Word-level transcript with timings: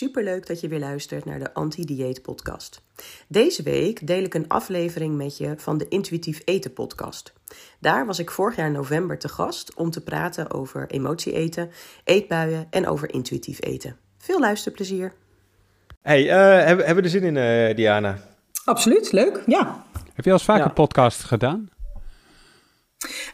Superleuk 0.00 0.46
dat 0.46 0.60
je 0.60 0.68
weer 0.68 0.78
luistert 0.78 1.24
naar 1.24 1.38
de 1.38 1.54
Anti-Dieet 1.54 2.22
Podcast. 2.22 2.82
Deze 3.28 3.62
week 3.62 4.06
deel 4.06 4.22
ik 4.22 4.34
een 4.34 4.48
aflevering 4.48 5.16
met 5.16 5.36
je 5.36 5.54
van 5.56 5.78
de 5.78 5.88
Intuïtief 5.88 6.42
Eten 6.44 6.72
Podcast. 6.72 7.32
Daar 7.78 8.06
was 8.06 8.18
ik 8.18 8.30
vorig 8.30 8.56
jaar 8.56 8.70
november 8.70 9.18
te 9.18 9.28
gast 9.28 9.74
om 9.74 9.90
te 9.90 10.02
praten 10.02 10.50
over 10.50 10.90
emotie 10.90 11.32
eten, 11.32 11.70
eetbuien 12.04 12.66
en 12.70 12.86
over 12.86 13.12
intuïtief 13.12 13.62
eten. 13.62 13.96
Veel 14.18 14.40
luisterplezier. 14.40 15.12
Hey, 16.02 16.24
uh, 16.24 16.30
hebben, 16.66 16.86
hebben 16.86 16.96
we 16.96 17.02
er 17.02 17.20
zin 17.20 17.36
in, 17.36 17.36
uh, 17.36 17.76
Diana? 17.76 18.18
Absoluut, 18.64 19.12
leuk, 19.12 19.42
ja. 19.46 19.84
Heb 20.14 20.24
je 20.24 20.30
al 20.30 20.36
eens 20.36 20.44
vaak 20.44 20.58
ja. 20.58 20.64
een 20.64 20.72
podcast 20.72 21.22
gedaan? 21.22 21.68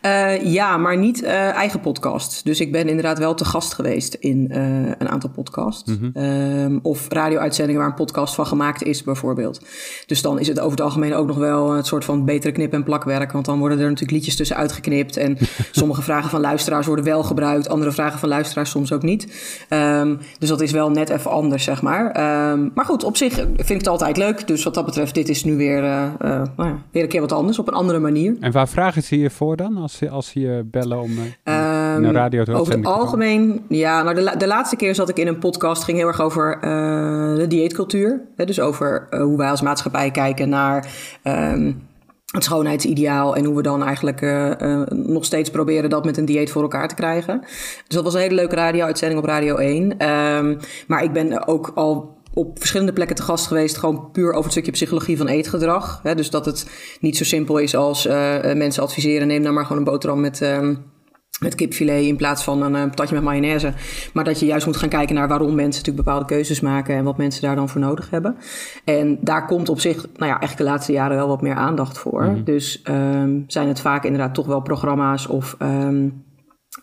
Uh, 0.03 0.53
ja, 0.53 0.77
maar 0.77 0.97
niet 0.97 1.23
uh, 1.23 1.31
eigen 1.31 1.81
podcast. 1.81 2.45
Dus 2.45 2.61
ik 2.61 2.73
ben 2.73 2.89
inderdaad 2.89 3.19
wel 3.19 3.35
te 3.35 3.45
gast 3.45 3.75
geweest 3.75 4.15
in 4.15 4.49
uh, 4.51 4.57
een 4.99 5.09
aantal 5.09 5.31
podcasts. 5.31 5.91
Mm 5.91 6.13
-hmm. 6.15 6.25
um, 6.25 6.79
of 6.83 7.09
radio-uitzendingen 7.09 7.81
waar 7.81 7.91
een 7.91 7.97
podcast 7.97 8.35
van 8.35 8.47
gemaakt 8.47 8.83
is, 8.83 9.03
bijvoorbeeld. 9.03 9.61
Dus 10.07 10.23
dan 10.23 10.39
is 10.39 10.49
het 10.49 10.59
over 10.59 10.71
het 10.71 10.81
algemeen 10.81 11.15
ook 11.15 11.27
nog 11.27 11.37
wel 11.37 11.77
een 11.77 11.85
soort 11.85 12.05
van 12.05 12.25
betere 12.25 12.53
knip- 12.53 12.73
en 12.73 12.83
plakwerk. 12.83 13.33
Want 13.33 13.45
dan 13.45 13.59
worden 13.59 13.79
er 13.79 13.85
natuurlijk 13.85 14.13
liedjes 14.13 14.37
tussen 14.37 14.57
uitgeknipt. 14.57 15.17
En 15.17 15.39
sommige 15.71 16.03
vragen 16.03 16.31
van 16.31 16.41
luisteraars 16.41 16.87
worden 16.87 17.05
wel 17.05 17.23
gebruikt. 17.23 17.69
Andere 17.69 17.93
vragen 17.93 18.19
van 18.19 18.29
luisteraars 18.29 18.71
soms 18.71 18.93
ook 18.93 19.03
niet. 19.03 19.23
Um, 19.71 20.19
dus 20.39 20.49
dat 20.49 20.61
is 20.61 20.71
wel 20.71 20.91
net 20.91 21.09
even 21.09 21.31
anders, 21.31 21.65
zeg 21.65 21.83
maar. 21.83 22.07
Um, 22.51 22.71
maar 22.75 22.85
goed, 22.85 23.05
op 23.05 23.17
zich 23.17 23.35
vind 23.35 23.71
ik 23.71 23.77
het 23.77 23.89
altijd 23.89 24.17
leuk. 24.17 24.47
Dus 24.47 24.65
wat 24.65 24.75
dat 24.75 24.85
betreft, 24.85 25.15
dit 25.15 25.29
is 25.29 25.45
nu 25.45 25.57
weer, 25.57 25.81
nou 25.81 26.49
ja, 26.57 26.83
weer 26.91 27.03
een 27.03 27.09
keer 27.09 27.21
wat 27.21 27.33
anders. 27.33 27.59
Op 27.59 27.69
een 27.69 27.75
andere 27.75 27.99
manier. 27.99 28.37
En 28.41 28.53
waar 28.53 28.69
vragen 28.69 29.03
ze 29.03 29.19
je 29.19 29.31
voor 29.31 29.56
dan? 29.57 29.77
Als 29.77 29.97
ze, 29.97 30.09
als 30.09 30.33
je 30.33 30.67
bellen 30.71 31.01
om 31.01 31.11
um, 31.11 31.31
naar 31.45 32.13
radio 32.13 32.45
te 32.45 32.53
Over 32.53 32.77
het 32.77 32.87
algemeen, 32.87 33.65
ja, 33.69 34.03
nou 34.03 34.15
de, 34.15 34.35
de 34.39 34.47
laatste 34.47 34.77
keer 34.77 34.95
zat 34.95 35.09
ik 35.09 35.19
in 35.19 35.27
een 35.27 35.39
podcast, 35.39 35.85
ging 35.85 35.99
heel 35.99 36.07
erg 36.07 36.21
over 36.21 36.57
uh, 36.57 37.37
de 37.37 37.47
dieetcultuur. 37.47 38.21
Hè, 38.37 38.45
dus 38.45 38.61
over 38.61 39.07
uh, 39.11 39.21
hoe 39.21 39.37
wij 39.37 39.51
als 39.51 39.63
maatschappij 39.63 40.11
kijken 40.11 40.49
naar 40.49 40.93
um, 41.25 41.89
het 42.27 42.45
schoonheidsideaal 42.45 43.37
en 43.37 43.45
hoe 43.45 43.57
we 43.57 43.63
dan 43.63 43.85
eigenlijk 43.85 44.21
uh, 44.21 44.51
uh, 44.63 44.83
nog 44.89 45.25
steeds 45.25 45.51
proberen 45.51 45.91
dat 45.91 46.05
met 46.05 46.17
een 46.17 46.25
dieet 46.25 46.51
voor 46.51 46.63
elkaar 46.63 46.89
te 46.89 46.95
krijgen. 46.95 47.41
Dus 47.41 47.85
dat 47.89 48.05
was 48.05 48.15
een 48.15 48.21
hele 48.21 48.35
leuke 48.35 48.55
radio-uitzending 48.55 49.21
op 49.21 49.27
Radio 49.27 49.57
1. 49.57 50.09
Um, 50.09 50.59
maar 50.87 51.03
ik 51.03 51.13
ben 51.13 51.47
ook 51.47 51.73
al 51.75 52.16
op 52.39 52.59
verschillende 52.59 52.93
plekken 52.93 53.17
te 53.17 53.23
gast 53.23 53.47
geweest, 53.47 53.77
gewoon 53.77 54.11
puur 54.13 54.29
over 54.29 54.43
het 54.43 54.53
stukje 54.53 54.71
psychologie 54.71 55.17
van 55.17 55.29
eetgedrag. 55.29 56.01
Hè, 56.03 56.15
dus 56.15 56.31
dat 56.31 56.47
het 56.47 56.71
niet 57.01 57.17
zo 57.17 57.25
simpel 57.25 57.59
is 57.59 57.77
als 57.77 58.07
uh, 58.07 58.13
mensen 58.55 58.83
adviseren: 58.83 59.27
neem 59.27 59.43
nou 59.43 59.55
maar 59.55 59.63
gewoon 59.63 59.79
een 59.79 59.93
boterham 59.93 60.21
met. 60.21 60.41
Um, 60.41 60.95
met 61.41 61.55
kipfilet 61.55 62.05
in 62.05 62.17
plaats 62.17 62.45
van 62.45 62.63
een 62.63 62.75
uh, 62.75 62.83
patatje 62.83 63.15
met 63.15 63.25
mayonaise. 63.25 63.73
Maar 64.13 64.25
dat 64.25 64.41
je 64.41 64.47
juist 64.47 64.67
moet 64.67 64.77
gaan 64.77 64.89
kijken 64.89 65.15
naar 65.15 65.29
waarom 65.29 65.55
mensen 65.55 65.81
natuurlijk 65.81 66.05
bepaalde 66.07 66.25
keuzes 66.25 66.61
maken 66.61 66.97
en 66.97 67.05
wat 67.05 67.17
mensen 67.17 67.43
daar 67.43 67.57
dan 67.57 67.69
voor 67.69 67.81
nodig 67.81 68.11
hebben. 68.11 68.37
En 68.85 69.19
daar 69.21 69.47
komt 69.47 69.69
op 69.69 69.81
zich, 69.81 69.97
nou 69.97 70.11
ja, 70.17 70.39
eigenlijk 70.39 70.57
de 70.57 70.65
laatste 70.65 70.93
jaren 70.93 71.17
wel 71.17 71.29
wat 71.29 71.43
meer 71.43 71.55
aandacht 71.55 71.99
voor. 71.99 72.23
Mm 72.23 72.35
-hmm. 72.35 72.45
Dus 72.45 72.83
um, 72.89 73.45
zijn 73.47 73.69
het 73.69 73.81
vaak 73.81 74.05
inderdaad 74.05 74.35
toch 74.35 74.47
wel 74.47 74.61
programma's 74.61 75.27
of 75.27 75.57
um, 75.63 76.25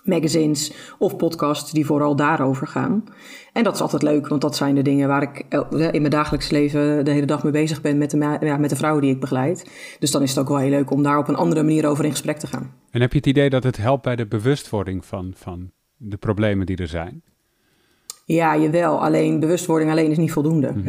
magazines 0.03 0.73
of 0.99 1.15
podcasts 1.15 1.71
die 1.71 1.85
vooral 1.85 2.15
daarover 2.15 2.67
gaan. 2.67 3.03
En 3.53 3.63
dat 3.63 3.75
is 3.75 3.81
altijd 3.81 4.01
leuk, 4.01 4.27
want 4.27 4.41
dat 4.41 4.55
zijn 4.55 4.75
de 4.75 4.81
dingen 4.81 5.07
waar 5.07 5.21
ik 5.21 5.45
in 5.69 6.01
mijn 6.01 6.09
dagelijks 6.09 6.49
leven 6.49 7.05
de 7.05 7.11
hele 7.11 7.25
dag 7.25 7.43
mee 7.43 7.51
bezig 7.51 7.81
ben 7.81 7.97
met 7.97 8.11
de, 8.11 8.37
ja, 8.41 8.57
met 8.57 8.69
de 8.69 8.75
vrouwen 8.75 9.01
die 9.01 9.11
ik 9.11 9.19
begeleid. 9.19 9.69
Dus 9.99 10.11
dan 10.11 10.21
is 10.21 10.29
het 10.29 10.39
ook 10.39 10.47
wel 10.47 10.57
heel 10.57 10.69
leuk 10.69 10.91
om 10.91 11.03
daar 11.03 11.17
op 11.17 11.27
een 11.27 11.35
andere 11.35 11.63
manier 11.63 11.87
over 11.87 12.05
in 12.05 12.11
gesprek 12.11 12.37
te 12.37 12.47
gaan. 12.47 12.73
En 12.91 13.01
heb 13.01 13.11
je 13.11 13.17
het 13.17 13.27
idee 13.27 13.49
dat 13.49 13.63
het 13.63 13.77
helpt 13.77 14.03
bij 14.03 14.15
de 14.15 14.27
bewustwording 14.27 15.05
van, 15.05 15.33
van 15.35 15.71
de 15.97 16.17
problemen 16.17 16.65
die 16.65 16.77
er 16.77 16.87
zijn? 16.87 17.23
Ja, 18.25 18.57
jawel. 18.57 19.03
Alleen 19.03 19.39
bewustwording 19.39 19.91
alleen 19.91 20.11
is 20.11 20.17
niet 20.17 20.31
voldoende. 20.31 20.73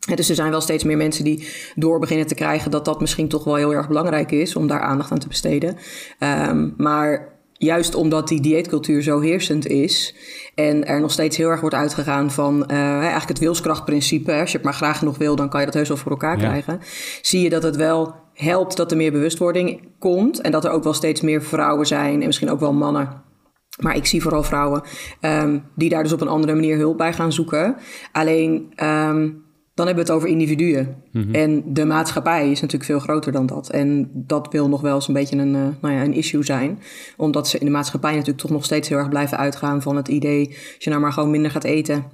Mm-hmm. 0.00 0.16
Dus 0.16 0.28
er 0.28 0.34
zijn 0.34 0.50
wel 0.50 0.60
steeds 0.60 0.84
meer 0.84 0.96
mensen 0.96 1.24
die 1.24 1.48
door 1.74 1.98
beginnen 1.98 2.26
te 2.26 2.34
krijgen 2.34 2.70
dat 2.70 2.84
dat 2.84 3.00
misschien 3.00 3.28
toch 3.28 3.44
wel 3.44 3.54
heel 3.54 3.74
erg 3.74 3.88
belangrijk 3.88 4.30
is 4.30 4.56
om 4.56 4.66
daar 4.66 4.80
aandacht 4.80 5.10
aan 5.10 5.18
te 5.18 5.28
besteden. 5.28 5.76
Um, 6.48 6.74
maar 6.76 7.28
juist 7.60 7.94
omdat 7.94 8.28
die 8.28 8.40
dieetcultuur 8.40 9.02
zo 9.02 9.20
heersend 9.20 9.66
is 9.66 10.14
en 10.54 10.86
er 10.86 11.00
nog 11.00 11.12
steeds 11.12 11.36
heel 11.36 11.48
erg 11.48 11.60
wordt 11.60 11.74
uitgegaan 11.74 12.30
van 12.30 12.64
uh, 12.70 12.78
eigenlijk 12.98 13.28
het 13.28 13.38
wilskrachtprincipe. 13.38 14.32
Als 14.32 14.50
je 14.50 14.56
het 14.56 14.66
maar 14.66 14.74
graag 14.74 15.02
nog 15.02 15.18
wil, 15.18 15.36
dan 15.36 15.48
kan 15.48 15.60
je 15.60 15.66
dat 15.66 15.74
heus 15.74 15.88
wel 15.88 15.96
voor 15.96 16.10
elkaar 16.10 16.38
ja. 16.38 16.48
krijgen. 16.48 16.80
Zie 17.22 17.42
je 17.42 17.50
dat 17.50 17.62
het 17.62 17.76
wel 17.76 18.14
helpt 18.34 18.76
dat 18.76 18.90
er 18.90 18.96
meer 18.96 19.12
bewustwording 19.12 19.88
komt 19.98 20.40
en 20.40 20.50
dat 20.50 20.64
er 20.64 20.70
ook 20.70 20.84
wel 20.84 20.92
steeds 20.92 21.20
meer 21.20 21.42
vrouwen 21.42 21.86
zijn 21.86 22.20
en 22.20 22.26
misschien 22.26 22.50
ook 22.50 22.60
wel 22.60 22.72
mannen. 22.72 23.22
Maar 23.80 23.96
ik 23.96 24.06
zie 24.06 24.22
vooral 24.22 24.42
vrouwen 24.42 24.82
um, 25.20 25.64
die 25.74 25.88
daar 25.88 26.02
dus 26.02 26.12
op 26.12 26.20
een 26.20 26.28
andere 26.28 26.54
manier 26.54 26.76
hulp 26.76 26.98
bij 26.98 27.12
gaan 27.12 27.32
zoeken. 27.32 27.76
Alleen 28.12 28.72
um, 28.84 29.44
dan 29.80 29.88
hebben 29.88 30.06
we 30.06 30.12
het 30.12 30.22
over 30.22 30.38
individuen. 30.38 31.02
Mm-hmm. 31.12 31.34
En 31.34 31.74
de 31.74 31.84
maatschappij 31.84 32.50
is 32.50 32.60
natuurlijk 32.60 32.90
veel 32.90 32.98
groter 32.98 33.32
dan 33.32 33.46
dat. 33.46 33.70
En 33.70 34.10
dat 34.12 34.52
wil 34.52 34.68
nog 34.68 34.80
wel 34.80 34.94
eens 34.94 35.08
een 35.08 35.14
beetje 35.14 35.36
een, 35.36 35.54
uh, 35.54 35.68
nou 35.80 35.94
ja, 35.94 36.04
een 36.04 36.14
issue 36.14 36.44
zijn. 36.44 36.78
Omdat 37.16 37.48
ze 37.48 37.58
in 37.58 37.64
de 37.64 37.72
maatschappij 37.72 38.10
natuurlijk 38.10 38.38
toch 38.38 38.50
nog 38.50 38.64
steeds 38.64 38.88
heel 38.88 38.98
erg 38.98 39.08
blijven 39.08 39.38
uitgaan 39.38 39.82
van 39.82 39.96
het 39.96 40.08
idee... 40.08 40.48
als 40.48 40.84
je 40.84 40.90
nou 40.90 41.02
maar 41.02 41.12
gewoon 41.12 41.30
minder 41.30 41.50
gaat 41.50 41.64
eten 41.64 42.04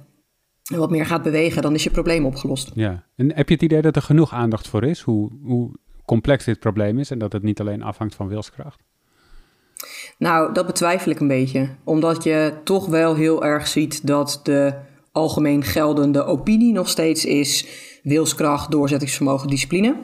en 0.71 0.77
wat 0.77 0.89
meer 0.89 1.05
gaat 1.05 1.23
bewegen... 1.23 1.61
dan 1.61 1.73
is 1.73 1.83
je 1.83 1.89
probleem 1.89 2.25
opgelost. 2.25 2.71
Ja, 2.73 3.03
en 3.15 3.35
heb 3.35 3.47
je 3.47 3.53
het 3.53 3.63
idee 3.63 3.81
dat 3.81 3.95
er 3.95 4.01
genoeg 4.01 4.33
aandacht 4.33 4.67
voor 4.67 4.83
is? 4.83 5.01
Hoe, 5.01 5.31
hoe 5.43 5.71
complex 6.05 6.45
dit 6.45 6.59
probleem 6.59 6.99
is 6.99 7.11
en 7.11 7.19
dat 7.19 7.33
het 7.33 7.43
niet 7.43 7.59
alleen 7.59 7.83
afhangt 7.83 8.15
van 8.15 8.27
wilskracht? 8.27 8.83
Nou, 10.17 10.53
dat 10.53 10.65
betwijfel 10.65 11.11
ik 11.11 11.19
een 11.19 11.27
beetje. 11.27 11.69
Omdat 11.83 12.23
je 12.23 12.53
toch 12.63 12.85
wel 12.85 13.15
heel 13.15 13.45
erg 13.45 13.67
ziet 13.67 14.07
dat 14.07 14.39
de 14.43 14.73
algemeen 15.17 15.63
geldende 15.63 16.23
opinie 16.25 16.73
nog 16.73 16.89
steeds 16.89 17.25
is 17.25 17.65
wilskracht, 18.03 18.71
doorzettingsvermogen, 18.71 19.47
discipline. 19.49 19.95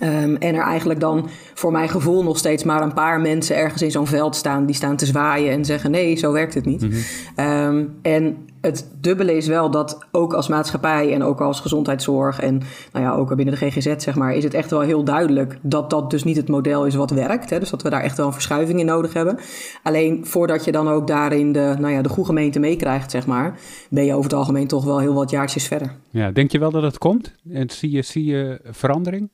Um, 0.00 0.36
en 0.36 0.54
er 0.54 0.62
eigenlijk 0.62 1.00
dan 1.00 1.28
voor 1.54 1.72
mijn 1.72 1.88
gevoel 1.88 2.22
nog 2.22 2.38
steeds 2.38 2.64
maar 2.64 2.82
een 2.82 2.92
paar 2.92 3.20
mensen 3.20 3.56
ergens 3.56 3.82
in 3.82 3.90
zo'n 3.90 4.06
veld 4.06 4.36
staan 4.36 4.66
die 4.66 4.74
staan 4.74 4.96
te 4.96 5.06
zwaaien 5.06 5.52
en 5.52 5.64
zeggen 5.64 5.90
nee, 5.90 6.16
zo 6.16 6.32
werkt 6.32 6.54
het 6.54 6.64
niet. 6.64 6.82
Mm-hmm. 6.82 7.76
Um, 7.76 7.98
en 8.02 8.36
het 8.62 8.88
dubbele 9.00 9.36
is 9.36 9.46
wel 9.46 9.70
dat 9.70 10.06
ook 10.10 10.34
als 10.34 10.48
maatschappij 10.48 11.12
en 11.12 11.22
ook 11.22 11.40
als 11.40 11.60
gezondheidszorg 11.60 12.40
en 12.40 12.62
nou 12.92 13.04
ja, 13.04 13.14
ook 13.14 13.36
binnen 13.36 13.58
de 13.58 13.70
GGZ 13.70 13.94
zeg 13.96 14.14
maar, 14.14 14.34
is 14.34 14.44
het 14.44 14.54
echt 14.54 14.70
wel 14.70 14.80
heel 14.80 15.04
duidelijk 15.04 15.58
dat 15.62 15.90
dat 15.90 16.10
dus 16.10 16.24
niet 16.24 16.36
het 16.36 16.48
model 16.48 16.86
is 16.86 16.94
wat 16.94 17.10
werkt. 17.10 17.50
Hè? 17.50 17.58
Dus 17.58 17.70
dat 17.70 17.82
we 17.82 17.90
daar 17.90 18.02
echt 18.02 18.16
wel 18.16 18.26
een 18.26 18.32
verschuiving 18.32 18.80
in 18.80 18.86
nodig 18.86 19.12
hebben. 19.12 19.38
Alleen 19.82 20.26
voordat 20.26 20.64
je 20.64 20.72
dan 20.72 20.88
ook 20.88 21.06
daarin 21.06 21.52
de, 21.52 21.74
nou 21.78 21.92
ja, 21.92 22.02
de 22.02 22.08
goede 22.08 22.28
gemeente 22.28 22.58
meekrijgt, 22.58 23.10
zeg 23.10 23.26
maar, 23.26 23.58
ben 23.90 24.04
je 24.04 24.12
over 24.12 24.24
het 24.24 24.38
algemeen 24.38 24.66
toch 24.66 24.84
wel 24.84 24.98
heel 24.98 25.14
wat 25.14 25.30
jaartjes 25.30 25.66
verder. 25.66 25.96
Ja, 26.10 26.30
denk 26.30 26.52
je 26.52 26.58
wel 26.58 26.70
dat 26.70 26.82
het 26.82 26.98
komt? 26.98 27.34
En 27.50 27.70
zie 27.70 27.90
je, 27.90 28.02
zie 28.02 28.24
je 28.24 28.60
verandering? 28.64 29.30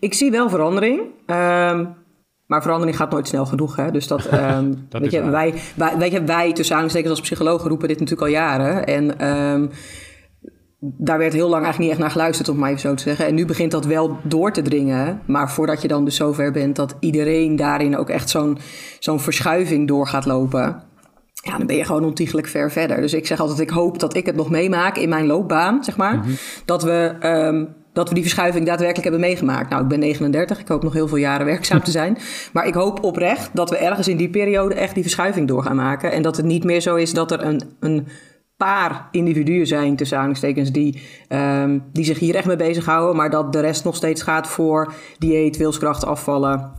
Ik 0.00 0.14
zie 0.14 0.30
wel 0.30 0.48
verandering. 0.48 1.00
Um, 1.26 1.94
maar 2.46 2.62
verandering 2.62 2.96
gaat 2.96 3.10
nooit 3.10 3.28
snel 3.28 3.46
genoeg. 3.46 3.76
Hè? 3.76 3.90
Dus 3.90 4.06
dat, 4.06 4.32
um, 4.32 4.76
dat 4.88 5.00
weet, 5.00 5.10
je, 5.10 5.30
wij, 5.30 5.54
wij, 5.74 5.98
weet 5.98 6.12
je, 6.12 6.24
wij 6.24 6.52
tussen 6.52 6.76
aanstekens 6.76 7.10
als 7.10 7.20
psychologen 7.20 7.68
roepen 7.68 7.88
dit 7.88 8.00
natuurlijk 8.00 8.28
al 8.28 8.34
jaren. 8.34 8.86
En 8.86 9.28
um, 9.28 9.70
daar 10.80 11.18
werd 11.18 11.32
heel 11.32 11.48
lang 11.48 11.62
eigenlijk 11.64 11.78
niet 11.78 11.90
echt 11.90 11.98
naar 11.98 12.10
geluisterd, 12.10 12.48
om 12.48 12.56
maar 12.58 12.68
even 12.68 12.80
zo 12.80 12.94
te 12.94 13.02
zeggen. 13.02 13.26
En 13.26 13.34
nu 13.34 13.46
begint 13.46 13.70
dat 13.70 13.86
wel 13.86 14.18
door 14.22 14.52
te 14.52 14.62
dringen. 14.62 15.22
Maar 15.26 15.50
voordat 15.50 15.82
je 15.82 15.88
dan 15.88 16.04
dus 16.04 16.16
zover 16.16 16.52
bent 16.52 16.76
dat 16.76 16.96
iedereen 17.00 17.56
daarin 17.56 17.96
ook 17.96 18.08
echt 18.08 18.30
zo'n 18.30 18.58
zo'n 18.98 19.20
verschuiving 19.20 19.88
door 19.88 20.06
gaat 20.06 20.26
lopen. 20.26 20.82
Ja, 21.44 21.58
dan 21.58 21.66
ben 21.66 21.76
je 21.76 21.84
gewoon 21.84 22.04
ontiegelijk 22.04 22.46
ver 22.46 22.70
verder. 22.70 23.00
Dus 23.00 23.12
ik 23.12 23.26
zeg 23.26 23.40
altijd, 23.40 23.60
ik 23.60 23.70
hoop 23.70 23.98
dat 23.98 24.14
ik 24.14 24.26
het 24.26 24.36
nog 24.36 24.50
meemaak 24.50 24.96
in 24.96 25.08
mijn 25.08 25.26
loopbaan, 25.26 25.84
zeg 25.84 25.96
maar. 25.96 26.16
Mm-hmm. 26.16 26.36
Dat 26.64 26.82
we 26.82 27.16
um, 27.22 27.74
dat 27.92 28.08
we 28.08 28.14
die 28.14 28.22
verschuiving 28.22 28.66
daadwerkelijk 28.66 29.08
hebben 29.08 29.20
meegemaakt. 29.20 29.70
Nou, 29.70 29.82
ik 29.82 29.88
ben 29.88 29.98
39, 29.98 30.60
ik 30.60 30.68
hoop 30.68 30.82
nog 30.82 30.92
heel 30.92 31.08
veel 31.08 31.16
jaren 31.16 31.46
werkzaam 31.46 31.82
te 31.82 31.90
zijn. 31.90 32.18
Maar 32.52 32.66
ik 32.66 32.74
hoop 32.74 33.04
oprecht 33.04 33.50
dat 33.52 33.70
we 33.70 33.76
ergens 33.76 34.08
in 34.08 34.16
die 34.16 34.30
periode 34.30 34.74
echt 34.74 34.94
die 34.94 35.02
verschuiving 35.02 35.48
door 35.48 35.62
gaan 35.62 35.76
maken. 35.76 36.12
En 36.12 36.22
dat 36.22 36.36
het 36.36 36.46
niet 36.46 36.64
meer 36.64 36.80
zo 36.80 36.94
is 36.94 37.12
dat 37.12 37.30
er 37.30 37.44
een, 37.44 37.62
een 37.80 38.06
paar 38.56 39.08
individuen 39.10 39.66
zijn, 39.66 39.96
tussen 39.96 40.16
aanhalingstekens, 40.16 40.72
die, 40.72 41.02
um, 41.28 41.84
die 41.92 42.04
zich 42.04 42.18
hier 42.18 42.34
echt 42.34 42.46
mee 42.46 42.56
bezighouden. 42.56 43.16
Maar 43.16 43.30
dat 43.30 43.52
de 43.52 43.60
rest 43.60 43.84
nog 43.84 43.96
steeds 43.96 44.22
gaat 44.22 44.46
voor 44.46 44.92
dieet, 45.18 45.56
wilskracht 45.56 46.04
afvallen, 46.04 46.72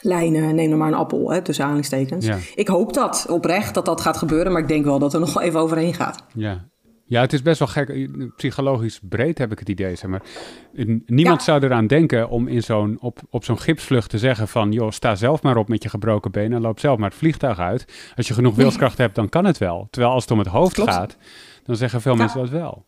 lijnen, 0.00 0.54
neem 0.54 0.70
er 0.70 0.76
maar 0.76 0.88
een 0.88 0.94
appel, 0.94 1.30
hè, 1.30 1.42
tussen 1.42 1.64
aanhalingstekens. 1.64 2.26
Ja. 2.26 2.36
Ik 2.54 2.68
hoop 2.68 2.94
dat 2.94 3.26
oprecht 3.28 3.74
dat 3.74 3.84
dat 3.84 4.00
gaat 4.00 4.16
gebeuren, 4.16 4.52
maar 4.52 4.62
ik 4.62 4.68
denk 4.68 4.84
wel 4.84 4.98
dat 4.98 5.14
er 5.14 5.20
nog 5.20 5.34
wel 5.34 5.42
even 5.42 5.60
overheen 5.60 5.94
gaat. 5.94 6.24
Ja. 6.34 6.64
Ja, 7.06 7.20
het 7.20 7.32
is 7.32 7.42
best 7.42 7.58
wel 7.58 7.68
gek. 7.68 8.08
Psychologisch 8.36 9.00
breed 9.02 9.38
heb 9.38 9.52
ik 9.52 9.58
het 9.58 9.68
idee, 9.68 9.96
zeg 9.96 10.10
maar. 10.10 10.22
Niemand 11.06 11.42
zou 11.42 11.64
eraan 11.64 11.86
denken 11.86 12.28
om 12.28 12.48
in 12.48 12.62
zo'n, 12.62 12.96
op, 13.00 13.18
op 13.30 13.44
zo'n 13.44 13.58
gipsvlucht 13.58 14.10
te 14.10 14.18
zeggen 14.18 14.48
van... 14.48 14.72
joh, 14.72 14.90
sta 14.90 15.14
zelf 15.14 15.42
maar 15.42 15.56
op 15.56 15.68
met 15.68 15.82
je 15.82 15.88
gebroken 15.88 16.30
benen 16.30 16.52
en 16.52 16.62
loop 16.62 16.80
zelf 16.80 16.98
maar 16.98 17.08
het 17.08 17.18
vliegtuig 17.18 17.58
uit. 17.58 18.12
Als 18.16 18.28
je 18.28 18.34
genoeg 18.34 18.54
wilskracht 18.54 18.98
hebt, 18.98 19.14
dan 19.14 19.28
kan 19.28 19.44
het 19.44 19.58
wel. 19.58 19.88
Terwijl 19.90 20.12
als 20.12 20.22
het 20.22 20.32
om 20.32 20.38
het 20.38 20.48
hoofd 20.48 20.80
gaat, 20.80 21.16
dan 21.64 21.76
zeggen 21.76 22.00
veel 22.00 22.14
mensen 22.14 22.40
dat 22.40 22.50
wel. 22.50 22.84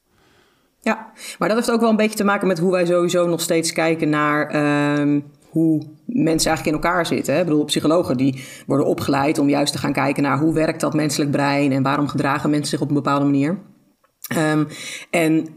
Ja, 0.80 1.12
maar 1.38 1.48
dat 1.48 1.56
heeft 1.56 1.70
ook 1.70 1.80
wel 1.80 1.90
een 1.90 1.96
beetje 1.96 2.16
te 2.16 2.24
maken 2.24 2.46
met 2.46 2.58
hoe 2.58 2.70
wij 2.70 2.86
sowieso 2.86 3.28
nog 3.28 3.40
steeds 3.40 3.72
kijken 3.72 4.08
naar... 4.08 4.48
Ehm, 4.50 5.20
hoe 5.50 5.82
mensen 6.04 6.50
eigenlijk 6.50 6.66
in 6.66 6.72
elkaar 6.84 7.06
zitten. 7.06 7.38
Ik 7.38 7.44
bedoel, 7.44 7.64
psychologen 7.64 8.16
die 8.16 8.44
worden 8.66 8.86
opgeleid 8.86 9.38
om 9.38 9.48
juist 9.48 9.72
te 9.72 9.78
gaan 9.78 9.92
kijken 9.92 10.22
naar 10.22 10.38
hoe 10.38 10.54
werkt 10.54 10.80
dat 10.80 10.94
menselijk 10.94 11.30
brein 11.30 11.72
en 11.72 11.82
waarom 11.82 12.08
gedragen 12.08 12.50
mensen 12.50 12.68
zich 12.68 12.80
op 12.80 12.88
een 12.88 12.94
bepaalde 12.94 13.24
manier. 13.24 13.58
Ehm, 14.28 14.64
en 15.10 15.56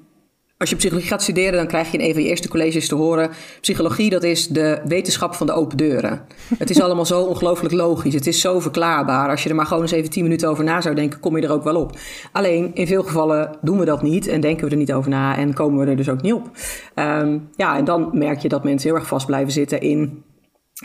als 0.59 0.69
je 0.69 0.75
psychologie 0.75 1.09
gaat 1.09 1.21
studeren, 1.21 1.53
dan 1.53 1.67
krijg 1.67 1.91
je 1.91 1.97
in 1.97 2.05
een 2.05 2.13
van 2.13 2.23
je 2.23 2.29
eerste 2.29 2.47
colleges 2.47 2.87
te 2.87 2.95
horen: 2.95 3.29
psychologie, 3.61 4.09
dat 4.09 4.23
is 4.23 4.47
de 4.47 4.81
wetenschap 4.85 5.35
van 5.35 5.47
de 5.47 5.53
open 5.53 5.77
deuren. 5.77 6.21
Het 6.57 6.69
is 6.69 6.81
allemaal 6.81 7.05
zo 7.05 7.21
ongelooflijk 7.21 7.73
logisch. 7.73 8.13
Het 8.13 8.27
is 8.27 8.41
zo 8.41 8.59
verklaarbaar. 8.59 9.29
Als 9.29 9.43
je 9.43 9.49
er 9.49 9.55
maar 9.55 9.65
gewoon 9.65 9.81
eens 9.81 9.91
even 9.91 10.09
tien 10.09 10.23
minuten 10.23 10.49
over 10.49 10.63
na 10.63 10.81
zou 10.81 10.95
denken, 10.95 11.19
kom 11.19 11.37
je 11.37 11.43
er 11.43 11.51
ook 11.51 11.63
wel 11.63 11.75
op. 11.75 11.97
Alleen 12.31 12.71
in 12.73 12.87
veel 12.87 13.03
gevallen 13.03 13.57
doen 13.61 13.79
we 13.79 13.85
dat 13.85 14.01
niet 14.01 14.27
en 14.27 14.41
denken 14.41 14.65
we 14.65 14.71
er 14.71 14.77
niet 14.77 14.93
over 14.93 15.09
na 15.09 15.37
en 15.37 15.53
komen 15.53 15.79
we 15.85 15.91
er 15.91 15.97
dus 15.97 16.09
ook 16.09 16.21
niet 16.21 16.33
op. 16.33 16.49
Ehm, 16.93 17.37
ja, 17.55 17.77
en 17.77 17.85
dan 17.85 18.09
merk 18.13 18.39
je 18.39 18.49
dat 18.49 18.63
mensen 18.63 18.89
heel 18.89 18.99
erg 18.99 19.07
vast 19.07 19.25
blijven 19.25 19.51
zitten 19.51 19.81
in. 19.81 20.23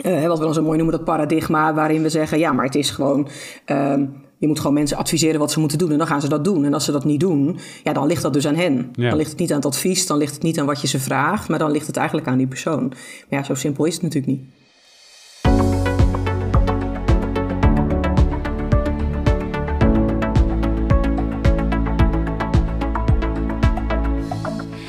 Uh, 0.05 0.27
wat 0.27 0.37
we 0.37 0.43
dan 0.43 0.53
zo 0.53 0.61
mooi 0.61 0.77
noemen, 0.77 0.95
dat 0.95 1.05
paradigma, 1.05 1.73
waarin 1.73 2.01
we 2.01 2.09
zeggen: 2.09 2.39
ja, 2.39 2.51
maar 2.51 2.65
het 2.65 2.75
is 2.75 2.89
gewoon. 2.89 3.27
Ehm, 3.65 4.05
je 4.45 4.51
moet 4.51 4.59
gewoon 4.59 4.75
mensen 4.75 4.97
adviseren 4.97 5.39
wat 5.39 5.51
ze 5.51 5.59
moeten 5.59 5.77
doen 5.77 5.91
en 5.91 5.97
dan 5.97 6.07
gaan 6.07 6.21
ze 6.21 6.29
dat 6.29 6.43
doen. 6.43 6.65
En 6.65 6.73
als 6.73 6.85
ze 6.85 6.91
dat 6.91 7.05
niet 7.05 7.19
doen, 7.19 7.57
ja, 7.83 7.93
dan 7.93 8.07
ligt 8.07 8.21
dat 8.21 8.33
dus 8.33 8.47
aan 8.47 8.55
hen. 8.55 8.89
Dan 8.91 9.15
ligt 9.15 9.29
het 9.29 9.39
niet 9.39 9.49
aan 9.49 9.55
het 9.57 9.65
advies, 9.65 10.07
dan 10.07 10.17
ligt 10.17 10.33
het 10.33 10.43
niet 10.43 10.59
aan 10.59 10.65
wat 10.65 10.81
je 10.81 10.87
ze 10.87 10.99
vraagt, 10.99 11.49
maar 11.49 11.59
dan 11.59 11.71
ligt 11.71 11.87
het 11.87 11.97
eigenlijk 11.97 12.27
aan 12.27 12.37
die 12.37 12.47
persoon. 12.47 12.87
Maar 13.29 13.39
ja, 13.39 13.43
zo 13.43 13.53
simpel 13.53 13.85
is 13.85 13.93
het 13.93 14.01
natuurlijk 14.01 14.31
niet. 14.31 14.43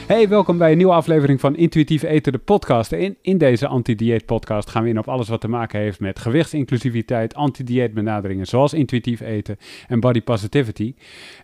Hey, 0.07 0.29
welkom 0.29 0.59
bij 0.59 0.71
een 0.71 0.77
nieuwe 0.77 0.93
aflevering 0.93 1.41
van 1.41 1.57
Intuïtief 1.57 2.03
Eten, 2.03 2.33
de 2.33 2.39
podcast. 2.39 2.93
In, 2.93 3.17
in 3.21 3.39
deze 3.39 3.67
anti-dieet 3.67 4.27
podcast 4.27 4.71
gaan 4.71 4.83
we 4.83 4.89
in 4.89 4.99
op 4.99 5.09
alles 5.09 5.29
wat 5.29 5.41
te 5.41 5.49
maken 5.49 5.81
heeft 5.81 6.01
met 6.01 6.19
gewichtsinclusiviteit, 6.19 7.35
anti-dieet 7.35 7.95
benaderingen 7.95 8.47
zoals 8.47 8.73
intuïtief 8.73 9.21
eten 9.21 9.59
en 9.89 10.01
body 10.01 10.23
positivity. 10.23 10.95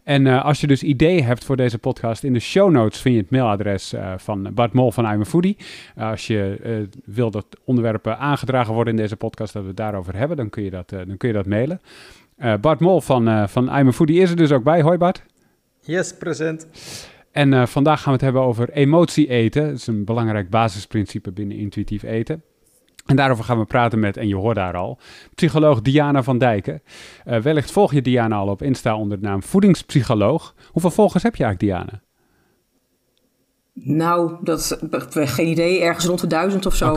En 0.04 0.26
uh, 0.26 0.44
als 0.44 0.60
je 0.60 0.66
dus 0.66 0.82
idee 0.82 1.22
hebt 1.22 1.44
voor 1.44 1.56
deze 1.56 1.78
podcast, 1.78 2.24
in 2.24 2.32
de 2.32 2.38
show 2.40 2.70
notes 2.70 3.00
vind 3.00 3.14
je 3.14 3.20
het 3.20 3.30
mailadres 3.30 3.94
uh, 3.94 4.12
van 4.16 4.50
Bart 4.54 4.72
Mol 4.72 4.92
van 4.92 5.04
I'm 5.04 5.20
a 5.20 5.24
Foodie. 5.24 5.56
Uh, 5.98 6.10
als 6.10 6.26
je 6.26 6.88
wil 7.04 7.30
dat 7.30 7.46
onderwerpen 7.64 8.18
aangedragen 8.18 8.74
worden 8.74 8.94
in 8.94 9.00
deze 9.00 9.16
podcast, 9.16 9.52
dat 9.52 9.62
we 9.62 9.68
het 9.68 9.76
daarover 9.76 10.16
hebben, 10.16 10.36
dan 10.36 10.50
kun 10.50 10.62
je 10.62 10.70
dat, 10.70 10.88
dan 10.88 11.16
kun 11.16 11.28
je 11.28 11.34
dat 11.34 11.46
mailen. 11.46 11.80
Bart 12.60 12.80
Mol 12.80 13.00
van, 13.00 13.48
van 13.48 13.64
I'm 13.78 13.88
a 13.88 13.92
Foodie 13.92 14.20
is 14.20 14.30
er 14.30 14.36
dus 14.36 14.52
ook 14.52 14.64
bij. 14.64 14.82
Hoi 14.82 14.98
Bart. 14.98 15.22
Yes, 15.80 16.16
present. 16.16 16.66
En 17.32 17.52
uh, 17.52 17.66
vandaag 17.66 17.96
gaan 17.98 18.06
we 18.06 18.12
het 18.12 18.20
hebben 18.20 18.42
over 18.42 18.70
emotie 18.70 19.28
eten. 19.28 19.66
Dat 19.66 19.78
is 19.78 19.86
een 19.86 20.04
belangrijk 20.04 20.50
basisprincipe 20.50 21.32
binnen 21.32 21.56
intuïtief 21.56 22.02
eten. 22.02 22.42
En 23.06 23.16
daarover 23.16 23.44
gaan 23.44 23.58
we 23.58 23.64
praten 23.64 23.98
met, 23.98 24.16
en 24.16 24.28
je 24.28 24.34
hoort 24.34 24.56
daar 24.56 24.76
al, 24.76 24.98
psycholoog 25.34 25.80
Diana 25.80 26.22
van 26.22 26.38
Dijken. 26.38 26.82
Uh, 27.26 27.38
wellicht 27.38 27.70
volg 27.70 27.92
je 27.92 28.02
Diana 28.02 28.36
al 28.36 28.48
op 28.48 28.62
Insta 28.62 28.96
onder 28.96 29.20
de 29.20 29.26
naam 29.26 29.42
voedingspsycholoog. 29.42 30.54
Hoeveel 30.66 30.90
volgers 30.90 31.22
heb 31.22 31.36
je 31.36 31.44
eigenlijk, 31.44 31.74
Diana? 31.74 32.02
Nou, 33.74 34.32
dat 34.40 34.78
geen 35.12 35.48
idee. 35.48 35.80
Ergens 35.80 36.04
rond 36.06 36.20
de 36.20 36.26
duizend 36.26 36.66
of 36.66 36.74
zo. 36.74 36.96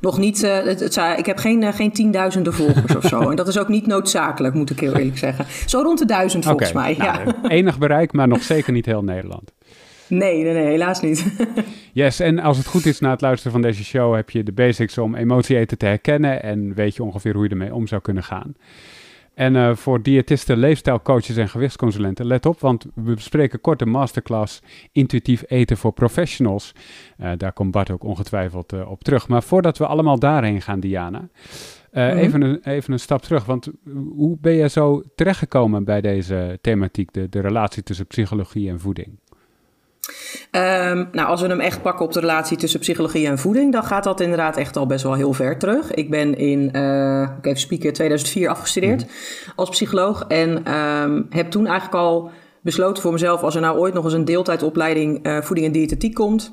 Nog 0.00 0.18
niet. 0.18 0.42
Uh, 0.42 0.62
het, 0.62 0.80
het, 0.80 0.96
ik 1.16 1.26
heb 1.26 1.38
geen, 1.38 1.62
uh, 1.62 1.72
geen 1.72 1.92
tienduizenden 1.92 2.52
volgers 2.54 2.96
of 2.96 3.04
zo. 3.04 3.20
En 3.30 3.36
dat 3.36 3.48
is 3.48 3.58
ook 3.58 3.68
niet 3.68 3.86
noodzakelijk, 3.86 4.54
moet 4.54 4.70
ik 4.70 4.80
heel 4.80 4.94
eerlijk 4.96 5.18
zeggen. 5.18 5.46
Zo 5.66 5.80
rond 5.80 5.98
de 5.98 6.04
duizend 6.04 6.44
volgens 6.44 6.72
mij. 6.72 6.94
Nou, 6.98 7.24
ja. 7.24 7.48
Enig 7.48 7.78
bereik, 7.78 8.12
maar 8.12 8.28
nog 8.28 8.42
zeker 8.42 8.72
niet 8.72 8.86
heel 8.86 9.04
Nederland. 9.04 9.52
Nee, 10.08 10.42
nee, 10.42 10.52
nee, 10.52 10.66
helaas 10.66 11.00
niet. 11.00 11.26
yes, 11.92 12.20
en 12.20 12.38
als 12.38 12.56
het 12.56 12.66
goed 12.66 12.86
is 12.86 13.00
na 13.00 13.10
het 13.10 13.20
luisteren 13.20 13.52
van 13.52 13.62
deze 13.62 13.84
show, 13.84 14.14
heb 14.14 14.30
je 14.30 14.42
de 14.42 14.52
basics 14.52 14.98
om 14.98 15.14
emotie 15.14 15.56
eten 15.56 15.78
te 15.78 15.86
herkennen 15.86 16.42
en 16.42 16.74
weet 16.74 16.96
je 16.96 17.02
ongeveer 17.02 17.34
hoe 17.34 17.44
je 17.44 17.50
ermee 17.50 17.74
om 17.74 17.86
zou 17.86 18.00
kunnen 18.00 18.24
gaan. 18.24 18.54
En 19.38 19.54
uh, 19.54 19.74
voor 19.74 20.02
diëtisten, 20.02 20.58
leefstijlcoaches 20.58 21.36
en 21.36 21.48
gewichtsconsulenten, 21.48 22.26
let 22.26 22.46
op, 22.46 22.60
want 22.60 22.86
we 22.94 23.14
bespreken 23.14 23.60
kort 23.60 23.78
de 23.78 23.86
masterclass 23.86 24.62
Intuïtief 24.92 25.44
eten 25.46 25.76
voor 25.76 25.92
professionals. 25.92 26.72
Uh, 27.20 27.30
daar 27.36 27.52
komt 27.52 27.70
Bart 27.70 27.90
ook 27.90 28.04
ongetwijfeld 28.04 28.72
uh, 28.72 28.90
op 28.90 29.04
terug. 29.04 29.28
Maar 29.28 29.42
voordat 29.42 29.78
we 29.78 29.86
allemaal 29.86 30.18
daarheen 30.18 30.62
gaan, 30.62 30.80
Diana, 30.80 31.28
-hmm. 31.90 32.02
even, 32.02 32.42
een, 32.42 32.60
even 32.64 32.92
een 32.92 32.98
stap 32.98 33.22
terug. 33.22 33.44
Want 33.44 33.68
hoe 34.16 34.36
ben 34.40 34.52
je 34.52 34.68
zo 34.68 35.02
terechtgekomen 35.14 35.84
bij 35.84 36.00
deze 36.00 36.58
thematiek, 36.60 37.12
de, 37.12 37.28
de 37.28 37.40
relatie 37.40 37.82
tussen 37.82 38.06
psychologie 38.06 38.70
en 38.70 38.80
voeding? 38.80 39.18
Um, 40.52 41.08
nou, 41.12 41.28
als 41.28 41.40
we 41.40 41.48
hem 41.48 41.60
echt 41.60 41.82
pakken 41.82 42.04
op 42.04 42.12
de 42.12 42.20
relatie 42.20 42.56
tussen 42.56 42.80
psychologie 42.80 43.26
en 43.26 43.38
voeding, 43.38 43.72
dan 43.72 43.84
gaat 43.84 44.04
dat 44.04 44.20
inderdaad 44.20 44.56
echt 44.56 44.76
al 44.76 44.86
best 44.86 45.02
wel 45.02 45.14
heel 45.14 45.32
ver 45.32 45.58
terug. 45.58 45.94
Ik 45.94 46.10
ben 46.10 46.36
in, 46.36 46.70
uh, 46.76 47.22
ik 47.38 47.46
even 47.46 47.60
spieken, 47.60 47.92
2004 47.92 48.48
afgestudeerd 48.48 49.02
mm. 49.02 49.08
als 49.56 49.68
psycholoog 49.68 50.24
en 50.28 50.74
um, 50.74 51.26
heb 51.30 51.50
toen 51.50 51.66
eigenlijk 51.66 51.96
al 51.96 52.30
besloten 52.62 53.02
voor 53.02 53.12
mezelf, 53.12 53.42
als 53.42 53.54
er 53.54 53.60
nou 53.60 53.78
ooit 53.78 53.94
nog 53.94 54.04
eens 54.04 54.12
een 54.12 54.24
deeltijdopleiding 54.24 55.26
uh, 55.26 55.40
voeding 55.40 55.66
en 55.66 55.72
diëtetiek 55.72 56.14
komt, 56.14 56.52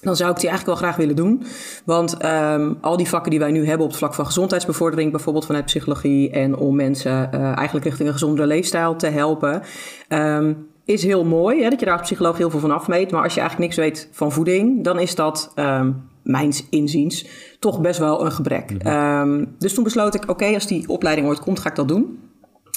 dan 0.00 0.16
zou 0.16 0.30
ik 0.30 0.40
die 0.40 0.48
eigenlijk 0.48 0.78
wel 0.78 0.88
graag 0.88 1.00
willen 1.00 1.16
doen. 1.16 1.42
Want 1.84 2.24
um, 2.24 2.78
al 2.80 2.96
die 2.96 3.08
vakken 3.08 3.30
die 3.30 3.40
wij 3.40 3.50
nu 3.50 3.66
hebben 3.66 3.84
op 3.84 3.88
het 3.88 3.98
vlak 3.98 4.14
van 4.14 4.26
gezondheidsbevordering, 4.26 5.10
bijvoorbeeld 5.10 5.46
vanuit 5.46 5.64
psychologie, 5.64 6.30
en 6.30 6.56
om 6.56 6.76
mensen 6.76 7.30
uh, 7.34 7.40
eigenlijk 7.42 7.84
richting 7.86 8.08
een 8.08 8.14
gezondere 8.14 8.46
leefstijl 8.46 8.96
te 8.96 9.06
helpen, 9.06 9.62
um, 10.08 10.72
is 10.84 11.02
heel 11.02 11.24
mooi, 11.24 11.62
hè, 11.62 11.70
dat 11.70 11.80
je 11.80 11.86
daar 11.86 11.98
als 11.98 12.06
psycholoog 12.06 12.36
heel 12.36 12.50
veel 12.50 12.60
van 12.60 12.70
afmeet. 12.70 13.10
Maar 13.10 13.22
als 13.22 13.34
je 13.34 13.40
eigenlijk 13.40 13.70
niks 13.70 13.86
weet 13.86 14.08
van 14.12 14.32
voeding, 14.32 14.84
dan 14.84 14.98
is 14.98 15.14
dat, 15.14 15.52
um, 15.56 16.08
mijns 16.22 16.66
inziens, 16.70 17.26
toch 17.58 17.80
best 17.80 17.98
wel 17.98 18.24
een 18.24 18.32
gebrek. 18.32 18.70
Mm 18.70 18.80
-hmm. 18.80 19.30
um, 19.30 19.54
dus 19.58 19.74
toen 19.74 19.84
besloot 19.84 20.14
ik, 20.14 20.22
oké, 20.22 20.30
okay, 20.30 20.54
als 20.54 20.66
die 20.66 20.88
opleiding 20.88 21.26
ooit 21.28 21.40
komt, 21.40 21.58
ga 21.58 21.68
ik 21.68 21.76
dat 21.76 21.88
doen. 21.88 22.18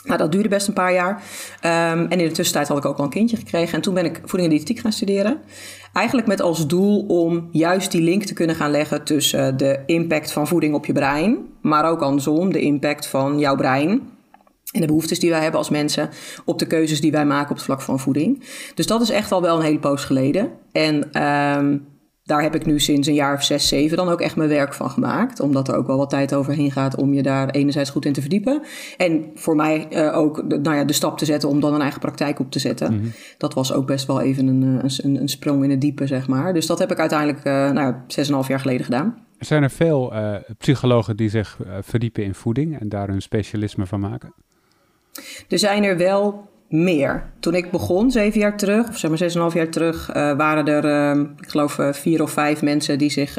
Nou, 0.04 0.20
dat 0.20 0.32
duurde 0.32 0.50
best 0.50 0.68
een 0.68 0.74
paar 0.74 0.94
jaar. 0.94 1.12
Um, 1.12 2.08
en 2.08 2.20
in 2.20 2.28
de 2.28 2.32
tussentijd 2.32 2.68
had 2.68 2.78
ik 2.78 2.86
ook 2.86 2.98
al 2.98 3.04
een 3.04 3.10
kindje 3.10 3.38
gekregen. 3.38 3.76
En 3.76 3.82
toen 3.82 3.94
ben 3.94 4.06
ik 4.06 4.22
voeding 4.24 4.44
en 4.44 4.50
diëtetiek 4.50 4.80
gaan 4.80 4.92
studeren. 4.92 5.40
Eigenlijk 5.94 6.28
met 6.28 6.42
als 6.42 6.68
doel 6.68 7.06
om 7.08 7.50
juist 7.52 7.92
die 7.92 8.02
link 8.02 8.24
te 8.24 8.34
kunnen 8.34 8.56
gaan 8.56 8.72
leggen 8.72 9.04
tussen 9.04 9.58
de 9.58 9.80
impact 9.86 10.32
van 10.32 10.48
voeding 10.48 10.74
op 10.74 10.86
je 10.86 10.94
brein, 10.94 11.38
maar 11.62 11.90
ook 11.90 12.02
andersom, 12.02 12.52
de 12.52 12.60
impact 12.60 13.08
van 13.08 13.40
jouw 13.40 13.56
brein 13.56 14.02
en 14.72 14.82
de 14.82 14.88
behoeftes 14.88 15.20
die 15.20 15.30
wij 15.30 15.42
hebben 15.42 15.60
als 15.60 15.70
mensen 15.70 16.10
op 16.46 16.60
de 16.60 16.68
keuzes 16.68 17.02
die 17.02 17.12
wij 17.12 17.26
maken 17.26 17.50
op 17.50 17.56
het 17.56 17.66
vlak 17.66 17.82
van 17.82 18.00
voeding. 18.00 18.44
Dus 18.74 18.88
dat 18.88 19.02
is 19.02 19.10
echt 19.10 19.32
al 19.32 19.42
wel 19.42 19.58
een 19.58 19.66
hele 19.66 19.80
poos 19.80 20.06
geleden. 20.06 20.52
En 20.72 21.24
um, 21.24 21.86
daar 22.28 22.42
heb 22.42 22.56
ik 22.56 22.66
nu 22.66 22.80
sinds 22.80 23.08
een 23.08 23.14
jaar 23.14 23.34
of 23.34 23.44
zes, 23.44 23.68
zeven 23.68 23.98
dan 23.98 24.10
ook 24.10 24.22
echt 24.22 24.36
mijn 24.36 24.50
werk 24.50 24.74
van 24.74 24.90
gemaakt. 24.90 25.40
Omdat 25.40 25.68
er 25.68 25.76
ook 25.76 25.88
wel 25.88 25.98
wat 25.98 26.10
tijd 26.10 26.34
overheen 26.34 26.72
gaat 26.72 26.96
om 26.96 27.14
je 27.14 27.24
daar 27.24 27.50
enerzijds 27.50 27.90
goed 27.90 28.06
in 28.06 28.14
te 28.14 28.22
verdiepen. 28.22 28.62
En 28.98 29.26
voor 29.36 29.56
mij 29.56 29.88
uh, 29.90 30.18
ook 30.18 30.50
de, 30.50 30.58
nou 30.60 30.76
ja, 30.76 30.84
de 30.84 30.94
stap 30.94 31.18
te 31.18 31.26
zetten 31.26 31.50
om 31.50 31.60
dan 31.60 31.74
een 31.74 31.82
eigen 31.82 32.00
praktijk 32.00 32.40
op 32.40 32.52
te 32.52 32.60
zetten. 32.60 32.94
Mm 32.94 33.00
-hmm. 33.00 33.12
Dat 33.38 33.54
was 33.54 33.74
ook 33.74 33.86
best 33.86 34.08
wel 34.08 34.22
even 34.22 34.48
een, 34.48 34.62
een, 34.62 35.22
een, 35.22 35.28
sprong 35.30 35.64
in 35.64 35.70
het 35.70 35.82
diepe, 35.82 36.08
zeg 36.08 36.28
maar. 36.28 36.54
Dus 36.54 36.66
dat 36.66 36.80
heb 36.80 36.92
ik 36.92 37.00
uiteindelijk 37.00 37.46
uh, 37.46 37.72
nou, 37.72 37.96
zes 38.08 38.28
en 38.28 38.34
half 38.34 38.48
jaar 38.48 38.60
geleden 38.60 38.86
gedaan. 38.86 39.26
Zijn 39.40 39.64
er 39.64 39.70
veel 39.70 40.14
uh, 40.14 40.36
psychologen 40.58 41.18
die 41.18 41.30
zich 41.30 41.60
verdiepen 41.82 42.24
in 42.24 42.34
voeding 42.34 42.80
en 42.80 42.90
daar 42.90 43.08
hun 43.08 43.22
specialisme 43.22 43.86
van 43.86 44.00
maken? 44.00 44.34
Er 45.50 45.60
zijn 45.60 45.84
er 45.84 45.98
wel 45.98 46.48
meer. 46.70 47.24
Toen 47.40 47.56
ik 47.56 47.72
begon, 47.72 48.12
zeven 48.12 48.40
jaar 48.40 48.58
terug, 48.58 48.90
of 48.90 48.98
zeg 48.98 49.10
maar 49.10 49.20
zes 49.20 49.36
en 49.36 49.42
half 49.42 49.54
jaar 49.54 49.70
terug, 49.70 50.10
uh, 50.10 50.16
waren 50.38 50.68
er, 50.68 51.16
uh, 51.16 51.24
ik 51.42 51.50
geloof, 51.50 51.78
uh, 51.78 51.94
vier 51.94 52.22
of 52.22 52.32
vijf 52.32 52.62
mensen 52.62 52.98
die 52.98 53.10
zich 53.10 53.38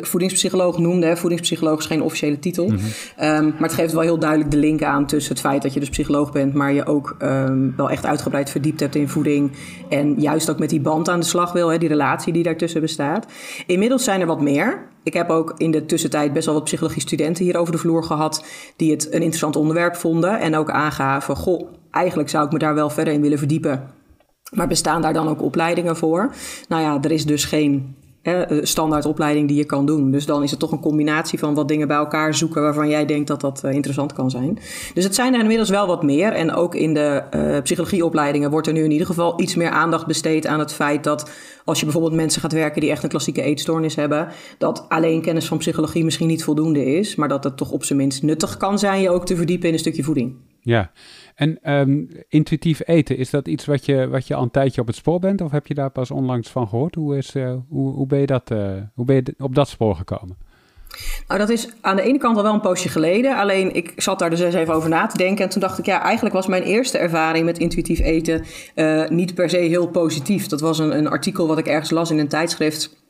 voedingspsycholoog 0.00 0.78
noemden. 0.78 1.08
Hè. 1.08 1.16
Voedingspsycholoog 1.16 1.78
is 1.78 1.86
geen 1.86 2.02
officiële 2.02 2.38
titel. 2.38 2.68
Mm 2.68 2.76
-hmm. 2.76 3.28
um, 3.28 3.44
maar 3.44 3.68
het 3.68 3.72
geeft 3.72 3.92
wel 3.92 4.02
heel 4.02 4.18
duidelijk 4.18 4.50
de 4.50 4.56
link 4.56 4.82
aan 4.82 5.06
tussen 5.06 5.32
het 5.32 5.42
feit 5.42 5.62
dat 5.62 5.74
je 5.74 5.80
dus 5.80 5.88
psycholoog 5.88 6.32
bent, 6.32 6.54
maar 6.54 6.72
je 6.72 6.86
ook 6.86 7.16
um, 7.22 7.74
wel 7.76 7.90
echt 7.90 8.06
uitgebreid 8.06 8.50
verdiept 8.50 8.80
hebt 8.80 8.94
in 8.94 9.08
voeding. 9.08 9.52
En 9.88 10.14
juist 10.20 10.50
ook 10.50 10.58
met 10.58 10.70
die 10.70 10.80
band 10.80 11.08
aan 11.08 11.20
de 11.20 11.26
slag 11.26 11.52
wil, 11.52 11.68
hè, 11.68 11.78
die 11.78 11.88
relatie 11.88 12.32
die 12.32 12.42
daartussen 12.42 12.80
bestaat. 12.80 13.26
Inmiddels 13.66 14.04
zijn 14.04 14.20
er 14.20 14.26
wat 14.26 14.40
meer. 14.40 14.92
Ik 15.04 15.12
heb 15.12 15.30
ook 15.30 15.54
in 15.56 15.70
de 15.70 15.86
tussentijd 15.86 16.32
best 16.32 16.46
wel 16.46 16.54
wat 16.54 16.64
psychologie-studenten 16.64 17.44
hier 17.44 17.56
over 17.56 17.72
de 17.72 17.78
vloer 17.78 18.04
gehad. 18.04 18.44
die 18.76 18.90
het 18.90 19.06
een 19.06 19.12
interessant 19.12 19.56
onderwerp 19.56 19.96
vonden. 19.96 20.40
En 20.40 20.56
ook 20.56 20.70
aangaven: 20.70 21.36
goh, 21.36 21.68
eigenlijk 21.90 22.28
zou 22.28 22.46
ik 22.46 22.52
me 22.52 22.58
daar 22.58 22.74
wel 22.74 22.90
verder 22.90 23.14
in 23.14 23.20
willen 23.20 23.38
verdiepen. 23.38 23.90
Maar 24.50 24.68
bestaan 24.68 25.02
daar 25.02 25.12
dan 25.12 25.28
ook 25.28 25.42
opleidingen 25.42 25.96
voor? 25.96 26.34
Nou 26.68 26.82
ja, 26.82 26.98
er 27.02 27.10
is 27.10 27.26
dus 27.26 27.44
geen 27.44 27.96
standaardopleiding 28.62 29.48
die 29.48 29.56
je 29.56 29.64
kan 29.64 29.86
doen. 29.86 30.10
Dus 30.10 30.26
dan 30.26 30.42
is 30.42 30.50
het 30.50 30.60
toch 30.60 30.72
een 30.72 30.80
combinatie 30.80 31.38
van 31.38 31.54
wat 31.54 31.68
dingen 31.68 31.88
bij 31.88 31.96
elkaar 31.96 32.34
zoeken 32.34 32.62
waarvan 32.62 32.88
jij 32.88 33.06
denkt 33.06 33.28
dat 33.28 33.40
dat 33.40 33.64
interessant 33.64 34.12
kan 34.12 34.30
zijn. 34.30 34.58
Dus 34.94 35.04
het 35.04 35.14
zijn 35.14 35.34
er 35.34 35.40
inmiddels 35.40 35.70
wel 35.70 35.86
wat 35.86 36.02
meer. 36.02 36.32
En 36.32 36.52
ook 36.52 36.74
in 36.74 36.94
de 36.94 37.22
psychologieopleidingen 37.62 38.50
wordt 38.50 38.66
er 38.66 38.72
nu 38.72 38.84
in 38.84 38.90
ieder 38.90 39.06
geval 39.06 39.40
iets 39.40 39.54
meer 39.54 39.70
aandacht 39.70 40.06
besteed 40.06 40.46
aan 40.46 40.58
het 40.58 40.72
feit 40.72 41.04
dat 41.04 41.30
als 41.64 41.78
je 41.78 41.84
bijvoorbeeld 41.84 42.14
mensen 42.14 42.40
gaat 42.40 42.52
werken 42.52 42.80
die 42.80 42.90
echt 42.90 43.02
een 43.02 43.08
klassieke 43.08 43.42
eetstoornis 43.42 43.94
hebben, 43.94 44.28
dat 44.58 44.84
alleen 44.88 45.22
kennis 45.22 45.46
van 45.46 45.58
psychologie 45.58 46.04
misschien 46.04 46.28
niet 46.28 46.44
voldoende 46.44 46.84
is, 46.84 47.14
maar 47.14 47.28
dat 47.28 47.44
het 47.44 47.56
toch 47.56 47.70
op 47.70 47.84
zijn 47.84 47.98
minst 47.98 48.22
nuttig 48.22 48.56
kan 48.56 48.78
zijn 48.78 49.00
je 49.00 49.10
ook 49.10 49.26
te 49.26 49.36
verdiepen 49.36 49.68
in 49.68 49.72
een 49.72 49.78
stukje 49.78 50.02
voeding. 50.02 50.34
Ja, 50.60 50.90
en 51.34 51.72
um, 51.72 52.08
intuïtief 52.28 52.80
eten, 52.84 53.16
is 53.16 53.30
dat 53.30 53.48
iets 53.48 53.64
wat 53.64 53.86
je, 53.86 54.08
wat 54.08 54.26
je 54.26 54.34
al 54.34 54.42
een 54.42 54.50
tijdje 54.50 54.80
op 54.80 54.86
het 54.86 54.96
spoor 54.96 55.18
bent? 55.18 55.40
Of 55.40 55.50
heb 55.50 55.66
je 55.66 55.74
daar 55.74 55.90
pas 55.90 56.10
onlangs 56.10 56.50
van 56.50 56.68
gehoord? 56.68 56.94
Hoe, 56.94 57.16
is, 57.16 57.34
uh, 57.34 57.54
hoe, 57.68 57.92
hoe, 57.92 58.06
ben 58.06 58.18
je 58.18 58.26
dat, 58.26 58.50
uh, 58.50 58.72
hoe 58.94 59.04
ben 59.04 59.16
je 59.16 59.34
op 59.38 59.54
dat 59.54 59.68
spoor 59.68 59.96
gekomen? 59.96 60.36
Nou, 61.28 61.40
dat 61.40 61.48
is 61.48 61.68
aan 61.80 61.96
de 61.96 62.02
ene 62.02 62.18
kant 62.18 62.36
al 62.36 62.42
wel 62.42 62.54
een 62.54 62.60
poosje 62.60 62.88
geleden. 62.88 63.36
Alleen 63.36 63.74
ik 63.74 63.92
zat 63.96 64.18
daar 64.18 64.30
dus 64.30 64.40
eens 64.40 64.54
even 64.54 64.74
over 64.74 64.88
na 64.88 65.06
te 65.06 65.16
denken. 65.16 65.44
En 65.44 65.50
toen 65.50 65.60
dacht 65.60 65.78
ik, 65.78 65.86
ja, 65.86 66.02
eigenlijk 66.02 66.34
was 66.34 66.46
mijn 66.46 66.62
eerste 66.62 66.98
ervaring 66.98 67.44
met 67.44 67.58
intuïtief 67.58 68.00
eten 68.00 68.44
uh, 68.74 69.08
niet 69.08 69.34
per 69.34 69.50
se 69.50 69.56
heel 69.56 69.88
positief. 69.88 70.46
Dat 70.46 70.60
was 70.60 70.78
een, 70.78 70.96
een 70.96 71.08
artikel 71.08 71.46
wat 71.46 71.58
ik 71.58 71.66
ergens 71.66 71.90
las 71.90 72.10
in 72.10 72.18
een 72.18 72.28
tijdschrift. 72.28 73.03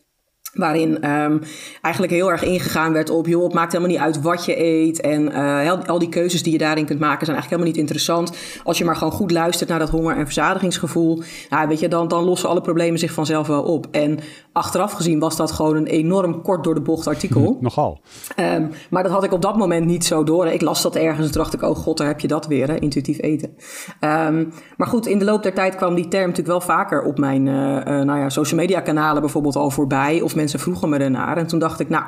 Waarin 0.55 1.11
um, 1.11 1.41
eigenlijk 1.81 2.13
heel 2.13 2.31
erg 2.31 2.43
ingegaan 2.43 2.93
werd 2.93 3.11
op, 3.11 3.27
joh, 3.27 3.45
het 3.45 3.53
maakt 3.53 3.73
helemaal 3.73 3.93
niet 3.93 4.03
uit 4.03 4.23
wat 4.23 4.45
je 4.45 4.65
eet. 4.65 5.01
En 5.01 5.23
uh, 5.23 5.73
al 5.87 5.99
die 5.99 6.09
keuzes 6.09 6.43
die 6.43 6.53
je 6.53 6.59
daarin 6.59 6.85
kunt 6.85 6.99
maken 6.99 7.27
zijn 7.27 7.37
eigenlijk 7.37 7.63
helemaal 7.63 7.83
niet 7.83 7.91
interessant. 7.91 8.37
Als 8.65 8.79
je 8.79 8.85
maar 8.85 8.97
gewoon 8.97 9.13
goed 9.13 9.31
luistert 9.31 9.69
naar 9.71 9.79
dat 9.79 9.91
honger- 9.91 10.17
en 10.17 10.25
verzadigingsgevoel. 10.25 11.23
Nou, 11.51 11.69
weet 11.69 11.81
je, 11.81 11.89
dan, 11.89 12.09
dan 12.09 12.25
lossen 12.25 12.49
alle 12.49 12.61
problemen 12.61 12.99
zich 12.99 13.13
vanzelf 13.13 13.47
wel 13.47 13.63
op. 13.63 13.87
En 13.91 14.19
achteraf 14.55 14.93
gezien 14.93 15.19
was 15.19 15.37
dat 15.37 15.53
gewoon 15.53 15.77
een 15.77 15.87
enorm 15.87 16.43
kort 16.43 16.65
door 16.65 16.75
de 16.75 16.81
bocht 16.81 17.07
artikel. 17.07 17.59
Nogal. 17.61 18.01
Um, 18.41 18.71
maar 18.91 19.03
dat 19.03 19.13
had 19.13 19.25
ik 19.25 19.33
op 19.33 19.43
dat 19.43 19.57
moment 19.57 19.87
niet 19.87 20.05
zo 20.05 20.25
door. 20.25 20.47
Ik 20.47 20.61
las 20.61 20.83
dat 20.83 20.97
ergens 20.97 21.27
en 21.27 21.33
toen 21.33 21.43
dacht 21.43 21.55
ik, 21.55 21.63
oh 21.63 21.77
god, 21.77 21.97
daar 21.97 22.07
heb 22.07 22.21
je 22.21 22.29
dat 22.29 22.47
weer, 22.47 22.69
hè, 22.69 22.79
intuïtief 22.79 23.21
eten. 23.21 23.57
Um, 24.01 24.53
maar 24.77 24.89
goed, 24.89 25.07
in 25.07 25.19
de 25.19 25.25
loop 25.25 25.43
der 25.43 25.55
tijd 25.55 25.77
kwam 25.77 25.95
die 25.95 26.09
term 26.09 26.29
natuurlijk 26.29 26.49
wel 26.49 26.77
vaker 26.77 27.03
op 27.03 27.19
mijn 27.19 27.47
uh, 27.47 27.55
uh, 27.55 27.85
nou 27.85 28.19
ja, 28.19 28.29
social 28.29 28.61
media 28.61 28.81
kanalen 28.81 29.21
bijvoorbeeld 29.21 29.57
al 29.57 29.71
voorbij. 29.71 30.21
Of 30.21 30.35
mensen 30.35 30.61
vroegen 30.61 30.89
me 30.89 30.99
ernaar. 30.99 31.37
En 31.37 31.47
toen 31.47 31.59
dacht 31.59 31.81
ik, 31.81 31.89
nou, 31.89 32.05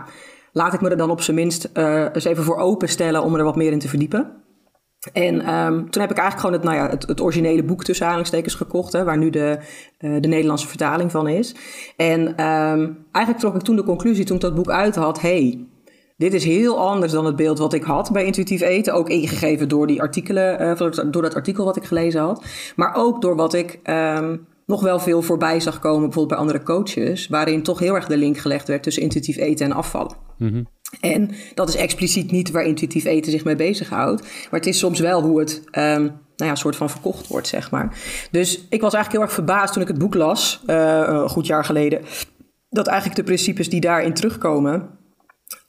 laat 0.52 0.72
ik 0.72 0.80
me 0.80 0.88
er 0.88 0.96
dan 0.96 1.10
op 1.10 1.20
zijn 1.20 1.36
minst 1.36 1.70
uh, 1.74 2.04
eens 2.12 2.24
even 2.24 2.44
voor 2.44 2.56
openstellen 2.56 3.22
om 3.22 3.34
er 3.34 3.44
wat 3.44 3.56
meer 3.56 3.72
in 3.72 3.78
te 3.78 3.88
verdiepen. 3.88 4.44
En 5.12 5.54
um, 5.54 5.90
toen 5.90 6.02
heb 6.02 6.10
ik 6.10 6.18
eigenlijk 6.18 6.40
gewoon 6.40 6.52
het, 6.52 6.62
nou 6.62 6.76
ja, 6.76 6.88
het, 6.90 7.06
het 7.06 7.20
originele 7.20 7.64
boek 7.64 7.84
tussen 7.84 8.04
aanhalingstekens 8.04 8.54
gekocht, 8.54 8.92
hè, 8.92 9.04
waar 9.04 9.18
nu 9.18 9.30
de, 9.30 9.58
uh, 10.00 10.20
de 10.20 10.28
Nederlandse 10.28 10.68
vertaling 10.68 11.10
van 11.10 11.28
is. 11.28 11.54
En 11.96 12.20
um, 12.20 13.06
eigenlijk 13.12 13.38
trok 13.38 13.54
ik 13.54 13.62
toen 13.62 13.76
de 13.76 13.84
conclusie, 13.84 14.24
toen 14.24 14.36
ik 14.36 14.42
dat 14.42 14.54
boek 14.54 14.70
uit 14.70 14.96
had, 14.96 15.20
hey, 15.20 15.66
dit 16.16 16.34
is 16.34 16.44
heel 16.44 16.78
anders 16.78 17.12
dan 17.12 17.24
het 17.24 17.36
beeld 17.36 17.58
wat 17.58 17.72
ik 17.72 17.82
had 17.82 18.12
bij 18.12 18.24
intuïtief 18.24 18.60
eten. 18.60 18.94
Ook 18.94 19.08
ingegeven 19.08 19.68
door 19.68 19.86
die 19.86 20.00
artikelen, 20.00 20.62
uh, 20.62 20.90
door 21.10 21.22
dat 21.22 21.34
artikel 21.34 21.64
wat 21.64 21.76
ik 21.76 21.84
gelezen 21.84 22.20
had. 22.20 22.44
Maar 22.76 22.94
ook 22.94 23.22
door 23.22 23.36
wat 23.36 23.54
ik 23.54 23.80
um, 23.84 24.46
nog 24.66 24.82
wel 24.82 24.98
veel 24.98 25.22
voorbij 25.22 25.60
zag 25.60 25.78
komen, 25.78 26.00
bijvoorbeeld 26.00 26.28
bij 26.28 26.38
andere 26.38 26.62
coaches, 26.62 27.28
waarin 27.28 27.62
toch 27.62 27.78
heel 27.78 27.94
erg 27.94 28.06
de 28.06 28.16
link 28.16 28.38
gelegd 28.38 28.68
werd 28.68 28.82
tussen 28.82 29.02
intuïtief 29.02 29.36
eten 29.36 29.66
en 29.66 29.72
afvallen. 29.72 30.16
Mm-hmm. 30.38 30.66
En 31.00 31.30
dat 31.54 31.68
is 31.68 31.76
expliciet 31.76 32.30
niet 32.30 32.50
waar 32.50 32.64
intuïtief 32.64 33.04
eten 33.04 33.32
zich 33.32 33.44
mee 33.44 33.56
bezighoudt, 33.56 34.22
maar 34.22 34.60
het 34.60 34.66
is 34.66 34.78
soms 34.78 35.00
wel 35.00 35.22
hoe 35.22 35.38
het 35.38 35.62
um, 35.72 36.04
nou 36.36 36.50
ja, 36.50 36.50
een 36.50 36.56
soort 36.56 36.76
van 36.76 36.90
verkocht 36.90 37.26
wordt, 37.26 37.46
zeg 37.46 37.70
maar. 37.70 37.98
Dus 38.30 38.66
ik 38.68 38.80
was 38.80 38.94
eigenlijk 38.94 39.12
heel 39.12 39.20
erg 39.20 39.32
verbaasd 39.32 39.72
toen 39.72 39.82
ik 39.82 39.88
het 39.88 39.98
boek 39.98 40.14
las, 40.14 40.62
uh, 40.66 41.02
een 41.06 41.28
goed 41.28 41.46
jaar 41.46 41.64
geleden, 41.64 42.00
dat 42.70 42.86
eigenlijk 42.86 43.18
de 43.18 43.24
principes 43.24 43.68
die 43.68 43.80
daarin 43.80 44.14
terugkomen, 44.14 44.95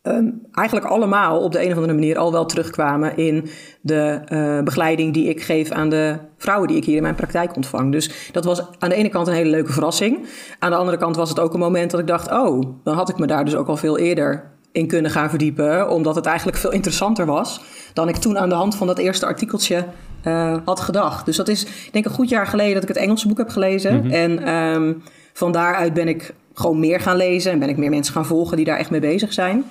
Um, 0.08 0.42
eigenlijk 0.52 0.88
allemaal 0.88 1.40
op 1.40 1.52
de 1.52 1.64
een 1.64 1.70
of 1.70 1.76
andere 1.76 1.94
manier 1.94 2.18
al 2.18 2.32
wel 2.32 2.46
terugkwamen 2.46 3.18
in 3.18 3.50
de 3.82 4.22
uh, 4.30 4.64
begeleiding 4.64 5.14
die 5.14 5.30
ik 5.30 5.42
geef 5.42 5.72
aan 5.72 5.90
de 5.90 6.18
vrouwen 6.38 6.68
die 6.68 6.78
ik 6.78 6.86
hier 6.86 6.96
in 6.96 7.02
mijn 7.02 7.16
praktijk 7.16 7.56
ontvang. 7.56 7.92
Dus 7.92 8.30
dat 8.32 8.46
was 8.46 8.64
aan 8.80 8.90
de 8.90 8.96
ene 8.96 9.10
kant 9.10 9.28
een 9.28 9.34
hele 9.34 9.50
leuke 9.50 9.72
verrassing. 9.72 10.26
Aan 10.60 10.72
de 10.72 10.78
andere 10.78 10.98
kant 10.98 11.16
was 11.16 11.30
het 11.30 11.40
ook 11.40 11.54
een 11.54 11.60
moment 11.60 11.92
dat 11.92 12.00
ik 12.00 12.08
dacht: 12.08 12.32
oh, 12.32 12.62
dan 12.84 12.96
had 12.96 13.10
ik 13.10 13.18
me 13.18 13.28
daar 13.28 13.46
dus 13.46 13.56
ook 13.56 13.68
al 13.68 13.78
veel 13.78 13.98
eerder 13.98 14.56
in 14.72 14.88
kunnen 14.88 15.12
gaan 15.12 15.30
verdiepen, 15.30 15.90
omdat 15.90 16.16
het 16.16 16.26
eigenlijk 16.26 16.58
veel 16.58 16.72
interessanter 16.72 17.26
was 17.26 17.62
dan 17.94 18.10
ik 18.10 18.16
toen 18.16 18.38
aan 18.38 18.50
de 18.50 18.56
hand 18.56 18.76
van 18.76 18.88
dat 18.88 18.98
eerste 18.98 19.26
artikeltje 19.26 19.86
uh, 20.28 20.58
had 20.66 20.80
gedacht. 20.80 21.26
Dus 21.26 21.36
dat 21.36 21.48
is, 21.48 21.64
ik 21.64 21.90
denk, 21.92 22.06
een 22.06 22.12
goed 22.12 22.30
jaar 22.30 22.48
geleden 22.48 22.74
dat 22.74 22.84
ik 22.84 22.90
het 22.90 22.98
Engelse 22.98 23.28
boek 23.28 23.38
heb 23.38 23.50
gelezen. 23.50 23.96
Mm-hmm. 23.96 24.12
En 24.12 24.54
um, 24.54 25.04
van 25.34 25.52
daaruit 25.52 25.94
ben 25.94 26.08
ik 26.08 26.34
gewoon 26.54 26.80
meer 26.80 27.00
gaan 27.00 27.18
lezen 27.18 27.52
en 27.52 27.60
ben 27.60 27.70
ik 27.70 27.78
meer 27.78 27.90
mensen 27.90 28.14
gaan 28.14 28.26
volgen 28.26 28.58
die 28.58 28.66
daar 28.66 28.78
echt 28.78 28.90
mee 28.90 29.00
bezig 29.00 29.34
zijn. 29.34 29.64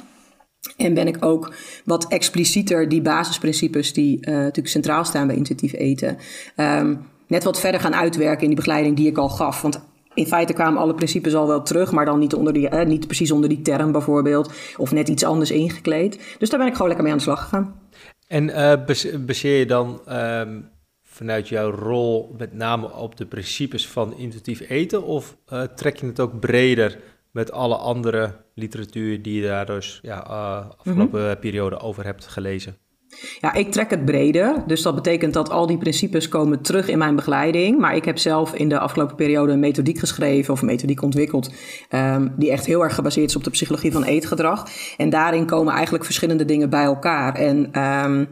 En 0.77 0.95
ben 0.95 1.07
ik 1.07 1.25
ook 1.25 1.55
wat 1.85 2.09
explicieter 2.09 2.89
die 2.89 3.03
basisprincipes 3.03 3.93
die 3.93 4.19
uh, 4.21 4.35
natuurlijk 4.35 4.69
centraal 4.69 5.05
staan 5.05 5.27
bij 5.27 5.37
intuïtief 5.37 5.73
eten, 5.73 6.19
um, 6.57 7.07
net 7.27 7.45
wat 7.45 7.61
verder 7.61 7.81
gaan 7.81 7.95
uitwerken 7.95 8.43
in 8.43 8.47
die 8.47 8.57
begeleiding 8.57 8.97
die 8.97 9.09
ik 9.09 9.19
al 9.19 9.29
gaf. 9.29 9.63
Want 9.63 9.85
in 10.15 10.27
feite 10.27 10.53
kwamen 10.53 10.81
alle 10.81 10.95
principes 10.95 11.35
al 11.35 11.47
wel 11.47 11.63
terug, 11.63 11.93
maar 11.93 12.05
dan 12.05 12.19
niet, 12.19 12.35
onder 12.35 12.53
die, 12.53 12.69
eh, 12.69 12.87
niet 12.87 13.07
precies 13.07 13.31
onder 13.31 13.49
die 13.49 13.63
term 13.63 13.93
bijvoorbeeld, 13.93 14.53
of 14.77 14.93
net 14.93 15.09
iets 15.09 15.25
anders 15.25 15.51
ingekleed. 15.51 16.37
Dus 16.39 16.51
daar 16.51 16.59
ben 16.59 16.69
ik 16.69 16.73
gewoon 16.73 16.89
lekker 16.89 17.05
mee 17.05 17.13
aan 17.13 17.19
de 17.19 17.25
slag 17.25 17.43
gegaan. 17.43 17.81
En 18.27 18.49
uh, 18.49 18.73
baseer 19.27 19.59
je 19.59 19.67
dan 19.67 20.01
um, 20.13 20.69
vanuit 21.03 21.49
jouw 21.49 21.71
rol 21.71 22.35
met 22.39 22.55
name 22.55 22.93
op 22.93 23.17
de 23.17 23.27
principes 23.27 23.89
van 23.89 24.17
intuïtief 24.17 24.61
eten, 24.69 25.03
of 25.03 25.37
trek 25.75 25.97
je 25.97 26.07
het 26.07 26.21
ook 26.21 26.41
breder 26.41 26.99
met 27.37 27.53
alle 27.53 27.77
andere 27.77 28.37
literatuur 28.55 29.23
die 29.23 29.41
je 29.41 29.47
daar 29.47 29.67
dus 29.67 29.99
ja, 30.03 30.27
uh, 30.31 30.71
afgelopen 30.79 31.21
mm-hmm. 31.21 31.39
periode 31.39 31.79
over 31.79 32.05
hebt 32.05 32.27
gelezen? 32.27 32.77
Ja, 33.41 33.55
ik 33.55 33.73
trek 33.73 33.91
het 33.91 34.05
breder. 34.05 34.63
Dus 34.67 34.83
dat 34.83 34.95
betekent 34.95 35.33
dat 35.33 35.51
al 35.51 35.67
die 35.67 35.79
principes 35.79 36.29
komen 36.29 36.61
terug 36.61 36.89
in 36.89 36.99
mijn 36.99 37.17
begeleiding. 37.17 37.79
Maar 37.79 37.97
ik 37.97 38.05
heb 38.05 38.19
zelf 38.19 38.55
in 38.55 38.69
de 38.69 38.79
afgelopen 38.79 39.17
periode 39.17 39.53
een 39.53 39.61
methodiek 39.61 39.99
geschreven 39.99 40.53
of 40.53 40.61
een 40.61 40.67
methodiek 40.67 41.03
ontwikkeld. 41.03 41.53
Um, 41.91 42.33
die 42.37 42.51
echt 42.51 42.67
heel 42.67 42.83
erg 42.83 42.95
gebaseerd 42.95 43.31
is 43.31 43.37
op 43.37 43.45
de 43.45 43.51
psychologie 43.51 43.93
van 43.93 44.05
eetgedrag. 44.05 44.69
En 44.97 45.11
daarin 45.11 45.47
komen 45.47 45.73
eigenlijk 45.73 46.05
verschillende 46.05 46.45
dingen 46.45 46.71
bij 46.71 46.85
elkaar. 46.85 47.35
En 47.35 47.83
um, 47.83 48.29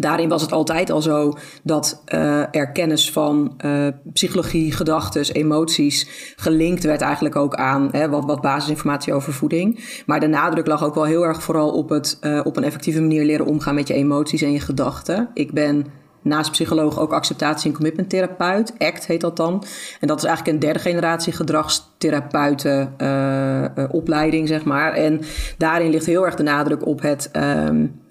Daarin 0.00 0.28
was 0.28 0.42
het 0.42 0.52
altijd 0.52 0.90
al 0.90 1.02
zo 1.02 1.32
dat 1.62 2.02
uh, 2.14 2.42
er 2.50 2.72
kennis 2.72 3.12
van 3.12 3.54
uh, 3.64 3.86
psychologie, 4.12 4.72
gedachten, 4.72 5.34
emoties 5.34 6.08
gelinkt 6.36 6.84
werd 6.84 7.00
eigenlijk 7.00 7.36
ook 7.36 7.54
aan 7.54 7.88
hè, 7.92 8.08
wat, 8.08 8.24
wat 8.24 8.40
basisinformatie 8.40 9.12
over 9.12 9.32
voeding. 9.32 10.02
Maar 10.06 10.20
de 10.20 10.26
nadruk 10.26 10.66
lag 10.66 10.84
ook 10.84 10.94
wel 10.94 11.04
heel 11.04 11.22
erg 11.22 11.42
vooral 11.42 11.70
op 11.70 11.88
het 11.88 12.18
uh, 12.20 12.40
op 12.44 12.56
een 12.56 12.64
effectieve 12.64 13.00
manier 13.00 13.24
leren 13.24 13.46
omgaan 13.46 13.74
met 13.74 13.88
je 13.88 13.94
emoties 13.94 14.42
en 14.42 14.52
je 14.52 14.60
gedachten. 14.60 15.28
Ik 15.34 15.52
ben 15.52 15.86
naast 16.22 16.50
psycholoog 16.50 16.98
ook 16.98 17.12
acceptatie- 17.12 17.70
en 17.70 17.76
commitment 17.76 18.10
therapeut. 18.10 18.72
ACT 18.78 19.06
heet 19.06 19.20
dat 19.20 19.36
dan. 19.36 19.64
En 20.00 20.08
dat 20.08 20.18
is 20.18 20.24
eigenlijk 20.24 20.54
een 20.54 20.62
derde 20.62 20.78
generatie 20.78 21.32
gedragstherapeuten 21.32 22.94
opleiding, 23.90 24.48
zeg 24.48 24.64
maar. 24.64 24.92
En 24.92 25.20
daarin 25.58 25.90
ligt 25.90 26.06
heel 26.06 26.24
erg 26.24 26.34
de 26.34 26.42
nadruk 26.42 26.86
op 26.86 27.00
het... 27.00 27.30
Um, 27.36 28.06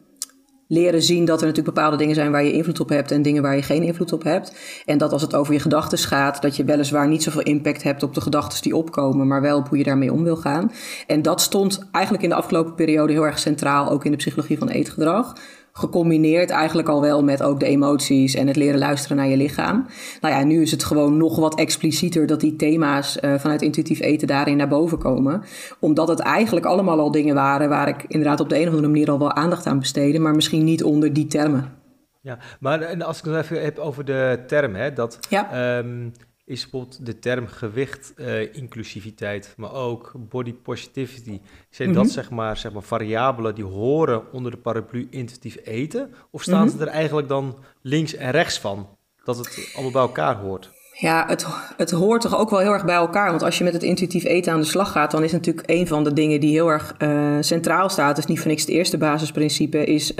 leren 0.68 1.02
zien 1.02 1.26
dat 1.26 1.42
er 1.42 1.48
natuurlijk 1.48 1.76
bepaalde 1.76 1.98
dingen 1.98 2.16
zijn 2.16 2.32
waar 2.32 2.44
je 2.44 2.52
invloed 2.52 2.80
op 2.80 2.90
hebt 2.90 3.12
en 3.12 3.22
dingen 3.22 3.42
waar 3.42 3.56
je 3.56 3.62
geen 3.62 3.84
invloed 3.84 4.14
op 4.14 4.24
hebt. 4.24 4.54
En 4.86 4.98
dat 4.98 5.12
als 5.12 5.22
het 5.22 5.36
over 5.36 5.54
je 5.54 5.60
gedachten 5.60 5.98
gaat, 5.98 6.42
dat 6.42 6.56
je 6.56 6.64
weliswaar 6.64 7.08
niet 7.08 7.24
zoveel 7.24 7.42
impact 7.42 7.84
hebt 7.84 8.04
op 8.04 8.14
de 8.14 8.22
gedachten 8.22 8.62
die 8.62 8.76
opkomen, 8.76 9.28
maar 9.28 9.42
wel 9.42 9.58
op 9.58 9.68
hoe 9.68 9.78
je 9.78 9.84
daarmee 9.84 10.14
om 10.14 10.24
wil 10.24 10.36
gaan. 10.36 10.72
En 11.08 11.22
dat 11.22 11.42
stond 11.42 11.88
eigenlijk 11.92 12.24
in 12.24 12.30
de 12.30 12.36
afgelopen 12.36 12.76
periode 12.76 13.14
heel 13.14 13.26
erg 13.26 13.40
centraal, 13.40 13.90
ook 13.92 14.06
in 14.06 14.12
de 14.12 14.18
psychologie 14.18 14.58
van 14.58 14.70
eetgedrag 14.70 15.34
gecombineerd 15.78 16.50
eigenlijk 16.50 16.88
al 16.88 17.02
wel 17.02 17.24
met 17.24 17.44
ook 17.44 17.60
de 17.60 17.66
emoties 17.66 18.36
en 18.36 18.48
het 18.48 18.56
leren 18.56 18.80
luisteren 18.80 19.18
naar 19.18 19.28
je 19.28 19.38
lichaam. 19.38 19.86
Nou 20.22 20.34
ja, 20.34 20.44
nu 20.44 20.62
is 20.62 20.72
het 20.72 20.84
gewoon 20.84 21.18
nog 21.18 21.40
wat 21.40 21.60
explicieter 21.60 22.28
dat 22.28 22.40
die 22.40 22.56
thema's 22.56 23.18
uh, 23.22 23.34
vanuit 23.36 23.62
intuïtief 23.62 24.00
eten 24.00 24.28
daarin 24.28 24.58
naar 24.58 24.68
boven 24.68 24.98
komen. 24.98 25.44
Omdat 25.80 26.08
het 26.08 26.20
eigenlijk 26.20 26.66
allemaal 26.66 27.00
al 27.00 27.12
dingen 27.12 27.36
waren 27.36 27.70
waar 27.70 27.88
ik 27.88 28.06
inderdaad 28.08 28.40
op 28.40 28.50
de 28.50 28.56
een 28.56 28.68
of 28.68 28.74
andere 28.74 28.88
manier 28.88 29.12
al 29.12 29.20
wel 29.20 29.34
aandacht 29.34 29.66
aan 29.66 29.80
besteedde, 29.80 30.20
maar 30.20 30.36
misschien 30.36 30.64
niet 30.64 30.84
onder 30.84 31.14
die 31.14 31.28
termen. 31.28 31.76
Ja, 32.22 32.38
maar 32.60 32.82
en 32.82 33.02
als 33.02 33.18
ik 33.18 33.26
het 33.26 33.36
even 33.36 33.64
heb 33.64 33.78
over 33.78 34.06
de 34.06 34.44
term, 34.48 34.76
hè, 34.76 34.94
dat 34.94 35.20
ja. 35.30 35.78
um, 35.78 36.12
is 36.48 36.62
bijvoorbeeld 36.62 37.06
de 37.06 37.20
term 37.20 37.48
gewicht, 37.48 38.14
uh, 38.16 38.56
inclusiviteit, 38.56 39.54
maar 39.58 39.74
ook 39.74 40.12
body 40.16 40.54
positivity. 40.54 41.42
Zijn 41.70 41.94
dat 41.94 42.10
zeg 42.10 42.30
maar, 42.30 42.58
zeg 42.58 42.74
maar 42.74 42.82
variabelen 42.82 43.56
die 43.56 43.64
horen 43.64 44.32
onder 44.32 44.52
de 44.52 44.58
paraplu 44.58 45.08
intuïtief 45.10 45.58
eten? 45.64 46.14
Of 46.32 46.42
staan 46.42 46.70
ze 46.70 46.80
er 46.80 46.88
eigenlijk 46.88 47.28
dan 47.28 47.58
links 47.82 48.14
en 48.14 48.32
rechts 48.32 48.60
van? 48.60 48.98
Dat 49.24 49.38
het 49.38 49.72
allemaal 49.74 49.92
bij 49.92 50.02
elkaar 50.02 50.36
hoort? 50.36 50.72
Ja, 51.00 51.26
het, 51.28 51.46
het 51.78 51.92
hoort 51.92 52.22
toch 52.22 52.38
ook 52.38 52.50
wel 52.50 52.60
heel 52.60 52.72
erg 52.72 52.86
bij 52.86 52.96
elkaar. 52.96 53.30
Want 53.30 53.44
als 53.44 53.58
je 53.58 53.64
met 53.64 53.74
het 53.74 53.84
intuïtief 53.84 54.24
eten 54.24 54.54
aan 54.54 54.60
de 54.60 54.66
slag 54.66 54.92
gaat, 54.92 55.12
dan 55.12 55.24
is 55.24 55.32
natuurlijk 55.32 55.70
een 55.70 55.88
van 55.88 56.04
de 56.04 56.14
dingen 56.14 56.40
die 56.40 56.52
heel 56.52 56.68
erg 56.68 56.96
uh, 57.00 57.38
centraal 57.40 57.90
staat. 57.90 58.16
Dus 58.16 58.26
niet 58.26 58.40
voor 58.40 58.48
niks 58.48 58.62
het 58.62 58.72
eerste 58.72 58.98
basisprincipe, 58.98 59.86
is 59.86 60.12
uh, 60.12 60.18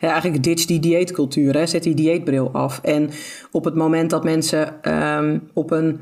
ja, 0.00 0.10
eigenlijk 0.10 0.42
ditch 0.42 0.64
die 0.64 0.80
dieetcultuur. 0.80 1.54
Hè? 1.54 1.66
Zet 1.66 1.82
die 1.82 1.94
dieetbril 1.94 2.50
af. 2.52 2.80
En 2.82 3.10
op 3.50 3.64
het 3.64 3.74
moment 3.74 4.10
dat 4.10 4.24
mensen 4.24 4.92
um, 5.18 5.50
op 5.52 5.70
een 5.70 6.00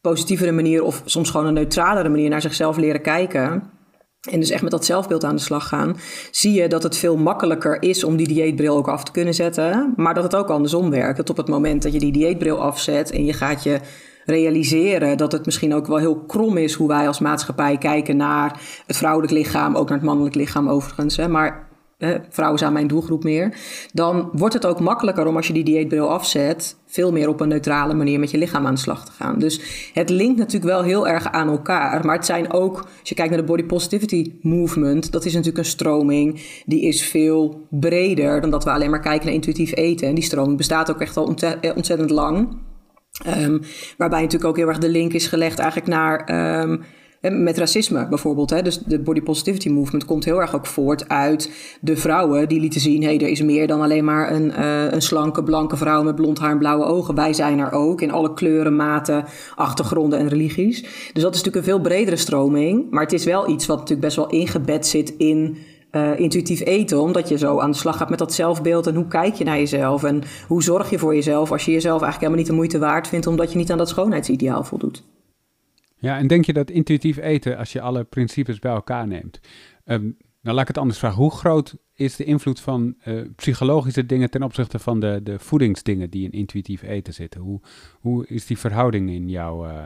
positievere 0.00 0.52
manier 0.52 0.82
of 0.82 1.02
soms 1.04 1.30
gewoon 1.30 1.46
een 1.46 1.54
neutralere 1.54 2.08
manier 2.08 2.28
naar 2.28 2.40
zichzelf 2.40 2.76
leren 2.76 3.02
kijken. 3.02 3.62
En 4.30 4.40
dus 4.40 4.50
echt 4.50 4.62
met 4.62 4.70
dat 4.70 4.84
zelfbeeld 4.84 5.24
aan 5.24 5.36
de 5.36 5.42
slag 5.42 5.68
gaan. 5.68 5.96
Zie 6.30 6.52
je 6.52 6.68
dat 6.68 6.82
het 6.82 6.96
veel 6.96 7.16
makkelijker 7.16 7.82
is 7.82 8.04
om 8.04 8.16
die 8.16 8.28
dieetbril 8.28 8.76
ook 8.76 8.88
af 8.88 9.04
te 9.04 9.12
kunnen 9.12 9.34
zetten. 9.34 9.92
Maar 9.96 10.14
dat 10.14 10.22
het 10.22 10.36
ook 10.36 10.48
andersom 10.48 10.90
werkt. 10.90 11.16
Dat 11.16 11.30
op 11.30 11.36
het 11.36 11.48
moment 11.48 11.82
dat 11.82 11.92
je 11.92 11.98
die 11.98 12.12
dieetbril 12.12 12.62
afzet 12.62 13.10
en 13.10 13.24
je 13.24 13.32
gaat 13.32 13.62
je 13.62 13.80
realiseren 14.24 15.16
dat 15.16 15.32
het 15.32 15.44
misschien 15.44 15.74
ook 15.74 15.86
wel 15.86 15.98
heel 15.98 16.16
krom 16.16 16.56
is 16.56 16.74
hoe 16.74 16.88
wij 16.88 17.06
als 17.06 17.18
maatschappij 17.18 17.78
kijken 17.78 18.16
naar 18.16 18.60
het 18.86 18.96
vrouwelijk 18.96 19.32
lichaam, 19.32 19.76
ook 19.76 19.88
naar 19.88 19.98
het 19.98 20.06
mannelijk 20.06 20.34
lichaam 20.34 20.68
overigens. 20.68 21.16
Hè. 21.16 21.28
Maar 21.28 21.63
vrouwen 22.28 22.58
zijn 22.58 22.72
mijn 22.72 22.86
doelgroep 22.86 23.24
meer, 23.24 23.56
dan 23.92 24.28
wordt 24.32 24.54
het 24.54 24.66
ook 24.66 24.80
makkelijker 24.80 25.26
om 25.26 25.36
als 25.36 25.46
je 25.46 25.52
die 25.52 25.64
dieetbril 25.64 26.10
afzet, 26.10 26.76
veel 26.86 27.12
meer 27.12 27.28
op 27.28 27.40
een 27.40 27.48
neutrale 27.48 27.94
manier 27.94 28.18
met 28.18 28.30
je 28.30 28.38
lichaam 28.38 28.66
aan 28.66 28.74
de 28.74 28.80
slag 28.80 29.04
te 29.04 29.12
gaan. 29.12 29.38
Dus 29.38 29.60
het 29.92 30.10
linkt 30.10 30.38
natuurlijk 30.38 30.72
wel 30.72 30.82
heel 30.82 31.08
erg 31.08 31.32
aan 31.32 31.48
elkaar, 31.48 32.04
maar 32.04 32.16
het 32.16 32.26
zijn 32.26 32.52
ook, 32.52 32.76
als 33.00 33.08
je 33.08 33.14
kijkt 33.14 33.30
naar 33.30 33.40
de 33.40 33.46
body 33.46 33.64
positivity 33.64 34.32
movement, 34.40 35.12
dat 35.12 35.24
is 35.24 35.32
natuurlijk 35.32 35.58
een 35.58 35.70
stroming 35.70 36.62
die 36.66 36.82
is 36.82 37.06
veel 37.06 37.66
breder 37.70 38.40
dan 38.40 38.50
dat 38.50 38.64
we 38.64 38.70
alleen 38.70 38.90
maar 38.90 39.00
kijken 39.00 39.26
naar 39.26 39.34
intuïtief 39.34 39.76
eten. 39.76 40.08
En 40.08 40.14
die 40.14 40.24
stroming 40.24 40.56
bestaat 40.56 40.90
ook 40.90 41.00
echt 41.00 41.16
al 41.16 41.34
eh, 41.34 41.76
ontzettend 41.76 42.10
lang. 42.10 42.48
Um, 43.26 43.60
waarbij 43.96 44.20
natuurlijk 44.20 44.50
ook 44.50 44.56
heel 44.56 44.68
erg 44.68 44.78
de 44.78 44.88
link 44.88 45.12
is 45.12 45.26
gelegd 45.26 45.58
eigenlijk 45.58 45.90
naar 45.90 46.60
um, 46.62 46.82
met 47.30 47.58
racisme 47.58 48.08
bijvoorbeeld. 48.08 48.50
Hè. 48.50 48.62
Dus 48.62 48.78
de 48.78 48.98
body 48.98 49.20
positivity 49.20 49.68
movement 49.68 50.04
komt 50.04 50.24
heel 50.24 50.40
erg 50.40 50.54
ook 50.54 50.66
voort 50.66 51.08
uit 51.08 51.50
de 51.80 51.96
vrouwen 51.96 52.48
die 52.48 52.60
lieten 52.60 52.80
zien: 52.80 53.02
hé, 53.02 53.08
hey, 53.08 53.20
er 53.20 53.28
is 53.28 53.42
meer 53.42 53.66
dan 53.66 53.80
alleen 53.80 54.04
maar 54.04 54.32
een, 54.32 54.52
uh, 54.58 54.92
een 54.92 55.02
slanke, 55.02 55.42
blanke 55.42 55.76
vrouw 55.76 56.02
met 56.02 56.14
blond 56.14 56.38
haar 56.38 56.50
en 56.50 56.58
blauwe 56.58 56.84
ogen. 56.84 57.14
Wij 57.14 57.32
zijn 57.32 57.58
er 57.58 57.72
ook 57.72 58.00
in 58.00 58.10
alle 58.10 58.34
kleuren, 58.34 58.76
maten, 58.76 59.24
achtergronden 59.54 60.18
en 60.18 60.28
religies. 60.28 60.82
Dus 61.12 61.22
dat 61.22 61.34
is 61.34 61.42
natuurlijk 61.42 61.56
een 61.56 61.72
veel 61.72 61.80
bredere 61.80 62.16
stroming. 62.16 62.90
Maar 62.90 63.02
het 63.02 63.12
is 63.12 63.24
wel 63.24 63.48
iets 63.48 63.66
wat 63.66 63.76
natuurlijk 63.76 64.06
best 64.06 64.16
wel 64.16 64.28
ingebed 64.28 64.86
zit 64.86 65.14
in. 65.18 65.56
Uh, 65.92 66.18
intuïtief 66.18 66.60
eten, 66.60 67.00
omdat 67.00 67.28
je 67.28 67.38
zo 67.38 67.58
aan 67.58 67.70
de 67.70 67.76
slag 67.76 67.96
gaat 67.96 68.10
met 68.10 68.18
dat 68.18 68.32
zelfbeeld 68.32 68.86
en 68.86 68.94
hoe 68.94 69.06
kijk 69.06 69.34
je 69.34 69.44
naar 69.44 69.58
jezelf 69.58 70.04
en 70.04 70.22
hoe 70.46 70.62
zorg 70.62 70.90
je 70.90 70.98
voor 70.98 71.14
jezelf 71.14 71.52
als 71.52 71.64
je 71.64 71.72
jezelf 71.72 72.02
eigenlijk 72.02 72.20
helemaal 72.20 72.38
niet 72.38 72.46
de 72.46 72.56
moeite 72.56 72.78
waard 72.78 73.08
vindt 73.08 73.26
omdat 73.26 73.52
je 73.52 73.58
niet 73.58 73.70
aan 73.70 73.78
dat 73.78 73.88
schoonheidsideaal 73.88 74.64
voldoet. 74.64 75.04
Ja, 76.04 76.18
en 76.18 76.26
denk 76.26 76.44
je 76.44 76.52
dat 76.52 76.70
intuïtief 76.70 77.16
eten, 77.16 77.56
als 77.56 77.72
je 77.72 77.80
alle 77.80 78.04
principes 78.04 78.58
bij 78.58 78.72
elkaar 78.72 79.06
neemt, 79.06 79.40
um, 79.84 80.16
nou 80.40 80.54
laat 80.54 80.60
ik 80.60 80.68
het 80.68 80.78
anders 80.78 80.98
vragen, 80.98 81.18
hoe 81.18 81.30
groot 81.30 81.76
is 81.94 82.16
de 82.16 82.24
invloed 82.24 82.60
van 82.60 82.94
uh, 83.04 83.22
psychologische 83.36 84.06
dingen 84.06 84.30
ten 84.30 84.42
opzichte 84.42 84.78
van 84.78 85.00
de, 85.00 85.20
de 85.22 85.38
voedingsdingen 85.38 86.10
die 86.10 86.24
in 86.24 86.30
intuïtief 86.30 86.82
eten 86.82 87.14
zitten? 87.14 87.40
Hoe, 87.40 87.60
hoe 88.00 88.26
is 88.26 88.46
die 88.46 88.58
verhouding 88.58 89.10
in, 89.10 89.28
jou, 89.28 89.68
uh, 89.68 89.84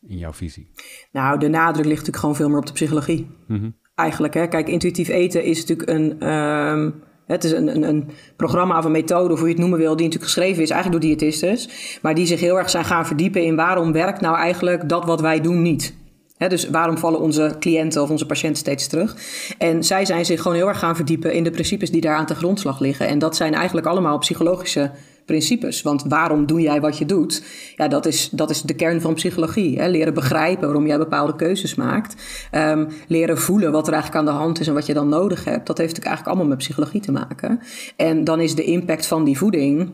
in 0.00 0.18
jouw 0.18 0.32
visie? 0.32 0.70
Nou, 1.12 1.38
de 1.38 1.48
nadruk 1.48 1.84
ligt 1.84 1.88
natuurlijk 1.88 2.16
gewoon 2.16 2.36
veel 2.36 2.48
meer 2.48 2.58
op 2.58 2.66
de 2.66 2.72
psychologie. 2.72 3.30
Mm 3.46 3.58
-hmm. 3.58 3.76
Eigenlijk, 3.94 4.34
hè. 4.34 4.48
Kijk, 4.48 4.68
intuïtief 4.68 5.08
eten 5.08 5.44
is 5.44 5.60
natuurlijk 5.60 5.88
een... 5.88 6.32
Um, 6.32 7.08
het 7.30 7.44
is 7.44 7.52
een, 7.52 7.74
een, 7.74 7.82
een, 7.82 8.08
programma 8.36 8.78
of 8.78 8.84
een 8.84 8.90
methode, 8.90 9.32
of 9.32 9.38
hoe 9.38 9.48
je 9.48 9.54
het 9.54 9.62
noemen 9.62 9.78
wil, 9.78 9.96
die 9.96 10.06
natuurlijk 10.06 10.32
geschreven 10.32 10.62
is 10.62 10.70
eigenlijk 10.70 11.02
door 11.02 11.10
diëtistes. 11.10 11.68
Maar 12.02 12.14
die 12.14 12.26
zich 12.26 12.40
heel 12.40 12.58
erg 12.58 12.70
zijn 12.70 12.84
gaan 12.84 13.06
verdiepen 13.06 13.44
in 13.44 13.56
waarom 13.56 13.92
werkt 13.92 14.20
nou 14.20 14.36
eigenlijk 14.36 14.88
dat 14.88 15.04
wat 15.04 15.20
wij 15.20 15.40
doen 15.40 15.62
niet. 15.62 15.94
dus 16.38 16.68
waarom 16.68 16.98
vallen 16.98 17.20
onze 17.20 17.56
cliënten 17.58 18.02
of 18.02 18.10
onze 18.10 18.26
patiënten 18.26 18.58
steeds 18.58 18.86
terug? 18.86 19.16
En 19.58 19.84
zij 19.84 20.04
zijn 20.04 20.24
zich 20.24 20.42
gewoon 20.42 20.56
heel 20.56 20.68
erg 20.68 20.78
gaan 20.78 20.96
verdiepen 20.96 21.32
in 21.32 21.44
de 21.44 21.50
principes 21.50 21.90
die 21.90 22.00
daar 22.00 22.16
aan 22.16 22.26
de 22.26 22.34
grondslag 22.34 22.80
liggen. 22.80 23.08
En 23.08 23.18
dat 23.18 23.36
zijn 23.36 23.54
eigenlijk 23.54 23.86
allemaal 23.86 24.18
psychologische 24.18 24.90
principes. 25.24 25.82
Want 25.82 26.04
waarom 26.08 26.46
doe 26.46 26.60
jij 26.60 26.80
wat 26.80 26.98
je 26.98 27.06
doet? 27.06 27.42
Ja, 27.76 27.88
dat 27.88 28.06
is, 28.06 28.30
dat 28.30 28.50
is 28.50 28.62
de 28.62 28.74
kern 28.74 29.00
van 29.00 29.14
psychologie. 29.14 29.78
Hè? 29.78 29.88
Leren 29.88 30.14
begrijpen 30.14 30.64
waarom 30.64 30.86
jij 30.86 30.98
bepaalde 30.98 31.36
keuzes 31.36 31.74
maakt. 31.74 32.14
Um, 32.54 32.88
leren 33.08 33.38
voelen 33.38 33.72
wat 33.72 33.86
er 33.86 33.92
eigenlijk 33.92 34.26
aan 34.26 34.34
de 34.34 34.40
hand 34.40 34.60
is 34.60 34.68
en 34.68 34.74
wat 34.74 34.86
je 34.86 34.94
dan 34.94 35.08
nodig 35.08 35.44
hebt. 35.44 35.66
Dat 35.66 35.78
heeft 35.78 35.96
natuurlijk 35.96 36.06
eigenlijk 36.06 36.26
allemaal 36.26 36.56
met 36.56 36.58
psychologie 36.58 37.00
te 37.00 37.12
maken. 37.12 37.60
En 37.96 38.24
dan 38.24 38.40
is 38.40 38.54
de 38.54 38.64
impact 38.64 39.06
van 39.06 39.24
die 39.24 39.38
voeding 39.38 39.90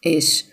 is 0.00 0.50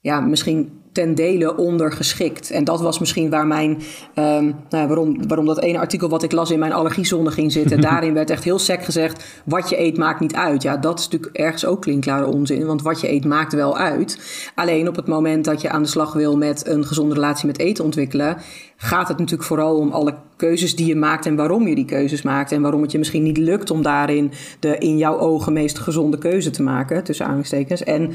ja, 0.00 0.20
misschien 0.20 0.84
ten 0.96 1.14
dele 1.14 1.56
ondergeschikt. 1.56 2.50
En 2.50 2.64
dat 2.64 2.80
was 2.80 2.98
misschien 2.98 3.30
waar 3.30 3.46
mijn, 3.46 3.70
um, 4.14 4.54
nou, 4.68 4.86
waarom, 4.86 5.26
waarom 5.28 5.46
dat 5.46 5.60
ene 5.60 5.78
artikel 5.78 6.08
wat 6.08 6.22
ik 6.22 6.32
las 6.32 6.50
in 6.50 6.58
mijn 6.58 6.72
allergiezone 6.72 7.30
ging 7.30 7.52
zitten. 7.52 7.80
Daarin 7.90 8.14
werd 8.14 8.30
echt 8.30 8.44
heel 8.44 8.58
sec 8.58 8.84
gezegd, 8.84 9.24
wat 9.44 9.68
je 9.68 9.80
eet 9.80 9.96
maakt 9.96 10.20
niet 10.20 10.34
uit. 10.34 10.62
Ja, 10.62 10.76
dat 10.76 10.98
is 10.98 11.08
natuurlijk 11.08 11.36
ergens 11.36 11.66
ook 11.66 11.82
klinkklare 11.82 12.26
onzin, 12.26 12.66
want 12.66 12.82
wat 12.82 13.00
je 13.00 13.10
eet 13.10 13.24
maakt 13.24 13.52
wel 13.52 13.76
uit. 13.76 14.18
Alleen 14.54 14.88
op 14.88 14.96
het 14.96 15.06
moment 15.06 15.44
dat 15.44 15.60
je 15.60 15.70
aan 15.70 15.82
de 15.82 15.88
slag 15.88 16.12
wil 16.12 16.36
met 16.36 16.66
een 16.66 16.84
gezonde 16.84 17.14
relatie 17.14 17.46
met 17.46 17.58
eten 17.58 17.84
ontwikkelen, 17.84 18.36
gaat 18.76 19.08
het 19.08 19.18
natuurlijk 19.18 19.48
vooral 19.48 19.76
om 19.76 19.90
alle 19.90 20.14
keuzes 20.36 20.76
die 20.76 20.86
je 20.86 20.96
maakt 20.96 21.26
en 21.26 21.36
waarom 21.36 21.68
je 21.68 21.74
die 21.74 21.84
keuzes 21.84 22.22
maakt. 22.22 22.52
En 22.52 22.62
waarom 22.62 22.82
het 22.82 22.92
je 22.92 22.98
misschien 22.98 23.22
niet 23.22 23.38
lukt 23.38 23.70
om 23.70 23.82
daarin 23.82 24.32
de 24.60 24.78
in 24.78 24.98
jouw 24.98 25.18
ogen 25.18 25.52
meest 25.52 25.78
gezonde 25.78 26.18
keuze 26.18 26.50
te 26.50 26.62
maken, 26.62 27.04
tussen 27.04 27.24
aanhalingstekens. 27.24 27.82
En 27.82 28.14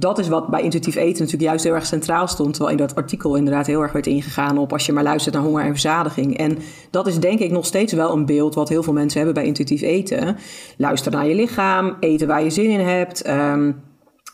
dat 0.00 0.18
is 0.18 0.28
wat 0.28 0.48
bij 0.48 0.62
intuïtief 0.62 0.96
eten 0.96 1.18
natuurlijk 1.18 1.50
juist 1.50 1.64
heel 1.64 1.74
erg 1.74 1.86
centraal 1.86 2.28
stond. 2.28 2.54
Terwijl 2.54 2.76
in 2.76 2.84
dat 2.86 2.94
artikel 2.94 3.34
inderdaad 3.34 3.66
heel 3.66 3.80
erg 3.80 3.92
werd 3.92 4.06
ingegaan 4.06 4.58
op 4.58 4.72
als 4.72 4.86
je 4.86 4.92
maar 4.92 5.02
luistert 5.02 5.34
naar 5.34 5.44
honger 5.44 5.62
en 5.62 5.70
verzadiging. 5.70 6.36
En 6.36 6.58
dat 6.90 7.06
is 7.06 7.18
denk 7.18 7.38
ik 7.38 7.50
nog 7.50 7.66
steeds 7.66 7.92
wel 7.92 8.12
een 8.12 8.26
beeld 8.26 8.54
wat 8.54 8.68
heel 8.68 8.82
veel 8.82 8.92
mensen 8.92 9.16
hebben 9.16 9.34
bij 9.34 9.44
intuïtief 9.44 9.82
eten. 9.82 10.36
Luister 10.76 11.12
naar 11.12 11.26
je 11.26 11.34
lichaam, 11.34 11.96
eten 12.00 12.26
waar 12.26 12.42
je 12.42 12.50
zin 12.50 12.70
in 12.70 12.80
hebt. 12.80 13.28
Um, 13.28 13.82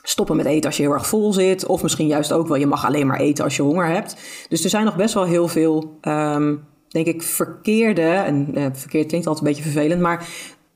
stoppen 0.02 0.36
met 0.36 0.46
eten 0.46 0.66
als 0.66 0.76
je 0.76 0.82
heel 0.82 0.92
erg 0.92 1.06
vol 1.06 1.32
zit. 1.32 1.66
Of 1.66 1.82
misschien 1.82 2.06
juist 2.06 2.32
ook 2.32 2.48
wel, 2.48 2.56
je 2.56 2.66
mag 2.66 2.86
alleen 2.86 3.06
maar 3.06 3.20
eten 3.20 3.44
als 3.44 3.56
je 3.56 3.62
honger 3.62 3.86
hebt. 3.86 4.16
Dus 4.48 4.64
er 4.64 4.70
zijn 4.70 4.84
nog 4.84 4.96
best 4.96 5.14
wel 5.14 5.24
heel 5.24 5.48
veel, 5.48 5.98
um, 6.02 6.64
denk 6.88 7.06
ik, 7.06 7.22
verkeerde... 7.22 8.02
en 8.02 8.58
uh, 8.58 8.66
verkeerd 8.72 9.06
klinkt 9.06 9.26
altijd 9.26 9.46
een 9.46 9.52
beetje 9.52 9.70
vervelend... 9.70 10.00
maar 10.00 10.26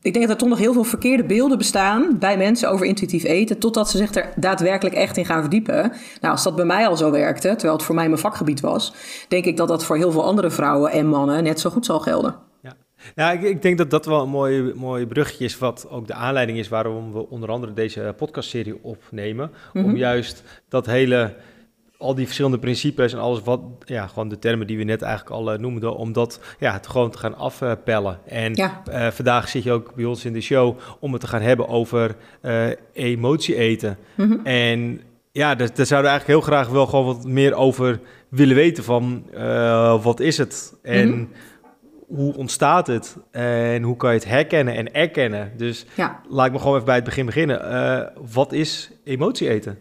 ik 0.03 0.13
denk 0.13 0.27
dat 0.27 0.35
er 0.35 0.41
toch 0.41 0.49
nog 0.49 0.59
heel 0.59 0.73
veel 0.73 0.85
verkeerde 0.85 1.25
beelden 1.25 1.59
bestaan 1.59 2.19
bij 2.19 2.37
mensen 2.37 2.71
over 2.71 2.87
intuïtief 2.87 3.25
eten, 3.25 3.59
totdat 3.59 3.91
ze 3.91 3.97
zich 3.97 4.15
er 4.15 4.33
daadwerkelijk 4.37 4.97
echt 4.97 5.17
in 5.17 5.25
gaan 5.25 5.41
verdiepen. 5.41 5.93
Nou, 6.21 6.33
als 6.33 6.43
dat 6.43 6.57
bij 6.57 6.65
mij 6.65 6.87
al 6.87 6.97
zo 6.97 7.11
werkte, 7.11 7.49
terwijl 7.49 7.73
het 7.73 7.83
voor 7.83 7.95
mij 7.95 8.09
mijn 8.09 8.21
vakgebied 8.21 8.61
was, 8.61 8.95
denk 9.29 9.45
ik 9.45 9.57
dat 9.57 9.69
dat 9.69 9.85
voor 9.85 9.97
heel 9.97 10.13
veel 10.13 10.25
andere 10.25 10.51
vrouwen 10.51 10.91
en 10.91 11.07
mannen 11.07 11.43
net 11.43 11.61
zo 11.61 11.71
goed 11.71 11.87
zal 11.87 12.01
gelden. 12.01 12.37
Ja, 12.63 12.77
nou, 13.15 13.39
ik, 13.39 13.43
ik 13.43 13.63
denk 13.63 13.79
dat 13.79 13.91
dat 13.91 14.07
wel 14.07 14.23
een 14.23 14.29
mooi, 14.29 14.73
mooi 14.75 15.07
bruggetje 15.07 15.45
is, 15.45 15.59
wat 15.59 15.87
ook 15.91 16.07
de 16.07 16.15
aanleiding 16.15 16.59
is 16.59 16.69
waarom 16.69 17.13
we 17.13 17.29
onder 17.29 17.51
andere 17.51 17.73
deze 17.73 18.15
podcastserie 18.17 18.79
opnemen. 18.83 19.51
Om 19.75 19.83
mhm. 19.83 19.97
juist 19.97 20.43
dat 20.69 20.87
hele 20.87 21.35
al 21.99 22.15
die 22.15 22.25
verschillende 22.25 22.59
principes 22.59 23.13
en 23.13 23.19
alles 23.19 23.41
wat, 23.43 23.61
ja, 23.85 24.07
gewoon 24.07 24.29
de 24.29 24.39
termen 24.39 24.67
die 24.67 24.79
we 24.79 24.85
net 24.85 25.03
eigenlijk 25.03 25.35
al 25.35 25.53
uh, 25.53 25.59
noemden, 25.59 25.97
om 25.97 26.13
dat 26.13 26.41
ja, 26.59 26.73
het 26.73 26.87
gewoon 26.87 27.11
te 27.11 27.19
gaan 27.19 27.37
afpellen. 27.37 28.19
En 28.27 28.55
ja. 28.55 28.83
uh, 28.91 29.07
vandaag 29.07 29.49
zit 29.49 29.63
je 29.63 29.73
ook 29.73 29.95
bij 29.95 30.05
ons 30.05 30.25
in 30.25 30.33
de 30.33 30.41
show 30.41 30.79
om 31.01 31.13
het 31.13 31.21
te 31.21 31.27
gaan 31.27 31.41
hebben 31.41 31.69
over 31.69 32.17
uh, 32.43 32.67
emotie 32.93 33.57
eten. 33.57 33.99
Mm 34.15 34.31
-hmm. 34.31 34.47
En 34.47 35.01
ja, 35.33 35.55
daar, 35.55 35.75
daar 35.75 35.87
zouden 35.87 36.11
we 36.11 36.17
eigenlijk 36.19 36.27
heel 36.27 36.53
graag 36.53 36.69
wel 36.69 36.87
gewoon 36.87 37.05
wat 37.05 37.25
meer 37.25 37.55
over 37.55 38.01
willen 38.29 38.57
weten 38.57 38.85
van 38.85 39.25
wat 40.03 40.21
is 40.21 40.39
het 40.39 40.75
en 40.83 41.09
mm 41.09 41.15
-hmm. 41.15 41.29
hoe 42.17 42.37
ontstaat 42.37 42.87
het 42.87 43.17
en 43.31 43.83
hoe 43.83 43.97
kan 43.97 44.11
je 44.11 44.19
het 44.19 44.29
herkennen 44.29 44.75
en 44.75 44.95
erkennen. 44.95 45.53
Dus 45.57 45.87
ja. 45.95 46.21
laat 46.29 46.47
ik 46.47 46.53
me 46.53 46.59
gewoon 46.59 46.75
even 46.75 46.87
bij 46.87 46.95
het 46.95 47.05
begin 47.05 47.27
beginnen. 47.27 48.13
wat 48.33 48.53
is 48.53 48.91
emotie 49.05 49.49
eten? 49.49 49.79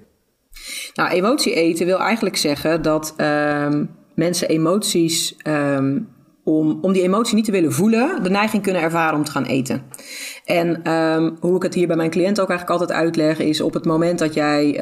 Nou, 0.93 1.09
emotie 1.09 1.53
eten 1.53 1.85
wil 1.85 1.99
eigenlijk 1.99 2.37
zeggen 2.37 2.81
dat 2.81 3.15
um, 3.17 3.89
mensen 4.15 4.47
emoties, 4.47 5.35
um, 5.47 6.07
om, 6.43 6.77
om 6.81 6.93
die 6.93 7.01
emotie 7.01 7.35
niet 7.35 7.45
te 7.45 7.51
willen 7.51 7.73
voelen, 7.73 8.23
de 8.23 8.29
neiging 8.29 8.63
kunnen 8.63 8.81
ervaren 8.81 9.17
om 9.17 9.23
te 9.23 9.31
gaan 9.31 9.45
eten. 9.45 9.83
En 10.45 10.91
um, 10.91 11.37
hoe 11.39 11.55
ik 11.55 11.63
het 11.63 11.73
hier 11.73 11.87
bij 11.87 11.95
mijn 11.95 12.09
cliënt 12.09 12.41
ook 12.41 12.49
eigenlijk 12.49 12.79
altijd 12.79 12.99
uitleg, 12.99 13.39
is 13.39 13.61
op 13.61 13.73
het 13.73 13.85
moment 13.85 14.19
dat 14.19 14.33
jij 14.33 14.81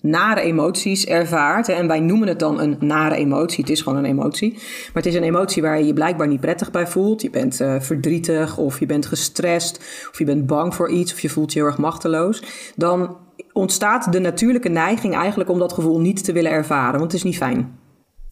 nare 0.00 0.40
emoties 0.40 1.06
ervaart, 1.06 1.68
en 1.68 1.86
wij 1.86 2.00
noemen 2.00 2.28
het 2.28 2.38
dan 2.38 2.60
een 2.60 2.76
nare 2.80 3.14
emotie, 3.14 3.60
het 3.60 3.72
is 3.72 3.80
gewoon 3.80 3.98
een 3.98 4.10
emotie, 4.10 4.52
maar 4.52 5.02
het 5.02 5.06
is 5.06 5.14
een 5.14 5.22
emotie 5.22 5.62
waar 5.62 5.78
je 5.78 5.86
je 5.86 5.92
blijkbaar 5.92 6.28
niet 6.28 6.40
prettig 6.40 6.70
bij 6.70 6.86
voelt. 6.86 7.22
Je 7.22 7.30
bent 7.30 7.60
uh, 7.60 7.80
verdrietig 7.80 8.58
of 8.58 8.80
je 8.80 8.86
bent 8.86 9.06
gestrest 9.06 9.78
of 10.10 10.18
je 10.18 10.24
bent 10.24 10.46
bang 10.46 10.74
voor 10.74 10.90
iets 10.90 11.12
of 11.12 11.20
je 11.20 11.28
voelt 11.28 11.52
je 11.52 11.58
heel 11.58 11.68
erg 11.68 11.78
machteloos, 11.78 12.42
dan 12.76 13.16
ontstaat 13.52 14.12
de 14.12 14.18
natuurlijke 14.18 14.68
neiging 14.68 15.14
eigenlijk 15.14 15.50
om 15.50 15.58
dat 15.58 15.72
gevoel 15.72 16.00
niet 16.00 16.24
te 16.24 16.32
willen 16.32 16.50
ervaren, 16.50 16.98
want 16.98 17.12
het 17.12 17.20
is 17.20 17.22
niet 17.22 17.36
fijn. 17.36 17.78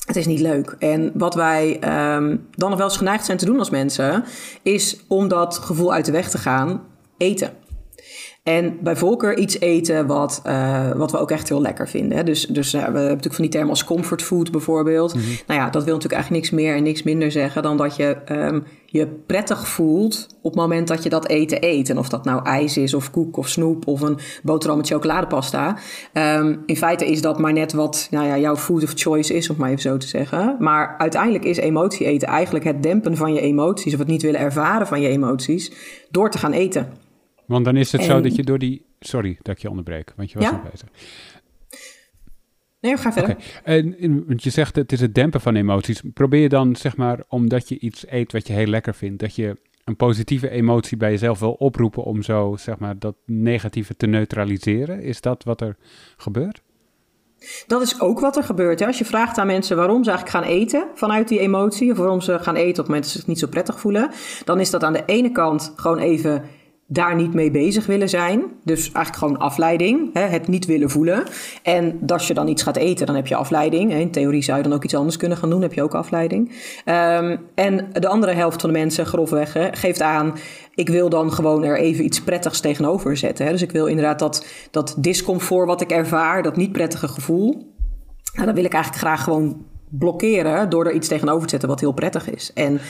Het 0.07 0.16
is 0.16 0.27
niet 0.27 0.40
leuk. 0.40 0.77
En 0.79 1.11
wat 1.14 1.35
wij 1.35 1.75
um, 2.14 2.47
dan 2.51 2.69
nog 2.69 2.79
wel 2.79 2.88
eens 2.88 2.97
geneigd 2.97 3.25
zijn 3.25 3.38
te 3.38 3.45
doen 3.45 3.59
als 3.59 3.71
mensen, 3.71 4.25
is 4.62 5.05
om 5.09 5.29
dat 5.29 5.59
gevoel 5.59 5.92
uit 5.92 6.05
de 6.05 6.12
weg 6.12 6.31
te 6.31 6.38
gaan, 6.38 6.81
eten. 7.16 7.51
En 8.47 8.79
bij 8.81 8.97
voorkeur 8.97 9.39
iets 9.39 9.61
eten 9.61 10.07
wat, 10.07 10.43
uh, 10.47 10.91
wat 10.93 11.11
we 11.11 11.19
ook 11.19 11.31
echt 11.31 11.49
heel 11.49 11.61
lekker 11.61 11.89
vinden. 11.89 12.17
Hè. 12.17 12.25
Dus, 12.25 12.47
dus 12.47 12.75
uh, 12.75 12.81
we 12.81 12.85
hebben 12.85 13.03
natuurlijk 13.03 13.35
van 13.35 13.45
die 13.45 13.53
termen 13.53 13.71
als 13.71 13.85
comfort 13.85 14.23
food 14.23 14.51
bijvoorbeeld. 14.51 15.15
Mm 15.15 15.21
-hmm. 15.21 15.37
Nou 15.47 15.61
ja, 15.61 15.71
dat 15.71 15.85
wil 15.85 15.95
natuurlijk 15.95 16.13
eigenlijk 16.13 16.43
niks 16.43 16.63
meer 16.63 16.77
en 16.77 16.83
niks 16.83 17.03
minder 17.03 17.31
zeggen 17.31 17.63
dan 17.63 17.77
dat 17.77 17.97
je 17.97 18.17
um, 18.33 18.65
je 18.87 19.07
prettig 19.07 19.69
voelt 19.69 20.27
op 20.43 20.51
het 20.53 20.61
moment 20.61 20.89
dat 20.89 21.03
je 21.03 21.09
dat 21.09 21.29
eten 21.29 21.59
eet. 21.61 21.91
En 21.91 21.99
of 21.99 22.09
dat 22.09 22.25
nou 22.25 22.45
ijs 22.45 22.77
is 22.77 22.95
of 22.95 23.11
koek 23.11 23.37
of 23.37 23.49
snoep 23.49 23.87
of 23.87 24.01
een 24.01 24.19
boterham 24.43 24.79
met 24.79 24.89
chocoladepasta. 24.89 25.79
Um, 26.13 26.63
in 26.67 26.77
feite 26.77 27.07
is 27.07 27.21
dat 27.21 27.39
maar 27.39 27.53
net 27.53 27.73
wat 27.73 28.09
nou 28.11 28.27
ja, 28.27 28.39
jouw 28.39 28.57
food 28.57 28.83
of 28.83 28.93
choice 28.95 29.35
is, 29.35 29.51
om 29.51 29.57
maar 29.59 29.69
even 29.69 29.81
zo 29.81 29.97
te 29.97 30.07
zeggen. 30.07 30.57
Maar 30.59 30.95
uiteindelijk 30.99 31.45
is 31.45 31.57
emotie 31.57 32.07
eten 32.07 32.29
eigenlijk 32.29 32.65
het 32.65 32.83
dempen 32.83 33.17
van 33.17 33.35
je 33.35 33.41
emoties 33.41 33.93
of 33.93 33.99
het 33.99 34.09
niet 34.09 34.23
willen 34.23 34.41
ervaren 34.41 34.87
van 34.87 35.01
je 35.01 35.09
emoties 35.09 35.73
door 36.11 36.31
te 36.31 36.39
gaan 36.39 36.53
eten. 36.53 37.05
Want 37.47 37.65
dan 37.65 37.77
is 37.77 37.93
het 37.93 38.01
en... 38.01 38.07
zo 38.07 38.21
dat 38.21 38.35
je 38.35 38.43
door 38.43 38.59
die... 38.59 38.85
Sorry 39.01 39.39
dat 39.43 39.55
ik 39.55 39.63
je 39.63 39.69
onderbreek, 39.69 40.13
want 40.17 40.31
je 40.31 40.39
was 40.39 40.47
ja? 40.47 40.53
nog 40.53 40.71
bezig. 40.71 40.89
Nee, 42.81 42.97
ga 42.97 43.13
verder. 43.13 43.31
Okay. 43.31 43.95
En, 43.99 44.27
want 44.27 44.43
je 44.43 44.51
zegt 44.51 44.77
het 44.77 44.93
is 44.93 45.01
het 45.01 45.15
dempen 45.15 45.41
van 45.41 45.57
emoties. 45.57 46.03
Probeer 46.15 46.41
je 46.41 46.49
dan, 46.49 46.77
zeg 46.77 46.97
maar, 46.97 47.25
omdat 47.29 47.69
je 47.69 47.79
iets 47.79 48.05
eet 48.09 48.33
wat 48.33 48.47
je 48.47 48.53
heel 48.53 48.67
lekker 48.67 48.95
vindt, 48.95 49.21
dat 49.21 49.35
je 49.35 49.57
een 49.85 49.97
positieve 49.97 50.51
emotie 50.51 50.97
bij 50.97 51.11
jezelf 51.11 51.39
wil 51.39 51.53
oproepen 51.53 52.03
om 52.03 52.23
zo, 52.23 52.57
zeg 52.59 52.79
maar, 52.79 52.99
dat 52.99 53.17
negatieve 53.25 53.97
te 53.97 54.07
neutraliseren? 54.07 55.03
Is 55.03 55.21
dat 55.21 55.45
wat 55.45 55.61
er 55.61 55.77
gebeurt? 56.17 56.63
Dat 57.67 57.83
is 57.83 58.01
ook 58.01 58.21
wat 58.21 58.37
er 58.37 58.43
gebeurt. 58.43 58.81
Hè? 58.81 58.87
Als 58.87 58.99
je 58.99 59.05
vraagt 59.05 59.39
aan 59.39 59.47
mensen 59.47 59.77
waarom 59.77 60.05
ze 60.05 60.11
eigenlijk 60.11 60.45
gaan 60.45 60.55
eten 60.55 60.87
vanuit 60.95 61.29
die 61.29 61.39
emotie, 61.39 61.91
of 61.91 61.99
waarom 61.99 62.21
ze 62.21 62.39
gaan 62.39 62.55
eten 62.55 62.71
op 62.71 62.77
het 62.77 62.87
moment 62.87 63.03
dat 63.03 63.13
ze 63.13 63.19
zich 63.19 63.27
niet 63.27 63.39
zo 63.39 63.47
prettig 63.47 63.81
voelen, 63.81 64.11
dan 64.45 64.61
is 64.61 64.71
dat 64.71 64.85
aan 64.85 64.93
de 64.93 65.03
ene 65.07 65.33
kant 65.33 65.73
gewoon 65.77 65.99
even 65.99 66.43
daar 66.88 67.14
niet 67.14 67.35
mee 67.35 67.51
bezig 67.51 67.87
willen 67.87 68.09
zijn. 68.09 68.42
Dus 68.64 68.81
eigenlijk 68.81 69.16
gewoon 69.16 69.38
afleiding, 69.38 70.11
hè, 70.12 70.20
het 70.20 70.49
niet 70.49 70.66
willen 70.66 70.90
voelen. 70.90 71.22
En 71.62 71.99
als 72.07 72.27
je 72.27 72.35
dan 72.35 72.49
iets 72.49 72.62
gaat 72.62 72.77
eten, 72.77 73.07
dan 73.07 73.14
heb 73.14 73.27
je 73.27 73.35
afleiding. 73.35 73.92
In 73.92 74.11
theorie 74.11 74.42
zou 74.42 74.57
je 74.57 74.62
dan 74.62 74.72
ook 74.72 74.85
iets 74.85 74.94
anders 74.94 75.16
kunnen 75.16 75.38
gaan 75.38 75.51
doen, 75.51 75.62
heb 75.62 75.72
je 75.72 75.83
ook 75.83 75.94
afleiding. 75.94 76.49
Um, 76.85 77.38
en 77.55 77.88
de 77.92 78.09
andere 78.09 78.33
helft 78.33 78.61
van 78.61 78.72
de 78.72 78.79
mensen, 78.79 79.07
grofweg, 79.07 79.53
hè, 79.53 79.68
geeft 79.72 80.03
aan... 80.03 80.35
ik 80.75 80.88
wil 80.88 81.09
dan 81.09 81.33
gewoon 81.33 81.64
er 81.64 81.79
even 81.79 82.05
iets 82.05 82.22
prettigs 82.22 82.61
tegenover 82.61 83.16
zetten. 83.16 83.44
Hè. 83.44 83.53
Dus 83.53 83.62
ik 83.62 83.72
wil 83.72 83.87
inderdaad 83.87 84.18
dat, 84.18 84.46
dat 84.70 84.94
discomfort 84.99 85.66
wat 85.66 85.81
ik 85.81 85.90
ervaar, 85.90 86.42
dat 86.42 86.57
niet 86.57 86.72
prettige 86.72 87.09
gevoel... 87.09 87.75
Nou, 88.35 88.49
dat 88.49 88.57
wil 88.57 88.64
ik 88.64 88.72
eigenlijk 88.72 89.05
graag 89.05 89.22
gewoon 89.22 89.64
blokkeren 89.88 90.70
door 90.70 90.87
er 90.87 90.92
iets 90.92 91.09
tegenover 91.09 91.42
te 91.42 91.51
zetten 91.51 91.68
wat 91.68 91.81
heel 91.81 91.92
prettig 91.92 92.31
is. 92.31 92.51
En 92.55 92.81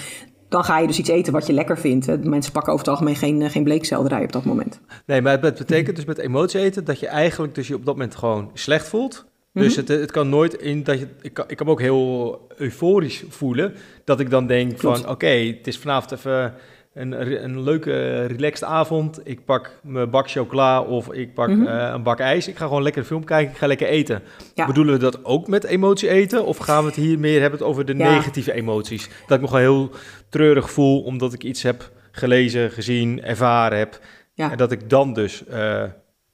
dan 0.48 0.64
ga 0.64 0.78
je 0.78 0.86
dus 0.86 0.98
iets 0.98 1.08
eten 1.08 1.32
wat 1.32 1.46
je 1.46 1.52
lekker 1.52 1.78
vindt. 1.78 2.24
Mensen 2.24 2.52
pakken 2.52 2.72
over 2.72 2.84
het 2.84 2.94
algemeen 2.94 3.16
geen, 3.16 3.42
eh, 3.42 3.50
geen 3.50 3.64
bleekselderij 3.64 4.22
op 4.22 4.32
dat 4.32 4.44
moment. 4.44 4.80
Nee, 5.06 5.22
maar 5.22 5.40
het 5.40 5.58
betekent 5.58 5.96
dus 5.96 6.04
met 6.04 6.18
emotie 6.18 6.60
eten 6.60 6.84
dat 6.84 7.00
je 7.00 7.06
eigenlijk 7.06 7.54
dus 7.54 7.68
je 7.68 7.74
op 7.74 7.84
dat 7.84 7.94
moment 7.94 8.16
gewoon 8.16 8.50
slecht 8.54 8.88
voelt. 8.88 9.26
Dus 9.52 9.76
het, 9.76 9.88
het 9.88 10.10
kan 10.10 10.28
nooit 10.28 10.54
in 10.54 10.82
dat 10.82 10.98
je. 10.98 11.08
Ik 11.20 11.32
kan, 11.32 11.44
ik 11.48 11.56
kan 11.56 11.66
me 11.66 11.72
ook 11.72 11.80
heel 11.80 12.40
euforisch 12.56 13.24
voelen. 13.28 13.74
Dat 14.04 14.20
ik 14.20 14.30
dan 14.30 14.46
denk 14.46 14.76
Klopt. 14.76 14.96
van 14.96 15.04
oké, 15.04 15.12
okay, 15.12 15.46
het 15.46 15.66
is 15.66 15.78
vanavond 15.78 16.12
even 16.12 16.54
een, 16.96 17.44
een 17.44 17.62
leuke, 17.62 18.24
relaxed 18.24 18.68
avond. 18.68 19.20
Ik 19.24 19.44
pak 19.44 19.70
mijn 19.82 20.10
bak 20.10 20.30
chocola 20.30 20.80
of 20.82 21.12
ik 21.12 21.34
pak 21.34 21.48
mm 21.48 21.54
-hmm. 21.54 21.66
uh, 21.66 21.90
een 21.92 22.02
bak 22.02 22.18
ijs. 22.18 22.48
Ik 22.48 22.56
ga 22.56 22.66
gewoon 22.66 22.82
lekker 22.82 23.00
een 23.00 23.06
film 23.06 23.24
kijken. 23.24 23.52
Ik 23.52 23.58
ga 23.58 23.66
lekker 23.66 23.86
eten. 23.86 24.22
Ja. 24.54 24.66
Bedoelen 24.66 24.94
we 24.94 25.00
dat 25.00 25.24
ook 25.24 25.48
met 25.48 25.64
emotie 25.64 26.08
eten? 26.08 26.44
Of 26.44 26.56
gaan 26.56 26.82
we 26.82 26.88
het 26.88 26.98
hier 26.98 27.18
meer 27.18 27.40
hebben 27.40 27.60
over 27.60 27.84
de 27.84 27.96
ja. 27.96 28.10
negatieve 28.10 28.52
emoties? 28.52 29.08
Dat 29.26 29.36
ik 29.36 29.40
me 29.40 29.46
gewoon 29.48 29.62
heel 29.62 29.90
treurig 30.28 30.70
voel 30.70 31.02
omdat 31.02 31.32
ik 31.32 31.44
iets 31.44 31.62
heb 31.62 31.90
gelezen, 32.10 32.70
gezien, 32.70 33.22
ervaren 33.22 33.78
heb. 33.78 34.00
Ja. 34.34 34.50
En 34.50 34.56
dat 34.56 34.72
ik 34.72 34.90
dan 34.90 35.12
dus 35.12 35.44
uh, 35.50 35.84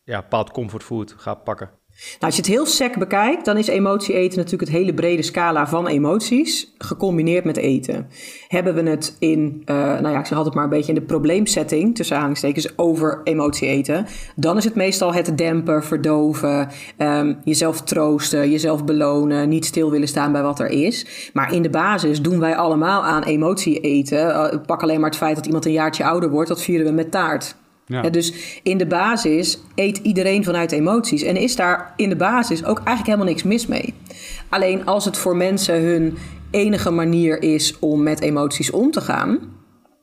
ja, 0.05 0.20
bepaald 0.20 0.51
comfortfood 0.51 1.14
ga 1.18 1.35
pakken. 1.35 1.70
Nou, 2.11 2.33
als 2.33 2.37
je 2.37 2.41
het 2.41 2.51
heel 2.51 2.67
sec 2.67 2.99
bekijkt, 2.99 3.45
dan 3.45 3.57
is 3.57 3.67
emotie 3.67 4.15
eten 4.15 4.38
natuurlijk 4.38 4.71
het 4.71 4.79
hele 4.81 4.95
brede 4.95 5.23
scala 5.23 5.67
van 5.69 5.87
emoties, 5.87 6.73
gecombineerd 6.79 7.45
met 7.45 7.57
eten. 7.57 8.09
Hebben 8.49 8.75
we 8.75 8.91
het 8.91 9.17
in, 9.19 9.62
uh, 9.67 9.77
nou 9.77 10.09
ja, 10.09 10.19
ik 10.19 10.27
zeg 10.27 10.37
altijd 10.37 10.55
maar 10.55 10.65
een 10.65 10.71
beetje 10.71 10.93
in 10.93 10.99
de 10.99 11.07
probleemsetting, 11.07 11.95
tussen 11.95 12.15
aanhalingstekens, 12.17 12.79
over 12.79 13.21
emotie 13.25 13.69
eten, 13.69 14.07
dan 14.37 14.57
is 14.57 14.65
het 14.65 14.75
meestal 14.75 15.15
het 15.15 15.38
dempen, 15.38 15.85
verdoven, 15.85 16.69
um, 16.99 17.38
jezelf 17.45 17.83
troosten, 17.83 18.51
jezelf 18.51 18.85
belonen, 18.85 19.49
niet 19.49 19.65
stil 19.65 19.91
willen 19.91 20.09
staan 20.09 20.33
bij 20.33 20.43
wat 20.43 20.61
er 20.61 20.71
is. 20.71 21.31
Maar 21.33 21.53
in 21.53 21.62
de 21.62 21.71
basis 21.71 22.23
doen 22.23 22.38
wij 22.38 22.57
allemaal 22.57 23.05
aan 23.05 23.23
emotie 23.23 23.81
eten. 23.81 24.27
Uh, 24.27 24.49
pak 24.67 24.83
alleen 24.83 25.01
maar 25.01 25.11
het 25.11 25.19
feit 25.19 25.37
dat 25.37 25.47
iemand 25.47 25.65
een 25.65 25.73
jaartje 25.73 26.05
ouder 26.05 26.31
wordt, 26.31 26.49
dat 26.49 26.62
vieren 26.62 26.87
we 26.87 26.93
met 26.93 27.11
taart. 27.11 27.61
Ja. 27.87 28.11
Dus 28.11 28.61
in 28.62 28.79
de 28.79 28.87
basis 28.87 29.59
eet 29.75 29.99
iedereen 29.99 30.45
vanuit 30.45 30.73
emoties. 30.73 31.23
En 31.23 31.37
is 31.37 31.57
daar 31.57 31.92
in 31.97 32.09
de 32.09 32.16
basis 32.16 32.64
ook 32.64 32.77
eigenlijk 32.77 33.07
helemaal 33.07 33.27
niks 33.27 33.42
mis 33.42 33.66
mee. 33.66 33.95
Alleen 34.49 34.87
als 34.87 35.05
het 35.05 35.16
voor 35.16 35.37
mensen 35.37 35.83
hun 35.83 36.16
enige 36.51 36.90
manier 36.90 37.42
is 37.42 37.79
om 37.79 38.03
met 38.03 38.21
emoties 38.21 38.71
om 38.71 38.90
te 38.90 39.01
gaan. 39.01 39.38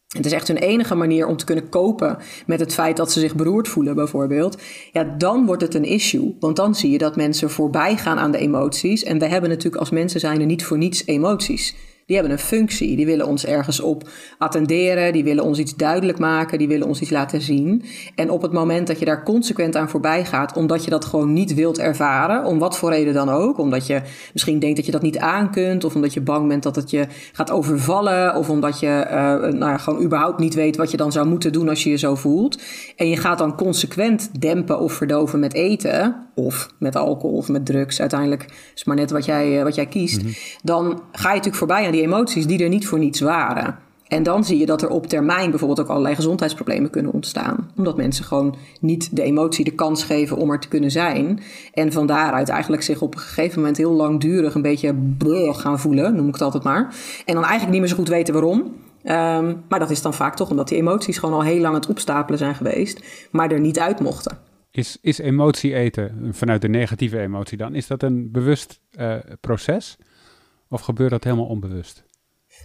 Het 0.09 0.25
is 0.25 0.31
echt 0.31 0.47
hun 0.47 0.57
enige 0.57 0.95
manier 0.95 1.27
om 1.27 1.37
te 1.37 1.45
kunnen 1.45 1.69
kopen 1.69 2.17
met 2.45 2.59
het 2.59 2.73
feit 2.73 2.97
dat 2.97 3.11
ze 3.11 3.19
zich 3.19 3.35
beroerd 3.35 3.67
voelen, 3.67 3.95
bijvoorbeeld. 3.95 4.61
Ja, 4.91 5.03
dan 5.17 5.45
wordt 5.45 5.61
het 5.61 5.75
een 5.75 5.83
issue. 5.83 6.35
Want 6.39 6.55
dan 6.55 6.75
zie 6.75 6.91
je 6.91 6.97
dat 6.97 7.15
mensen 7.15 7.49
voorbij 7.49 7.97
gaan 7.97 8.17
aan 8.17 8.31
de 8.31 8.37
emoties. 8.37 9.03
En 9.03 9.19
we 9.19 9.25
hebben 9.25 9.49
natuurlijk 9.49 9.75
als 9.75 9.89
mensen 9.89 10.19
zijn 10.19 10.39
er 10.39 10.45
niet 10.45 10.65
voor 10.65 10.77
niets 10.77 11.05
emoties 11.05 11.75
die 12.09 12.17
hebben 12.17 12.37
een 12.37 12.43
functie. 12.43 12.95
Die 12.95 13.05
willen 13.05 13.27
ons 13.27 13.45
ergens 13.45 13.79
op 13.79 14.09
attenderen, 14.37 15.13
die 15.13 15.23
willen 15.23 15.43
ons 15.43 15.59
iets 15.59 15.75
duidelijk 15.75 16.19
maken, 16.19 16.57
die 16.57 16.67
willen 16.67 16.87
ons 16.87 17.01
iets 17.01 17.09
laten 17.09 17.41
zien. 17.41 17.83
En 18.15 18.29
op 18.29 18.41
het 18.41 18.51
moment 18.51 18.87
dat 18.87 18.99
je 18.99 19.05
daar 19.05 19.23
consequent 19.23 19.75
aan 19.75 19.89
voorbij 19.89 20.25
gaat, 20.25 20.55
omdat 20.55 20.83
je 20.83 20.89
dat 20.89 21.05
gewoon 21.05 21.33
niet 21.33 21.53
wilt 21.53 21.79
ervaren, 21.79 22.45
om 22.45 22.59
wat 22.59 22.77
voor 22.77 22.89
reden 22.89 23.13
dan 23.13 23.29
ook, 23.29 23.57
omdat 23.57 23.87
je 23.87 24.01
misschien 24.33 24.59
denkt 24.59 24.75
dat 24.75 24.85
je 24.85 24.91
dat 24.91 25.01
niet 25.01 25.17
aan 25.17 25.51
kunt, 25.51 25.83
of 25.83 25.95
omdat 25.95 26.13
je 26.13 26.21
bang 26.21 26.47
bent 26.47 26.63
dat 26.63 26.75
het 26.75 26.89
je 26.89 27.07
gaat 27.33 27.51
overvallen, 27.51 28.35
of 28.35 28.49
omdat 28.49 28.79
je 28.79 29.05
uh, 29.07 29.13
nou 29.39 29.57
ja, 29.59 29.77
gewoon 29.77 30.03
überhaupt 30.03 30.39
niet 30.39 30.53
weet 30.53 30.75
wat 30.75 30.91
je 30.91 30.97
dan 30.97 31.11
zou 31.11 31.27
moeten 31.27 31.51
doen 31.51 31.69
als 31.69 31.83
je 31.83 31.89
je 31.89 31.97
zo 31.97 32.15
voelt. 32.15 32.61
En 32.95 33.09
je 33.09 33.17
gaat 33.17 33.37
dan 33.37 33.55
consequent 33.55 34.41
dempen 34.41 34.79
of 34.79 34.93
verdoven 34.93 35.39
met 35.39 35.53
eten, 35.53 36.27
of 36.35 36.69
met 36.77 36.95
alcohol 36.95 37.37
of 37.37 37.47
met 37.47 37.65
drugs, 37.65 37.99
uiteindelijk 37.99 38.45
is 38.75 38.83
maar 38.83 38.95
net 38.95 39.11
wat 39.11 39.25
jij, 39.25 39.63
wat 39.63 39.75
jij 39.75 39.85
kiest. 39.85 40.17
Mm-hmm. 40.17 40.35
Dan 40.63 40.85
ga 41.11 41.27
je 41.27 41.27
natuurlijk 41.27 41.55
voorbij 41.55 41.85
aan 41.85 41.91
die 41.91 41.98
emoties 42.01 42.47
die 42.47 42.63
er 42.63 42.69
niet 42.69 42.87
voor 42.87 42.99
niets 42.99 43.19
waren. 43.19 43.77
En 44.09 44.23
dan 44.23 44.43
zie 44.43 44.57
je 44.57 44.65
dat 44.65 44.81
er 44.81 44.89
op 44.89 45.07
termijn 45.07 45.49
bijvoorbeeld 45.49 45.79
ook 45.79 45.87
allerlei 45.87 46.15
gezondheidsproblemen 46.15 46.89
kunnen 46.89 47.11
ontstaan. 47.11 47.71
Omdat 47.77 47.97
mensen 47.97 48.25
gewoon 48.25 48.55
niet 48.81 49.15
de 49.15 49.23
emotie 49.23 49.65
de 49.65 49.71
kans 49.71 50.03
geven 50.03 50.37
om 50.37 50.51
er 50.51 50.59
te 50.59 50.67
kunnen 50.67 50.91
zijn. 50.91 51.39
En 51.73 51.91
van 51.91 52.07
daaruit 52.07 52.49
eigenlijk 52.49 52.83
zich 52.83 53.01
op 53.01 53.15
een 53.15 53.21
gegeven 53.21 53.59
moment 53.59 53.77
heel 53.77 53.91
langdurig 53.91 54.55
een 54.55 54.61
beetje 54.61 54.95
bleh 55.17 55.55
gaan 55.55 55.79
voelen, 55.79 56.15
noem 56.15 56.27
ik 56.27 56.33
het 56.33 56.41
altijd 56.41 56.63
maar. 56.63 56.95
En 57.25 57.33
dan 57.33 57.43
eigenlijk 57.43 57.71
niet 57.71 57.79
meer 57.79 57.89
zo 57.89 57.95
goed 57.95 58.07
weten 58.07 58.33
waarom. 58.33 58.59
Um, 59.03 59.63
maar 59.69 59.79
dat 59.79 59.89
is 59.89 60.01
dan 60.01 60.13
vaak 60.13 60.35
toch 60.35 60.49
omdat 60.49 60.67
die 60.67 60.77
emoties 60.77 61.17
gewoon 61.17 61.35
al 61.35 61.43
heel 61.43 61.61
lang 61.61 61.75
het 61.75 61.87
opstapelen 61.87 62.39
zijn 62.39 62.55
geweest, 62.55 63.27
maar 63.31 63.51
er 63.51 63.59
niet 63.59 63.79
uit 63.79 63.99
mochten. 63.99 64.37
Is, 64.71 64.97
is 65.01 65.17
emotie 65.17 65.73
eten, 65.75 66.29
vanuit 66.31 66.61
de 66.61 66.69
negatieve 66.69 67.19
emotie 67.19 67.57
dan, 67.57 67.75
is 67.75 67.87
dat 67.87 68.03
een 68.03 68.31
bewust 68.31 68.81
uh, 68.99 69.15
proces? 69.41 69.97
Of 70.69 70.81
gebeurt 70.81 71.11
dat 71.11 71.23
helemaal 71.23 71.45
onbewust? 71.45 72.03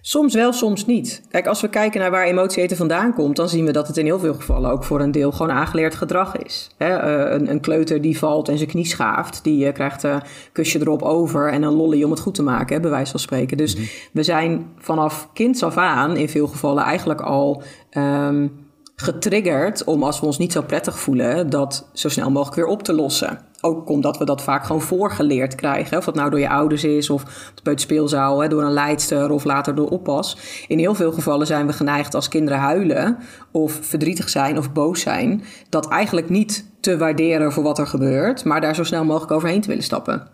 Soms 0.01 0.35
wel, 0.35 0.53
soms 0.53 0.87
niet. 0.87 1.23
Kijk, 1.29 1.47
als 1.47 1.61
we 1.61 1.69
kijken 1.69 2.01
naar 2.01 2.11
waar 2.11 2.25
emotie 2.25 2.63
eten 2.63 2.77
vandaan 2.77 3.15
komt, 3.15 3.37
dan 3.37 3.49
zien 3.49 3.65
we 3.65 3.73
dat 3.73 3.87
het 3.87 3.97
in 3.97 4.05
heel 4.05 4.19
veel 4.19 4.35
gevallen 4.35 4.71
ook 4.71 4.85
voor 4.85 5.01
een 5.01 5.11
deel 5.11 5.33
gewoon 5.33 5.53
aangeleerd 5.53 5.95
gedrag 5.95 6.37
is. 6.37 6.71
He, 6.77 6.89
uh, 6.89 7.33
een, 7.33 7.51
een, 7.51 7.61
kleuter 7.61 8.01
die 8.01 8.19
valt 8.19 8.49
en 8.49 8.57
zijn 8.57 8.69
knie 8.69 8.87
schaaft, 8.87 9.45
die 9.45 9.67
uh, 9.67 9.73
krijgt 9.73 10.03
een 10.03 10.23
kusje 10.53 10.81
erop 10.81 11.03
over 11.03 11.53
en 11.53 11.63
een 11.63 11.73
lolly 11.73 12.03
om 12.03 12.11
het 12.11 12.21
goed 12.21 12.35
te 12.35 12.43
maken, 12.43 12.83
bij 12.83 12.91
wijze 12.91 13.11
van 13.11 13.21
spreken. 13.21 13.57
Dus 13.57 13.75
mm-hmm. 13.75 13.91
we 14.13 14.23
zijn 14.23 14.67
vanaf 14.79 15.29
kinds 15.33 15.63
af 15.63 15.77
aan 15.77 16.17
in 16.17 16.29
veel 16.29 16.47
gevallen 16.47 16.85
eigenlijk 16.85 17.21
al 17.21 17.63
um, 17.91 18.53
getriggerd 18.97 19.85
om 19.85 20.03
als 20.03 20.21
we 20.21 20.27
ons 20.27 20.39
niet 20.39 20.53
zo 20.53 20.63
prettig 20.63 20.99
voelen, 20.99 21.51
dat 21.51 21.89
zo 21.93 22.09
snel 22.09 22.31
mogelijk 22.31 22.57
weer 22.57 22.67
op 22.67 22.83
te 22.83 22.93
lossen. 22.93 23.39
Ook 23.65 23.89
omdat 23.89 24.19
we 24.19 24.25
dat 24.25 24.43
vaak 24.43 24.65
gewoon 24.65 24.83
voorgeleerd 24.83 25.55
krijgen. 25.55 25.99
Of 25.99 26.05
dat 26.05 26.15
nou 26.15 26.31
door 26.31 26.41
je 26.41 26.49
ouders 26.49 26.85
is, 26.85 27.11
of 27.11 27.53
bij 27.63 27.73
het 27.73 27.83
speelzaal, 27.83 28.41
hè, 28.41 28.49
door 28.49 28.63
een 28.63 28.73
leidster 28.73 29.31
of 29.31 29.45
later 29.45 29.75
door 29.75 29.89
oppas. 29.89 30.39
In 30.69 30.79
heel 30.79 30.95
veel 30.95 31.13
gevallen 31.13 31.47
zijn 31.47 31.67
we 31.67 31.73
geneigd 31.73 32.15
als 32.15 32.29
kinderen 32.29 32.59
huilen 32.59 33.19
of 33.51 33.79
verdrietig 33.83 34.29
zijn 34.29 34.59
of 34.59 34.73
boos 34.73 35.01
zijn. 35.01 35.45
Dat 35.69 35.89
eigenlijk 35.89 36.29
niet 36.29 36.65
te 36.81 36.99
waarderen 36.99 37.53
voor 37.53 37.63
wat 37.63 37.79
er 37.79 37.87
gebeurt, 37.87 38.45
maar 38.45 38.61
daar 38.61 38.75
zo 38.75 38.85
snel 38.85 39.05
mogelijk 39.05 39.33
overheen 39.33 39.61
te 39.61 39.69
willen 39.69 39.85
stappen. 39.85 40.29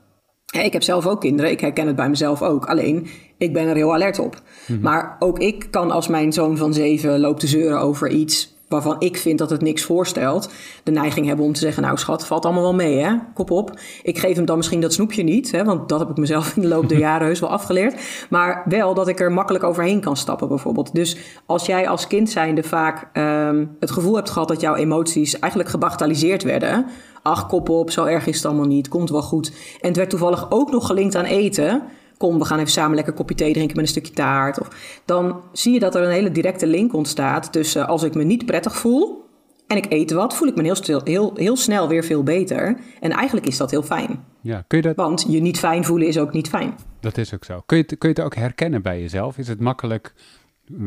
Ik 0.51 0.73
heb 0.73 0.83
zelf 0.83 1.07
ook 1.07 1.21
kinderen, 1.21 1.51
ik 1.51 1.61
herken 1.61 1.87
het 1.87 1.97
bij 1.97 2.09
mezelf 2.09 2.43
ook. 2.43 2.67
Alleen, 2.67 3.07
ik 3.39 3.53
ben 3.53 3.67
er 3.69 3.75
heel 3.75 3.95
alert 3.95 4.19
op. 4.19 4.41
Mm-hmm. 4.67 4.85
Maar 4.85 5.17
ook 5.19 5.39
ik 5.39 5.67
kan 5.71 5.91
als 5.91 6.09
mijn 6.09 6.33
zoon 6.33 6.57
van 6.57 6.75
zeven 6.75 7.21
loopt 7.21 7.41
te 7.41 7.47
zeuren 7.47 7.81
over 7.81 8.09
iets 8.09 8.59
waarvan 8.71 8.97
ik 8.99 9.17
vind 9.17 9.39
dat 9.39 9.51
het 9.51 9.61
niks 9.61 9.83
voorstelt, 9.83 10.51
de 10.83 10.91
neiging 10.91 11.27
hebben 11.27 11.45
om 11.45 11.53
te 11.53 11.61
zeggen: 11.61 11.83
Nou, 11.83 11.99
schat, 11.99 12.27
valt 12.27 12.45
allemaal 12.45 12.63
wel 12.63 12.75
mee, 12.75 12.99
hè? 12.99 13.15
Kop 13.35 13.51
op. 13.51 13.79
Ik 14.03 14.19
geef 14.19 14.37
hem 14.37 14.45
dan 14.45 14.57
misschien 14.57 14.81
dat 14.81 14.93
snoepje 14.93 15.23
niet, 15.23 15.51
hè? 15.51 15.65
want 15.65 15.89
dat 15.89 15.99
heb 15.99 16.11
ik 16.11 16.17
mezelf 16.17 16.57
in 16.57 16.63
de 16.63 16.69
loop 16.69 16.89
der 16.89 16.99
jaren 17.09 17.27
heus 17.27 17.41
wel 17.41 17.51
afgeleerd. 17.51 18.01
Maar 18.31 18.63
wel 18.65 18.95
dat 18.95 19.09
ik 19.09 19.21
er 19.21 19.33
makkelijk 19.33 19.65
overheen 19.65 20.01
kan 20.01 20.17
stappen, 20.17 20.49
bijvoorbeeld. 20.49 20.95
Dus 20.95 21.17
als 21.47 21.67
jij 21.67 21.89
als 21.89 22.07
kind 22.07 22.31
zijnde 22.31 22.63
vaak 22.63 23.17
um, 23.17 23.77
het 23.81 23.91
gevoel 23.91 24.15
hebt 24.15 24.31
gehad 24.31 24.49
dat 24.49 24.61
jouw 24.61 24.75
emoties 24.75 25.39
eigenlijk 25.39 25.73
gebagatelliseerd 25.73 26.43
werden. 26.43 26.87
Ach, 27.23 27.47
kop 27.47 27.69
op, 27.69 27.91
zo 27.91 28.05
erg 28.05 28.27
is 28.27 28.37
het 28.37 28.47
allemaal 28.47 28.67
niet, 28.67 28.89
komt 28.89 29.11
wel 29.11 29.23
goed. 29.23 29.53
En 29.81 29.89
het 29.89 29.97
werd 29.97 30.11
toevallig 30.11 30.51
ook 30.51 30.71
nog 30.71 30.87
gelinkt 30.87 31.17
aan 31.17 31.25
eten 31.25 31.83
kom, 32.21 32.39
we 32.39 32.45
gaan 32.45 32.59
even 32.59 32.71
samen 32.71 32.95
lekker 32.95 33.13
kopje 33.13 33.35
thee 33.35 33.53
drinken 33.53 33.77
met 33.77 33.85
een 33.85 33.91
stukje 33.91 34.13
taart. 34.13 34.61
Of, 34.61 35.03
dan 35.05 35.41
zie 35.53 35.73
je 35.73 35.79
dat 35.79 35.95
er 35.95 36.03
een 36.03 36.11
hele 36.11 36.31
directe 36.31 36.67
link 36.67 36.95
ontstaat 36.95 37.53
tussen 37.53 37.87
als 37.87 38.03
ik 38.03 38.15
me 38.15 38.25
niet 38.25 38.47
prettig 38.47 38.77
voel 38.77 39.29
en 39.67 39.77
ik 39.77 39.87
eet 39.89 40.11
wat, 40.11 40.37
voel 40.37 40.49
ik 40.49 40.57
me 40.57 40.63
heel, 40.63 40.75
stil, 40.75 41.01
heel, 41.05 41.33
heel 41.35 41.57
snel 41.57 41.89
weer 41.89 42.05
veel 42.05 42.23
beter. 42.23 42.77
En 43.01 43.11
eigenlijk 43.11 43.47
is 43.47 43.57
dat 43.57 43.71
heel 43.71 43.83
fijn. 43.83 44.25
Ja, 44.41 44.65
kun 44.67 44.79
je 44.79 44.85
dat... 44.85 44.97
Want 44.97 45.27
je 45.29 45.41
niet 45.41 45.59
fijn 45.59 45.85
voelen 45.85 46.09
is 46.09 46.19
ook 46.19 46.33
niet 46.33 46.49
fijn. 46.49 46.75
Dat 47.01 47.19
is 47.19 47.35
ook 47.35 47.45
zo. 47.45 47.63
Kun 47.67 47.77
je, 47.77 47.85
kun 47.85 48.09
je 48.09 48.15
het 48.15 48.21
ook 48.21 48.35
herkennen 48.35 48.83
bij 48.83 49.01
jezelf? 49.01 49.39
Is 49.39 49.49
het 49.49 49.61
makkelijk... 49.61 50.15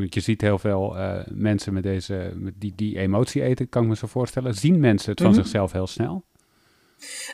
Je 0.10 0.20
ziet 0.20 0.42
heel 0.42 0.60
veel 0.60 0.98
uh, 0.98 1.16
mensen 1.32 1.74
met 1.74 1.84
deze, 1.84 2.32
met 2.36 2.54
die, 2.58 2.74
die 2.76 2.98
emotie 2.98 3.44
eten, 3.44 3.70
kan 3.70 3.84
ik 3.84 3.90
me 3.90 3.96
zo 3.96 4.08
voorstellen. 4.08 4.54
Zien 4.54 4.80
mensen 4.80 5.12
het 5.12 5.22
van 5.22 5.30
mm 5.30 5.36
-hmm. 5.36 5.44
zichzelf 5.44 5.72
heel 5.72 5.88
snel? 5.88 6.24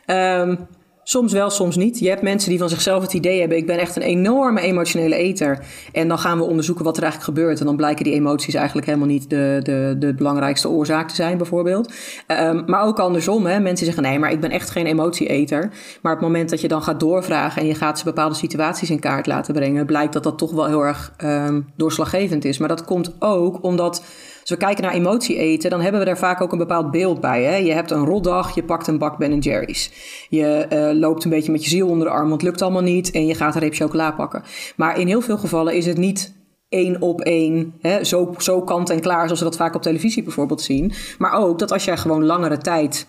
Um, 0.08 0.68
Soms 1.10 1.34
wel, 1.34 1.50
soms 1.50 1.76
niet. 1.76 2.00
Je 2.00 2.10
hebt 2.10 2.22
mensen 2.22 2.50
die 2.50 2.60
van 2.60 2.70
zichzelf 2.70 3.02
het 3.02 3.14
idee 3.14 3.40
hebben: 3.40 3.58
ik 3.58 3.66
ben 3.66 3.80
echt 3.80 3.96
een 3.96 4.02
enorme 4.02 4.62
emotionele 4.62 5.16
eter. 5.16 5.66
En 5.92 6.08
dan 6.08 6.20
gaan 6.20 6.38
we 6.38 6.44
onderzoeken 6.44 6.86
wat 6.86 6.98
er 6.98 7.04
eigenlijk 7.04 7.38
gebeurt. 7.38 7.60
En 7.60 7.66
dan 7.66 7.76
blijken 7.76 8.04
die 8.04 8.14
emoties 8.14 8.54
eigenlijk 8.54 8.88
helemaal 8.88 9.08
niet 9.08 9.30
de, 9.30 9.60
de, 9.64 9.96
de 10.00 10.14
belangrijkste 10.14 10.70
oorzaak 10.70 11.10
te 11.10 11.16
zijn, 11.16 11.38
bijvoorbeeld. 11.38 11.94
Um, 12.28 12.64
maar 12.66 12.84
ook 12.84 13.00
andersom, 13.00 13.46
hè. 13.46 13.60
mensen 13.60 13.86
zeggen: 13.86 14.04
nee, 14.04 14.20
maar 14.20 14.32
ik 14.32 14.40
ben 14.40 14.52
echt 14.52 14.70
geen 14.70 14.86
emotieeter. 14.86 15.70
Maar 16.02 16.14
op 16.14 16.20
het 16.20 16.28
moment 16.28 16.50
dat 16.50 16.62
je 16.62 16.68
dan 16.68 16.84
gaat 16.84 17.00
doorvragen 17.00 17.62
en 17.62 17.68
je 17.68 17.76
gaat 17.76 17.98
ze 18.00 18.04
bepaalde 18.04 18.36
situaties 18.36 18.90
in 18.90 19.00
kaart 19.00 19.28
laten 19.28 19.54
brengen, 19.54 19.86
blijkt 19.86 20.14
dat 20.14 20.24
dat 20.24 20.38
toch 20.38 20.52
wel 20.52 20.66
heel 20.66 20.86
erg 20.86 21.14
um, 21.24 21.68
doorslaggevend 21.76 22.46
is. 22.46 22.58
Maar 22.58 22.70
dat 22.70 22.86
komt 22.86 23.12
ook 23.20 23.64
omdat 23.64 24.04
als 24.42 24.50
we 24.50 24.58
kijken 24.58 24.84
naar 24.84 24.94
emotie 24.94 25.38
eten, 25.38 25.70
dan 25.70 25.82
hebben 25.82 26.00
we 26.00 26.06
daar 26.06 26.18
vaak 26.18 26.42
ook 26.42 26.52
een 26.52 26.58
bepaald 26.58 26.92
beeld 26.92 27.22
bij. 27.22 27.44
Hè? 27.44 27.56
Je 27.56 27.72
hebt 27.72 27.92
een 27.92 28.06
rotdag, 28.06 28.56
je 28.56 28.64
pakt 28.64 28.88
een 28.88 28.98
bak 28.98 29.18
Ben 29.18 29.40
Jerry's. 29.40 29.92
Je 30.30 30.66
uh, 30.74 31.00
loopt 31.00 31.24
een 31.24 31.30
beetje 31.30 31.52
met 31.52 31.64
je 31.64 31.70
ziel 31.70 31.88
onder 31.88 32.08
de 32.08 32.14
arm, 32.14 32.30
want 32.30 32.42
het 32.42 32.50
lukt 32.50 32.62
allemaal 32.62 32.82
niet. 32.82 33.12
En 33.12 33.26
je 33.26 33.36
gaat 33.36 33.56
een 33.56 33.62
reep 33.62 33.74
chocola 33.74 34.12
pakken. 34.12 34.44
Maar 34.76 35.00
in 35.00 35.08
heel 35.08 35.22
veel 35.22 35.38
gevallen 35.38 35.76
is 35.76 35.86
het 35.86 35.98
niet 35.98 36.38
één 36.70 37.02
op 37.02 37.22
één, 37.22 37.74
hè, 37.82 38.04
zo, 38.04 38.34
zo 38.38 38.62
kant 38.62 38.90
en 38.90 39.00
klaar, 39.00 39.24
zoals 39.24 39.40
we 39.40 39.46
dat 39.46 39.56
vaak 39.56 39.76
op 39.76 39.82
televisie 39.82 40.24
bijvoorbeeld 40.24 40.62
zien. 40.62 40.92
Maar 41.18 41.34
ook 41.34 41.60
dat 41.60 41.72
als 41.72 41.86
jij 41.86 41.98
gewoon 41.98 42.26
langere 42.26 42.58
tijd 42.58 43.08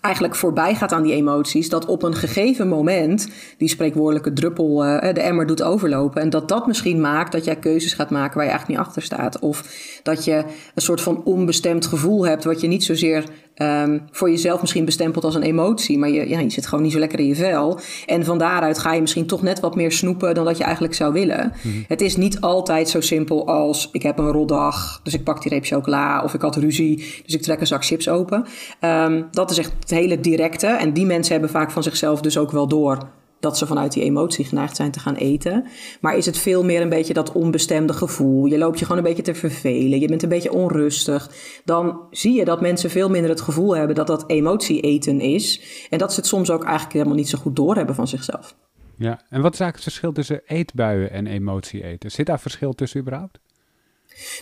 eigenlijk 0.00 0.34
voorbij 0.34 0.74
gaat 0.74 0.92
aan 0.92 1.02
die 1.02 1.14
emoties, 1.14 1.68
dat 1.68 1.84
op 1.84 2.02
een 2.02 2.14
gegeven 2.14 2.68
moment 2.68 3.28
die 3.58 3.68
spreekwoordelijke 3.68 4.32
druppel 4.32 4.84
uh, 4.84 5.00
de 5.00 5.20
emmer 5.20 5.46
doet 5.46 5.62
overlopen. 5.62 6.22
En 6.22 6.30
dat 6.30 6.48
dat 6.48 6.66
misschien 6.66 7.00
maakt 7.00 7.32
dat 7.32 7.44
jij 7.44 7.56
keuzes 7.56 7.92
gaat 7.92 8.10
maken 8.10 8.34
waar 8.34 8.44
je 8.44 8.50
eigenlijk 8.50 8.78
niet 8.78 8.88
achter 8.88 9.02
staat. 9.02 9.38
Of 9.38 9.64
dat 10.02 10.24
je 10.24 10.44
een 10.74 10.82
soort 10.82 11.00
van 11.00 11.24
onbestemd 11.24 11.86
gevoel 11.86 12.26
hebt, 12.26 12.44
wat 12.44 12.60
je 12.60 12.66
niet 12.66 12.84
zozeer 12.84 13.24
um, 13.56 14.02
voor 14.10 14.30
jezelf 14.30 14.60
misschien 14.60 14.84
bestempeld 14.84 15.24
als 15.24 15.34
een 15.34 15.42
emotie, 15.42 15.98
maar 15.98 16.08
je, 16.08 16.28
ja, 16.28 16.38
je 16.38 16.50
zit 16.50 16.66
gewoon 16.66 16.84
niet 16.84 16.92
zo 16.92 16.98
lekker 16.98 17.18
in 17.18 17.26
je 17.26 17.34
vel. 17.34 17.78
En 18.06 18.24
van 18.24 18.38
daaruit 18.38 18.78
ga 18.78 18.92
je 18.92 19.00
misschien 19.00 19.26
toch 19.26 19.42
net 19.42 19.60
wat 19.60 19.74
meer 19.74 19.92
snoepen 19.92 20.34
dan 20.34 20.44
dat 20.44 20.58
je 20.58 20.64
eigenlijk 20.64 20.94
zou 20.94 21.12
willen. 21.12 21.52
Mhm. 21.62 21.74
Het 21.88 22.00
is 22.00 22.16
niet 22.16 22.40
altijd 22.40 22.88
zo 22.88 23.00
simpel 23.00 23.46
als 23.46 23.88
ik 23.92 24.02
heb 24.02 24.18
een 24.18 24.32
rotdag, 24.32 25.00
dus 25.02 25.14
ik 25.14 25.24
pak 25.24 25.42
die 25.42 25.52
reep 25.52 25.64
chocola, 25.64 26.22
of 26.22 26.34
ik 26.34 26.40
had 26.40 26.56
ruzie, 26.56 27.22
dus 27.24 27.34
ik 27.34 27.42
trek 27.42 27.60
een 27.60 27.66
zak 27.66 27.84
chips 27.84 28.08
open. 28.08 28.44
Um, 28.80 29.28
dat 29.30 29.50
is 29.50 29.58
echt 29.58 29.72
het 29.80 29.90
hele 29.90 30.20
directe. 30.20 30.66
En 30.66 30.92
die 30.92 31.06
mensen 31.06 31.32
hebben 31.32 31.50
vaak 31.50 31.70
van 31.70 31.82
zichzelf 31.82 32.20
dus 32.20 32.38
ook 32.38 32.50
wel 32.50 32.68
door 32.68 32.98
dat 33.44 33.58
ze 33.58 33.66
vanuit 33.66 33.92
die 33.92 34.02
emotie 34.02 34.44
geneigd 34.44 34.76
zijn 34.76 34.90
te 34.90 34.98
gaan 34.98 35.14
eten. 35.14 35.66
Maar 36.00 36.16
is 36.16 36.26
het 36.26 36.38
veel 36.38 36.64
meer 36.64 36.80
een 36.80 36.88
beetje 36.88 37.14
dat 37.14 37.32
onbestemde 37.32 37.92
gevoel. 37.92 38.46
Je 38.46 38.58
loopt 38.58 38.78
je 38.78 38.84
gewoon 38.84 39.00
een 39.00 39.08
beetje 39.08 39.22
te 39.22 39.34
vervelen. 39.34 40.00
Je 40.00 40.08
bent 40.08 40.22
een 40.22 40.28
beetje 40.28 40.52
onrustig. 40.52 41.30
Dan 41.64 42.00
zie 42.10 42.34
je 42.34 42.44
dat 42.44 42.60
mensen 42.60 42.90
veel 42.90 43.10
minder 43.10 43.30
het 43.30 43.40
gevoel 43.40 43.76
hebben 43.76 43.96
dat 43.96 44.06
dat 44.06 44.24
emotie 44.26 44.80
eten 44.80 45.20
is. 45.20 45.60
En 45.90 45.98
dat 45.98 46.12
ze 46.12 46.20
het 46.20 46.28
soms 46.28 46.50
ook 46.50 46.64
eigenlijk 46.64 46.92
helemaal 46.92 47.16
niet 47.16 47.28
zo 47.28 47.38
goed 47.38 47.56
doorhebben 47.56 47.94
van 47.94 48.08
zichzelf. 48.08 48.54
Ja, 48.96 49.20
en 49.30 49.40
wat 49.40 49.52
is 49.52 49.60
eigenlijk 49.60 49.74
het 49.74 49.82
verschil 49.82 50.12
tussen 50.12 50.40
eetbuien 50.46 51.10
en 51.10 51.26
emotie 51.26 51.84
eten? 51.84 52.10
Zit 52.10 52.26
daar 52.26 52.40
verschil 52.40 52.72
tussen 52.72 53.00
überhaupt? 53.00 53.38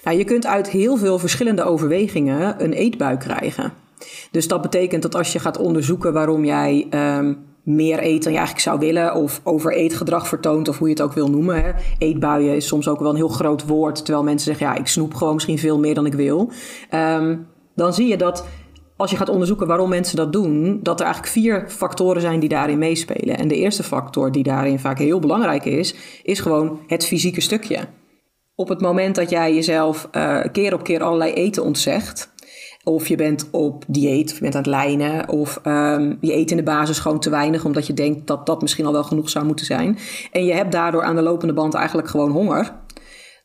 Nou, 0.04 0.16
je 0.18 0.24
kunt 0.24 0.46
uit 0.46 0.70
heel 0.70 0.96
veel 0.96 1.18
verschillende 1.18 1.62
overwegingen 1.62 2.64
een 2.64 2.72
eetbui 2.72 3.16
krijgen. 3.16 3.72
Dus 4.30 4.48
dat 4.48 4.62
betekent 4.62 5.02
dat 5.02 5.14
als 5.14 5.32
je 5.32 5.38
gaat 5.38 5.58
onderzoeken 5.58 6.12
waarom 6.12 6.44
jij 6.44 6.86
um, 6.90 7.50
meer 7.62 8.02
eet 8.02 8.22
dan 8.22 8.32
je 8.32 8.38
eigenlijk 8.38 8.66
zou 8.66 8.78
willen, 8.78 9.14
of 9.14 9.40
over 9.44 9.72
eetgedrag 9.72 10.28
vertoont, 10.28 10.68
of 10.68 10.78
hoe 10.78 10.88
je 10.88 10.94
het 10.94 11.02
ook 11.02 11.12
wil 11.12 11.30
noemen. 11.30 11.62
Hè. 11.62 11.70
Eetbuien 11.98 12.56
is 12.56 12.66
soms 12.66 12.88
ook 12.88 12.98
wel 13.00 13.10
een 13.10 13.16
heel 13.16 13.28
groot 13.28 13.66
woord, 13.66 14.04
terwijl 14.04 14.24
mensen 14.24 14.46
zeggen: 14.46 14.66
ja, 14.66 14.80
ik 14.80 14.86
snoep 14.86 15.14
gewoon 15.14 15.34
misschien 15.34 15.58
veel 15.58 15.78
meer 15.78 15.94
dan 15.94 16.06
ik 16.06 16.14
wil. 16.14 16.50
Um, 16.94 17.46
dan 17.74 17.94
zie 17.94 18.06
je 18.06 18.16
dat 18.16 18.46
als 18.96 19.10
je 19.10 19.16
gaat 19.16 19.28
onderzoeken 19.28 19.66
waarom 19.66 19.88
mensen 19.88 20.16
dat 20.16 20.32
doen, 20.32 20.80
dat 20.82 21.00
er 21.00 21.06
eigenlijk 21.06 21.34
vier 21.34 21.64
factoren 21.68 22.20
zijn 22.20 22.40
die 22.40 22.48
daarin 22.48 22.78
meespelen. 22.78 23.38
En 23.38 23.48
de 23.48 23.56
eerste 23.56 23.82
factor 23.82 24.32
die 24.32 24.42
daarin 24.42 24.78
vaak 24.78 24.98
heel 24.98 25.18
belangrijk 25.18 25.64
is, 25.64 25.94
is 26.22 26.40
gewoon 26.40 26.80
het 26.86 27.06
fysieke 27.06 27.40
stukje. 27.40 27.78
Op 28.54 28.68
het 28.68 28.80
moment 28.80 29.14
dat 29.14 29.30
jij 29.30 29.54
jezelf 29.54 30.08
uh, 30.12 30.40
keer 30.52 30.74
op 30.74 30.82
keer 30.82 31.02
allerlei 31.02 31.32
eten 31.32 31.64
ontzegt, 31.64 32.31
of 32.84 33.08
je 33.08 33.16
bent 33.16 33.48
op 33.50 33.84
dieet, 33.88 34.30
of 34.30 34.34
je 34.34 34.40
bent 34.40 34.54
aan 34.54 34.62
het 34.62 34.70
lijnen, 34.70 35.28
of 35.28 35.60
um, 35.66 36.18
je 36.20 36.34
eet 36.34 36.50
in 36.50 36.56
de 36.56 36.62
basis 36.62 36.98
gewoon 36.98 37.20
te 37.20 37.30
weinig, 37.30 37.64
omdat 37.64 37.86
je 37.86 37.94
denkt 37.94 38.26
dat 38.26 38.46
dat 38.46 38.62
misschien 38.62 38.86
al 38.86 38.92
wel 38.92 39.04
genoeg 39.04 39.30
zou 39.30 39.44
moeten 39.44 39.66
zijn. 39.66 39.98
En 40.32 40.44
je 40.44 40.52
hebt 40.52 40.72
daardoor 40.72 41.02
aan 41.02 41.16
de 41.16 41.22
lopende 41.22 41.54
band 41.54 41.74
eigenlijk 41.74 42.08
gewoon 42.08 42.30
honger. 42.30 42.72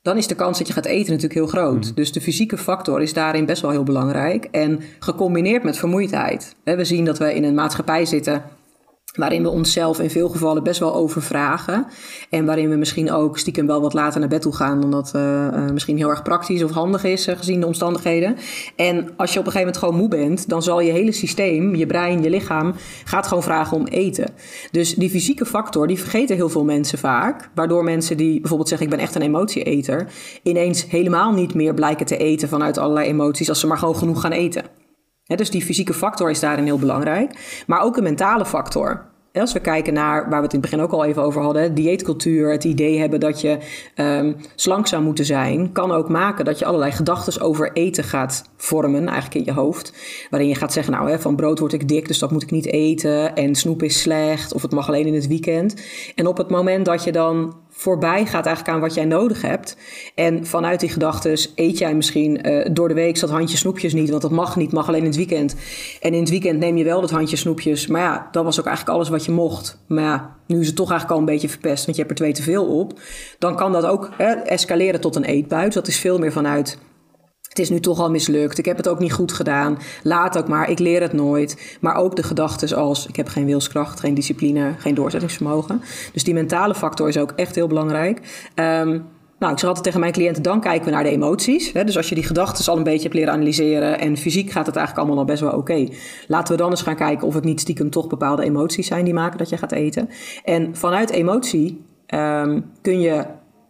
Dan 0.02 0.18
is 0.18 0.28
de 0.28 0.36
kans 0.36 0.58
dat 0.58 0.68
je 0.68 0.74
gaat 0.74 0.86
eten 0.86 1.12
natuurlijk 1.12 1.34
heel 1.34 1.48
groot. 1.48 1.86
Mhm. 1.86 1.94
Dus 1.94 2.12
de 2.12 2.22
fysieke 2.22 2.58
factor 2.58 3.02
is 3.02 3.14
daarin 3.14 3.46
best 3.46 3.62
wel 3.62 3.72
heel 3.72 3.84
belangrijk. 3.84 4.48
En 4.52 4.80
gecombineerd 5.00 5.64
met 5.64 5.78
vermoeidheid. 5.78 6.56
We 6.64 6.86
zien 6.86 7.06
dat 7.06 7.18
we 7.18 7.34
in 7.34 7.44
een 7.44 7.56
maatschappij 7.56 8.06
zitten 8.06 8.44
waarin 9.16 9.44
we 9.44 9.50
onszelf 9.50 10.00
in 10.00 10.10
veel 10.10 10.30
gevallen 10.30 10.64
best 10.64 10.80
wel 10.80 10.94
overvragen. 10.94 11.88
En 12.30 12.46
waarin 12.46 12.70
we 12.70 12.76
misschien 12.76 13.12
ook 13.12 13.38
stiekem 13.38 13.68
wel 13.68 13.82
wat 13.82 13.94
later 13.94 14.20
naar 14.20 14.30
bed 14.30 14.42
toe 14.42 14.56
gaan, 14.56 14.84
omdat 14.84 15.12
uh, 15.16 15.70
misschien 15.74 15.98
heel 15.98 16.10
erg 16.10 16.22
praktisch 16.22 16.64
of 16.64 16.72
handig 16.72 17.04
is, 17.04 17.28
uh, 17.28 17.38
gezien 17.38 17.60
de 17.60 17.66
omstandigheden. 17.66 18.36
En 18.76 19.10
als 19.16 19.34
je 19.34 19.40
op 19.40 19.46
een 19.46 19.52
gegeven 19.52 19.60
moment 19.60 19.78
gewoon 19.78 19.96
moe 19.96 20.08
bent, 20.08 20.50
dan 20.50 20.64
zal 20.64 20.80
je 20.80 20.92
hele 20.92 21.12
systeem, 21.12 21.76
je 21.76 21.86
brein, 21.86 22.24
je 22.24 22.30
lichaam, 22.30 22.74
gaat 23.04 23.28
gewoon 23.28 23.44
vragen 23.44 23.78
om 23.78 23.86
eten. 23.86 24.30
Dus 24.72 24.96
die 24.96 25.10
fysieke 25.10 25.46
factor, 25.46 25.88
die 25.88 26.00
vergeten 26.00 26.36
heel 26.36 26.50
veel 26.50 26.64
mensen 26.64 26.98
vaak. 26.98 27.50
Waardoor 27.56 27.84
mensen 27.84 28.18
die 28.18 28.40
bijvoorbeeld 28.40 28.70
zeggen, 28.70 28.88
ik 28.88 28.94
ben 28.94 29.04
echt 29.04 29.16
een 29.16 29.22
emotieeter, 29.22 30.08
ineens 30.44 30.86
helemaal 30.90 31.32
niet 31.32 31.54
meer 31.54 31.74
blijken 31.74 32.06
te 32.06 32.18
eten 32.18 32.50
vanuit 32.50 32.78
allerlei 32.78 33.08
emoties, 33.08 33.50
als 33.50 33.60
ze 33.60 33.68
maar 33.68 33.78
gewoon 33.78 33.96
genoeg 33.96 34.22
gaan 34.22 34.32
eten 34.32 34.64
dus 35.36 35.50
die 35.50 35.62
fysieke 35.62 35.94
factor 35.94 36.30
is 36.30 36.40
daarin 36.40 36.66
heel 36.66 36.80
belangrijk. 36.80 37.64
Maar 37.68 37.82
ook 37.82 37.98
een 37.98 38.04
mentale 38.04 38.46
factor. 38.46 39.06
Als 39.34 39.54
we 39.54 39.60
kijken 39.60 39.94
naar 39.94 40.30
waar 40.30 40.38
we 40.38 40.46
het 40.46 40.54
in 40.54 40.60
het 40.60 40.70
begin 40.70 40.86
ook 40.86 40.92
al 40.92 41.06
even 41.06 41.22
over 41.22 41.42
hadden, 41.42 41.74
dieetcultuur, 41.74 42.52
het 42.52 42.64
idee 42.64 43.00
hebben 43.00 43.20
dat 43.20 43.42
je 43.42 43.58
um, 43.96 44.36
slank 44.56 44.88
zou 44.88 45.04
moeten 45.04 45.26
zijn, 45.26 45.72
kan 45.72 45.92
ook 45.92 46.10
maken 46.10 46.46
dat 46.46 46.60
je 46.60 46.66
allerlei 46.66 46.92
gedachten 46.92 47.42
over 47.42 47.72
eten 47.74 48.04
gaat 48.04 48.50
vormen, 48.58 49.08
eigenlijk 49.08 49.36
in 49.36 49.54
je 49.54 49.60
hoofd. 49.60 49.94
Waarin 50.30 50.50
je 50.50 50.56
gaat 50.56 50.74
zeggen, 50.74 50.94
nou, 50.94 51.20
van 51.20 51.36
brood 51.36 51.60
word 51.60 51.74
ik 51.74 51.88
dik, 51.88 52.08
dus 52.08 52.20
dat 52.20 52.32
moet 52.32 52.44
ik 52.44 52.52
niet 52.52 52.66
eten. 52.66 53.36
En 53.36 53.56
snoep 53.56 53.84
is 53.84 54.02
slecht, 54.02 54.54
of 54.54 54.62
het 54.62 54.72
mag 54.72 54.88
alleen 54.88 55.08
in 55.08 55.14
het 55.14 55.28
weekend. 55.28 55.82
En 56.16 56.28
op 56.28 56.38
het 56.38 56.50
moment 56.50 56.86
dat 56.86 57.04
je 57.04 57.12
dan 57.12 57.56
voorbij 57.78 58.26
gaat 58.26 58.46
eigenlijk 58.46 58.76
aan 58.76 58.82
wat 58.82 58.94
jij 58.94 59.06
nodig 59.06 59.42
hebt. 59.42 59.78
En 60.16 60.46
vanuit 60.46 60.80
die 60.80 60.90
gedachten 60.90 61.38
eet 61.56 61.78
jij 61.78 61.96
misschien 61.96 62.50
uh, 62.50 62.66
door 62.72 62.88
de 62.88 62.94
week 62.94 63.20
dat 63.20 63.30
handje 63.30 63.58
snoepjes 63.58 63.94
niet, 63.94 64.10
want 64.10 64.22
dat 64.22 64.32
mag 64.32 64.56
niet, 64.56 64.72
mag 64.72 64.88
alleen 64.88 65.00
in 65.00 65.06
het 65.06 65.16
weekend. 65.16 65.56
En 66.02 66.14
in 66.14 66.20
het 66.20 66.30
weekend 66.30 66.60
neem 66.60 66.78
je 66.78 66.84
wel 66.84 67.02
dat 67.02 67.10
handje 67.10 67.36
snoepjes. 67.36 67.88
Maar 67.88 68.02
ja, 68.02 68.28
dat 68.32 68.44
was 68.44 68.60
ook 68.60 68.66
eigenlijk 68.66 68.96
alles 68.98 69.10
wat 69.10 69.26
je 69.26 69.32
mocht. 69.32 69.78
Maar 69.88 70.04
ja, 70.04 70.36
nu 70.46 70.60
is 70.60 70.68
het 70.68 70.76
toch 70.76 70.90
eigenlijk 70.90 71.20
al 71.20 71.28
een 71.28 71.34
beetje 71.34 71.50
verpest, 71.50 71.86
want 71.86 71.98
je 71.98 72.04
hebt 72.04 72.14
er 72.14 72.24
twee 72.24 72.34
te 72.34 72.44
veel 72.44 72.66
op. 72.80 73.00
Dan 73.40 73.56
kan 73.56 73.72
dat 73.72 73.86
ook 73.86 74.10
hè, 74.18 74.32
escaleren 74.34 75.02
tot 75.02 75.16
een 75.16 75.24
eetbuit. 75.24 75.74
Dat 75.74 75.88
is 75.88 76.00
veel 76.00 76.20
meer 76.20 76.32
vanuit 76.32 76.78
het 77.58 77.66
is 77.66 77.72
nu 77.72 77.80
toch 77.80 78.00
al 78.00 78.10
mislukt. 78.10 78.58
Ik 78.58 78.66
heb 78.66 78.78
het 78.78 78.88
ook 78.88 79.00
niet 79.00 79.14
goed 79.14 79.32
gedaan. 79.32 79.78
Laat 80.04 80.38
ook 80.38 80.48
maar. 80.48 80.70
Ik 80.70 80.80
leer 80.80 81.02
het 81.02 81.14
nooit. 81.14 81.78
Maar 81.82 81.96
ook 81.96 82.16
de 82.16 82.24
gedachten 82.24 82.78
als 82.78 83.08
ik 83.08 83.16
heb 83.16 83.28
geen 83.28 83.46
wilskracht, 83.46 84.00
geen 84.00 84.14
discipline, 84.14 84.74
geen 84.78 84.96
doorzettingsvermogen. 84.96 85.82
Dus 86.14 86.24
die 86.24 86.34
mentale 86.34 86.76
factor 86.76 87.08
is 87.08 87.18
ook 87.18 87.32
echt 87.36 87.56
heel 87.56 87.68
belangrijk. 87.68 88.50
Um, 88.56 89.06
nou, 89.40 89.52
ik 89.52 89.60
zeg 89.60 89.68
altijd 89.68 89.84
tegen 89.84 90.00
mijn 90.00 90.12
cliënten, 90.12 90.44
dan 90.44 90.62
kijken 90.62 90.86
we 90.86 90.92
naar 90.92 91.04
de 91.04 91.10
emoties. 91.10 91.72
Dus 91.72 91.98
als 91.98 92.10
je 92.10 92.16
die 92.16 92.24
gedachten 92.24 92.72
al 92.72 92.78
een 92.78 92.84
beetje 92.84 93.04
hebt 93.04 93.14
leren 93.14 93.34
analyseren 93.34 94.00
en 94.00 94.18
fysiek 94.18 94.52
gaat 94.52 94.66
het 94.66 94.76
eigenlijk 94.76 95.08
allemaal 95.08 95.26
al 95.26 95.32
best 95.32 95.42
wel 95.42 95.58
oké. 95.58 95.88
Laten 96.28 96.56
we 96.56 96.62
dan 96.62 96.70
eens 96.70 96.82
gaan 96.82 96.96
kijken 96.96 97.28
of 97.28 97.34
het 97.34 97.44
niet 97.44 97.60
stiekem 97.60 97.90
toch 97.90 98.08
bepaalde 98.08 98.44
emoties 98.44 98.88
zijn 98.88 99.06
die 99.06 99.14
maken 99.14 99.38
dat 99.38 99.50
je 99.50 99.58
gaat 99.58 99.72
eten. 99.72 100.10
En 100.44 100.76
vanuit 100.76 101.10
emotie 101.10 101.86
um, 102.14 102.66
kun 102.82 103.00
je 103.00 103.26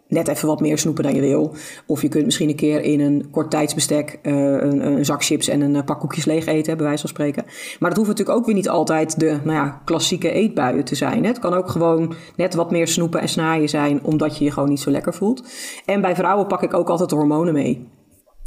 net 0.08 0.28
even 0.28 0.48
wat 0.48 0.60
meer 0.60 0.78
snoepen 0.78 1.04
dan 1.04 1.15
je 1.15 1.22
wil. 1.22 1.54
Of 1.86 2.02
je 2.02 2.08
kunt 2.08 2.26
misschien 2.26 2.50
een 2.50 2.56
keer 2.56 2.82
in 2.82 3.00
een 3.00 3.30
kort 3.32 3.52
tijdsbestek 3.52 4.20
uh, 4.24 4.34
een, 4.34 4.86
een, 4.86 5.06
zak 5.06 5.24
chips 5.24 5.48
en 5.48 5.62
een 5.62 5.76
eh, 5.76 5.84
pak 5.84 6.00
koekjes 6.00 6.26
leeg 6.26 6.46
eten, 6.46 6.78
bij 6.78 6.86
wijze 6.86 7.02
van 7.02 7.10
spreken. 7.10 7.43
Maar 7.80 7.89
dat 7.89 7.98
hoeft 7.98 8.10
natuurlijk 8.10 8.38
ook 8.38 8.46
weer 8.46 8.56
niet 8.56 8.70
altijd 8.70 9.20
de 9.20 9.38
nou 9.43 9.58
ja, 9.58 9.82
klassieke 9.86 10.32
eetbuien 10.32 10.84
te 10.84 10.96
zijn. 10.96 11.22
Hè? 11.22 11.28
Het 11.28 11.39
kan 11.39 11.54
ook 11.54 11.70
gewoon 11.70 12.13
net 12.36 12.54
wat 12.54 12.72
meer 12.72 12.88
snoepen 12.88 13.22
en 13.22 13.30
snaaien 13.30 13.70
zijn, 13.70 14.04
omdat 14.04 14.38
je 14.38 14.43
je 14.43 14.52
gewoon 14.52 14.70
niet 14.70 14.80
zo 14.80 14.91
lekker 14.91 15.13
voelt. 15.13 15.43
En 15.86 16.02
bij 16.02 16.15
vrouwen 16.15 16.48
pak 16.48 16.62
ik 16.62 16.74
ook 16.74 16.89
altijd 16.89 17.12
hormonen 17.12 17.54
mee. 17.54 17.88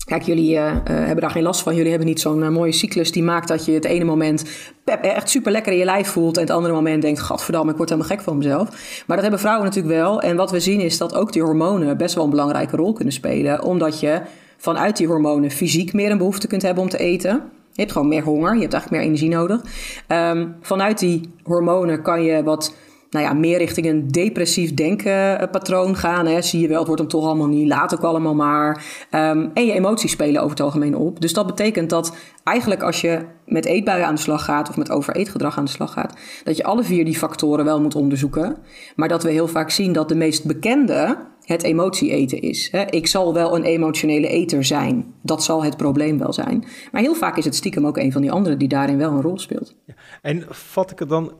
Kijk, 0.04 0.22
jullie 0.22 0.54
uh, 0.54 0.72
hebben 0.84 1.20
daar 1.20 1.30
geen 1.30 1.42
last 1.42 1.62
van. 1.62 1.74
Jullie 1.74 1.90
hebben 1.90 2.08
niet 2.08 2.20
zo'n 2.20 2.42
uh, 2.42 2.48
mooie 2.48 2.72
cyclus 2.72 3.12
die 3.12 3.22
maakt 3.22 3.48
dat 3.48 3.64
je 3.64 3.72
het 3.72 3.84
ene 3.84 4.04
moment 4.04 4.44
echt 4.84 5.28
super 5.28 5.52
lekker 5.52 5.72
in 5.72 5.78
je 5.78 5.84
lijf 5.84 6.08
voelt. 6.08 6.36
En 6.36 6.42
het 6.42 6.50
andere 6.50 6.74
moment 6.74 7.02
denkt, 7.02 7.20
gadverdamme, 7.20 7.70
ik 7.70 7.76
word 7.76 7.88
helemaal 7.88 8.10
gek 8.10 8.20
van 8.20 8.36
mezelf. 8.36 8.68
Maar 9.06 9.16
dat 9.16 9.20
hebben 9.20 9.40
vrouwen 9.40 9.64
natuurlijk 9.64 9.94
wel. 9.94 10.22
En 10.22 10.36
wat 10.36 10.50
we 10.50 10.60
zien 10.60 10.80
is 10.80 10.98
dat 10.98 11.14
ook 11.14 11.32
die 11.32 11.42
hormonen 11.42 11.96
best 11.96 12.14
wel 12.14 12.24
een 12.24 12.30
belangrijke 12.30 12.76
rol 12.76 12.92
kunnen 12.92 13.14
spelen. 13.14 13.62
Omdat 13.62 14.00
je 14.00 14.20
vanuit 14.56 14.96
die 14.96 15.06
hormonen 15.06 15.50
fysiek 15.50 15.92
meer 15.92 16.10
een 16.10 16.18
behoefte 16.18 16.46
kunt 16.46 16.62
hebben 16.62 16.82
om 16.82 16.88
te 16.88 16.98
eten. 16.98 17.42
Je 17.72 17.80
hebt 17.80 17.92
gewoon 17.92 18.08
meer 18.08 18.22
honger, 18.22 18.54
je 18.54 18.60
hebt 18.60 18.72
eigenlijk 18.72 19.02
meer 19.02 19.12
energie 19.12 19.36
nodig. 19.36 19.60
Um, 20.08 20.56
vanuit 20.60 20.98
die 20.98 21.32
hormonen 21.42 22.02
kan 22.02 22.22
je 22.22 22.42
wat 22.42 22.74
nou 23.10 23.24
ja, 23.24 23.32
meer 23.32 23.58
richting 23.58 23.86
een 23.86 24.08
depressief 24.08 24.74
denkenpatroon 24.74 25.96
gaan. 25.96 26.26
Hè. 26.26 26.42
Zie 26.42 26.60
je 26.60 26.68
wel, 26.68 26.78
het 26.78 26.86
wordt 26.86 27.00
hem 27.00 27.10
toch 27.10 27.24
allemaal 27.24 27.48
niet, 27.48 27.68
laat 27.68 27.94
ook 27.94 28.04
allemaal 28.04 28.34
maar. 28.34 28.84
Ehm, 29.10 29.48
en 29.54 29.66
je 29.66 29.72
emoties 29.72 30.10
spelen 30.10 30.40
over 30.40 30.50
het 30.50 30.60
algemeen 30.60 30.96
op. 30.96 31.20
Dus 31.20 31.32
dat 31.32 31.46
betekent 31.46 31.90
dat 31.90 32.16
eigenlijk 32.44 32.82
als 32.82 33.00
je 33.00 33.24
met 33.46 33.64
eetbuien 33.64 34.06
aan 34.06 34.14
de 34.14 34.20
slag 34.20 34.44
gaat 34.44 34.68
of 34.68 34.76
met 34.76 34.90
overeetgedrag 34.90 35.58
aan 35.58 35.64
de 35.64 35.70
slag 35.70 35.92
gaat, 35.92 36.14
dat 36.44 36.56
je 36.56 36.64
alle 36.64 36.82
vier 36.82 37.04
die 37.04 37.16
factoren 37.16 37.64
wel 37.64 37.80
moet 37.80 37.94
onderzoeken. 37.94 38.56
Maar 38.96 39.08
dat 39.08 39.22
we 39.22 39.30
heel 39.30 39.48
vaak 39.48 39.70
zien 39.70 39.92
dat 39.92 40.08
de 40.08 40.14
meest 40.14 40.44
bekende 40.44 41.16
het 41.44 41.62
emotie 41.62 42.10
eten 42.10 42.40
is. 42.40 42.70
Ik 42.90 43.06
zal 43.06 43.34
wel 43.34 43.56
een 43.56 43.64
emotionele 43.64 44.28
eter 44.28 44.64
zijn. 44.64 45.14
Dat 45.22 45.44
zal 45.44 45.64
het 45.64 45.76
probleem 45.76 46.18
wel 46.18 46.32
zijn. 46.32 46.64
Maar 46.92 47.02
heel 47.02 47.14
vaak 47.14 47.36
is 47.36 47.44
het 47.44 47.54
stiekem 47.54 47.86
ook 47.86 47.96
een 47.96 48.12
van 48.12 48.22
die 48.22 48.32
anderen 48.32 48.58
die 48.58 48.68
daarin 48.68 48.98
wel 48.98 49.10
een 49.10 49.22
rol 49.22 49.38
speelt. 49.38 49.74
Ja. 49.86 49.94
En 50.22 50.44
vat 50.48 50.90
ik 50.90 50.98
het 50.98 51.08
dan 51.08 51.32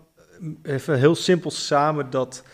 even 0.62 0.98
heel 0.98 1.14
simpel 1.14 1.50
samen 1.50 2.11
dat 2.11 2.44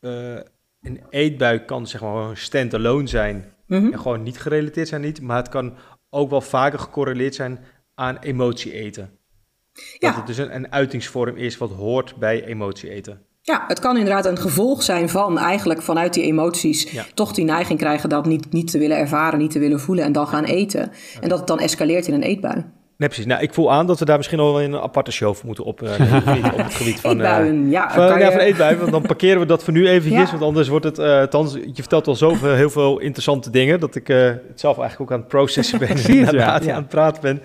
uh, 0.00 0.38
een 0.82 1.00
eetbui 1.10 1.64
kan 1.64 1.86
zeg 1.86 2.00
maar 2.00 2.28
een 2.28 2.36
stand-alone 2.36 3.06
zijn 3.06 3.54
mhm. 3.66 3.92
en 3.92 3.98
gewoon 3.98 4.22
niet 4.22 4.38
gerelateerd 4.38 4.88
zijn 4.88 5.00
niet, 5.00 5.20
maar 5.20 5.36
het 5.36 5.48
kan 5.48 5.76
ook 6.10 6.30
wel 6.30 6.40
vaker 6.40 6.78
gecorreleerd 6.78 7.34
zijn 7.34 7.64
aan 7.94 8.18
emotie 8.18 8.72
eten. 8.72 9.10
Ja. 9.72 10.08
Dat 10.08 10.16
het 10.16 10.26
dus 10.26 10.38
een, 10.38 10.54
een 10.54 10.72
uitingsvorm 10.72 11.36
is 11.36 11.58
wat 11.58 11.70
hoort 11.70 12.16
bij 12.16 12.44
emotie 12.44 12.90
eten. 12.90 13.26
Ja, 13.44 13.64
het 13.66 13.80
kan 13.80 13.96
inderdaad 13.96 14.26
een 14.26 14.38
gevolg 14.38 14.82
zijn 14.82 15.08
van 15.08 15.38
eigenlijk 15.38 15.82
vanuit 15.82 16.14
die 16.14 16.24
emoties 16.24 16.96
toch 17.14 17.32
die 17.32 17.44
neiging 17.44 17.78
krijgen 17.78 18.08
dat 18.08 18.26
niet, 18.26 18.52
niet 18.52 18.70
te 18.70 18.78
willen 18.78 18.96
ervaren, 18.96 19.38
niet 19.38 19.50
te 19.50 19.58
willen 19.58 19.80
voelen 19.80 20.04
en 20.04 20.12
dan 20.12 20.26
gaan 20.26 20.44
eten. 20.44 20.92
En 21.20 21.28
dat 21.28 21.38
het 21.38 21.48
dan 21.48 21.58
escaleert 21.58 22.06
in 22.06 22.14
een 22.14 22.22
eetbui. 22.22 22.64
Nee, 23.02 23.10
precies. 23.10 23.30
Nou, 23.30 23.42
ik 23.42 23.54
voel 23.54 23.72
aan 23.72 23.86
dat 23.86 23.98
we 23.98 24.04
daar 24.04 24.16
misschien 24.16 24.38
al 24.38 24.62
een 24.62 24.76
aparte 24.76 25.12
show 25.12 25.34
voor 25.34 25.46
moeten 25.46 25.64
opnemen. 25.64 26.52
op 26.52 26.56
het 26.56 26.74
gebied 26.74 27.00
van... 27.00 27.10
Eetbuien, 27.10 27.64
uh, 27.64 27.70
ja. 27.70 27.90
Van, 27.90 28.18
ja, 28.18 28.30
van 28.30 28.40
eetbuien, 28.40 28.78
want 28.78 28.90
dan 28.90 29.02
parkeren 29.02 29.40
we 29.40 29.46
dat 29.46 29.64
voor 29.64 29.72
nu 29.72 29.88
eventjes. 29.88 30.30
Want 30.30 30.42
anders 30.42 30.68
wordt 30.68 30.84
het... 30.84 30.98
Uh, 30.98 31.22
thans, 31.22 31.52
je 31.52 31.70
vertelt 31.74 32.06
al 32.06 32.14
zoveel 32.14 32.54
heel 32.54 32.70
veel 32.70 32.98
interessante 32.98 33.50
dingen... 33.50 33.80
dat 33.80 33.94
ik 33.94 34.08
uh, 34.08 34.18
het 34.24 34.60
zelf 34.60 34.78
eigenlijk 34.78 35.10
ook 35.10 35.16
aan 35.16 35.22
het 35.22 35.28
processen 35.28 35.78
ben. 35.78 35.88
Precies, 36.02 36.30
ja. 36.30 36.60
aan 36.60 36.66
het 36.66 36.88
praten 36.88 37.22
ben. 37.22 37.42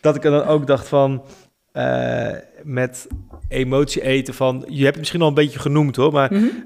Dat 0.00 0.16
ik 0.16 0.24
er 0.24 0.30
dan 0.30 0.46
ook 0.46 0.66
dacht 0.66 0.88
van... 0.88 1.22
met 2.62 3.06
emotie 3.48 4.02
eten 4.02 4.34
van... 4.34 4.64
Je 4.66 4.74
hebt 4.74 4.86
het 4.86 4.98
misschien 4.98 5.22
al 5.22 5.28
een 5.28 5.34
beetje 5.34 5.58
genoemd 5.58 5.96
hoor. 5.96 6.12
Maar 6.12 6.32
mm 6.32 6.38
-hmm. 6.38 6.64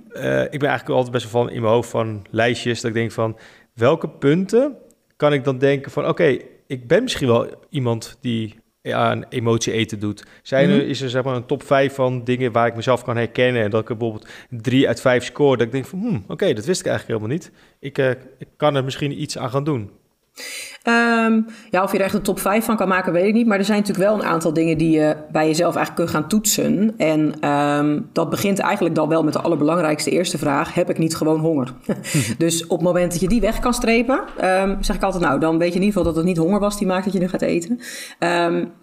ik 0.51 0.59
ben 0.59 0.69
eigenlijk 0.69 0.89
altijd 0.89 1.11
best 1.11 1.33
wel 1.33 1.43
van 1.43 1.53
in 1.53 1.61
mijn 1.61 1.75
hoofd 1.75 1.91
van 1.91 2.25
lijstjes. 2.31 2.81
Dat 2.81 2.91
ik 2.91 2.97
denk 2.97 3.13
van... 3.13 3.39
Welke 3.75 4.09
punten 4.09 4.77
kan 5.17 5.33
ik 5.33 5.45
dan 5.45 5.59
denken 5.59 5.91
van... 5.91 6.09
Oké, 6.09 6.37
ik 6.73 6.87
ben 6.87 7.03
misschien 7.03 7.27
wel 7.27 7.49
iemand 7.69 8.19
die 8.21 8.55
aan 8.83 9.25
emotie 9.29 9.73
eten 9.73 9.99
doet. 9.99 10.25
Zijn 10.43 10.71
er, 10.71 10.77
mhm. 10.77 10.87
is 10.87 11.01
er 11.01 11.11
zeg 11.11 11.25
maar 11.25 11.37
een 11.37 11.47
top 11.47 11.63
5 11.63 11.95
van 11.95 12.25
dingen 12.25 12.53
waar 12.53 12.67
ik 12.67 12.75
mezelf 12.75 13.03
kan 13.05 13.17
herkennen 13.17 13.63
en 13.63 13.71
dat 13.71 13.81
ik 13.81 13.99
bijvoorbeeld 13.99 14.29
3 14.51 14.89
uit 14.89 15.01
5 15.01 15.25
score, 15.25 15.57
dat 15.57 15.67
ik 15.67 15.73
denk 15.73 15.87
van, 15.87 15.99
hmm, 15.99 16.25
oké, 16.29 16.53
dat 16.53 16.65
wist 16.65 16.81
ik 16.81 16.87
eigenlijk 16.87 17.19
helemaal 17.19 17.39
niet. 17.39 17.53
Ik, 17.79 17.99
uh, 17.99 18.11
ik 18.39 18.49
kan 18.57 18.75
er 18.75 18.85
misschien 18.85 19.23
iets 19.23 19.39
aan 19.39 19.51
gaan 19.51 19.65
doen. 19.65 19.91
Um, 20.89 21.47
ja, 21.71 21.83
of 21.83 21.93
je 21.93 21.99
er 21.99 22.05
echt 22.05 22.15
een 22.15 22.23
top 22.23 22.41
5 22.41 22.65
van 22.65 22.77
kan 22.77 22.89
maken, 22.89 23.13
weet 23.13 23.27
ik 23.27 23.35
niet. 23.35 23.47
Maar 23.47 23.59
er 23.59 23.65
zijn 23.65 23.79
natuurlijk 23.79 24.09
wel 24.09 24.19
een 24.19 24.27
aantal 24.27 24.53
dingen 24.53 24.79
die 24.79 24.91
je 24.91 25.17
bij 25.33 25.47
jezelf 25.47 25.77
eigenlijk 25.77 25.95
kunt 25.95 26.23
gaan 26.23 26.29
toetsen. 26.29 26.95
En 26.97 27.49
um, 27.49 28.09
dat 28.13 28.31
begint 28.31 28.59
eigenlijk 28.59 28.95
dan 28.95 29.09
wel 29.09 29.25
met 29.25 29.33
de 29.33 29.41
allerbelangrijkste 29.41 30.11
eerste 30.11 30.39
vraag: 30.39 30.75
heb 30.75 30.91
ik 30.91 30.99
niet 30.99 31.17
gewoon 31.17 31.41
honger? 31.41 31.73
dus 32.39 32.63
op 32.67 32.79
het 32.79 32.87
moment 32.87 33.13
dat 33.13 33.21
je 33.21 33.29
die 33.29 33.41
weg 33.41 33.59
kan 33.59 33.75
strepen, 33.75 34.21
um, 34.45 34.77
zeg 34.81 34.97
ik 34.97 35.03
altijd: 35.03 35.25
nou, 35.25 35.41
dan 35.41 35.59
weet 35.59 35.73
je 35.73 35.79
in 35.79 35.85
ieder 35.85 35.99
geval 35.99 36.13
dat 36.13 36.17
het 36.17 36.25
niet 36.25 36.37
honger 36.37 36.61
was 36.61 36.79
die 36.79 36.87
maakt 36.87 37.05
dat 37.05 37.13
je 37.13 37.19
nu 37.19 37.29
gaat 37.29 37.43
eten. 37.43 37.81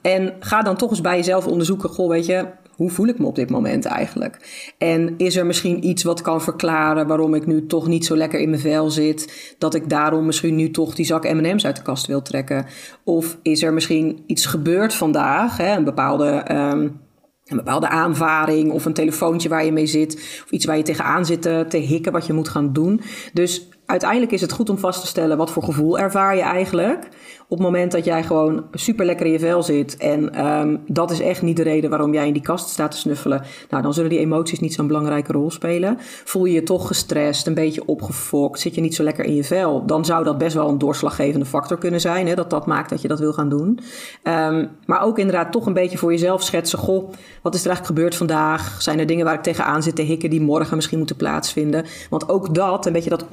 en 0.02 0.34
ga 0.40 0.62
dan 0.62 0.76
toch 0.76 0.90
eens 0.90 1.02
bij 1.02 1.16
jezelf 1.16 1.48
onderzoeken: 1.48 1.90
goh, 1.90 2.10
weet 2.10 2.26
je, 2.26 2.46
hoe 2.80 2.90
voel 2.90 3.08
ik 3.08 3.20
me 3.20 3.26
op 3.26 3.36
dit 3.36 3.50
moment 3.50 3.86
eigenlijk? 3.86 4.38
En 4.78 5.14
is 5.18 5.36
er 5.36 5.46
misschien 5.46 5.88
iets 5.88 6.04
wat 6.04 6.22
kan 6.22 6.42
verklaren 6.42 7.08
waarom 7.08 7.34
ik 7.34 7.46
nu 7.46 7.66
toch 7.66 7.88
niet 7.88 8.06
zo 8.06 8.16
lekker 8.16 8.40
in 8.40 8.50
mijn 8.50 8.62
vel 8.62 8.90
zit, 8.90 9.54
dat 9.58 9.74
ik 9.74 9.90
daarom 9.90 10.26
misschien 10.26 10.56
nu 10.56 10.72
toch 10.72 10.96
die 10.96 11.06
zak 11.06 11.34
M&M's 11.34 11.66
uit 11.66 11.76
de 11.76 11.82
kast 11.82 12.06
wil 12.06 12.22
trekken? 12.22 12.66
Of 13.04 13.38
is 13.42 13.64
er 13.64 13.74
misschien 13.74 14.24
iets 14.26 14.46
gebeurd 14.46 14.94
vandaag, 14.94 15.58
hè, 15.58 15.76
een 15.76 15.84
bepaalde... 15.84 16.46
Um, 16.52 17.08
een 17.46 17.58
bepaalde 17.58 17.90
aanvaring 17.90 18.72
of 18.72 18.86
een 18.86 18.94
telefoontje 18.94 19.50
waar 19.50 19.66
je 19.66 19.72
mee 19.72 19.86
zit, 19.86 20.14
of 20.16 20.48
iets 20.50 20.66
waar 20.66 20.78
je 20.78 20.84
tegenaan 20.84 21.26
zit 21.26 21.42
te 21.42 21.78
hikken 21.78 22.12
wat 22.12 22.26
je 22.26 22.34
moet 22.34 22.50
gaan 22.50 22.74
doen. 22.74 23.02
Dus 23.34 23.70
uiteindelijk 23.90 24.32
is 24.32 24.42
het 24.42 24.52
goed 24.52 24.70
om 24.70 24.78
vast 24.78 25.02
te 25.02 25.08
stellen 25.08 25.38
wat 25.38 25.52
voor 25.52 25.64
gevoel 25.64 26.00
ervaar 26.00 26.36
je 26.36 26.42
eigenlijk 26.42 27.08
op 27.50 27.58
het 27.58 27.68
moment 27.68 27.92
dat 27.92 28.06
jij 28.06 28.24
gewoon 28.24 28.64
super 28.72 29.06
lekker 29.06 29.26
in 29.26 29.32
je 29.32 29.40
vel 29.40 29.64
zit 29.64 29.98
en 29.98 30.46
um, 30.46 30.82
dat 30.88 31.12
is 31.12 31.20
echt 31.20 31.42
niet 31.42 31.58
de 31.58 31.64
reden 31.64 31.90
waarom 31.90 32.14
jij 32.14 32.28
in 32.28 32.34
die 32.34 32.42
kast 32.42 32.70
staat 32.70 32.92
te 32.92 32.98
snuffelen, 32.98 33.42
nou 33.70 33.84
dan 33.84 33.94
zullen 33.94 34.10
die 34.10 34.20
emoties 34.20 34.60
niet 34.60 34.74
zo'n 34.74 34.88
belangrijke 34.88 35.32
rol 35.32 35.52
spelen. 35.52 35.98
Voel 36.00 36.46
je 36.46 36.54
je 36.54 36.64
toch 36.64 36.88
gestrest, 36.88 37.48
een 37.48 37.54
beetje 37.54 37.86
opgefokt, 37.86 38.60
zit 38.60 38.76
je 38.76 38.82
niet 38.82 38.96
zo 38.96 39.04
lekker 39.04 39.26
in 39.26 39.36
je 39.36 39.44
vel, 39.44 39.86
dan 39.86 40.06
zou 40.06 40.24
dat 40.24 40.38
best 40.38 40.56
wel 40.56 40.70
een 40.70 40.78
doorslaggevende 40.78 41.46
factor 41.46 41.78
kunnen 41.78 42.02
zijn, 42.02 42.28
hè, 42.28 42.36
dat 42.36 42.50
dat 42.50 42.66
maakt 42.66 42.90
dat 42.90 43.02
je 43.02 43.08
dat 43.08 43.20
wil 43.20 43.34
gaan 43.34 43.50
doen. 43.50 43.80
Um, 44.24 44.70
maar 44.86 45.02
ook 45.02 45.18
inderdaad 45.20 45.52
toch 45.52 45.66
een 45.66 45.74
beetje 45.74 45.98
voor 45.98 46.12
jezelf 46.12 46.44
schetsen, 46.44 46.80
goh, 46.80 47.12
wat 47.42 47.56
is 47.56 47.62
er 47.62 47.68
eigenlijk 47.68 47.86
gebeurd 47.86 48.16
vandaag? 48.16 48.82
Zijn 48.82 49.00
er 49.00 49.06
dingen 49.06 49.26
waar 49.26 49.34
ik 49.34 49.44
tegenaan 49.44 49.84
zit 49.84 49.96
te 49.96 50.02
hikken 50.02 50.30
die 50.30 50.42
morgen 50.42 50.76
misschien 50.76 50.98
moeten 50.98 51.16
plaatsvinden? 51.16 51.86
Want 52.10 52.30
ook 52.30 52.54
dat, 52.56 52.86
een 52.86 52.94
beetje 52.94 53.10
dat 53.10 53.26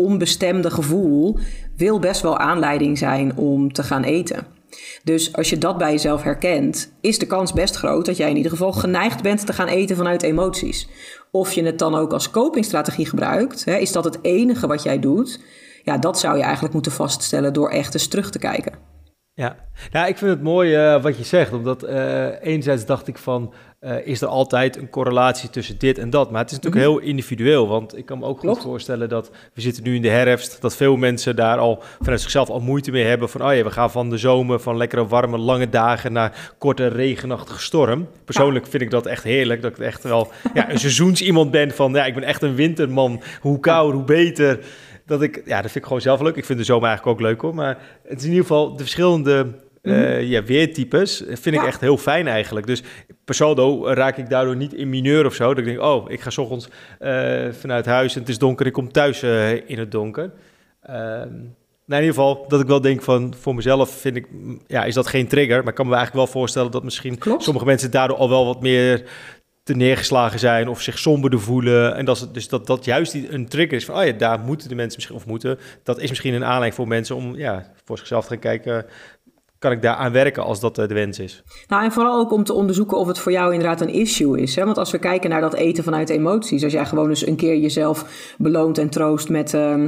onbestemde 0.46 0.70
gevoel, 0.70 1.38
wil 1.76 1.98
best 1.98 2.20
wel 2.20 2.38
aanleiding 2.38 2.98
zijn 2.98 3.37
om 3.37 3.72
te 3.72 3.82
gaan 3.82 4.02
eten. 4.02 4.46
Dus 5.04 5.32
als 5.32 5.50
je 5.50 5.59
dat 5.59 5.78
bij 5.78 5.90
jezelf 5.90 6.22
herkent, 6.22 6.92
is 7.00 7.18
de 7.18 7.26
kans 7.26 7.52
best 7.52 7.76
groot 7.76 8.06
dat 8.06 8.16
jij 8.16 8.30
in 8.30 8.37
ieder 8.37 8.50
geval 8.50 8.72
geneigd 8.72 9.22
bent 9.22 9.46
te 9.46 9.52
gaan 9.52 9.68
eten 9.68 9.96
vanuit 9.96 10.22
emoties. 10.22 10.88
Of 11.30 11.52
je 11.52 11.64
het 11.64 11.78
dan 11.78 11.94
ook 11.94 12.12
als 12.12 12.30
copingstrategie 12.30 13.06
gebruikt, 13.06 13.64
hè, 13.64 13.76
is 13.76 13.92
dat 13.92 14.04
het 14.04 14.18
enige 14.22 14.66
wat 14.66 14.82
jij 14.82 14.98
doet? 14.98 15.40
Ja, 15.85 15.98
dat 15.98 16.18
zou 16.18 16.37
je 16.37 16.42
eigenlijk 16.42 16.74
moeten 16.74 16.92
vaststellen 16.92 17.52
door 17.52 17.70
echt 17.70 17.94
eens 17.94 18.09
terug 18.09 18.30
te 18.30 18.38
kijken. 18.38 18.72
Ja, 19.38 19.57
nou, 19.92 20.09
ik 20.09 20.18
vind 20.18 20.31
het 20.31 20.42
mooi 20.42 20.94
uh, 20.94 21.03
wat 21.03 21.16
je 21.16 21.25
zegt, 21.25 21.53
omdat 21.53 21.85
uh, 21.85 22.27
enerzijds 22.40 22.87
dacht 22.87 23.09
ik 23.09 23.18
van, 23.18 23.53
uh, 23.81 24.07
is 24.07 24.20
er 24.20 24.29
altijd 24.29 24.77
een 24.77 24.90
correlatie 24.90 25.51
tussen 25.51 25.79
dit 25.79 25.99
en 25.99 26.11
dat? 26.11 26.31
Maar 26.31 26.40
het 26.40 26.51
is 26.51 26.57
natuurlijk 26.57 26.85
mhm. 26.85 26.92
heel 26.92 27.09
individueel, 27.09 27.68
want 27.68 27.96
ik 27.96 28.07
kan 28.07 28.18
me 28.18 28.25
ook 28.25 28.38
goed 28.38 28.59
voorstellen 28.59 29.09
dat 29.09 29.31
we 29.55 29.61
zitten 29.61 29.83
nu 29.83 29.94
in 29.94 30.03
de 30.03 30.09
herfst, 30.09 30.61
dat 30.61 30.77
veel 30.77 30.96
mensen 30.96 31.37
daar 31.37 31.59
al 31.59 31.83
vanuit 32.01 32.20
zichzelf 32.20 32.49
al 32.49 32.61
moeite 32.61 32.90
mee 32.90 33.05
hebben 33.05 33.29
van, 33.29 33.44
oh 33.44 33.55
ja, 33.55 33.62
we 33.62 33.70
gaan 33.70 33.90
van 33.90 34.11
de 34.11 34.18
zomer, 34.18 34.61
van 34.61 34.77
lekkere 34.77 35.07
warme 35.07 35.38
lange 35.38 35.68
dagen 35.68 36.12
naar 36.12 36.53
korte 36.59 36.87
regenachtige 36.87 37.61
storm. 37.61 38.09
Persoonlijk 38.25 38.66
vind 38.66 38.83
ik 38.83 38.90
dat 38.90 39.07
echt 39.07 39.25
heerlijk, 39.25 39.62
dat 39.62 39.70
ik 39.70 39.79
echt 39.79 40.03
wel 40.03 40.31
ja, 40.55 40.70
een 40.70 40.79
seizoensiemand 40.79 41.51
ben 41.51 41.70
van, 41.70 41.92
ja, 41.92 42.05
ik 42.05 42.14
ben 42.14 42.25
echt 42.25 42.42
een 42.42 42.55
winterman, 42.55 43.22
hoe 43.40 43.61
koud, 43.61 43.92
hoe 43.92 44.05
beter 44.05 44.59
dat 45.06 45.22
ik, 45.22 45.42
ja, 45.44 45.54
dat 45.62 45.70
vind 45.70 45.76
ik 45.76 45.84
gewoon 45.84 46.00
zelf 46.00 46.20
leuk. 46.20 46.36
Ik 46.36 46.44
vind 46.44 46.58
de 46.58 46.64
zomer 46.64 46.88
eigenlijk 46.88 47.18
ook 47.18 47.26
leuk 47.26 47.40
hoor. 47.40 47.54
Maar 47.54 47.78
het 48.02 48.18
is 48.18 48.24
in 48.24 48.30
ieder 48.30 48.46
geval 48.46 48.76
de 48.76 48.82
verschillende 48.82 49.46
uh, 49.82 50.22
ja, 50.22 50.42
weertypes 50.42 51.22
vind 51.28 51.56
ik 51.56 51.64
echt 51.64 51.80
heel 51.80 51.96
fijn 51.96 52.26
eigenlijk. 52.26 52.66
Dus 52.66 52.82
per 53.24 53.34
saldo 53.34 53.86
raak 53.86 54.16
ik 54.16 54.30
daardoor 54.30 54.56
niet 54.56 54.74
in 54.74 54.88
mineur 54.88 55.26
of 55.26 55.34
zo. 55.34 55.48
Dat 55.48 55.58
ik 55.58 55.64
denk, 55.64 55.80
oh, 55.80 56.10
ik 56.10 56.20
ga 56.20 56.30
s 56.30 56.38
ochtends 56.38 56.68
uh, 57.00 57.52
vanuit 57.52 57.86
huis 57.86 58.14
en 58.14 58.20
het 58.20 58.28
is 58.28 58.38
donker 58.38 58.66
ik 58.66 58.72
kom 58.72 58.92
thuis 58.92 59.22
uh, 59.22 59.52
in 59.52 59.78
het 59.78 59.90
donker. 59.90 60.30
Ehm, 60.82 61.32
nou, 61.86 62.02
in 62.02 62.08
ieder 62.08 62.22
geval, 62.22 62.44
dat 62.48 62.60
ik 62.60 62.66
wel 62.66 62.80
denk 62.80 63.02
van 63.02 63.34
voor 63.38 63.54
mezelf 63.54 63.90
vind 63.90 64.16
ik, 64.16 64.26
ja, 64.66 64.84
is 64.84 64.94
dat 64.94 65.06
geen 65.06 65.28
trigger. 65.28 65.58
Maar 65.58 65.68
ik 65.68 65.74
kan 65.74 65.86
me 65.86 65.94
eigenlijk 65.94 66.24
wel 66.24 66.40
voorstellen 66.40 66.70
dat 66.70 66.84
misschien 66.84 67.18
sommige 67.38 67.66
mensen 67.66 67.90
daardoor 67.90 68.16
al 68.16 68.28
wel 68.28 68.46
wat 68.46 68.60
meer 68.60 69.02
te 69.66 69.74
neergeslagen 69.74 70.38
zijn 70.38 70.68
of 70.68 70.81
zich 70.81 70.98
somberder 70.98 71.40
voelen. 71.40 71.96
En 71.96 72.05
dat, 72.05 72.29
dus 72.33 72.48
dat 72.48 72.66
dat 72.66 72.85
juist 72.85 73.14
een 73.14 73.48
trigger 73.48 73.76
is 73.76 73.85
van, 73.85 73.98
oh 73.98 74.05
ja, 74.05 74.12
daar 74.12 74.40
moeten 74.40 74.68
de 74.68 74.74
mensen 74.74 74.94
misschien, 74.94 75.16
of 75.16 75.26
moeten, 75.26 75.59
dat 75.83 76.00
is 76.00 76.09
misschien 76.09 76.35
een 76.35 76.44
aanleiding 76.44 76.74
voor 76.74 76.88
mensen 76.88 77.16
om 77.16 77.37
ja, 77.37 77.72
voor 77.85 77.98
zichzelf 77.98 78.22
te 78.22 78.29
gaan 78.29 78.38
kijken, 78.38 78.87
kan 79.59 79.72
ik 79.72 79.83
daar 79.83 79.94
aan 79.94 80.12
werken 80.12 80.42
als 80.42 80.61
dat 80.61 80.79
eh, 80.79 80.88
de 80.88 80.94
wens 80.94 81.18
is? 81.18 81.42
Nou, 81.68 81.85
en 81.85 81.92
vooral 81.92 82.18
ook 82.18 82.33
om 82.33 82.44
te 82.44 82.52
onderzoeken 82.52 82.98
of 82.98 83.07
het 83.07 83.18
voor 83.18 83.33
jou 83.33 83.52
inderdaad 83.52 83.81
een 83.81 83.92
issue 83.92 84.40
is. 84.40 84.57
Hè? 84.57 84.64
Want 84.64 84.79
als 84.79 84.90
we 84.90 84.98
kijken 84.98 85.31
naar 85.31 85.40
dat 85.40 85.55
eten 85.55 85.85
vanuit 85.85 86.11
emoties, 86.11 86.64
als 86.64 86.72
jij 86.72 86.87
gewoon 86.87 87.09
eens 87.09 87.26
een 87.26 87.37
keer 87.37 87.57
jezelf 87.57 88.35
beloont 88.38 88.79
en 88.79 88.90
troost 88.90 89.29
met... 89.29 89.55
Uh, 89.55 89.85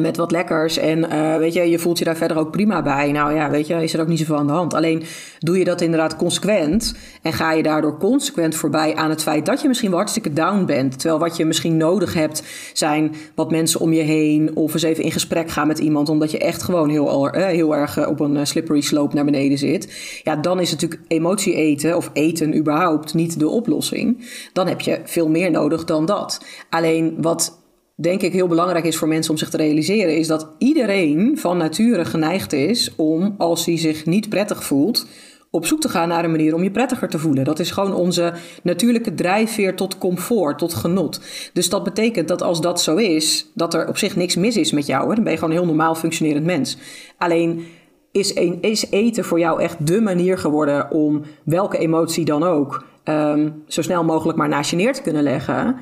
met 0.00 0.16
wat 0.16 0.30
lekkers. 0.30 0.76
En 0.76 0.98
uh, 0.98 1.36
weet 1.36 1.52
je, 1.52 1.70
je 1.70 1.78
voelt 1.78 1.98
je 1.98 2.04
daar 2.04 2.16
verder 2.16 2.38
ook 2.38 2.50
prima 2.50 2.82
bij. 2.82 3.12
Nou 3.12 3.34
ja, 3.34 3.50
weet 3.50 3.66
je, 3.66 3.82
is 3.82 3.94
er 3.94 4.00
ook 4.00 4.06
niet 4.06 4.18
zoveel 4.18 4.36
aan 4.36 4.46
de 4.46 4.52
hand. 4.52 4.74
Alleen 4.74 5.02
doe 5.38 5.58
je 5.58 5.64
dat 5.64 5.80
inderdaad 5.80 6.16
consequent. 6.16 6.94
En 7.22 7.32
ga 7.32 7.52
je 7.52 7.62
daardoor 7.62 7.98
consequent 7.98 8.54
voorbij 8.54 8.94
aan 8.94 9.10
het 9.10 9.22
feit 9.22 9.46
dat 9.46 9.62
je 9.62 9.68
misschien 9.68 9.88
wel 9.88 9.98
hartstikke 9.98 10.32
down 10.32 10.64
bent. 10.64 10.98
Terwijl 10.98 11.20
wat 11.20 11.36
je 11.36 11.44
misschien 11.44 11.76
nodig 11.76 12.14
hebt, 12.14 12.42
zijn 12.72 13.14
wat 13.34 13.50
mensen 13.50 13.80
om 13.80 13.92
je 13.92 14.02
heen. 14.02 14.56
Of 14.56 14.72
eens 14.72 14.82
even 14.82 15.04
in 15.04 15.12
gesprek 15.12 15.50
gaan 15.50 15.66
met 15.66 15.78
iemand. 15.78 16.08
Omdat 16.08 16.30
je 16.30 16.38
echt 16.38 16.62
gewoon 16.62 16.88
heel, 16.88 17.36
uh, 17.36 17.44
heel 17.44 17.76
erg 17.76 18.08
op 18.08 18.20
een 18.20 18.46
slippery 18.46 18.80
slope 18.80 19.14
naar 19.14 19.24
beneden 19.24 19.58
zit. 19.58 20.20
Ja, 20.22 20.36
dan 20.36 20.60
is 20.60 20.70
natuurlijk 20.70 21.00
emotie 21.08 21.54
eten 21.54 21.96
of 21.96 22.10
eten 22.12 22.56
überhaupt 22.56 23.14
niet 23.14 23.38
de 23.38 23.48
oplossing. 23.48 24.30
Dan 24.52 24.66
heb 24.66 24.80
je 24.80 25.00
veel 25.04 25.28
meer 25.28 25.50
nodig 25.50 25.84
dan 25.84 26.06
dat. 26.06 26.44
Alleen 26.70 27.14
wat 27.18 27.60
denk 28.02 28.22
ik 28.22 28.32
heel 28.32 28.46
belangrijk 28.46 28.84
is 28.84 28.96
voor 28.96 29.08
mensen 29.08 29.32
om 29.32 29.38
zich 29.38 29.50
te 29.50 29.56
realiseren, 29.56 30.16
is 30.16 30.26
dat 30.26 30.48
iedereen 30.58 31.38
van 31.38 31.56
nature 31.56 32.04
geneigd 32.04 32.52
is 32.52 32.94
om, 32.96 33.34
als 33.38 33.66
hij 33.66 33.78
zich 33.78 34.06
niet 34.06 34.28
prettig 34.28 34.64
voelt, 34.64 35.06
op 35.50 35.66
zoek 35.66 35.80
te 35.80 35.88
gaan 35.88 36.08
naar 36.08 36.24
een 36.24 36.30
manier 36.30 36.54
om 36.54 36.62
je 36.62 36.70
prettiger 36.70 37.08
te 37.08 37.18
voelen. 37.18 37.44
Dat 37.44 37.58
is 37.58 37.70
gewoon 37.70 37.94
onze 37.94 38.32
natuurlijke 38.62 39.14
drijfveer 39.14 39.76
tot 39.76 39.98
comfort, 39.98 40.58
tot 40.58 40.74
genot. 40.74 41.20
Dus 41.52 41.68
dat 41.68 41.84
betekent 41.84 42.28
dat 42.28 42.42
als 42.42 42.60
dat 42.60 42.80
zo 42.80 42.96
is, 42.96 43.50
dat 43.54 43.74
er 43.74 43.88
op 43.88 43.98
zich 43.98 44.16
niks 44.16 44.36
mis 44.36 44.56
is 44.56 44.72
met 44.72 44.86
jou. 44.86 45.08
Hè? 45.08 45.14
Dan 45.14 45.24
ben 45.24 45.32
je 45.32 45.38
gewoon 45.38 45.54
een 45.54 45.60
heel 45.60 45.74
normaal 45.74 45.94
functionerend 45.94 46.44
mens. 46.44 46.76
Alleen 47.18 47.64
is, 48.12 48.32
is 48.60 48.90
eten 48.90 49.24
voor 49.24 49.38
jou 49.38 49.60
echt 49.60 49.86
de 49.86 50.00
manier 50.00 50.38
geworden 50.38 50.90
om 50.90 51.22
welke 51.44 51.78
emotie 51.78 52.24
dan 52.24 52.42
ook 52.42 52.84
um, 53.04 53.62
zo 53.66 53.82
snel 53.82 54.04
mogelijk 54.04 54.38
maar 54.38 54.48
naast 54.48 54.70
je 54.70 54.76
neer 54.76 54.92
te 54.92 55.02
kunnen 55.02 55.22
leggen 55.22 55.76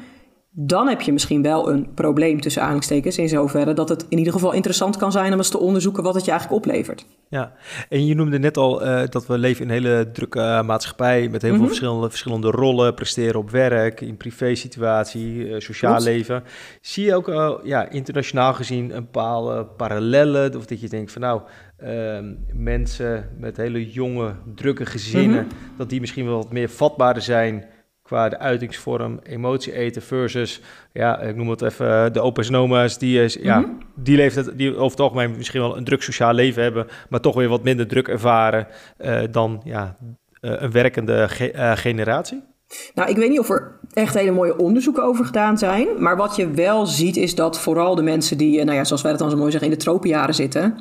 dan 0.53 0.89
heb 0.89 1.01
je 1.01 1.13
misschien 1.13 1.43
wel 1.43 1.71
een 1.71 1.95
probleem 1.95 2.41
tussen 2.41 2.63
aanhalingstekens 2.63 3.19
in 3.19 3.29
zoverre 3.29 3.73
dat 3.73 3.89
het 3.89 4.07
in 4.09 4.19
ieder 4.19 4.33
geval 4.33 4.53
interessant 4.53 4.97
kan 4.97 5.13
zijn 5.13 5.33
om 5.33 5.39
eens 5.39 5.49
te 5.49 5.59
onderzoeken 5.59 6.03
wat 6.03 6.15
het 6.15 6.25
je 6.25 6.31
eigenlijk 6.31 6.65
oplevert. 6.65 7.07
Ja, 7.29 7.53
en 7.89 8.07
je 8.07 8.15
noemde 8.15 8.39
net 8.39 8.57
al 8.57 8.87
uh, 8.87 9.03
dat 9.09 9.27
we 9.27 9.39
leven 9.39 9.63
in 9.65 9.69
een 9.69 9.75
hele 9.75 10.11
drukke 10.13 10.39
uh, 10.39 10.63
maatschappij 10.63 11.29
met 11.29 11.43
heel 11.43 11.51
veel 11.51 11.59
mhm. 11.59 11.69
verschillende, 11.69 12.09
verschillende 12.09 12.51
rollen, 12.51 12.95
presteren 12.95 13.41
op 13.41 13.51
werk, 13.51 14.01
in 14.01 14.17
privé 14.17 14.55
situatie, 14.55 15.49
uh, 15.49 15.61
sociaal 15.61 16.03
leven. 16.03 16.43
Zie 16.81 17.05
je 17.05 17.15
ook 17.15 17.61
ja, 17.65 17.89
internationaal 17.89 18.55
gezien 18.55 18.97
een 18.97 19.05
bepaalde 19.05 19.65
parallellen 19.65 20.57
of 20.57 20.67
dat 20.67 20.81
je 20.81 20.89
denkt 20.89 21.13
van 21.13 21.23
nou, 21.23 21.41
ehm, 21.77 22.35
mensen 22.53 23.29
met 23.39 23.57
hele 23.57 23.91
jonge, 23.91 24.35
drukke 24.55 24.87
gezinnen, 24.87 25.47
mhm. 25.47 25.77
dat 25.77 25.91
die 25.91 26.01
misschien 26.01 26.25
wel 26.25 26.37
wat 26.37 26.53
meer 26.53 26.69
vatbaarder 26.69 27.23
zijn 27.23 27.65
qua 28.11 28.29
de 28.29 28.39
uitingsvorm, 28.39 29.21
emotie 29.23 29.73
eten 29.73 30.03
versus, 30.03 30.61
ja, 30.93 31.21
ik 31.21 31.37
noem 31.37 31.51
het 31.51 31.63
even 31.63 32.13
de 32.13 32.21
opa's 32.21 32.49
en 32.49 32.57
oma's, 32.57 32.99
die, 32.99 33.23
is, 33.23 33.35
ja, 33.35 33.61
mhm. 33.61 33.71
die, 33.95 34.17
leeftijd, 34.17 34.59
die 34.59 34.77
over 34.77 34.91
het 34.91 35.01
algemeen 35.01 35.37
misschien 35.37 35.61
wel 35.61 35.77
een 35.77 35.85
druk 35.85 36.03
sociaal 36.03 36.33
leven 36.33 36.63
hebben, 36.63 36.87
maar 37.09 37.21
toch 37.21 37.35
weer 37.35 37.49
wat 37.49 37.63
minder 37.63 37.87
druk 37.87 38.09
ervaren 38.09 38.67
uh, 38.99 39.21
dan 39.31 39.61
ja, 39.65 39.97
uh, 40.41 40.53
een 40.57 40.71
werkende 40.71 41.29
ge 41.29 41.53
uh, 41.53 41.77
generatie? 41.77 42.43
Nou, 42.95 43.11
ik 43.11 43.17
weet 43.17 43.29
niet 43.29 43.41
of 43.41 43.51
er 43.51 43.79
echt 43.93 44.15
hele 44.15 44.31
mooie 44.31 44.59
onderzoeken 44.59 45.05
over 45.05 45.25
gedaan 45.25 45.59
zijn. 45.59 45.89
Maar 45.99 46.17
wat 46.17 46.37
je 46.37 46.51
wel 46.51 46.87
ziet 46.87 47.17
is 47.17 47.35
dat 47.35 47.61
vooral 47.61 47.95
de 47.95 48.03
mensen 48.03 48.39
die, 48.39 48.65
nou 48.65 48.77
ja, 48.77 48.85
zoals 48.85 49.03
wij 49.03 49.11
het 49.11 49.21
dan 49.21 49.31
zo 49.31 49.37
mooi 49.37 49.51
zeggen, 49.51 49.71
in 49.71 49.77
de 49.77 49.83
tropenjaren 49.83 50.35
zitten 50.35 50.79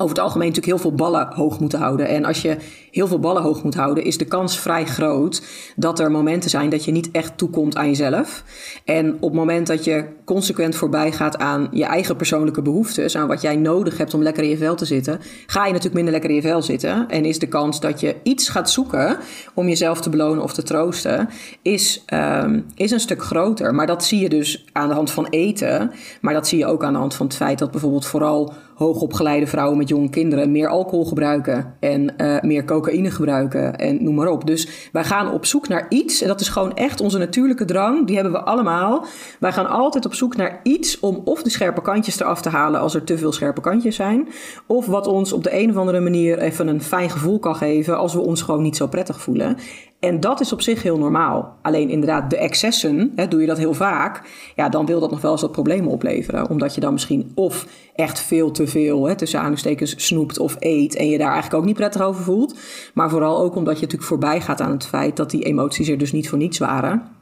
over 0.00 0.16
het 0.16 0.24
algemeen 0.24 0.48
natuurlijk 0.48 0.74
heel 0.74 0.90
veel 0.90 0.96
ballen 0.96 1.28
hoog 1.34 1.60
moeten 1.60 1.78
houden. 1.78 2.08
En 2.08 2.24
als 2.24 2.42
je 2.42 2.56
heel 2.90 3.06
veel 3.06 3.18
ballen 3.18 3.42
hoog 3.42 3.62
moet 3.62 3.74
houden, 3.74 4.04
is 4.04 4.18
de 4.18 4.24
kans 4.24 4.58
vrij 4.58 4.86
groot 4.86 5.42
dat 5.76 5.98
er 5.98 6.10
momenten 6.10 6.50
zijn 6.50 6.70
dat 6.70 6.84
je 6.84 6.92
niet 6.92 7.10
echt 7.10 7.38
toekomt 7.38 7.76
aan 7.76 7.88
jezelf. 7.88 8.44
En 8.84 9.14
op 9.14 9.30
het 9.30 9.32
moment 9.32 9.66
dat 9.66 9.84
je 9.84 10.04
consequent 10.28 10.76
voorbij 10.76 11.12
gaat 11.12 11.38
aan 11.38 11.68
je 11.70 11.84
eigen 11.84 12.16
persoonlijke 12.16 12.62
behoeftes, 12.62 13.16
aan 13.16 13.28
wat 13.28 13.42
jij 13.42 13.56
nodig 13.56 13.98
hebt 13.98 14.14
om 14.14 14.22
lekker 14.22 14.42
in 14.42 14.48
je 14.48 14.56
vel 14.56 14.74
te 14.74 14.84
zitten, 14.84 15.20
ga 15.46 15.60
je 15.60 15.68
natuurlijk 15.68 15.94
minder 15.94 16.12
lekker 16.12 16.30
in 16.30 16.36
je 16.36 16.42
vel 16.42 16.62
zitten. 16.62 17.08
En 17.08 17.24
is 17.24 17.38
de 17.38 17.46
kans 17.46 17.80
dat 17.80 18.00
je 18.00 18.16
iets 18.22 18.48
gaat 18.48 18.70
zoeken 18.70 19.16
om 19.54 19.68
jezelf 19.68 20.00
te 20.00 20.10
belonen 20.10 20.42
of 20.42 20.52
te 20.52 20.62
troosten, 20.62 21.28
is, 21.62 22.04
um, 22.14 22.66
is 22.74 22.90
een 22.90 23.00
stuk 23.00 23.22
groter. 23.22 23.74
Maar 23.74 23.86
dat 23.86 24.04
zie 24.04 24.20
je 24.20 24.28
dus 24.28 24.64
aan 24.72 24.88
de 24.88 24.94
hand 24.94 25.10
van 25.10 25.26
eten. 25.26 25.90
Maar 26.20 26.34
dat 26.34 26.48
zie 26.48 26.58
je 26.58 26.66
ook 26.66 26.84
aan 26.84 26.92
de 26.92 26.98
hand 26.98 27.14
van 27.14 27.26
het 27.26 27.36
feit 27.36 27.58
dat 27.58 27.70
bijvoorbeeld 27.70 28.06
vooral 28.06 28.52
hoogopgeleide 28.78 29.46
vrouwen 29.46 29.78
met 29.78 29.88
jonge 29.88 30.10
kinderen 30.10 30.52
meer 30.52 30.68
alcohol 30.68 31.04
gebruiken 31.04 31.74
en 31.80 32.14
uh, 32.16 32.40
meer 32.40 32.64
cocaïne 32.64 33.10
gebruiken 33.10 33.76
en 33.76 34.04
noem 34.04 34.14
maar 34.14 34.28
op. 34.28 34.46
Dus 34.46 34.88
wij 34.92 35.04
gaan 35.04 35.32
op 35.32 35.46
zoek 35.46 35.68
naar 35.68 35.86
iets 35.88 36.22
en 36.22 36.28
dat 36.28 36.40
is 36.40 36.48
gewoon 36.48 36.74
echt 36.74 37.00
onze 37.00 37.18
natuurlijke 37.18 37.64
drang, 37.64 38.06
die 38.06 38.14
hebben 38.14 38.32
we 38.32 38.42
allemaal. 38.42 39.04
Wij 39.40 39.52
gaan 39.52 39.68
altijd 39.68 40.06
op 40.06 40.14
zoek 40.18 40.36
naar 40.36 40.60
iets 40.62 41.00
om 41.00 41.20
of 41.24 41.42
de 41.42 41.50
scherpe 41.50 41.82
kantjes 41.82 42.20
eraf 42.20 42.40
te 42.40 42.48
halen 42.48 42.80
als 42.80 42.94
er 42.94 43.04
te 43.04 43.18
veel 43.18 43.32
scherpe 43.32 43.60
kantjes 43.60 43.96
zijn, 43.96 44.28
of 44.66 44.86
wat 44.86 45.06
ons 45.06 45.32
op 45.32 45.44
de 45.44 45.58
een 45.58 45.70
of 45.70 45.76
andere 45.76 46.00
manier 46.00 46.38
even 46.38 46.68
een 46.68 46.82
fijn 46.82 47.10
gevoel 47.10 47.38
kan 47.38 47.56
geven 47.56 47.98
als 47.98 48.14
we 48.14 48.20
ons 48.20 48.42
gewoon 48.42 48.62
niet 48.62 48.76
zo 48.76 48.86
prettig 48.86 49.20
voelen. 49.20 49.56
En 50.00 50.20
dat 50.20 50.40
is 50.40 50.52
op 50.52 50.60
zich 50.60 50.82
heel 50.82 50.98
normaal. 50.98 51.56
Alleen 51.62 51.88
inderdaad, 51.88 52.30
de 52.30 52.36
excessen, 52.36 53.12
hè, 53.16 53.28
doe 53.28 53.40
je 53.40 53.46
dat 53.46 53.58
heel 53.58 53.74
vaak, 53.74 54.22
ja, 54.56 54.68
dan 54.68 54.86
wil 54.86 55.00
dat 55.00 55.10
nog 55.10 55.20
wel 55.20 55.32
eens 55.32 55.40
wat 55.40 55.52
problemen 55.52 55.90
opleveren. 55.90 56.48
Omdat 56.48 56.74
je 56.74 56.80
dan 56.80 56.92
misschien 56.92 57.32
of 57.34 57.66
echt 57.94 58.20
veel 58.20 58.50
te 58.50 58.66
veel, 58.66 59.04
hè, 59.04 59.14
tussen 59.14 59.38
aanhalingstekens, 59.38 60.06
snoept 60.06 60.38
of 60.38 60.56
eet 60.58 60.96
en 60.96 61.08
je 61.08 61.18
daar 61.18 61.32
eigenlijk 61.32 61.60
ook 61.60 61.66
niet 61.66 61.76
prettig 61.76 62.02
over 62.02 62.22
voelt. 62.22 62.58
Maar 62.94 63.10
vooral 63.10 63.38
ook 63.38 63.54
omdat 63.54 63.74
je 63.74 63.80
natuurlijk 63.80 64.08
voorbij 64.08 64.40
gaat 64.40 64.60
aan 64.60 64.70
het 64.70 64.86
feit 64.86 65.16
dat 65.16 65.30
die 65.30 65.44
emoties 65.44 65.88
er 65.88 65.98
dus 65.98 66.12
niet 66.12 66.28
voor 66.28 66.38
niets 66.38 66.58
waren. 66.58 67.17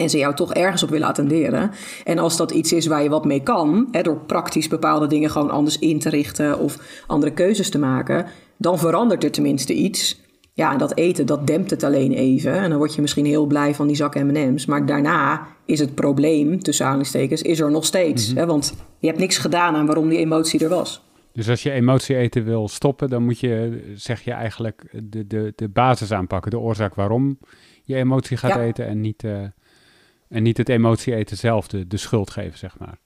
En 0.00 0.10
ze 0.10 0.18
jou 0.18 0.34
toch 0.34 0.54
ergens 0.54 0.82
op 0.82 0.90
willen 0.90 1.08
attenderen. 1.08 1.70
En 2.04 2.18
als 2.18 2.36
dat 2.36 2.50
iets 2.50 2.72
is 2.72 2.86
waar 2.86 3.02
je 3.02 3.08
wat 3.08 3.24
mee 3.24 3.42
kan, 3.42 3.88
hè, 3.90 4.02
door 4.02 4.20
praktisch 4.26 4.68
bepaalde 4.68 5.06
dingen 5.06 5.30
gewoon 5.30 5.50
anders 5.50 5.78
in 5.78 5.98
te 5.98 6.08
richten 6.08 6.58
of 6.58 6.78
andere 7.06 7.32
keuzes 7.32 7.70
te 7.70 7.78
maken, 7.78 8.26
dan 8.56 8.78
verandert 8.78 9.24
er 9.24 9.30
tenminste 9.30 9.74
iets. 9.74 10.20
Ja, 10.52 10.72
en 10.72 10.78
dat 10.78 10.96
eten, 10.96 11.26
dat 11.26 11.46
dempt 11.46 11.70
het 11.70 11.82
alleen 11.82 12.12
even. 12.12 12.52
En 12.52 12.68
dan 12.68 12.78
word 12.78 12.94
je 12.94 13.00
misschien 13.00 13.24
heel 13.24 13.46
blij 13.46 13.74
van 13.74 13.86
die 13.86 13.96
zak 13.96 14.14
M&M's. 14.14 14.66
Maar 14.66 14.86
daarna 14.86 15.46
is 15.64 15.78
het 15.78 15.94
probleem, 15.94 16.62
tussen 16.62 16.84
aanhalingstekens, 16.84 17.42
is 17.42 17.60
er 17.60 17.70
nog 17.70 17.84
steeds. 17.84 18.28
Mhm. 18.28 18.38
hè? 18.38 18.46
Want 18.46 18.74
je 18.98 19.06
hebt 19.06 19.18
niks 19.18 19.38
gedaan 19.38 19.74
aan 19.74 19.86
waarom 19.86 20.08
die 20.08 20.18
emotie 20.18 20.60
er 20.64 20.68
was. 20.68 21.02
Dus 21.32 21.48
als 21.48 21.62
je 21.62 21.70
emotie 21.70 22.16
eten 22.16 22.44
wil 22.44 22.68
stoppen, 22.68 23.08
dan 23.08 23.24
moet 23.24 23.40
je, 23.40 23.82
zeg 23.94 24.24
je 24.24 24.32
eigenlijk, 24.32 24.82
de, 25.02 25.26
de, 25.26 25.52
de 25.56 25.68
basis 25.68 26.12
aanpakken. 26.12 26.50
De 26.50 26.58
oorzaak 26.58 26.94
waarom 26.94 27.38
je 27.84 27.96
emotie 27.96 28.36
gaat 28.36 28.56
eten 28.56 28.86
en 28.86 29.00
niet, 29.00 29.22
uh, 29.22 29.38
en 30.30 30.42
niet 30.42 30.56
het 30.56 30.68
emotie 30.68 31.14
eten 31.14 31.36
zelf 31.36 31.68
de, 31.68 31.86
de 31.86 31.96
schuld 31.96 32.30
geven, 32.30 32.58
zeg 32.58 32.78
maar. 32.78 32.98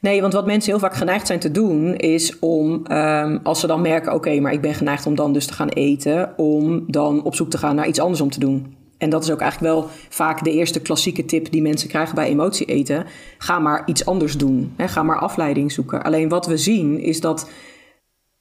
Nee, 0.00 0.20
want 0.20 0.32
wat 0.32 0.46
mensen 0.46 0.70
heel 0.70 0.80
vaak 0.80 0.94
geneigd 0.94 1.26
zijn 1.26 1.38
te 1.38 1.50
doen, 1.50 1.96
is 1.96 2.38
om, 2.38 2.92
um, 2.92 3.40
als 3.42 3.60
ze 3.60 3.66
dan 3.66 3.80
merken, 3.80 4.14
oké, 4.14 4.40
maar 4.40 4.52
ik 4.52 4.60
ben 4.60 4.74
geneigd 4.74 5.06
om 5.06 5.14
dan 5.14 5.32
dus 5.32 5.46
te 5.46 5.52
gaan 5.52 5.68
eten, 5.68 6.38
om 6.38 6.84
dan 6.86 7.22
op 7.22 7.34
zoek 7.34 7.50
te 7.50 7.58
gaan 7.58 7.74
naar 7.74 7.88
iets 7.88 8.00
anders 8.00 8.20
om 8.20 8.30
te 8.30 8.40
doen. 8.40 8.76
En 8.98 9.10
dat 9.10 9.24
is 9.24 9.30
ook 9.30 9.40
eigenlijk 9.40 9.74
wel 9.74 9.88
vaak 10.08 10.44
de 10.44 10.52
eerste 10.52 10.80
klassieke 10.80 11.24
tip 11.24 11.50
die 11.50 11.62
mensen 11.62 11.88
krijgen 11.88 12.14
bij 12.14 12.28
emotie 12.28 12.66
eten. 12.66 13.06
Ga 13.38 13.58
maar 13.58 13.82
iets 13.86 14.06
anders 14.06 14.36
doen. 14.36 14.72
Hè? 14.76 14.88
Ga 14.88 15.02
maar 15.02 15.18
afleiding 15.18 15.72
zoeken. 15.72 16.02
Alleen 16.02 16.28
wat 16.28 16.46
we 16.46 16.56
zien 16.56 16.98
is 16.98 17.20
dat 17.20 17.50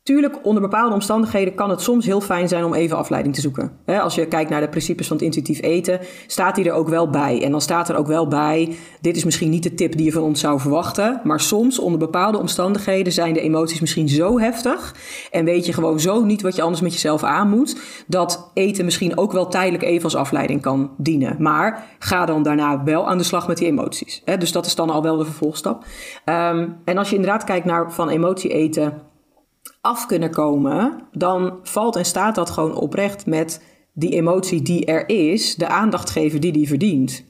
Tuurlijk, 0.09 0.45
onder 0.45 0.61
bepaalde 0.61 0.93
omstandigheden 0.93 1.55
kan 1.55 1.69
het 1.69 1.81
soms 1.81 2.05
heel 2.05 2.21
fijn 2.21 2.47
zijn 2.47 2.63
om 2.63 2.73
even 2.73 2.97
afleiding 2.97 3.35
te 3.35 3.41
zoeken. 3.41 3.71
als 3.85 4.15
je 4.15 4.25
kijkt 4.25 4.49
naar 4.49 4.61
de 4.61 4.69
principes 4.69 5.07
van 5.07 5.15
het 5.15 5.25
intuïtief 5.25 5.61
eten, 5.61 5.99
staat 6.27 6.55
die 6.55 6.65
er 6.65 6.73
ook 6.73 6.89
wel 6.89 7.09
bij. 7.09 7.43
En 7.43 7.51
dan 7.51 7.61
staat 7.61 7.89
er 7.89 7.95
ook 7.95 8.07
wel 8.07 8.27
bij, 8.27 8.75
dit 9.01 9.15
is 9.15 9.23
misschien 9.23 9.49
niet 9.49 9.63
de 9.63 9.73
tip 9.73 9.95
die 9.95 10.05
je 10.05 10.11
van 10.11 10.23
ons 10.23 10.39
zou 10.39 10.59
verwachten, 10.59 11.21
maar 11.23 11.39
soms 11.39 11.79
onder 11.79 11.99
bepaalde 11.99 12.37
omstandigheden 12.37 13.13
zijn 13.13 13.33
de 13.33 13.39
emoties 13.39 13.79
misschien 13.79 14.09
zo 14.09 14.39
heftig 14.39 14.95
en 15.31 15.45
weet 15.45 15.65
je 15.65 15.73
gewoon 15.73 15.99
zo 15.99 16.23
niet 16.23 16.41
wat 16.41 16.55
je 16.55 16.61
anders 16.61 16.81
met 16.81 16.93
jezelf 16.93 17.23
aan 17.23 17.49
moet, 17.49 17.81
dat 18.07 18.51
eten 18.53 18.85
misschien 18.85 19.17
ook 19.17 19.31
wel 19.31 19.47
tijdelijk 19.47 19.83
even 19.83 20.03
als 20.03 20.15
afleiding 20.15 20.61
kan 20.61 20.91
dienen. 20.97 21.35
Maar 21.39 21.85
ga 21.99 22.25
dan 22.25 22.43
daarna 22.43 22.83
wel 22.83 23.09
aan 23.09 23.17
de 23.17 23.23
slag 23.23 23.47
met 23.47 23.57
die 23.57 23.67
emoties. 23.67 24.23
dus 24.39 24.51
dat 24.51 24.65
is 24.65 24.75
dan 24.75 24.89
al 24.89 25.03
wel 25.03 25.17
de 25.17 25.25
vervolgstap. 25.25 25.83
Um, 26.25 26.75
en 26.85 26.97
als 26.97 27.09
je 27.09 27.15
inderdaad 27.15 27.43
kijkt 27.43 27.65
naar 27.65 27.91
van 27.91 28.09
emotie 28.09 28.53
eten 28.53 29.07
af 29.81 30.05
kunnen 30.05 30.31
komen, 30.31 31.07
dan 31.11 31.59
valt 31.63 31.95
en 31.95 32.05
staat 32.05 32.35
dat 32.35 32.49
gewoon 32.49 32.75
oprecht 32.75 33.25
met 33.25 33.61
die 33.93 34.13
emotie 34.13 34.61
die 34.61 34.85
er 34.85 35.09
is, 35.09 35.55
de 35.55 35.67
aandacht 35.67 36.09
geven 36.09 36.41
die 36.41 36.51
die 36.51 36.67
verdient. 36.67 37.25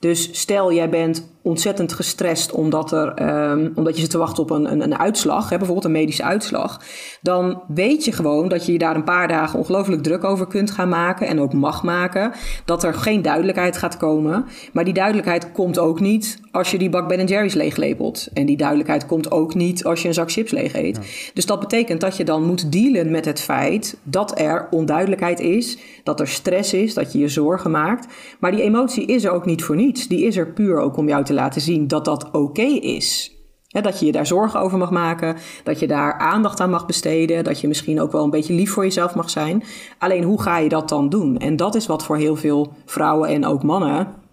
Dus 0.00 0.40
stel 0.40 0.72
jij 0.72 0.90
bent 0.90 1.35
ontzettend 1.46 1.92
gestrest 1.92 2.52
omdat, 2.52 2.92
er, 2.92 3.22
um, 3.50 3.72
omdat 3.74 3.94
je 3.94 4.00
zit 4.00 4.10
te 4.10 4.18
wachten 4.18 4.42
op 4.42 4.50
een, 4.50 4.72
een, 4.72 4.82
een 4.82 4.98
uitslag, 4.98 5.48
hè, 5.50 5.56
bijvoorbeeld 5.56 5.86
een 5.86 5.92
medische 5.92 6.22
uitslag, 6.22 6.80
dan 7.20 7.62
weet 7.68 8.04
je 8.04 8.12
gewoon 8.12 8.48
dat 8.48 8.66
je 8.66 8.72
je 8.72 8.78
daar 8.78 8.96
een 8.96 9.04
paar 9.04 9.28
dagen 9.28 9.58
ongelooflijk 9.58 10.02
druk 10.02 10.24
over 10.24 10.46
kunt 10.46 10.70
gaan 10.70 10.88
maken 10.88 11.26
en 11.26 11.40
ook 11.40 11.52
mag 11.52 11.82
maken. 11.82 12.32
Dat 12.64 12.84
er 12.84 12.94
geen 12.94 13.22
duidelijkheid 13.22 13.76
gaat 13.76 13.96
komen. 13.96 14.44
Maar 14.72 14.84
die 14.84 14.94
duidelijkheid 14.94 15.52
komt 15.52 15.78
ook 15.78 16.00
niet 16.00 16.40
als 16.50 16.70
je 16.70 16.78
die 16.78 16.90
bak 16.90 17.08
Ben 17.08 17.26
Jerry's 17.26 17.54
leeglepelt. 17.54 18.28
En 18.32 18.46
die 18.46 18.56
duidelijkheid 18.56 19.06
komt 19.06 19.30
ook 19.30 19.54
niet 19.54 19.84
als 19.84 20.02
je 20.02 20.08
een 20.08 20.14
zak 20.14 20.30
chips 20.30 20.50
leeg 20.50 20.74
eet. 20.74 21.30
Dus 21.34 21.46
dat 21.46 21.60
betekent 21.60 22.00
dat 22.00 22.16
je 22.16 22.24
dan 22.24 22.44
moet 22.44 22.72
dealen 22.72 23.10
met 23.10 23.24
het 23.24 23.40
feit 23.40 23.96
dat 24.02 24.40
er 24.40 24.66
onduidelijkheid 24.70 25.40
is, 25.40 25.78
dat 26.02 26.20
er 26.20 26.28
stress 26.28 26.72
is, 26.72 26.94
dat 26.94 27.12
je 27.12 27.18
je 27.18 27.28
zorgen 27.28 27.70
maakt. 27.70 28.06
Maar 28.38 28.50
die 28.50 28.62
emotie 28.62 29.06
is 29.06 29.24
er 29.24 29.30
ook 29.30 29.44
niet 29.44 29.64
voor 29.64 29.76
niets. 29.76 30.08
Die 30.08 30.24
is 30.24 30.36
er 30.36 30.52
puur 30.52 30.78
ook 30.78 30.96
om 30.96 31.08
jou 31.08 31.24
te 31.24 31.34
laten 31.36 31.60
zien 31.60 31.88
dat 31.88 32.04
dat 32.04 32.30
oké 32.30 32.62
is. 32.62 33.34
dat 33.68 34.00
je 34.00 34.06
je 34.06 34.12
daar 34.12 34.26
zorgen 34.26 34.60
over 34.60 34.78
mag 34.78 34.90
maken, 34.90 35.36
dat 35.64 35.80
je 35.80 35.86
daar 35.86 36.18
aandacht 36.18 36.60
aan 36.60 36.70
mag 36.70 36.86
besteden, 36.86 37.44
dat 37.44 37.60
je 37.60 37.68
misschien 37.68 38.00
ook 38.00 38.12
wel 38.12 38.24
een 38.24 38.30
beetje 38.30 38.54
lief 38.54 38.72
voor 38.72 38.84
jezelf 38.84 39.14
mag 39.14 39.30
zijn. 39.30 39.64
Alleen 39.98 40.24
hoe 40.24 40.42
ga 40.42 40.58
je 40.58 40.68
dat 40.68 40.88
dan 40.88 41.08
doen? 41.08 41.38
En 41.38 41.56
dat 41.56 41.74
is 41.74 41.86
wat 41.86 42.04
voor 42.04 42.16
heel 42.16 42.36
veel 42.36 42.72
vrouwen 42.84 43.28
en 43.28 43.46
ook 43.46 43.62
mannen 43.62 44.24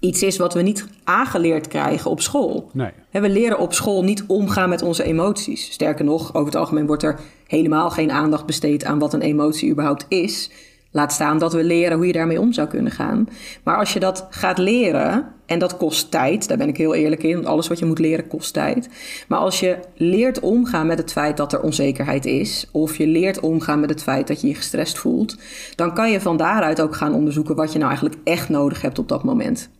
iets 0.00 0.22
is 0.22 0.36
wat 0.36 0.54
we 0.54 0.62
niet 0.62 0.86
aangeleerd 1.04 1.68
krijgen 1.68 2.10
op 2.10 2.20
school. 2.20 2.70
Nee. 2.72 2.90
We 3.10 3.28
leren 3.28 3.58
op 3.58 3.72
school 3.72 4.04
niet 4.04 4.24
omgaan 4.26 4.68
met 4.68 4.82
onze 4.82 5.02
emoties. 5.02 5.72
Sterker 5.72 6.04
nog, 6.04 6.28
over 6.34 6.46
het 6.46 6.54
algemeen 6.54 6.86
wordt 6.86 7.02
er 7.02 7.20
helemaal 7.46 7.90
geen 7.90 8.10
aandacht 8.10 8.46
besteed 8.46 8.84
aan 8.84 8.98
wat 8.98 9.12
een 9.12 9.20
emotie 9.20 9.70
überhaupt 9.70 10.06
is. 10.08 10.50
Laat 10.90 11.12
staan 11.12 11.38
dat 11.38 11.52
we 11.52 11.64
leren 11.64 11.96
hoe 11.96 12.06
je 12.06 12.12
daarmee 12.12 12.40
om 12.40 12.52
zou 12.52 12.68
kunnen 12.68 12.92
gaan. 12.92 13.28
Maar 13.64 13.76
als 13.76 13.92
je 13.92 14.00
dat 14.00 14.26
gaat 14.30 14.58
leren, 14.58 15.26
en 15.48 15.58
dat 15.58 15.76
kost 15.76 16.10
tijd, 16.10 16.48
daar 16.48 16.56
ben 16.56 16.68
ik 16.68 16.76
heel 16.76 16.94
eerlijk 16.94 17.22
in, 17.22 17.34
want 17.34 17.46
alles 17.46 17.68
wat 17.68 17.78
je 17.78 17.84
moet 17.84 17.98
leren 17.98 18.26
kost 18.26 18.54
tijd. 18.54 18.88
Maar 19.28 19.38
als 19.38 19.60
je 19.60 19.78
leert 19.94 20.40
omgaan 20.40 20.86
met 20.86 20.98
het 20.98 21.12
feit 21.12 21.36
dat 21.36 21.52
er 21.52 21.60
onzekerheid 21.60 22.26
is, 22.26 22.68
of 22.72 22.96
je 22.96 23.06
leert 23.06 23.40
omgaan 23.40 23.80
met 23.80 23.90
het 23.90 24.02
feit 24.02 24.26
dat 24.26 24.40
je 24.40 24.46
je 24.46 24.54
gestrest 24.54 24.98
voelt, 24.98 25.36
dan 25.74 25.94
kan 25.94 26.10
je 26.10 26.20
van 26.20 26.36
daaruit 26.36 26.80
ook 26.80 26.96
gaan 26.96 27.14
onderzoeken 27.14 27.56
wat 27.56 27.72
je 27.72 27.78
nou 27.78 27.90
eigenlijk 27.90 28.20
echt 28.24 28.48
nodig 28.48 28.82
hebt 28.82 28.98
op 28.98 29.08
dat 29.08 29.24
moment. 29.24 29.70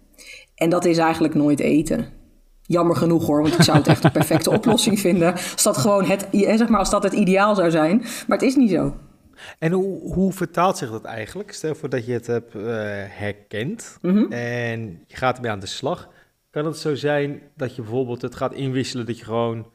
En 0.55 0.71
dat 0.71 0.85
is 0.85 0.99
eigenlijk 0.99 1.35
nooit 1.35 1.61
eten. 1.61 2.07
Jammer 2.63 2.97
genoeg 2.97 3.27
hoor, 3.27 3.43
want 3.43 3.55
ik 3.55 3.63
zou 3.63 3.79
het 3.79 3.87
echt 3.87 4.05
een 4.05 4.13
perfecte 4.13 4.51
oplossing 4.59 5.01
vinden. 5.01 5.33
Als 5.33 5.63
dat 5.63 5.77
gewoon 5.77 6.05
het, 6.05 6.27
zeg 6.31 6.69
maar, 6.69 6.79
als 6.79 6.91
dat 6.91 7.03
het 7.03 7.13
ideaal 7.13 7.55
zou 7.55 7.71
zijn. 7.71 7.99
Maar 7.99 8.39
het 8.39 8.47
is 8.47 8.57
niet 8.57 8.71
zo. 8.71 8.95
En 9.59 9.73
hoe, 9.73 10.13
hoe 10.13 10.33
vertaalt 10.33 10.77
zich 10.79 10.91
dat 10.91 11.05
eigenlijk? 11.05 11.53
Stel 11.53 11.75
voor 11.75 11.89
dat 11.89 12.07
je 12.07 12.13
het 12.13 12.27
hebt 12.27 12.55
uh, 12.55 12.63
herkend 13.09 13.99
Mhm. 14.03 14.33
en 14.33 15.05
je 15.07 15.17
gaat 15.17 15.37
ermee 15.37 15.51
aan 15.51 15.61
de 15.61 15.67
slag. 15.67 16.09
Kan 16.51 16.65
het 16.67 16.77
zo 16.79 16.95
zijn 16.95 17.41
dat 17.57 17.77
je 17.77 17.83
bijvoorbeeld 17.83 18.23
het 18.23 18.35
gaat 18.35 18.53
inwisselen 18.55 19.07
dat 19.07 19.19
je 19.19 19.25
gewoon 19.25 19.67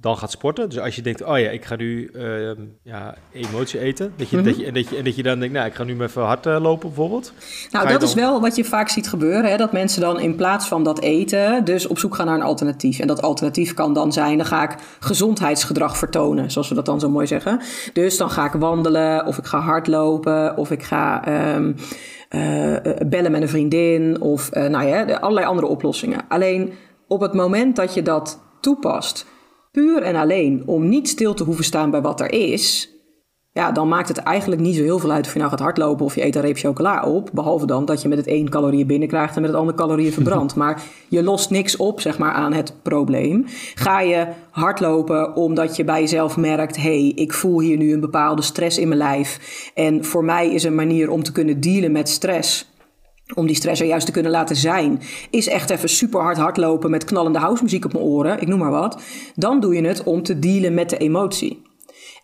dan 0.00 0.16
gaat 0.18 0.30
sporten? 0.30 0.68
Dus 0.68 0.78
als 0.78 0.96
je 0.96 1.02
denkt, 1.02 1.22
oh 1.22 1.38
ja, 1.38 1.50
ik 1.50 1.64
ga 1.64 1.76
nu 1.76 2.10
ehm, 2.14 2.56
ja, 2.82 3.14
emotie 3.32 3.80
eten. 3.80 4.12
Dat 4.16 4.28
je, 4.28 4.36
Mhm. 4.36 4.44
dat 4.44 4.56
je, 4.58 4.66
en, 4.66 4.74
dat 4.74 4.88
je, 4.88 4.96
en 4.96 5.04
dat 5.04 5.16
je 5.16 5.22
dan 5.22 5.38
denkt, 5.38 5.54
nou, 5.54 5.66
ik 5.66 5.74
ga 5.74 5.84
nu 5.84 5.94
maar 5.94 6.06
even 6.06 6.22
hard 6.22 6.46
eh, 6.46 6.60
lopen 6.60 6.88
bijvoorbeeld. 6.88 7.32
Nou, 7.70 7.88
dat 7.88 8.02
is 8.02 8.14
wel 8.14 8.40
wat 8.40 8.56
je 8.56 8.64
vaak 8.64 8.88
ziet 8.88 9.08
gebeuren. 9.08 9.50
Hè? 9.50 9.56
Dat 9.56 9.72
mensen 9.72 10.00
dan 10.00 10.20
in 10.20 10.34
plaats 10.34 10.68
van 10.68 10.84
dat 10.84 11.00
eten, 11.00 11.64
dus 11.64 11.86
op 11.86 11.98
zoek 11.98 12.14
gaan 12.14 12.26
naar 12.26 12.34
een 12.34 12.42
alternatief. 12.42 12.98
En 12.98 13.06
dat 13.06 13.22
alternatief 13.22 13.74
kan 13.74 13.92
dan 13.94 14.12
zijn, 14.12 14.36
dan 14.36 14.46
ga 14.46 14.62
ik 14.62 14.74
gezondheidsgedrag 15.00 15.96
vertonen, 15.96 16.50
zoals 16.50 16.68
we 16.68 16.74
dat 16.74 16.86
dan 16.86 17.00
zo 17.00 17.08
mooi 17.10 17.26
zeggen. 17.26 17.60
Dus 17.92 18.16
dan 18.16 18.30
ga 18.30 18.44
ik 18.46 18.52
wandelen, 18.52 19.26
of 19.26 19.38
ik 19.38 19.44
ga 19.46 19.58
hardlopen, 19.60 20.56
of 20.56 20.70
ik 20.70 20.82
ga 20.82 21.24
ehm, 21.24 21.72
eh, 22.28 22.76
bellen 23.06 23.30
met 23.30 23.42
een 23.42 23.48
vriendin, 23.48 24.20
of 24.20 24.50
eh, 24.50 24.66
nou 24.66 24.86
ja, 24.86 25.02
allerlei 25.16 25.46
andere 25.46 25.66
oplossingen. 25.66 26.20
Alleen 26.28 26.72
op 27.08 27.20
het 27.20 27.32
moment 27.32 27.76
dat 27.76 27.94
je 27.94 28.02
dat 28.02 28.40
toepast, 28.60 29.26
puur 29.70 30.02
en 30.02 30.16
alleen 30.16 30.62
om 30.66 30.88
niet 30.88 31.08
stil 31.08 31.34
te 31.34 31.44
hoeven 31.44 31.64
staan 31.64 31.90
bij 31.90 32.00
wat 32.00 32.20
er 32.20 32.32
is, 32.32 32.90
ja, 33.52 33.72
dan 33.72 33.88
maakt 33.88 34.08
het 34.08 34.18
eigenlijk 34.18 34.60
niet 34.60 34.76
zo 34.76 34.82
heel 34.82 34.98
veel 34.98 35.10
uit 35.10 35.26
of 35.26 35.32
je 35.32 35.38
nou 35.38 35.50
gaat 35.50 35.60
hardlopen 35.60 36.04
of 36.04 36.14
je 36.14 36.24
eet 36.24 36.34
een 36.34 36.40
reep 36.40 36.56
chocola 36.56 37.02
op. 37.04 37.30
Behalve 37.32 37.66
dan 37.66 37.84
dat 37.84 38.02
je 38.02 38.08
met 38.08 38.18
het 38.18 38.26
een 38.28 38.48
calorieën 38.48 38.86
binnenkrijgt 38.86 39.34
en 39.34 39.40
met 39.40 39.50
het 39.50 39.60
andere 39.60 39.78
calorieën 39.78 40.12
verbrandt. 40.12 40.54
maar 40.54 40.82
je 41.08 41.22
lost 41.22 41.50
niks 41.50 41.76
op, 41.76 42.00
zeg 42.00 42.18
maar, 42.18 42.32
aan 42.32 42.52
het 42.52 42.74
probleem. 42.82 43.44
Ga 43.74 44.00
je 44.00 44.26
hardlopen 44.50 45.36
omdat 45.36 45.76
je 45.76 45.84
bij 45.84 46.00
jezelf 46.00 46.36
merkt: 46.36 46.76
hé, 46.76 46.82
hey, 46.82 47.12
ik 47.14 47.32
voel 47.32 47.60
hier 47.60 47.76
nu 47.76 47.92
een 47.92 48.00
bepaalde 48.00 48.42
stress 48.42 48.78
in 48.78 48.88
mijn 48.88 49.00
lijf. 49.00 49.70
En 49.74 50.04
voor 50.04 50.24
mij 50.24 50.50
is 50.50 50.64
een 50.64 50.74
manier 50.74 51.10
om 51.10 51.22
te 51.22 51.32
kunnen 51.32 51.60
dealen 51.60 51.92
met 51.92 52.08
stress 52.08 52.70
om 53.34 53.46
die 53.46 53.56
stress 53.56 53.80
er 53.80 53.86
juist 53.86 54.06
te 54.06 54.12
kunnen 54.12 54.30
laten 54.30 54.56
zijn, 54.56 55.00
is 55.30 55.48
echt 55.48 55.70
even 55.70 55.88
super 55.88 56.20
hard 56.20 56.36
hardlopen 56.36 56.90
met 56.90 57.04
knallende 57.04 57.38
housemuziek 57.38 57.84
op 57.84 57.92
mijn 57.92 58.04
oren, 58.04 58.40
ik 58.40 58.48
noem 58.48 58.58
maar 58.58 58.70
wat. 58.70 59.02
Dan 59.34 59.60
doe 59.60 59.74
je 59.74 59.86
het 59.86 60.02
om 60.02 60.22
te 60.22 60.38
dealen 60.38 60.74
met 60.74 60.90
de 60.90 60.96
emotie. 60.96 61.62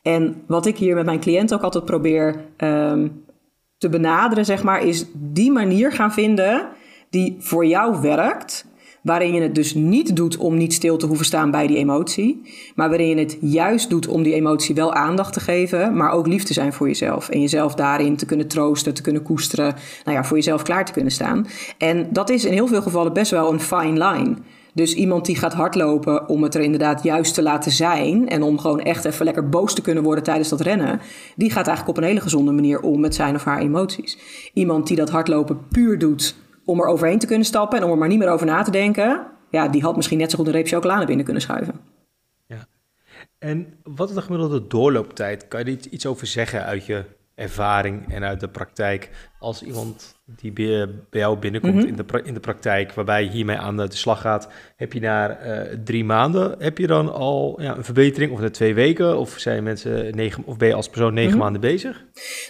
En 0.03 0.43
wat 0.47 0.67
ik 0.67 0.77
hier 0.77 0.95
met 0.95 1.05
mijn 1.05 1.21
cliënt 1.21 1.55
ook 1.55 1.63
altijd 1.63 1.85
probeer 1.85 2.45
ehm, 2.57 3.09
te 3.79 3.89
benaderen, 3.89 4.45
zeg 4.45 4.63
maar, 4.63 4.83
is 4.83 5.07
die 5.15 5.51
manier 5.51 5.93
gaan 5.93 6.13
vinden 6.13 6.69
die 7.11 7.37
voor 7.39 7.67
jou 7.67 8.01
werkt. 8.01 8.67
Waarin 9.07 9.35
je 9.35 9.41
het 9.41 9.55
dus 9.55 9.75
niet 9.75 10.17
doet 10.17 10.37
om 10.37 10.57
niet 10.57 10.73
stil 10.73 10.97
te 10.97 11.07
hoeven 11.07 11.27
staan 11.27 11.51
bij 11.51 11.67
die 11.67 11.77
emotie. 11.77 12.43
Maar 12.75 12.89
waarin 12.89 13.09
je 13.09 13.17
het 13.17 13.39
juist 13.41 13.91
doet 13.91 14.09
om 14.09 14.23
die 14.23 14.35
emotie 14.35 14.75
wel 14.75 14.93
aandacht 14.93 15.33
te 15.33 15.41
geven. 15.41 15.97
Maar 15.97 16.11
ook 16.11 16.27
lief 16.27 16.43
te 16.43 16.53
zijn 16.53 16.73
voor 16.73 16.87
jezelf. 16.87 17.29
En 17.29 17.41
jezelf 17.41 17.75
daarin 17.75 18.17
te 18.17 18.27
kunnen 18.27 18.49
troosten, 18.49 18.95
te 18.95 19.03
kunnen 19.03 19.23
koesteren. 19.23 19.75
Nou 20.05 20.17
ja, 20.17 20.25
voor 20.25 20.37
jezelf 20.37 20.63
klaar 20.63 20.85
te 20.85 20.93
kunnen 20.93 21.13
staan. 21.13 21.47
En 21.79 22.09
dat 22.13 22.31
is 22.31 22.45
in 22.45 22.53
heel 22.53 22.67
veel 22.67 22.83
gevallen 22.83 23.13
best 23.13 23.31
wel 23.31 23.53
een 23.53 23.61
fine 23.61 24.09
line. 24.09 24.35
Dus 24.75 24.95
iemand 24.95 25.27
die 25.27 25.37
gaat 25.37 25.55
hardlopen 25.55 26.29
om 26.29 26.43
het 26.43 26.55
er 26.55 26.61
inderdaad 26.61 27.03
juist 27.03 27.35
te 27.35 27.43
laten 27.43 27.73
zijn. 27.73 28.29
En 28.29 28.43
om 28.43 28.59
gewoon 28.59 28.81
echt 28.81 29.05
even 29.05 29.25
lekker 29.25 29.49
boos 29.49 29.75
te 29.75 29.83
kunnen 29.83 30.03
worden 30.03 30.25
tijdens 30.25 30.49
dat 30.49 30.61
rennen. 30.61 31.01
Die 31.37 31.51
gaat 31.51 31.67
eigenlijk 31.67 31.99
op 31.99 32.03
een 32.03 32.09
hele 32.09 32.21
gezonde 32.21 32.53
manier 32.53 32.81
om 32.81 33.01
met 33.01 33.15
zijn 33.15 33.35
of 33.35 33.45
haar 33.45 33.61
emoties. 33.61 34.19
Iemand 34.53 34.87
die 34.87 34.97
dat 34.97 35.11
hardlopen 35.11 35.59
puur 35.69 35.99
doet 35.99 36.45
om 36.67 36.81
er 36.81 36.87
overheen 36.87 37.19
te 37.19 37.27
kunnen 37.27 37.47
stappen 37.47 37.79
en 37.79 37.85
om 37.85 37.91
er 37.91 37.99
maar 37.99 38.09
niet 38.09 38.19
meer 38.19 38.31
over 38.31 38.47
na 38.47 38.63
te 38.63 38.71
denken. 38.71 39.27
Ja, 39.51 39.69
die 39.69 39.83
had 39.83 39.97
misschien 39.97 40.19
net 40.19 40.31
zo 40.31 40.37
goed 40.39 40.47
een 40.47 40.53
reep 40.53 40.67
chocolade 40.67 41.07
binnen 41.07 41.25
kunnen 41.25 41.43
schuiven. 41.43 41.81
En 43.39 43.75
wat 43.83 44.09
is 44.09 44.15
de 44.15 44.23
gemiddelde 44.23 44.67
doorlooptijd? 44.67 45.49
Kan 45.49 45.61
je 45.61 45.67
er 45.67 45.73
iets, 45.73 45.87
iets 45.89 46.07
over 46.07 46.27
zeggen 46.27 46.65
uit 46.65 46.87
je 46.87 47.05
ervaring 47.35 48.13
en 48.15 48.25
uit 48.25 48.41
de 48.41 48.49
praktijk? 48.49 49.11
Als 49.39 49.63
iemand 49.63 50.17
die 50.27 50.53
bij, 50.53 50.89
bij 51.11 51.21
jou 51.21 51.39
binnenkomt 51.39 51.75
Mhm. 51.75 51.87
in, 51.87 51.97
de 51.97 52.21
in 52.25 52.35
de 52.35 52.41
praktijk, 52.41 52.93
waarbij 52.93 53.25
je 53.25 53.31
hiermee 53.31 53.57
aan 53.57 53.77
de 53.77 53.87
slag 53.97 54.21
gaat, 54.21 54.49
heb 54.77 54.93
je 54.93 55.01
na 55.01 55.29
eh, 55.31 55.77
drie 55.85 56.05
maanden, 56.05 56.55
heb 56.59 56.79
je 56.79 56.87
dan 56.87 57.13
al 57.13 57.61
ja, 57.61 57.77
een 57.77 57.85
verbetering 57.85 58.33
of 58.33 58.41
na 58.41 58.51
twee 58.51 58.75
weken? 58.75 59.19
Of 59.19 59.31
zijn 59.39 59.63
mensen 59.63 60.15
negen, 60.17 60.45
of 60.45 60.57
ben 60.57 60.69
je 60.69 60.75
als 60.75 60.89
persoon 60.89 61.15
negen 61.15 61.31
Mhm. 61.31 61.39
maanden 61.41 61.61
bezig? 61.61 62.05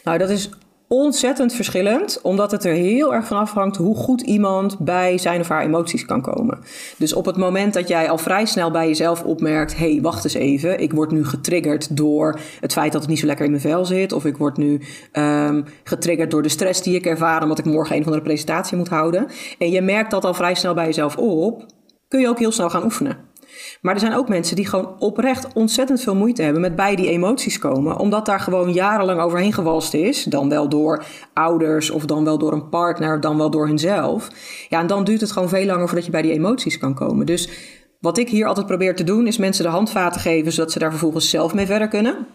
Nou, 0.04 0.18
dat 0.18 0.30
is 0.30 0.50
ontzettend 0.88 1.52
verschillend, 1.52 2.20
omdat 2.22 2.50
het 2.50 2.64
er 2.64 2.72
heel 2.72 3.14
erg 3.14 3.26
van 3.26 3.36
afhangt 3.36 3.76
hoe 3.76 3.96
goed 3.96 4.20
iemand 4.20 4.78
bij 4.78 5.18
zijn 5.18 5.40
of 5.40 5.48
haar 5.48 5.62
emoties 5.62 6.04
kan 6.04 6.22
komen. 6.22 6.58
Dus 6.96 7.12
op 7.12 7.26
het 7.26 7.36
moment 7.36 7.74
dat 7.74 7.88
jij 7.88 8.10
al 8.10 8.18
vrij 8.18 8.46
snel 8.46 8.70
bij 8.70 8.86
jezelf 8.86 9.22
opmerkt: 9.22 9.76
hé, 9.76 9.92
hey, 9.92 10.02
wacht 10.02 10.24
eens 10.24 10.34
even, 10.34 10.80
ik 10.80 10.92
word 10.92 11.10
nu 11.10 11.24
getriggerd 11.24 11.96
door 11.96 12.38
het 12.60 12.72
feit 12.72 12.92
dat 12.92 13.00
het 13.00 13.10
niet 13.10 13.18
zo 13.18 13.26
lekker 13.26 13.44
in 13.44 13.50
mijn 13.50 13.62
vel 13.62 13.84
zit, 13.84 14.12
of 14.12 14.24
ik 14.24 14.36
word 14.36 14.56
nu 14.56 14.80
ehm, 15.12 15.62
getriggerd 15.84 16.30
door 16.30 16.42
de 16.42 16.48
stress 16.48 16.82
die 16.82 16.94
ik 16.94 17.06
ervaar 17.06 17.42
omdat 17.42 17.58
ik 17.58 17.64
morgen 17.64 17.94
een 17.94 18.00
of 18.00 18.06
andere 18.06 18.24
presentatie 18.24 18.76
moet 18.76 18.88
houden. 18.88 19.26
En 19.58 19.70
je 19.70 19.80
merkt 19.80 20.10
dat 20.10 20.24
al 20.24 20.34
vrij 20.34 20.54
snel 20.54 20.74
bij 20.74 20.86
jezelf 20.86 21.16
op, 21.16 21.66
kun 22.08 22.20
je 22.20 22.28
ook 22.28 22.38
heel 22.38 22.52
snel 22.52 22.70
gaan 22.70 22.84
oefenen. 22.84 23.34
Maar 23.86 23.94
er 23.94 24.00
zijn 24.00 24.14
ook 24.14 24.28
mensen 24.28 24.56
die 24.56 24.66
gewoon 24.66 24.94
oprecht 24.98 25.52
ontzettend 25.52 26.00
veel 26.00 26.14
moeite 26.14 26.42
hebben 26.42 26.60
met 26.60 26.76
bij 26.76 26.96
die 26.96 27.08
emoties 27.08 27.58
komen. 27.58 27.98
Omdat 27.98 28.26
daar 28.26 28.40
gewoon 28.40 28.72
jarenlang 28.72 29.20
overheen 29.20 29.52
gewalst 29.52 29.94
is. 29.94 30.24
Dan 30.24 30.48
wel 30.48 30.68
door 30.68 31.04
ouders 31.32 31.90
of 31.90 32.04
dan 32.04 32.24
wel 32.24 32.38
door 32.38 32.52
een 32.52 32.68
partner, 32.68 33.20
dan 33.20 33.36
wel 33.36 33.50
door 33.50 33.66
hunzelf. 33.66 34.28
Ja, 34.68 34.80
en 34.80 34.86
dan 34.86 35.04
duurt 35.04 35.20
het 35.20 35.32
gewoon 35.32 35.48
veel 35.48 35.64
langer 35.64 35.86
voordat 35.86 36.04
je 36.04 36.10
bij 36.10 36.22
die 36.22 36.32
emoties 36.32 36.78
kan 36.78 36.94
komen. 36.94 37.26
Dus 37.26 37.48
wat 38.00 38.18
ik 38.18 38.28
hier 38.28 38.46
altijd 38.46 38.66
probeer 38.66 38.96
te 38.96 39.04
doen 39.04 39.26
is 39.26 39.38
mensen 39.38 39.64
de 39.64 39.70
handvaten 39.70 40.20
geven 40.20 40.52
zodat 40.52 40.72
ze 40.72 40.78
daar 40.78 40.90
vervolgens 40.90 41.30
zelf 41.30 41.54
mee 41.54 41.66
verder 41.66 41.88
kunnen. 41.88 42.26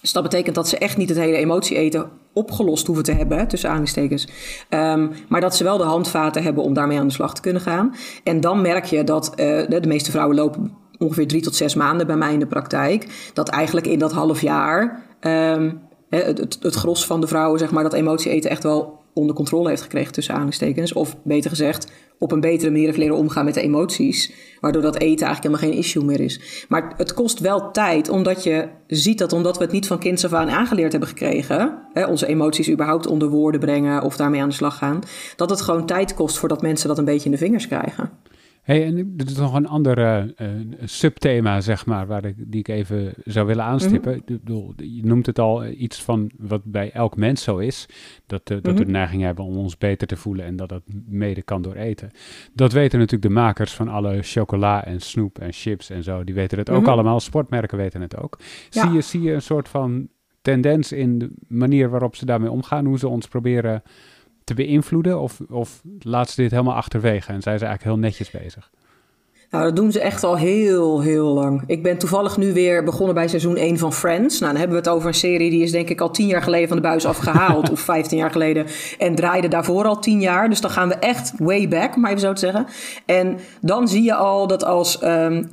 Dus 0.00 0.12
dat 0.12 0.22
betekent 0.22 0.54
dat 0.54 0.68
ze 0.68 0.78
echt 0.78 0.96
niet 0.96 1.08
het 1.08 1.18
hele 1.18 1.36
emotie 1.36 1.76
eten 1.76 2.10
opgelost 2.32 2.86
hoeven 2.86 3.04
te 3.04 3.12
hebben, 3.12 3.48
tussen 3.48 3.68
aanhalingstekens. 3.68 4.28
Um, 4.70 5.12
maar 5.28 5.40
dat 5.40 5.56
ze 5.56 5.64
wel 5.64 5.78
de 5.78 5.84
handvaten 5.84 6.42
hebben 6.42 6.62
om 6.62 6.74
daarmee 6.74 6.98
aan 6.98 7.06
de 7.06 7.12
slag 7.12 7.34
te 7.34 7.40
kunnen 7.40 7.62
gaan. 7.62 7.94
En 8.24 8.40
dan 8.40 8.60
merk 8.60 8.84
je 8.84 9.04
dat 9.04 9.32
de, 9.36 9.66
de, 9.80 9.88
meeste 9.88 10.10
vrouwen 10.10 10.36
lopen 10.36 10.72
ongeveer 10.98 11.26
drie 11.26 11.42
tot 11.42 11.56
zes 11.56 11.74
maanden 11.74 12.06
bij 12.06 12.16
mij 12.16 12.32
in 12.32 12.38
de 12.38 12.46
praktijk. 12.46 13.30
Dat 13.32 13.48
eigenlijk 13.48 13.86
in 13.86 13.98
dat 13.98 14.12
half 14.12 14.40
jaar 14.40 15.02
um, 15.20 15.80
het, 16.08 16.38
het, 16.38 16.58
het 16.60 16.74
gros 16.74 17.06
van 17.06 17.20
de 17.20 17.26
vrouwen, 17.26 17.58
zeg 17.58 17.70
maar, 17.70 17.82
dat 17.82 17.92
emotie 17.92 18.30
eten 18.30 18.50
echt 18.50 18.62
wel 18.62 19.04
onder 19.14 19.34
controle 19.34 19.68
heeft 19.68 19.82
gekregen 19.82 20.12
tussen 20.12 20.32
aanhalingstekens. 20.32 20.92
Of 20.92 21.16
beter 21.22 21.50
gezegd, 21.50 21.92
op 22.18 22.32
een 22.32 22.40
betere 22.40 22.70
manier 22.70 22.86
heeft 22.86 22.98
leren 22.98 23.16
omgaan 23.16 23.44
met 23.44 23.54
de 23.54 23.60
emoties. 23.60 24.32
Waardoor 24.60 24.82
dat 24.82 24.94
eten 24.94 25.26
eigenlijk 25.26 25.42
helemaal 25.42 25.74
geen 25.74 25.84
issue 25.84 26.04
meer 26.04 26.20
is. 26.20 26.64
Maar 26.68 26.94
het 26.96 27.14
kost 27.14 27.38
wel 27.38 27.70
tijd, 27.70 28.08
omdat 28.08 28.44
je 28.44 28.68
ziet 28.86 29.18
dat 29.18 29.32
omdat 29.32 29.56
we 29.56 29.62
het 29.62 29.72
niet 29.72 29.86
van 29.86 29.98
kinds 29.98 30.24
af 30.24 30.32
aan 30.32 30.50
aangeleerd 30.50 30.90
hebben 30.90 31.08
gekregen. 31.08 31.78
Hè, 31.92 32.06
onze 32.06 32.26
emoties 32.26 32.70
überhaupt 32.70 33.06
onder 33.06 33.28
woorden 33.28 33.60
brengen 33.60 34.02
of 34.02 34.16
daarmee 34.16 34.42
aan 34.42 34.48
de 34.48 34.54
slag 34.54 34.78
gaan. 34.78 35.02
Dat 35.36 35.50
het 35.50 35.60
gewoon 35.60 35.86
tijd 35.86 36.14
kost 36.14 36.38
voordat 36.38 36.62
mensen 36.62 36.88
dat 36.88 36.98
een 36.98 37.04
beetje 37.04 37.24
in 37.24 37.30
de 37.30 37.36
vingers 37.36 37.66
krijgen. 37.66 38.10
Hey, 38.66 38.84
en 38.84 39.14
er 39.16 39.26
is 39.26 39.36
nog 39.36 39.54
een 39.54 39.66
ander 39.66 39.98
uh, 39.98 40.24
uh, 40.48 40.48
subthema, 40.84 41.60
zeg 41.60 41.86
maar, 41.86 42.06
waar 42.06 42.24
ik, 42.24 42.34
die 42.38 42.60
ik 42.60 42.68
even 42.68 43.14
zou 43.24 43.46
willen 43.46 43.64
aanstippen. 43.64 44.12
Mm 44.12 44.22
-hmm. 44.26 44.38
bedoel, 44.44 44.74
je 44.76 45.04
noemt 45.04 45.26
het 45.26 45.38
al 45.38 45.64
uh, 45.64 45.80
iets 45.80 46.02
van 46.02 46.30
wat 46.38 46.64
bij 46.64 46.90
elk 46.92 47.16
mens 47.16 47.42
zo 47.42 47.56
is. 47.58 47.88
Dat, 48.26 48.46
dat 48.46 48.62
mm 48.62 48.70
-hmm. 48.70 48.78
we 48.78 48.84
de 48.84 48.90
neiging 48.90 49.22
hebben 49.22 49.44
om 49.44 49.56
ons 49.56 49.78
beter 49.78 50.06
te 50.06 50.16
voelen 50.16 50.44
en 50.44 50.56
dat 50.56 50.68
dat 50.68 50.82
mede 51.08 51.42
kan 51.42 51.62
door 51.62 51.74
eten. 51.74 52.10
Dat 52.52 52.72
weten 52.72 52.98
natuurlijk 52.98 53.28
de 53.28 53.40
makers 53.40 53.72
van 53.72 53.88
alle 53.88 54.22
chocola 54.22 54.84
en 54.84 55.00
snoep 55.00 55.38
en 55.38 55.52
chips 55.52 55.90
en 55.90 56.02
zo. 56.02 56.24
Die 56.24 56.34
weten 56.34 56.58
het 56.58 56.70
ook 56.70 56.76
mm 56.76 56.82
-hmm. 56.82 56.92
allemaal. 56.92 57.20
Sportmerken 57.20 57.78
weten 57.78 58.00
het 58.00 58.16
ook. 58.16 58.38
Ja. 58.70 58.82
Zie, 58.82 58.92
je, 58.92 59.00
zie 59.00 59.22
je 59.22 59.32
een 59.32 59.42
soort 59.42 59.68
van 59.68 60.08
tendens 60.42 60.92
in 60.92 61.18
de 61.18 61.30
manier 61.48 61.90
waarop 61.90 62.16
ze 62.16 62.26
daarmee 62.26 62.50
omgaan? 62.50 62.84
Hoe 62.84 62.98
ze 62.98 63.08
ons 63.08 63.28
proberen 63.28 63.82
te 64.46 64.54
beïnvloeden? 64.54 65.20
Of, 65.20 65.40
of 65.50 65.82
laat 65.98 66.30
ze 66.30 66.42
dit 66.42 66.50
helemaal 66.50 66.74
achterwege 66.74 67.32
en 67.32 67.42
zijn 67.42 67.58
ze 67.58 67.64
eigenlijk 67.64 67.82
heel 67.82 68.08
netjes 68.08 68.30
bezig? 68.30 68.70
Nou, 69.50 69.64
dat 69.64 69.76
doen 69.76 69.92
ze 69.92 70.00
echt 70.00 70.24
al 70.24 70.36
heel, 70.36 71.00
heel 71.00 71.26
lang. 71.26 71.62
Ik 71.66 71.82
ben 71.82 71.98
toevallig 71.98 72.36
nu 72.36 72.52
weer 72.52 72.84
begonnen 72.84 73.14
bij 73.14 73.28
seizoen 73.28 73.56
1 73.56 73.78
van 73.78 73.92
Friends. 73.92 74.38
Nou, 74.38 74.52
dan 74.52 74.60
hebben 74.60 74.82
we 74.82 74.88
het 74.88 74.96
over 74.96 75.08
een 75.08 75.14
serie 75.14 75.50
die 75.50 75.62
is 75.62 75.70
denk 75.70 75.88
ik 75.88 76.00
al 76.00 76.10
tien 76.10 76.26
jaar 76.26 76.42
geleden 76.42 76.68
van 76.68 76.76
de 76.76 76.82
buis 76.82 77.06
afgehaald. 77.06 77.70
of 77.76 77.80
15 77.80 78.18
jaar 78.18 78.30
geleden. 78.30 78.66
En 78.98 79.14
draaide 79.14 79.48
daarvoor 79.48 79.84
al 79.84 79.98
tien 79.98 80.20
jaar. 80.20 80.48
Dus 80.48 80.60
dan 80.60 80.70
gaan 80.70 80.88
we 80.88 80.94
echt 80.94 81.32
way 81.38 81.68
back, 81.68 81.96
om 81.96 82.06
even 82.06 82.20
zo 82.20 82.32
te 82.32 82.40
zeggen. 82.40 82.66
En 83.06 83.38
dan 83.60 83.88
zie 83.88 84.02
je 84.02 84.14
al 84.14 84.46
dat 84.46 84.64
als 84.64 85.02
um, 85.02 85.48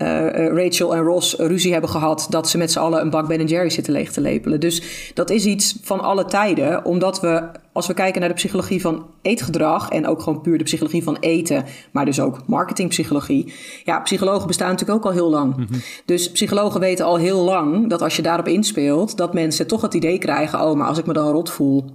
Rachel 0.55 0.95
en 0.95 1.01
Ross 1.01 1.35
ruzie 1.35 1.71
hebben 1.71 1.89
gehad... 1.89 2.27
dat 2.29 2.49
ze 2.49 2.57
met 2.57 2.71
z'n 2.71 2.79
allen 2.79 3.01
een 3.01 3.09
bak 3.09 3.27
Ben 3.27 3.45
Jerry 3.45 3.69
zitten 3.69 3.93
leeg 3.93 4.11
te 4.11 4.21
lepelen. 4.21 4.59
Dus 4.59 5.11
dat 5.13 5.29
is 5.29 5.45
iets 5.45 5.79
van 5.81 5.99
alle 5.99 6.25
tijden. 6.25 6.85
Omdat 6.85 7.19
we 7.21 7.61
als 7.73 7.87
we 7.87 7.93
kijken 7.93 8.19
naar 8.19 8.29
de 8.29 8.35
psychologie 8.35 8.81
van 8.81 9.05
eetgedrag 9.21 9.89
en 9.89 10.07
ook 10.07 10.21
gewoon 10.21 10.41
puur 10.41 10.57
de 10.57 10.63
psychologie 10.63 11.03
van 11.03 11.17
eten, 11.19 11.65
maar 11.91 12.05
dus 12.05 12.19
ook 12.19 12.47
marketingpsychologie. 12.47 13.53
Ja, 13.83 13.99
psychologen 13.99 14.47
bestaan 14.47 14.69
natuurlijk 14.69 14.97
ook 14.97 15.05
al 15.05 15.11
heel 15.11 15.29
lang. 15.29 15.55
Mhm. 15.55 15.79
Dus 16.05 16.31
psychologen 16.31 16.79
weten 16.79 17.05
al 17.05 17.17
heel 17.17 17.43
lang 17.43 17.89
dat 17.89 18.01
als 18.01 18.15
je 18.15 18.21
daarop 18.21 18.47
inspeelt, 18.47 19.17
dat 19.17 19.33
mensen 19.33 19.67
toch 19.67 19.81
het 19.81 19.93
idee 19.93 20.17
krijgen: 20.17 20.61
oh, 20.61 20.75
maar 20.75 20.87
als 20.87 20.97
ik 20.97 21.05
me 21.05 21.13
dan 21.13 21.31
rot 21.31 21.49
voel, 21.49 21.85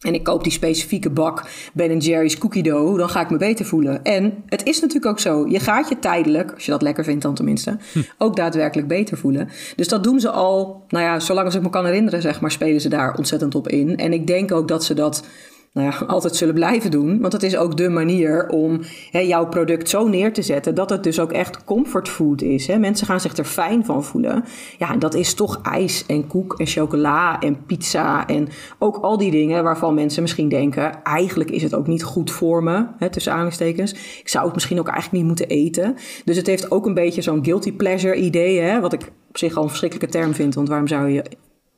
en 0.00 0.14
ik 0.14 0.22
koop 0.22 0.42
die 0.42 0.52
specifieke 0.52 1.10
bak 1.10 1.46
Ben 1.72 1.98
Jerry's 1.98 2.38
cookie 2.38 2.62
dough, 2.62 2.98
dan 2.98 3.08
ga 3.08 3.20
ik 3.20 3.30
me 3.30 3.36
beter 3.36 3.64
voelen. 3.64 4.04
En 4.04 4.42
het 4.46 4.66
is 4.66 4.80
natuurlijk 4.80 5.06
ook 5.06 5.20
zo. 5.20 5.46
Je 5.48 5.60
gaat 5.60 5.88
je 5.88 5.98
tijdelijk, 5.98 6.52
als 6.54 6.64
je 6.64 6.70
dat 6.70 6.82
lekker 6.82 7.04
vindt 7.04 7.22
dan 7.22 7.34
tenminste, 7.34 7.76
hm. 7.92 8.02
ook 8.18 8.36
daadwerkelijk 8.36 8.88
beter 8.88 9.18
voelen. 9.18 9.48
Dus 9.76 9.88
dat 9.88 10.04
doen 10.04 10.20
ze 10.20 10.30
al, 10.30 10.84
nou 10.88 11.04
ja, 11.04 11.20
zolang 11.20 11.46
als 11.46 11.54
ik 11.54 11.62
me 11.62 11.70
kan 11.70 11.84
herinneren, 11.84 12.22
zeg 12.22 12.40
maar, 12.40 12.50
spelen 12.50 12.80
ze 12.80 12.88
daar 12.88 13.14
ontzettend 13.14 13.54
op 13.54 13.68
in. 13.68 13.96
En 13.96 14.12
ik 14.12 14.26
denk 14.26 14.52
ook 14.52 14.68
dat 14.68 14.84
ze 14.84 14.94
dat 14.94 15.24
nou 15.72 15.90
ja, 15.90 16.06
altijd 16.14 16.36
zullen 16.36 16.54
blijven 16.54 16.90
doen. 16.90 17.20
Want 17.20 17.32
het 17.32 17.42
is 17.42 17.56
ook 17.56 17.76
de 17.76 17.88
manier 17.88 18.48
om 18.48 18.80
hè, 19.10 19.18
jouw 19.18 19.46
product 19.46 19.88
zo 19.88 20.08
neer 20.08 20.32
te 20.32 20.42
zetten 20.42 20.74
dat 20.74 20.90
het 20.90 21.02
dus 21.02 21.20
ook 21.20 21.32
echt 21.32 21.64
comfortfood 21.64 22.42
is. 22.42 22.66
Hè. 22.66 22.78
Mensen 22.78 23.06
gaan 23.06 23.20
zich 23.20 23.36
er 23.36 23.44
fijn 23.44 23.84
van 23.84 24.04
voelen. 24.04 24.44
Ja, 24.78 24.92
en 24.92 24.98
dat 24.98 25.14
is 25.14 25.34
toch 25.34 25.60
ijs 25.62 26.06
en 26.06 26.26
koek 26.26 26.58
en 26.58 26.66
chocola 26.66 27.40
en 27.40 27.64
pizza 27.66 28.26
en 28.26 28.48
ook 28.78 28.96
al 28.96 29.18
die 29.18 29.30
dingen 29.30 29.64
waarvan 29.64 29.94
mensen 29.94 30.22
misschien 30.22 30.48
denken: 30.48 31.02
eigenlijk 31.02 31.50
is 31.50 31.62
het 31.62 31.74
ook 31.74 31.86
niet 31.86 32.02
goed 32.02 32.30
voor 32.30 32.62
me, 32.62 32.86
hè, 32.98 33.10
tussen 33.10 33.32
aanhalingstekens. 33.32 33.92
Ik 34.20 34.28
zou 34.28 34.44
het 34.44 34.54
misschien 34.54 34.78
ook 34.78 34.88
eigenlijk 34.88 35.16
niet 35.18 35.26
moeten 35.26 35.48
eten. 35.48 35.96
Dus 36.24 36.36
het 36.36 36.46
heeft 36.46 36.70
ook 36.70 36.86
een 36.86 36.94
beetje 36.94 37.22
zo'n 37.22 37.44
guilty 37.44 37.72
pleasure 37.72 38.14
idee, 38.14 38.60
hè, 38.60 38.80
wat 38.80 38.92
ik 38.92 39.12
op 39.28 39.38
zich 39.38 39.56
al 39.56 39.62
een 39.62 39.68
verschrikkelijke 39.68 40.18
term 40.18 40.34
vind. 40.34 40.54
Want 40.54 40.68
waarom 40.68 40.88
zou 40.88 41.08
je 41.08 41.24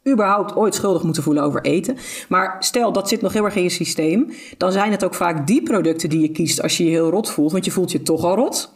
überhaupt 0.09 0.57
ooit 0.57 0.75
schuldig 0.75 1.03
moeten 1.03 1.23
voelen 1.23 1.43
over 1.43 1.63
eten. 1.63 1.97
Maar 2.29 2.57
stel 2.59 2.93
dat 2.93 3.09
zit 3.09 3.21
nog 3.21 3.33
heel 3.33 3.45
erg 3.45 3.57
in 3.57 3.63
je 3.63 3.69
systeem, 3.69 4.31
dan 4.57 4.73
zijn 4.73 4.91
het 4.91 5.05
ook 5.05 5.15
vaak 5.15 5.47
die 5.47 5.63
producten 5.63 6.09
die 6.09 6.21
je 6.21 6.31
kiest 6.31 6.63
als 6.63 6.77
je 6.77 6.85
je 6.85 6.91
heel 6.91 7.11
rot 7.11 7.31
voelt, 7.31 7.53
want 7.53 7.65
je 7.65 7.71
voelt 7.71 7.93
je 7.93 8.03
toch 8.03 8.25
al 8.25 8.35
rot. 8.35 8.75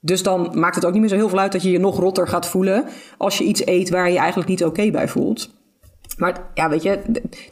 Dus 0.00 0.22
dan 0.22 0.50
maakt 0.54 0.74
het 0.74 0.84
ook 0.84 0.92
niet 0.92 1.00
meer 1.00 1.10
zo 1.10 1.16
heel 1.16 1.28
veel 1.28 1.38
uit 1.38 1.52
dat 1.52 1.62
je 1.62 1.70
je 1.70 1.78
nog 1.78 1.98
rotter 1.98 2.28
gaat 2.28 2.46
voelen 2.46 2.84
als 3.18 3.38
je 3.38 3.44
iets 3.44 3.66
eet 3.66 3.90
waar 3.90 4.06
je, 4.06 4.12
je 4.12 4.18
eigenlijk 4.18 4.48
niet 4.48 4.64
oké 4.64 4.90
bij 4.90 5.08
voelt. 5.08 5.50
Maar 6.18 6.40
ja, 6.54 6.68
weet 6.68 6.82
je, 6.82 6.98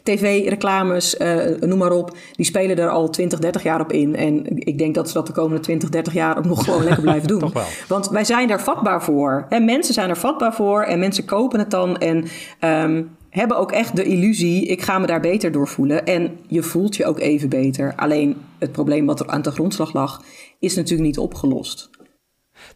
tv-reclames, 0.03 1.15
uh, 1.19 1.53
eh, 1.53 1.61
noem 1.61 1.77
maar 1.77 1.91
op, 1.91 2.17
die 2.31 2.45
spelen 2.45 2.77
er 2.77 2.89
al 2.89 3.09
20, 3.09 3.39
30 3.39 3.63
jaar 3.63 3.81
op 3.81 3.91
in. 3.91 4.15
En 4.15 4.45
ik 4.47 4.77
denk 4.77 4.95
dat 4.95 5.07
ze 5.07 5.13
dat 5.13 5.27
de 5.27 5.33
komende 5.33 5.59
20, 5.59 5.89
30 5.89 6.13
jaar 6.13 6.37
ook 6.37 6.45
nog 6.45 6.63
gewoon 6.63 6.83
lekker 6.83 7.01
blijven 7.01 7.27
doen. 7.39 7.51
Want 7.87 8.09
wij 8.09 8.23
zijn 8.23 8.47
daar 8.47 8.61
vatbaar 8.61 9.03
voor. 9.03 9.45
En 9.49 9.65
mensen 9.65 9.93
zijn 9.93 10.09
er 10.09 10.17
vatbaar 10.17 10.53
voor 10.53 10.83
en 10.83 10.99
mensen 10.99 11.25
kopen 11.25 11.59
het 11.59 11.71
dan 11.71 11.97
en 11.97 12.25
um, 12.61 13.09
hebben 13.29 13.57
ook 13.57 13.71
echt 13.71 13.95
de 13.95 14.03
illusie, 14.03 14.65
ik 14.65 14.81
ga 14.81 14.99
me 14.99 15.07
daar 15.07 15.19
beter 15.19 15.51
door 15.51 15.67
voelen. 15.67 16.05
En 16.05 16.39
je 16.47 16.63
voelt 16.63 16.95
je 16.95 17.05
ook 17.05 17.19
even 17.19 17.49
beter. 17.49 17.93
Alleen 17.95 18.37
het 18.59 18.71
probleem 18.71 19.05
wat 19.05 19.19
er 19.19 19.27
aan 19.27 19.41
de 19.41 19.51
grondslag 19.51 19.93
lag, 19.93 20.21
is 20.59 20.75
natuurlijk 20.75 21.07
niet 21.07 21.17
opgelost. 21.17 21.89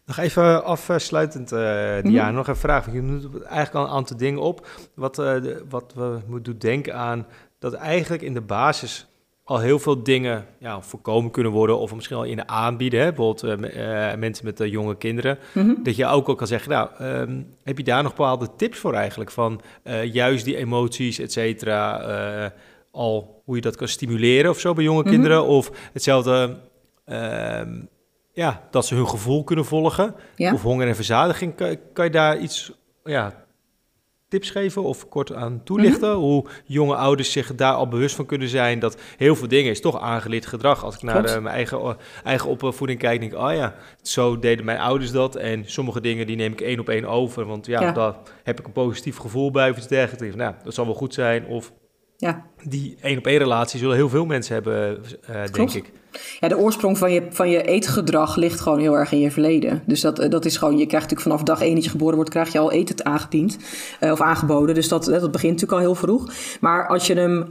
Nog 0.06 0.16
even 0.16 0.64
afsluitend, 0.64 1.52
uh, 1.52 1.58
Diana, 2.02 2.30
nog 2.30 2.48
een 2.48 2.56
vraag. 2.56 2.92
Je 2.92 3.02
noemt 3.02 3.42
eigenlijk 3.42 3.74
al 3.74 3.84
een 3.84 3.96
aantal 3.96 4.16
dingen 4.16 4.40
op. 4.40 4.66
Wat, 4.94 5.18
uh, 5.18 5.24
de, 5.24 5.64
wat 5.68 5.92
we 5.94 6.18
moeten 6.26 6.58
denken 6.58 6.94
aan 6.94 7.26
dat 7.58 7.72
eigenlijk 7.72 8.22
in 8.22 8.34
de 8.34 8.40
basis 8.40 9.06
al 9.44 9.58
heel 9.58 9.78
veel 9.78 10.02
dingen 10.02 10.46
ja, 10.58 10.80
voorkomen 10.80 11.30
kunnen 11.30 11.52
worden. 11.52 11.78
Of 11.78 11.94
misschien 11.94 12.16
al 12.16 12.24
in 12.24 12.36
de 12.36 12.46
aanbieden. 12.46 13.00
Hè? 13.00 13.06
Bijvoorbeeld 13.12 13.60
uh, 13.74 14.14
mensen 14.14 14.44
met 14.44 14.58
jonge 14.58 14.96
kinderen. 14.96 15.38
Mhm. 15.54 15.82
Dat 15.82 15.96
je 15.96 16.06
ook 16.06 16.28
al 16.28 16.34
kan 16.34 16.46
zeggen, 16.46 16.70
nou, 16.70 16.88
um, 17.02 17.46
heb 17.62 17.78
je 17.78 17.84
daar 17.84 18.02
nog 18.02 18.14
bepaalde 18.14 18.48
tips 18.56 18.78
voor 18.78 18.94
eigenlijk? 18.94 19.30
Van 19.30 19.60
juist 20.04 20.44
die 20.44 20.56
emoties, 20.56 21.18
et 21.18 21.32
cetera, 21.32 22.52
al 22.90 23.42
hoe 23.44 23.56
je 23.56 23.62
dat 23.62 23.76
kan 23.76 23.88
stimuleren 23.88 24.50
of 24.50 24.60
zo 24.60 24.72
bij 24.72 24.84
jonge 24.84 25.02
mhm. 25.02 25.10
kinderen. 25.10 25.44
Of 25.44 25.70
hetzelfde... 25.92 26.56
Ja, 28.32 28.68
dat 28.70 28.86
ze 28.86 28.94
hun 28.94 29.08
gevoel 29.08 29.44
kunnen 29.44 29.64
volgen. 29.64 30.14
Of 30.36 30.62
honger 30.62 30.88
en 30.88 30.94
verzadiging. 30.94 31.54
Kan, 31.54 31.76
kan 31.92 32.04
je 32.04 32.10
daar 32.10 32.38
iets 32.38 32.72
ja, 33.04 33.44
tips 34.28 34.50
geven 34.50 34.82
of 34.82 35.08
kort 35.08 35.32
aan 35.32 35.60
toelichten? 35.64 36.10
Mhm. 36.10 36.18
Hoe 36.18 36.46
jonge 36.64 36.94
ouders 36.94 37.32
zich 37.32 37.54
daar 37.54 37.74
al 37.74 37.88
bewust 37.88 38.14
van 38.14 38.26
kunnen 38.26 38.48
zijn 38.48 38.78
dat 38.78 39.00
heel 39.16 39.36
veel 39.36 39.48
dingen 39.48 39.70
is 39.70 39.80
toch 39.80 40.00
aangeleerd 40.00 40.46
gedrag. 40.46 40.84
Als 40.84 40.94
ik 40.94 41.02
naar 41.02 41.24
uh, 41.24 41.32
mijn 41.32 41.54
eigen, 41.54 41.80
uh, 41.80 41.92
eigen 42.24 42.48
opvoeding 42.48 42.98
kijk, 42.98 43.20
denk 43.20 43.32
ik, 43.32 43.38
oh 43.38 43.54
ja, 43.54 43.74
zo 44.02 44.38
deden 44.38 44.64
mijn 44.64 44.78
ouders 44.78 45.10
dat. 45.10 45.36
En 45.36 45.62
sommige 45.66 46.00
dingen 46.00 46.26
die 46.26 46.36
neem 46.36 46.52
ik 46.52 46.60
één 46.60 46.80
op 46.80 46.88
één 46.88 47.04
over. 47.04 47.44
Want 47.44 47.66
ja, 47.66 47.80
ja. 47.80 47.92
daar 47.92 48.14
heb 48.42 48.58
ik 48.58 48.66
een 48.66 48.72
positief 48.72 49.16
gevoel 49.16 49.50
bij 49.50 49.70
of 49.70 49.76
iets 49.76 49.88
dergelijks. 49.88 50.36
Nou, 50.36 50.54
dat 50.64 50.74
zal 50.74 50.84
wel 50.84 50.94
goed 50.94 51.14
zijn. 51.14 51.46
Of 51.46 51.72
ja. 52.22 52.42
die 52.62 52.96
één 53.00 53.18
op 53.18 53.26
één 53.26 53.38
relatie 53.38 53.78
zullen 53.78 53.96
heel 53.96 54.08
veel 54.08 54.24
mensen 54.24 54.54
hebben, 54.54 54.98
uh, 55.30 55.36
denk 55.52 55.72
ik. 55.72 55.92
Ja, 56.40 56.48
de 56.48 56.58
oorsprong 56.58 56.98
van 56.98 57.12
je, 57.12 57.22
van 57.30 57.50
je 57.50 57.62
eetgedrag 57.62 58.36
ligt 58.36 58.60
gewoon 58.60 58.78
heel 58.78 58.96
erg 58.96 59.12
in 59.12 59.18
je 59.18 59.30
verleden. 59.30 59.82
Dus 59.86 60.00
dat, 60.00 60.26
dat 60.30 60.44
is 60.44 60.56
gewoon, 60.56 60.78
je 60.78 60.86
krijgt 60.86 61.10
natuurlijk 61.10 61.20
vanaf 61.20 61.42
dag 61.42 61.66
één 61.66 61.74
dat 61.74 61.84
je 61.84 61.90
geboren 61.90 62.14
wordt, 62.14 62.30
krijg 62.30 62.52
je 62.52 62.58
al 62.58 62.72
eten 62.72 63.04
aangediend 63.04 63.58
uh, 64.00 64.10
of 64.12 64.20
aangeboden. 64.20 64.74
Dus 64.74 64.88
dat, 64.88 65.04
dat 65.04 65.32
begint 65.32 65.52
natuurlijk 65.52 65.72
al 65.72 65.78
heel 65.78 65.94
vroeg. 65.94 66.32
Maar 66.60 66.88
als 66.88 67.06
je 67.06 67.14
hem 67.14 67.46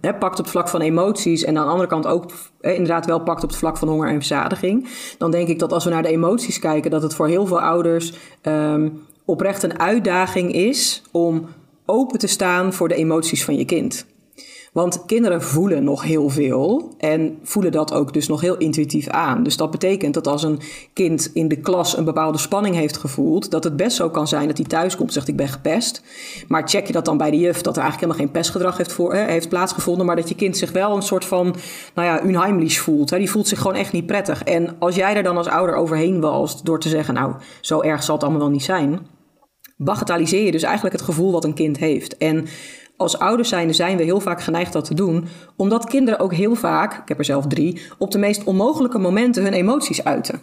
uh, 0.00 0.18
pakt 0.18 0.38
op 0.38 0.44
het 0.44 0.50
vlak 0.50 0.68
van 0.68 0.80
emoties 0.80 1.44
en 1.44 1.58
aan 1.58 1.64
de 1.64 1.70
andere 1.70 1.88
kant 1.88 2.06
ook 2.06 2.32
inderdaad 2.60 3.06
wel 3.06 3.20
pakt 3.20 3.42
op 3.42 3.48
het 3.48 3.58
vlak 3.58 3.76
van 3.76 3.88
honger 3.88 4.08
en 4.08 4.14
verzadiging, 4.14 4.88
dan 5.18 5.30
denk 5.30 5.48
ik 5.48 5.58
dat 5.58 5.72
als 5.72 5.84
we 5.84 5.90
naar 5.90 6.02
de 6.02 6.08
emoties 6.08 6.58
kijken, 6.58 6.90
dat 6.90 7.02
het 7.02 7.14
voor 7.14 7.28
heel 7.28 7.46
veel 7.46 7.60
ouders 7.60 8.12
um, 8.42 9.06
oprecht 9.24 9.62
een 9.62 9.78
uitdaging 9.78 10.52
is 10.52 11.02
om 11.10 11.48
open 11.92 12.18
te 12.18 12.26
staan 12.26 12.72
voor 12.72 12.88
de 12.88 12.94
emoties 12.94 13.44
van 13.44 13.56
je 13.56 13.64
kind. 13.64 14.06
Want 14.72 15.04
kinderen 15.06 15.42
voelen 15.42 15.84
nog 15.84 16.02
heel 16.02 16.28
veel 16.28 16.94
en 16.98 17.38
voelen 17.42 17.72
dat 17.72 17.92
ook 17.92 18.12
dus 18.12 18.28
nog 18.28 18.40
heel 18.40 18.56
intuïtief 18.56 19.08
aan. 19.08 19.42
Dus 19.42 19.56
dat 19.56 19.70
betekent 19.70 20.14
dat 20.14 20.26
als 20.26 20.42
een 20.42 20.60
kind 20.92 21.30
in 21.34 21.48
de 21.48 21.56
klas 21.56 21.96
een 21.96 22.04
bepaalde 22.04 22.38
spanning 22.38 22.74
heeft 22.74 22.96
gevoeld, 22.96 23.50
dat 23.50 23.64
het 23.64 23.76
best 23.76 23.96
zo 23.96 24.10
kan 24.10 24.28
zijn 24.28 24.46
dat 24.46 24.56
hij 24.56 24.66
thuis 24.66 24.96
komt 24.96 25.08
en 25.08 25.14
zegt 25.14 25.28
ik 25.28 25.36
ben 25.36 25.48
gepest. 25.48 26.02
Maar 26.48 26.68
check 26.68 26.86
je 26.86 26.92
dat 26.92 27.04
dan 27.04 27.16
bij 27.16 27.30
de 27.30 27.38
juf 27.38 27.62
dat 27.62 27.76
er 27.76 27.82
eigenlijk 27.82 28.00
helemaal 28.00 28.26
geen 28.26 28.40
pestgedrag 28.40 28.76
heeft, 28.76 28.92
voor, 28.92 29.14
heeft 29.14 29.48
plaatsgevonden, 29.48 30.06
maar 30.06 30.16
dat 30.16 30.28
je 30.28 30.34
kind 30.34 30.56
zich 30.56 30.72
wel 30.72 30.96
een 30.96 31.02
soort 31.02 31.24
van, 31.24 31.54
nou 31.94 32.08
ja, 32.08 32.24
unheimlich 32.24 32.80
voelt. 32.80 33.10
Hè. 33.10 33.18
Die 33.18 33.30
voelt 33.30 33.48
zich 33.48 33.60
gewoon 33.60 33.76
echt 33.76 33.92
niet 33.92 34.06
prettig. 34.06 34.42
En 34.42 34.76
als 34.78 34.94
jij 34.94 35.16
er 35.16 35.22
dan 35.22 35.36
als 35.36 35.48
ouder 35.48 35.74
overheen 35.74 36.20
walst 36.20 36.64
door 36.64 36.80
te 36.80 36.88
zeggen, 36.88 37.14
nou, 37.14 37.34
zo 37.60 37.80
erg 37.80 38.02
zal 38.02 38.14
het 38.14 38.24
allemaal 38.24 38.42
wel 38.42 38.50
niet 38.50 38.62
zijn, 38.62 38.98
bagatelliseer 39.84 40.44
je 40.44 40.52
dus 40.52 40.62
eigenlijk 40.62 40.94
het 40.94 41.04
gevoel 41.04 41.32
wat 41.32 41.44
een 41.44 41.54
kind 41.54 41.78
heeft. 41.78 42.16
En 42.16 42.46
als 43.02 43.18
ouders 43.18 43.48
zijn 43.70 43.96
we 43.96 44.02
heel 44.02 44.20
vaak 44.20 44.42
geneigd 44.42 44.72
dat 44.72 44.84
te 44.84 44.94
doen, 44.94 45.24
omdat 45.56 45.84
kinderen 45.84 46.20
ook 46.20 46.34
heel 46.34 46.54
vaak, 46.54 46.92
ik 46.92 47.08
heb 47.08 47.18
er 47.18 47.24
zelf 47.24 47.46
drie, 47.46 47.80
op 47.98 48.10
de 48.10 48.18
meest 48.18 48.44
onmogelijke 48.44 48.98
momenten 48.98 49.42
hun 49.42 49.52
emoties 49.52 50.04
uiten. 50.04 50.40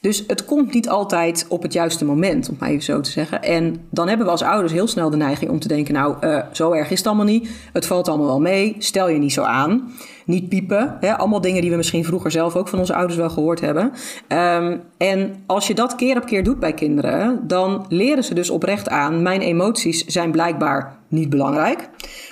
Dus 0.00 0.24
het 0.26 0.44
komt 0.44 0.74
niet 0.74 0.88
altijd 0.88 1.46
op 1.48 1.62
het 1.62 1.72
juiste 1.72 2.04
moment, 2.04 2.48
om 2.48 2.56
maar 2.58 2.68
even 2.68 2.82
zo 2.82 3.00
te 3.00 3.10
zeggen. 3.10 3.42
En 3.42 3.86
dan 3.90 4.08
hebben 4.08 4.26
we 4.26 4.32
als 4.32 4.42
ouders 4.42 4.72
heel 4.72 4.86
snel 4.86 5.10
de 5.10 5.16
neiging 5.16 5.50
om 5.50 5.58
te 5.58 5.68
denken: 5.68 5.94
Nou, 5.94 6.26
uh, 6.26 6.42
zo 6.52 6.72
erg 6.72 6.90
is 6.90 6.98
het 6.98 7.06
allemaal 7.06 7.24
niet. 7.24 7.50
Het 7.72 7.86
valt 7.86 8.08
allemaal 8.08 8.26
wel 8.26 8.40
mee. 8.40 8.76
Stel 8.78 9.08
je 9.08 9.18
niet 9.18 9.32
zo 9.32 9.42
aan. 9.42 9.92
Niet 10.30 10.48
piepen. 10.48 10.96
Hè? 11.00 11.16
Allemaal 11.16 11.40
dingen 11.40 11.60
die 11.60 11.70
we 11.70 11.76
misschien 11.76 12.04
vroeger 12.04 12.30
zelf 12.30 12.56
ook 12.56 12.68
van 12.68 12.78
onze 12.78 12.94
ouders 12.94 13.18
wel 13.18 13.30
gehoord 13.30 13.60
hebben. 13.60 13.92
Um, 14.28 14.80
en 14.96 15.42
als 15.46 15.66
je 15.66 15.74
dat 15.74 15.94
keer 15.94 16.16
op 16.16 16.26
keer 16.26 16.44
doet 16.44 16.58
bij 16.58 16.72
kinderen, 16.72 17.40
dan 17.46 17.84
leren 17.88 18.24
ze 18.24 18.34
dus 18.34 18.50
oprecht 18.50 18.88
aan: 18.88 19.22
Mijn 19.22 19.40
emoties 19.40 20.04
zijn 20.04 20.30
blijkbaar 20.30 20.98
niet 21.08 21.30
belangrijk. 21.30 21.88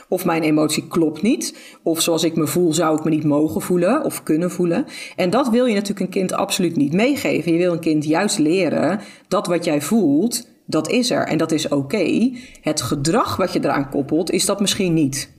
Of 0.08 0.24
mijn 0.24 0.42
emotie 0.42 0.88
klopt 0.88 1.22
niet. 1.22 1.58
Of 1.82 2.00
zoals 2.00 2.24
ik 2.24 2.36
me 2.36 2.46
voel, 2.46 2.72
zou 2.72 2.98
ik 2.98 3.04
me 3.04 3.10
niet 3.10 3.24
mogen 3.24 3.60
voelen 3.60 4.04
of 4.04 4.22
kunnen 4.22 4.50
voelen. 4.50 4.86
En 5.16 5.30
dat 5.30 5.48
wil 5.48 5.66
je 5.66 5.74
natuurlijk 5.74 6.00
een 6.00 6.20
kind 6.20 6.32
absoluut 6.32 6.76
niet 6.76 6.92
meegeven. 6.92 7.52
Je 7.52 7.58
wil 7.58 7.72
een 7.72 7.80
kind 7.80 8.04
juist 8.04 8.38
leren 8.38 9.00
dat 9.28 9.46
wat 9.46 9.64
jij 9.64 9.82
voelt, 9.82 10.48
dat 10.66 10.90
is 10.90 11.10
er 11.10 11.26
en 11.26 11.38
dat 11.38 11.52
is 11.52 11.68
oké. 11.68 12.30
Het 12.60 12.82
gedrag 12.82 13.36
wat 13.36 13.52
je 13.52 13.58
eraan 13.62 13.90
koppelt, 13.90 14.30
is 14.30 14.44
dat 14.44 14.60
misschien 14.60 14.94
niet. 14.94 15.36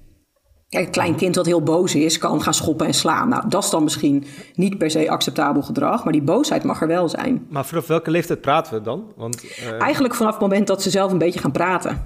Kijk, 0.69 0.85
een 0.85 0.91
klein 0.91 1.15
kind 1.15 1.33
dat 1.33 1.45
heel 1.45 1.61
boos 1.61 1.95
is, 1.95 2.17
kan 2.17 2.41
gaan 2.41 2.53
schoppen 2.53 2.87
en 2.87 2.93
slaan. 2.93 3.29
Nou, 3.29 3.49
dat 3.49 3.63
is 3.63 3.69
dan 3.69 3.83
misschien 3.83 4.25
niet 4.55 4.77
per 4.77 4.91
se 4.91 5.09
acceptabel 5.09 5.61
gedrag, 5.61 6.03
maar 6.03 6.13
die 6.13 6.21
boosheid 6.21 6.63
mag 6.63 6.81
er 6.81 6.87
wel 6.87 7.09
zijn. 7.09 7.45
Maar 7.49 7.65
vanaf 7.65 7.87
welke 7.87 8.11
leeftijd 8.11 8.41
praten 8.41 8.73
we 8.73 8.81
dan? 8.81 9.03
Want, 9.15 9.43
uh... 9.43 9.81
Eigenlijk 9.81 10.15
vanaf 10.15 10.31
het 10.31 10.41
moment 10.41 10.67
dat 10.67 10.81
ze 10.81 10.89
zelf 10.89 11.11
een 11.11 11.17
beetje 11.17 11.39
gaan 11.39 11.51
praten. 11.51 12.05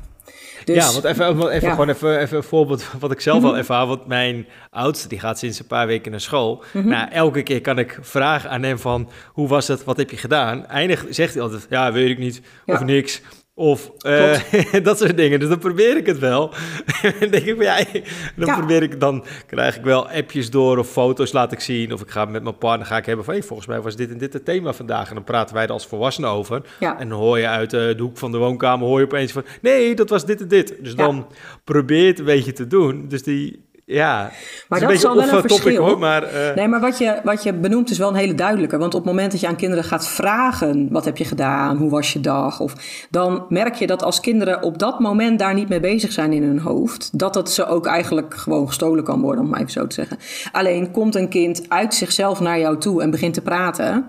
Dus, 0.65 0.75
ja, 0.75 0.91
want 0.91 1.03
even, 1.03 1.49
even, 1.49 1.69
gewoon 1.69 1.89
even, 1.89 2.19
even 2.19 2.37
een 2.37 2.43
voorbeeld 2.43 2.85
wat 2.99 3.11
ik 3.11 3.19
zelf 3.19 3.43
al 3.43 3.49
mhm. 3.49 3.57
ervaar. 3.57 3.87
Want 3.87 4.07
mijn 4.07 4.47
oudste, 4.69 5.07
die 5.07 5.19
gaat 5.19 5.39
sinds 5.39 5.59
een 5.59 5.67
paar 5.67 5.87
weken 5.87 6.11
naar 6.11 6.21
school. 6.21 6.63
Mm 6.73 6.87
Nou, 6.87 7.09
elke 7.09 7.43
keer 7.43 7.61
kan 7.61 7.79
ik 7.79 7.97
vragen 8.01 8.49
aan 8.49 8.63
hem 8.63 8.79
van, 8.79 9.09
hoe 9.33 9.47
was 9.47 9.67
het, 9.67 9.83
wat 9.83 9.97
heb 9.97 10.09
je 10.09 10.17
gedaan? 10.17 10.65
Eindig 10.65 11.05
zegt 11.09 11.33
hij 11.33 11.43
altijd, 11.43 11.65
ja, 11.69 11.91
weet 11.91 12.09
ik 12.09 12.17
niet, 12.17 12.41
of 12.65 12.83
niks. 12.83 13.21
Of 13.55 13.91
uh, 14.05 14.39
dat 14.83 14.97
soort 14.97 15.17
dingen. 15.17 15.39
Dus 15.39 15.49
dan 15.49 15.59
probeer 15.59 15.97
ik 15.97 16.05
het 16.05 16.19
wel. 16.19 16.53
en 17.19 17.31
denk 17.31 17.45
ik 17.45 17.55
van 17.55 17.65
ja, 17.65 17.85
dan 18.45 18.57
probeer 18.57 18.83
ik, 18.83 18.99
dan 18.99 19.25
krijg 19.47 19.77
ik 19.77 19.83
wel 19.83 20.09
appjes 20.09 20.49
door 20.49 20.77
of 20.77 20.89
foto's 20.89 21.31
laat 21.31 21.51
ik 21.51 21.59
zien. 21.59 21.93
Of 21.93 22.01
ik 22.01 22.09
ga 22.09 22.25
met 22.25 22.43
mijn 22.43 22.57
partner 22.57 22.87
ga 22.87 22.97
ik 22.97 23.05
hebben 23.05 23.25
van 23.25 23.33
hey, 23.33 23.43
volgens 23.43 23.67
mij 23.67 23.81
was 23.81 23.95
dit 23.95 24.11
en 24.11 24.17
dit 24.17 24.33
het 24.33 24.45
thema 24.45 24.73
vandaag. 24.73 25.09
En 25.09 25.15
dan 25.15 25.23
praten 25.23 25.55
wij 25.55 25.63
er 25.63 25.71
als 25.71 25.87
volwassenen 25.87 26.29
over. 26.29 26.61
En 26.79 27.09
dan 27.09 27.19
hoor 27.19 27.39
je 27.39 27.47
uit 27.47 27.73
uh, 27.73 27.79
de 27.79 28.01
hoek 28.01 28.17
van 28.17 28.31
de 28.31 28.37
woonkamer 28.37 28.87
hoor 28.87 28.99
je 28.99 29.05
opeens 29.05 29.31
van 29.31 29.45
nee, 29.61 29.95
dat 29.95 30.09
was 30.09 30.25
dit 30.25 30.41
en 30.41 30.47
dit. 30.47 30.75
Dus 30.79 30.95
dan 30.95 31.27
probeer 31.63 32.07
het 32.07 32.19
een 32.19 32.25
beetje 32.25 32.53
te 32.53 32.67
doen. 32.67 33.07
Dus 33.07 33.23
die, 33.23 33.65
ja, 33.85 34.31
maar 34.67 34.79
dat 34.79 34.91
is 34.91 35.05
al 35.05 35.15
wel 35.15 35.29
een 35.29 35.41
verschil. 35.41 35.85
Hoor, 35.85 35.99
maar, 35.99 36.23
uh... 36.23 36.55
Nee, 36.55 36.67
maar 36.67 36.79
wat 36.79 36.97
je, 36.97 37.19
wat 37.23 37.43
je 37.43 37.53
benoemt 37.53 37.89
is 37.89 37.97
wel 37.97 38.09
een 38.09 38.15
hele 38.15 38.35
duidelijke. 38.35 38.77
Want 38.77 38.93
op 38.93 39.03
het 39.03 39.09
moment 39.09 39.31
dat 39.31 39.41
je 39.41 39.47
aan 39.47 39.55
kinderen 39.55 39.83
gaat 39.83 40.07
vragen... 40.07 40.87
wat 40.91 41.05
heb 41.05 41.17
je 41.17 41.25
gedaan, 41.25 41.77
hoe 41.77 41.89
was 41.89 42.13
je 42.13 42.19
dag? 42.19 42.59
Of, 42.59 42.73
dan 43.09 43.45
merk 43.49 43.75
je 43.75 43.87
dat 43.87 44.03
als 44.03 44.19
kinderen 44.19 44.61
op 44.61 44.79
dat 44.79 44.99
moment 44.99 45.39
daar 45.39 45.53
niet 45.53 45.69
mee 45.69 45.79
bezig 45.79 46.11
zijn 46.11 46.33
in 46.33 46.43
hun 46.43 46.59
hoofd... 46.59 47.19
dat 47.19 47.35
het 47.35 47.49
ze 47.49 47.65
ook 47.65 47.85
eigenlijk 47.85 48.33
gewoon 48.33 48.67
gestolen 48.67 49.03
kan 49.03 49.21
worden, 49.21 49.43
om 49.43 49.49
maar 49.49 49.59
even 49.59 49.71
zo 49.71 49.87
te 49.87 49.95
zeggen. 49.95 50.17
Alleen 50.51 50.91
komt 50.91 51.15
een 51.15 51.29
kind 51.29 51.65
uit 51.67 51.93
zichzelf 51.93 52.39
naar 52.39 52.59
jou 52.59 52.77
toe 52.77 53.01
en 53.01 53.11
begint 53.11 53.33
te 53.33 53.41
praten... 53.41 54.05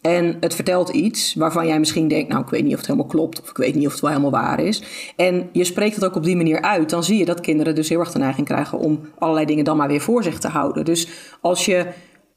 En 0.00 0.36
het 0.40 0.54
vertelt 0.54 0.88
iets 0.88 1.34
waarvan 1.34 1.66
jij 1.66 1.78
misschien 1.78 2.08
denkt, 2.08 2.28
nou 2.28 2.42
ik 2.42 2.48
weet 2.48 2.62
niet 2.62 2.72
of 2.72 2.78
het 2.78 2.86
helemaal 2.86 3.08
klopt 3.08 3.42
of 3.42 3.50
ik 3.50 3.56
weet 3.56 3.74
niet 3.74 3.86
of 3.86 3.92
het 3.92 4.00
wel 4.00 4.10
helemaal 4.10 4.30
waar 4.30 4.60
is. 4.60 4.82
En 5.16 5.48
je 5.52 5.64
spreekt 5.64 5.94
het 5.94 6.04
ook 6.04 6.16
op 6.16 6.24
die 6.24 6.36
manier 6.36 6.60
uit, 6.60 6.90
dan 6.90 7.04
zie 7.04 7.18
je 7.18 7.24
dat 7.24 7.40
kinderen 7.40 7.74
dus 7.74 7.88
heel 7.88 8.00
erg 8.00 8.12
de 8.12 8.18
neiging 8.18 8.46
krijgen 8.46 8.78
om 8.78 9.00
allerlei 9.18 9.46
dingen 9.46 9.64
dan 9.64 9.76
maar 9.76 9.88
weer 9.88 10.00
voor 10.00 10.22
zich 10.22 10.38
te 10.38 10.48
houden. 10.48 10.84
Dus 10.84 11.08
als 11.40 11.64
je 11.64 11.86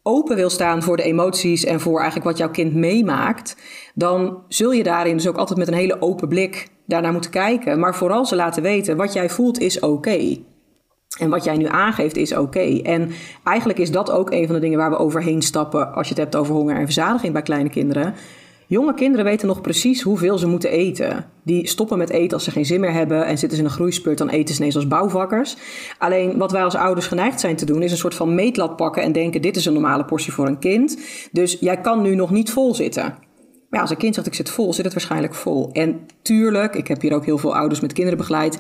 open 0.04 0.36
wil 0.36 0.50
staan 0.50 0.84
voor 0.84 0.98
de 0.98 1.04
emoties 1.04 1.66
en 1.66 1.80
voor 1.80 1.98
eigenlijk 1.98 2.30
wat 2.30 2.38
jouw 2.38 2.50
kind 2.50 2.74
meemaakt, 2.74 3.56
dan 3.94 4.44
zul 4.48 4.72
je 4.72 4.84
daarin 4.84 5.18
dus 5.18 5.28
ook 5.28 5.38
altijd 5.38 5.60
met 5.60 5.68
een 5.68 5.74
hele 5.74 6.02
open 6.02 6.28
blik 6.28 6.68
daarnaar 6.86 7.12
moeten 7.12 7.32
kijken. 7.32 7.80
Maar 7.80 7.96
vooral 7.96 8.26
ze 8.26 8.36
laten 8.36 8.64
weten, 8.64 8.98
wat 8.98 9.14
jij 9.14 9.30
voelt 9.30 9.60
is 9.60 9.80
oké. 9.80 10.38
En 11.18 11.30
wat 11.30 11.44
jij 11.44 11.58
nu 11.58 11.66
aangeeft 11.66 12.18
is 12.18 12.36
oké. 12.36 12.80
En 12.84 13.12
eigenlijk 13.44 13.80
is 13.80 13.92
dat 13.92 14.12
ook 14.12 14.32
een 14.32 14.46
van 14.46 14.56
de 14.56 14.62
dingen 14.62 14.78
waar 14.78 14.90
we 14.90 14.98
overheen 14.98 15.42
stappen 15.42 15.94
als 15.94 16.08
je 16.08 16.14
het 16.14 16.24
hebt 16.24 16.36
over 16.36 16.56
honger 16.56 16.76
en 16.76 16.84
verzadiging 16.84 17.34
bij 17.34 17.42
kleine 17.42 17.70
kinderen. 17.70 18.14
Jonge 18.68 18.94
kinderen 18.94 19.26
weten 19.26 19.48
nog 19.48 19.62
precies 19.62 20.02
hoeveel 20.02 20.38
ze 20.38 20.48
moeten 20.48 20.70
eten. 20.70 21.26
Die 21.44 21.68
stoppen 21.68 21.98
met 21.98 22.10
eten 22.10 22.34
als 22.34 22.44
ze 22.44 22.52
geen 22.52 22.66
zin 22.66 22.80
meer 22.80 22.92
hebben 22.92 23.26
en 23.26 23.38
zitten 23.38 23.58
ze 23.58 23.64
in 23.64 23.70
een 23.70 23.76
groeispurt, 23.76 24.18
dan 24.18 24.30
eten 24.30 24.56
ze 24.56 24.60
ineens 24.60 24.76
als 24.76 24.88
bouwvakkers. 24.88 25.58
Alleen 25.98 26.38
wat 26.38 26.52
wij 26.52 26.64
als 26.64 26.76
ouders 26.76 27.08
geneigd 27.08 27.40
zijn 27.40 27.56
te 27.56 27.66
doen, 27.66 27.84
is 27.84 27.92
een 27.92 27.98
soort 27.98 28.16
van 28.16 28.36
meetlat 28.36 28.76
pakken 28.76 29.04
en 29.04 29.12
denken: 29.12 29.42
dit 29.42 29.56
is 29.56 29.66
een 29.66 29.74
normale 29.74 30.06
portie 30.06 30.34
voor 30.34 30.48
een 30.48 30.60
kind. 30.60 31.00
Dus 31.32 31.58
jij 31.60 31.82
kan 31.82 32.02
nu 32.02 32.16
nog 32.16 32.32
niet 32.32 32.52
vol 32.52 32.76
zitten. 32.76 33.04
Maar 33.04 33.80
ja, 33.80 33.82
als 33.82 33.90
een 33.90 33.98
kind 33.98 34.16
zegt 34.16 34.28
ik 34.28 34.34
zit 34.34 34.50
vol, 34.50 34.74
zit 34.74 34.86
het 34.86 34.94
waarschijnlijk 34.94 35.36
vol. 35.36 35.70
En 35.72 36.00
tuurlijk, 36.22 36.76
ik 36.76 36.88
heb 36.88 37.02
hier 37.02 37.14
ook 37.14 37.26
heel 37.26 37.38
veel 37.38 37.56
ouders 37.56 37.80
met 37.80 37.94
kinderen 37.94 38.20
begeleid 38.20 38.60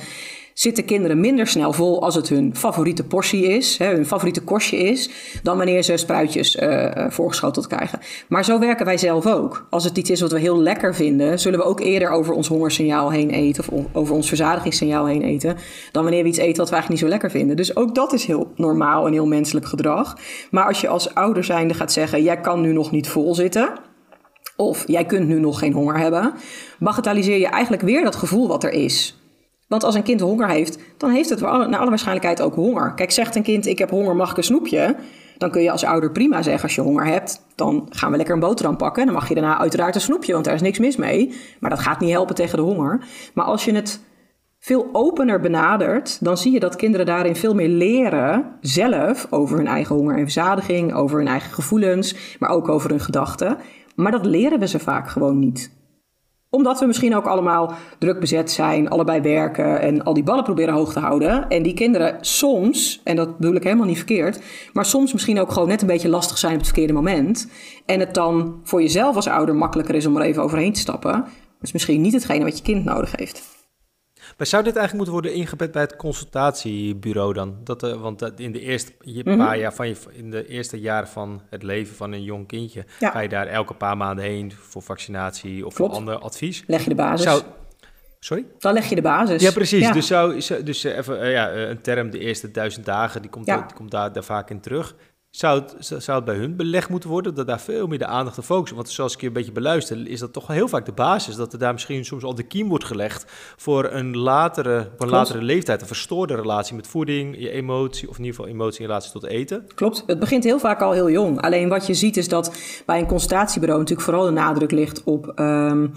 zitten 0.60 0.86
kinderen 0.86 1.20
minder 1.20 1.48
snel 1.48 1.74
vol 1.74 2.02
als 2.02 2.16
het 2.16 2.30
hun 2.30 2.56
favoriete 2.56 3.04
portie 3.04 3.44
is, 3.44 3.78
hè, 3.78 3.94
hun 3.94 4.06
favoriete 4.06 4.42
kostje 4.42 4.78
is, 4.78 5.10
dan 5.44 5.58
wanneer 5.58 5.84
ze 5.84 5.98
spruitjes 5.98 6.56
uh, 6.56 7.06
voorgeschoteld 7.10 7.68
krijgen. 7.68 8.00
Maar 8.28 8.46
zo 8.46 8.60
werken 8.60 8.86
wij 8.86 8.98
zelf 8.98 9.28
ook. 9.28 9.68
Als 9.70 9.84
het 9.84 9.98
iets 9.98 10.10
is 10.10 10.22
wat 10.22 10.32
we 10.32 10.40
heel 10.40 10.62
lekker 10.62 10.96
vinden, 10.96 11.40
zullen 11.40 11.60
we 11.60 11.66
ook 11.66 11.80
eerder 11.80 12.10
over 12.10 12.34
ons 12.34 12.48
hongersignaal 12.48 13.12
heen 13.12 13.30
eten 13.30 13.64
of 13.72 13.86
over 13.94 14.16
ons 14.16 14.28
verzadigingssignaal 14.28 15.06
heen 15.06 15.22
eten, 15.22 15.56
dan 15.92 16.04
wanneer 16.04 16.24
we 16.24 16.30
iets 16.30 16.38
eten 16.38 16.58
wat 16.58 16.70
we 16.70 16.76
eigenlijk 16.76 16.90
niet 16.90 17.00
zo 17.00 17.08
lekker 17.08 17.32
vinden. 17.32 17.56
Dus 17.56 17.76
ook 17.76 17.96
dat 17.96 18.14
is 18.14 18.26
heel 18.26 18.52
normaal 18.56 19.06
en 19.06 19.14
heel 19.14 19.28
menselijk 19.28 19.66
gedrag. 19.66 20.18
Maar 20.52 20.66
als 20.66 20.82
je 20.82 20.88
als 20.88 21.16
ouder 21.16 21.44
zijnde 21.44 21.74
gaat 21.74 21.92
zeggen, 21.92 22.24
jij 22.24 22.40
kan 22.40 22.62
nu 22.62 22.74
nog 22.74 22.92
niet 22.92 23.08
vol 23.08 23.36
zitten, 23.36 23.74
of 24.56 24.84
jij 24.88 25.06
kunt 25.06 25.28
nu 25.28 25.40
nog 25.40 25.60
geen 25.60 25.74
honger 25.74 25.98
hebben, 25.98 26.34
bagatelliseer 26.80 27.40
je 27.40 27.48
eigenlijk 27.48 27.84
weer 27.84 28.04
dat 28.04 28.16
gevoel 28.16 28.48
wat 28.48 28.64
er 28.64 28.72
is. 28.72 29.19
Want 29.70 29.84
als 29.84 29.96
een 29.96 30.04
kind 30.04 30.22
honger 30.22 30.50
heeft, 30.50 30.80
dan 30.98 31.10
heeft 31.10 31.30
het 31.30 31.40
naar 31.40 31.78
alle 31.78 31.90
waarschijnlijkheid 31.90 32.42
ook 32.42 32.56
honger. 32.56 32.94
Kijk, 32.94 33.12
zegt 33.12 33.36
een 33.36 33.44
kind: 33.44 33.66
Ik 33.66 33.78
heb 33.78 33.90
honger, 33.90 34.16
mag 34.16 34.32
ik 34.32 34.38
een 34.38 34.44
snoepje? 34.44 34.96
Dan 35.38 35.52
kun 35.52 35.62
je 35.62 35.72
als 35.72 35.84
ouder 35.84 36.12
prima 36.12 36.42
zeggen: 36.42 36.64
Als 36.64 36.76
je 36.76 36.82
honger 36.82 37.06
hebt, 37.06 37.46
dan 37.56 37.88
gaan 37.90 38.12
we 38.12 38.18
lekker 38.18 38.34
een 38.34 38.40
boterham 38.40 38.78
pakken. 38.78 39.06
Dan 39.06 39.14
mag 39.14 39.28
je 39.28 39.36
daarna 39.36 39.58
uiteraard 39.58 39.96
een 39.96 40.02
snoepje, 40.02 40.34
want 40.34 40.46
daar 40.46 40.54
is 40.54 40.62
niks 40.62 40.80
mis 40.80 40.96
mee. 40.96 41.34
Maar 41.60 41.70
dat 41.70 41.80
gaat 41.80 42.00
niet 42.00 42.12
helpen 42.12 42.36
tegen 42.36 42.58
de 42.58 42.64
honger. 42.64 43.06
Maar 43.34 43.46
als 43.46 43.66
je 43.66 43.72
het 43.76 44.02
veel 44.60 44.90
opener 44.92 45.40
benadert, 45.40 46.24
dan 46.24 46.38
zie 46.38 46.52
je 46.52 46.60
dat 46.60 46.76
kinderen 46.76 47.06
daarin 47.06 47.36
veel 47.36 47.56
meer 47.56 47.70
leren 47.70 48.46
zelf 48.62 49.28
over 49.30 49.58
hun 49.58 49.68
eigen 49.68 49.96
honger 49.96 50.16
en 50.16 50.22
verzadiging, 50.22 50.94
over 50.94 51.18
hun 51.18 51.28
eigen 51.28 51.52
gevoelens, 51.52 52.36
maar 52.40 52.50
ook 52.50 52.70
over 52.70 52.90
hun 52.90 53.00
gedachten. 53.00 53.58
Maar 53.96 54.12
dat 54.12 54.26
leren 54.26 54.60
we 54.60 54.68
ze 54.68 54.80
vaak 54.80 55.10
gewoon 55.10 55.40
niet 55.40 55.78
omdat 56.50 56.80
we 56.80 56.86
misschien 56.86 57.16
ook 57.16 57.26
allemaal 57.26 57.74
druk 58.00 58.20
bezet 58.20 58.52
zijn, 58.52 58.90
allebei 58.90 59.22
werken 59.22 59.82
en 59.82 60.04
al 60.04 60.14
die 60.14 60.24
ballen 60.24 60.44
proberen 60.44 60.74
hoog 60.74 60.94
te 60.94 61.00
houden. 61.00 61.50
En 61.50 61.64
die 61.64 61.74
kinderen 61.74 62.18
soms, 62.22 63.02
en 63.04 63.16
dat 63.16 63.38
bedoel 63.38 63.56
ik 63.56 63.64
helemaal 63.64 63.86
niet 63.86 63.98
verkeerd, 63.98 64.40
maar 64.74 64.86
soms 64.86 65.14
misschien 65.14 65.40
ook 65.40 65.52
gewoon 65.52 65.68
net 65.68 65.82
een 65.82 65.88
beetje 65.88 66.10
lastig 66.10 66.38
zijn 66.38 66.54
op 66.54 66.60
het 66.60 66.68
verkeerde 66.68 66.94
moment. 66.94 67.50
En 67.86 68.00
het 68.00 68.14
dan 68.14 68.60
voor 68.64 68.82
jezelf 68.82 69.16
als 69.16 69.28
ouder 69.28 69.56
makkelijker 69.56 69.96
is 69.96 70.06
om 70.06 70.18
er 70.18 70.24
even 70.24 70.44
overheen 70.44 70.74
te 70.74 70.80
stappen. 70.80 71.12
Dat 71.12 71.68
is 71.68 71.72
misschien 71.72 72.02
niet 72.02 72.14
hetgene 72.14 72.44
wat 72.44 72.58
je 72.58 72.64
kind 72.64 72.86
nodig 72.86 73.16
heeft. 73.16 73.59
Maar 74.40 74.48
zou 74.48 74.64
dit 74.64 74.76
eigenlijk 74.76 74.94
moeten 74.94 75.14
worden 75.14 75.34
ingebed 75.34 75.72
bij 75.72 75.82
het 75.82 75.96
consultatiebureau 75.96 77.34
dan? 77.34 77.58
Dat, 77.64 77.84
uh, 77.84 78.02
want 78.02 78.40
in 78.40 78.52
de 78.52 78.62
eerste 78.62 78.92
mhm. 79.04 79.38
paar 79.38 79.58
jaar 79.58 79.74
van 79.74 79.88
je, 79.88 79.96
in 80.12 80.32
de 80.32 80.48
eerste 80.48 80.80
jaren 80.80 81.08
van 81.08 81.42
het 81.50 81.64
leven 81.64 81.96
van 81.96 82.12
een 82.12 82.24
jong 82.24 82.48
kindje, 82.48 82.86
ga 83.00 83.20
je 83.20 83.30
daar 83.30 83.48
elke 83.48 83.74
paar 83.74 83.98
maanden 83.98 84.26
heen 84.26 84.52
voor 84.52 84.82
vaccinatie 84.82 85.66
of 85.66 85.74
voor 85.74 85.90
ander 85.90 86.16
advies. 86.16 86.64
Leg 86.68 86.84
je 86.84 86.90
de 86.90 86.96
basis. 86.96 87.24
Zou, 87.24 87.42
Sorry? 88.20 88.46
Dan 88.60 88.74
leg 88.74 88.90
je 88.90 88.96
de 88.96 89.02
basis. 89.02 89.42
Ja, 89.42 89.52
precies. 89.52 89.92
Dus, 89.92 90.08
zou, 90.08 90.42
dus 90.64 90.86
uh, 90.86 90.98
even 90.98 91.24
uh, 91.24 91.32
ja, 91.32 91.54
een 91.54 91.82
term, 91.82 92.10
de 92.10 92.20
eerste 92.20 92.52
duizend 92.52 92.86
dagen, 92.86 93.22
die 93.22 93.30
komt, 93.30 93.46
die 93.46 93.74
komt 93.76 93.92
daar, 93.92 94.14
daar 94.14 94.24
vaak 94.24 94.50
in 94.50 94.60
terug. 94.60 94.96
Zou 95.40 95.62
het, 95.62 96.04
zou 96.04 96.18
het 96.18 96.26
bij 96.26 96.36
hun 96.36 96.56
beleg 96.56 96.90
moeten 96.90 97.10
worden, 97.10 97.36
dat 97.36 97.48
daar 97.48 97.60
veel 97.60 97.88
meer 97.88 97.98
de 97.98 98.06
aandacht 98.06 98.38
op 98.38 98.44
focussen? 98.44 98.76
Want 98.76 98.90
zoals 98.90 99.14
ik 99.14 99.22
je 99.22 99.28
een 99.28 99.34
beetje 99.34 99.52
beluister, 99.52 100.08
is 100.08 100.20
dat 100.20 100.34
toch 100.34 100.48
heel 100.48 100.68
vaak 100.68 100.86
de 100.86 100.92
basis. 100.92 101.36
Dat 101.36 101.54
er 101.54 101.60
daar 101.60 101.74
misschien 101.74 102.06
soms 102.06 102.24
al 102.24 102.36
de 102.36 102.44
kiem 102.44 102.68
wordt 102.68 102.84
gelegd 102.84 103.26
voor 103.58 103.92
een 103.92 104.18
latere, 104.18 104.90
voor 104.98 105.06
een 105.06 105.12
latere 105.12 105.42
leeftijd. 105.42 105.82
Een 105.82 105.88
verstoorde 105.88 106.36
relatie 106.36 106.76
met 106.76 106.88
voeding, 106.88 107.36
je 107.38 107.50
emotie, 107.50 108.10
of 108.10 108.18
in 108.18 108.24
ieder 108.24 108.36
geval 108.40 108.56
emotie 108.56 108.80
in 108.82 108.86
relatie 108.86 109.12
tot 109.12 109.26
eten. 109.26 109.68
Klopt, 109.76 110.04
het 110.06 110.20
begint 110.20 110.44
heel 110.44 110.60
vaak 110.60 110.82
al 110.82 110.92
heel 110.92 111.10
jong. 111.10 111.42
Alleen 111.42 111.70
wat 111.70 111.88
je 111.88 111.94
ziet 111.94 112.18
is 112.18 112.28
dat 112.28 112.58
bij 112.86 113.00
een 113.00 113.08
consultatiebureau 113.08 113.80
natuurlijk 113.80 114.10
vooral 114.10 114.26
de 114.26 114.32
nadruk 114.32 114.72
ligt 114.72 115.04
op... 115.04 115.40
Um, 115.40 115.92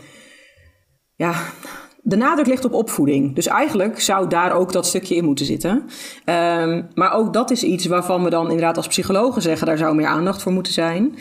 ja, 1.15 1.35
de 2.05 2.17
nadruk 2.17 2.47
ligt 2.47 2.65
op 2.65 2.73
opvoeding. 2.73 3.35
Dus 3.35 3.47
eigenlijk 3.47 4.01
zou 4.01 4.29
daar 4.29 4.53
ook 4.53 4.73
dat 4.73 4.87
stukje 4.87 5.15
in 5.15 5.25
moeten 5.25 5.47
zitten. 5.47 5.71
Um, 6.25 6.89
maar 6.95 7.13
ook 7.13 7.33
dat 7.33 7.51
is 7.51 7.63
iets 7.63 7.87
waarvan 7.87 8.25
we 8.25 8.31
dan 8.31 8.47
inderdaad 8.47 8.77
als 8.77 8.87
psychologen 8.87 9.43
zeggen... 9.43 9.67
daar 9.67 9.79
zou 9.79 9.95
meer 9.95 10.07
aandacht 10.07 10.43
voor 10.43 10.53
moeten 10.53 10.73
zijn. 10.73 11.15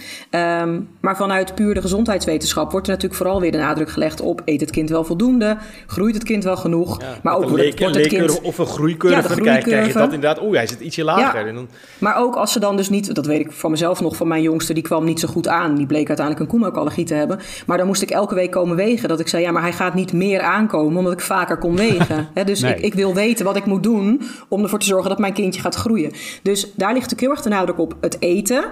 Um, 0.62 0.90
maar 1.02 1.18
vanuit 1.18 1.56
puur 1.56 1.74
de 1.74 1.82
gezondheidswetenschap 1.82 2.72
wordt 2.72 2.88
er 2.88 2.94
natuurlijk 2.94 3.22
vooral 3.22 3.42
weer 3.42 3.52
de 3.52 3.58
nadruk 3.58 3.90
gelegd 3.90 4.22
op... 4.22 4.42
eet 4.46 4.62
het 4.62 4.72
kind 4.72 4.90
wel 4.90 5.04
voldoende? 5.04 5.58
Groeit 5.88 6.14
het 6.14 6.24
kind 6.24 6.44
wel 6.44 6.58
genoeg? 6.58 7.00
maar 7.24 7.36
ook 7.36 7.50
wordt, 7.50 7.80
wordt 7.80 7.96
het 7.96 8.08
kind... 8.08 8.42
Of 8.42 8.58
een 8.58 8.66
groeicurve, 8.66 9.16
ja, 9.16 9.42
krijg, 9.42 9.64
krijg, 9.64 9.88
je 9.88 9.94
dat 9.94 10.14
inderdaad... 10.14 10.42
oeh, 10.42 10.56
hij 10.56 10.68
zit 10.68 10.80
ietsje 10.80 11.04
lager. 11.04 11.48
En 11.48 11.56
dan... 11.56 11.68
Maar 11.98 12.18
ook 12.18 12.36
als 12.36 12.52
ze 12.52 12.60
dan 12.60 12.78
dus 12.78 12.90
niet... 12.90 13.16
dat 13.16 13.26
weet 13.26 13.40
ik 13.40 13.52
van 13.52 13.72
mezelf 13.72 14.02
nog, 14.02 14.16
van 14.16 14.28
mijn 14.28 14.42
jongste... 14.42 14.74
die 14.74 14.84
kwam 14.84 15.06
niet 15.06 15.20
zo 15.20 15.28
goed 15.28 15.48
aan. 15.48 15.76
Die 15.76 15.86
bleek 15.86 16.08
uiteindelijk 16.08 16.40
een 16.40 16.52
koemelkallergie 16.52 17.06
te 17.06 17.14
hebben. 17.14 17.40
Maar 17.66 17.78
dan 17.78 17.88
moest 17.88 18.02
ik 18.02 18.10
elke 18.10 18.36
week 18.36 18.52
komen 18.52 18.76
wegen. 18.76 19.10
Dat 19.10 19.20
ik 19.20 19.28
zei, 19.28 19.44
ja, 19.44 19.52
maar 19.52 19.62
hij 19.62 19.74
gaat 19.74 19.94
niet 19.94 20.14
meer 20.14 20.42
aan 20.42 20.70
omdat 20.80 21.14
ik 21.14 21.20
vaker 21.20 21.58
kon 21.58 21.76
wegen. 21.76 22.28
dus 22.46 22.62
ik, 22.64 22.80
ik, 22.80 22.94
wil 22.94 23.14
weten 23.14 23.46
wat 23.46 23.56
ik 23.56 23.66
moet 23.66 23.84
doen 23.84 24.22
om 24.48 24.64
ervoor 24.64 24.80
te 24.80 24.86
zorgen 24.86 25.10
dat 25.10 25.20
mijn 25.20 25.34
kindje 25.34 25.62
gaat 25.62 25.76
groeien. 25.76 26.12
Dus 26.44 26.72
daar 26.76 26.94
ligt 26.94 27.14
ook 27.14 27.20
heel 27.20 27.30
erg 27.30 27.42
de 27.42 27.50
nadruk 27.50 27.80
op 27.80 27.96
het 28.02 28.18
eten. 28.20 28.64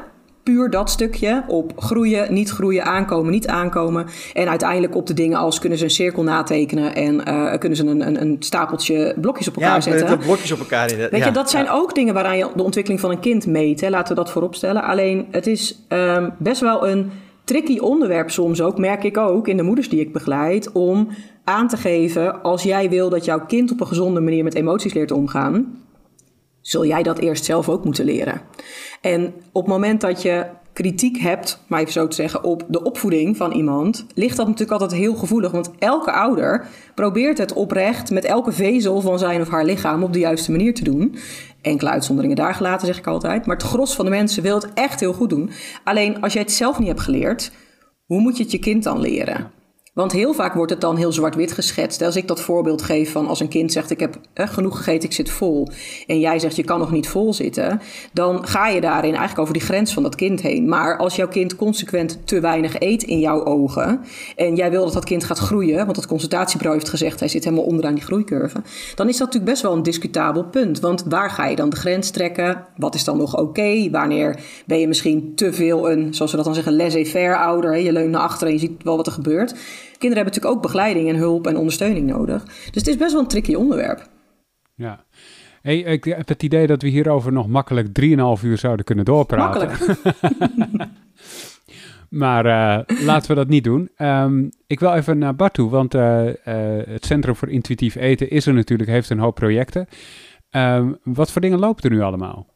Puur 0.43 0.69
dat 0.69 0.89
stukje 0.89 1.43
op 1.47 1.73
groeien, 1.75 2.33
niet 2.33 2.49
groeien, 2.49 2.85
aankomen, 2.85 3.31
niet 3.31 3.47
aankomen. 3.47 4.05
En 4.33 4.49
uiteindelijk 4.49 4.95
op 4.95 5.07
de 5.07 5.13
dingen 5.13 5.37
als 5.37 5.59
kunnen 5.59 5.77
ze 5.77 5.83
een 5.83 5.89
cirkel 5.89 6.23
natekenen 6.23 6.95
en 6.95 7.21
uh, 7.27 7.57
kunnen 7.57 7.77
ze 7.77 7.85
een, 7.85 8.07
een, 8.07 8.21
een, 8.21 8.35
stapeltje 8.39 9.15
blokjes 9.21 9.47
op 9.47 9.55
elkaar 9.55 9.75
ja, 9.75 9.81
zetten. 9.81 10.09
Ja, 10.09 10.15
blokjes 10.15 10.51
op 10.51 10.59
elkaar. 10.59 10.87
Weet 11.11 11.25
je, 11.25 11.31
dat 11.31 11.49
zijn 11.49 11.69
ook 11.69 11.95
dingen 11.95 12.13
waaraan 12.13 12.37
je 12.37 12.47
de 12.55 12.63
ontwikkeling 12.63 13.01
van 13.01 13.11
een 13.11 13.19
kind 13.19 13.47
meet. 13.47 13.81
Hè. 13.81 13.89
Laten 13.89 14.15
we 14.15 14.21
dat 14.21 14.31
vooropstellen. 14.31 14.83
Alleen 14.83 15.27
het 15.31 15.47
is 15.47 15.85
um, 15.89 16.33
best 16.37 16.61
wel 16.61 16.87
een 16.87 17.11
tricky 17.49 17.77
onderwerp 17.77 18.29
soms 18.31 18.61
ook, 18.61 18.77
merk 18.77 19.03
ik 19.03 19.17
ook 19.17 19.47
in 19.47 19.57
de 19.57 19.63
moeders 19.63 19.89
die 19.89 19.99
ik 19.99 20.13
begeleid, 20.13 20.71
om 20.71 21.07
aan 21.49 21.67
te 21.67 21.77
geven 21.77 22.41
als 22.41 22.63
jij 22.63 22.89
wil 22.89 23.09
dat 23.09 23.25
jouw 23.25 23.45
kind 23.45 23.71
op 23.71 23.81
een 23.81 23.87
gezonde 23.87 24.19
manier 24.19 24.43
met 24.43 24.55
emoties 24.55 24.93
leert 24.93 25.11
omgaan, 25.11 25.83
zul 26.61 26.85
jij 26.85 27.03
dat 27.03 27.17
eerst 27.17 27.45
zelf 27.45 27.69
ook 27.69 27.85
moeten 27.85 28.05
leren. 28.05 28.41
En 29.01 29.33
op 29.51 29.63
het 29.63 29.71
moment 29.73 30.01
dat 30.01 30.21
je 30.21 30.45
kritiek 30.73 31.17
hebt, 31.17 31.63
maar 31.67 31.79
even 31.79 31.91
zo 31.91 32.07
te 32.07 32.15
zeggen, 32.15 32.43
op 32.43 32.63
de 32.67 32.83
opvoeding 32.83 33.37
van 33.37 33.51
iemand, 33.51 34.05
ligt 34.13 34.37
dat 34.37 34.45
natuurlijk 34.45 34.81
altijd 34.81 34.99
heel 34.99 35.13
gevoelig. 35.13 35.51
Want 35.51 35.71
elke 35.79 36.11
ouder 36.11 36.67
probeert 36.95 37.37
het 37.37 37.53
oprecht 37.53 38.11
met 38.11 38.25
elke 38.25 38.51
vezel 38.51 39.01
van 39.01 39.19
zijn 39.19 39.41
of 39.41 39.49
haar 39.49 39.65
lichaam 39.65 40.03
op 40.03 40.13
de 40.13 40.19
juiste 40.19 40.51
manier 40.51 40.73
te 40.73 40.83
doen. 40.83 41.15
Enkele 41.61 41.89
uitzonderingen 41.89 42.35
daar 42.35 42.53
gelaten, 42.53 42.87
zeg 42.87 42.97
ik 42.97 43.07
altijd. 43.07 43.45
Maar 43.45 43.55
het 43.55 43.65
gros 43.65 43.95
van 43.95 44.05
de 44.05 44.11
mensen 44.11 44.43
wil 44.43 44.55
het 44.55 44.73
echt 44.73 44.99
heel 44.99 45.13
goed 45.13 45.29
doen. 45.29 45.49
Alleen 45.83 46.21
als 46.21 46.33
jij 46.33 46.41
het 46.41 46.51
zelf 46.51 46.79
niet 46.79 46.87
hebt 46.87 46.99
geleerd, 46.99 47.51
hoe 48.05 48.21
moet 48.21 48.37
je 48.37 48.43
het 48.43 48.51
je 48.51 48.59
kind 48.59 48.83
dan 48.83 48.99
leren? 48.99 49.58
Want 49.93 50.11
heel 50.11 50.33
vaak 50.33 50.53
wordt 50.53 50.71
het 50.71 50.81
dan 50.81 50.97
heel 50.97 51.11
zwart-wit 51.11 51.51
geschetst. 51.51 52.01
Als 52.01 52.15
ik 52.15 52.27
dat 52.27 52.41
voorbeeld 52.41 52.81
geef 52.81 53.11
van 53.11 53.27
als 53.27 53.39
een 53.39 53.47
kind 53.47 53.71
zegt: 53.71 53.89
Ik 53.89 53.99
heb 53.99 54.17
genoeg 54.33 54.77
gegeten, 54.77 55.09
ik 55.09 55.15
zit 55.15 55.29
vol. 55.29 55.67
En 56.07 56.19
jij 56.19 56.39
zegt: 56.39 56.55
Je 56.55 56.63
kan 56.63 56.79
nog 56.79 56.91
niet 56.91 57.07
vol 57.07 57.33
zitten. 57.33 57.81
Dan 58.13 58.47
ga 58.47 58.67
je 58.67 58.81
daarin 58.81 59.09
eigenlijk 59.09 59.39
over 59.39 59.53
die 59.53 59.61
grens 59.61 59.93
van 59.93 60.03
dat 60.03 60.15
kind 60.15 60.41
heen. 60.41 60.69
Maar 60.69 60.97
als 60.97 61.15
jouw 61.15 61.27
kind 61.27 61.55
consequent 61.55 62.19
te 62.27 62.39
weinig 62.39 62.79
eet 62.79 63.03
in 63.03 63.19
jouw 63.19 63.45
ogen. 63.45 64.01
en 64.35 64.55
jij 64.55 64.69
wil 64.71 64.83
dat 64.83 64.93
dat 64.93 65.05
kind 65.05 65.23
gaat 65.23 65.37
groeien. 65.37 65.85
want 65.85 65.97
het 65.97 66.07
consultatiebureau 66.07 66.77
heeft 66.77 66.89
gezegd: 66.89 67.19
hij 67.19 67.29
zit 67.29 67.43
helemaal 67.43 67.65
onderaan 67.65 67.93
die 67.93 68.03
groeicurve. 68.03 68.61
dan 68.95 69.07
is 69.07 69.17
dat 69.17 69.27
natuurlijk 69.27 69.51
best 69.51 69.61
wel 69.61 69.73
een 69.73 69.83
discutabel 69.83 70.43
punt. 70.43 70.79
Want 70.79 71.03
waar 71.07 71.29
ga 71.29 71.45
je 71.45 71.55
dan 71.55 71.69
de 71.69 71.75
grens 71.75 72.09
trekken? 72.09 72.65
Wat 72.77 72.95
is 72.95 73.03
dan 73.03 73.17
nog 73.17 73.37
oké? 73.37 73.89
Wanneer 73.91 74.39
ben 74.65 74.79
je 74.79 74.87
misschien 74.87 75.35
te 75.35 75.53
veel 75.53 75.91
een, 75.91 76.13
zoals 76.13 76.31
we 76.31 76.37
dat 76.37 76.45
dan 76.45 76.55
zeggen, 76.55 76.75
laissez-faire 76.75 77.37
ouder? 77.37 77.77
Je 77.77 77.91
leunt 77.91 78.11
naar 78.11 78.21
achteren 78.21 78.47
en 78.47 78.53
je 78.53 78.59
ziet 78.59 78.83
wel 78.83 78.97
wat 78.97 79.07
er 79.07 79.13
gebeurt. 79.13 79.55
Kinderen 79.97 80.15
hebben 80.15 80.25
natuurlijk 80.25 80.55
ook 80.55 80.61
begeleiding 80.61 81.09
en 81.09 81.15
hulp 81.15 81.47
en 81.47 81.57
ondersteuning 81.57 82.07
nodig. 82.07 82.43
Dus 82.43 82.55
het 82.73 82.87
is 82.87 82.97
best 82.97 83.11
wel 83.11 83.21
een 83.21 83.27
tricky 83.27 83.53
onderwerp. 83.53 84.07
Ja. 84.75 85.03
Hey, 85.61 85.77
ik 85.77 86.03
heb 86.03 86.27
het 86.27 86.43
idee 86.43 86.67
dat 86.67 86.81
we 86.81 86.87
hierover 86.87 87.31
nog 87.31 87.47
makkelijk 87.47 87.87
3,5 87.87 88.43
uur 88.43 88.57
zouden 88.57 88.85
kunnen 88.85 89.05
doorpraten. 89.05 89.67
Makkelijk. 89.67 89.99
maar 92.09 92.45
uh, 92.45 93.05
laten 93.05 93.29
we 93.29 93.35
dat 93.35 93.47
niet 93.47 93.63
doen. 93.63 93.89
Um, 93.97 94.49
ik 94.67 94.79
wil 94.79 94.93
even 94.93 95.17
naar 95.17 95.35
Bart 95.35 95.53
toe, 95.53 95.69
want 95.69 95.95
uh, 95.95 96.25
uh, 96.25 96.33
het 96.85 97.05
Centrum 97.05 97.35
voor 97.35 97.49
Intuïtief 97.49 97.95
Eten 97.95 98.29
is 98.29 98.45
er 98.45 98.53
natuurlijk, 98.53 98.89
heeft 98.89 99.09
een 99.09 99.19
hoop 99.19 99.35
projecten. 99.35 99.87
Um, 100.51 100.97
wat 101.03 101.31
voor 101.31 101.41
dingen 101.41 101.59
lopen 101.59 101.83
er 101.83 101.95
nu 101.95 102.01
allemaal? 102.01 102.47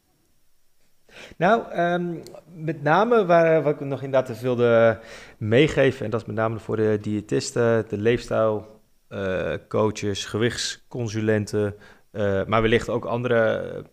Nou, 1.36 1.78
um, 1.78 2.22
met 2.54 2.82
name 2.82 3.26
waar, 3.26 3.62
wat 3.62 3.74
ik 3.74 3.80
nog 3.80 4.02
inderdaad 4.02 4.40
wilde 4.40 4.98
meegeven, 5.38 6.04
en 6.04 6.10
dat 6.10 6.20
is 6.20 6.26
met 6.26 6.36
name 6.36 6.58
voor 6.58 6.76
de 6.76 6.98
diëtisten, 7.00 7.84
de 7.88 7.98
leefstijlcoaches, 7.98 10.24
uh, 10.24 10.30
gewichtsconsulenten, 10.30 11.74
uh, 12.12 12.44
maar 12.44 12.62
wellicht 12.62 12.88
ook 12.88 13.04
andere 13.04 13.84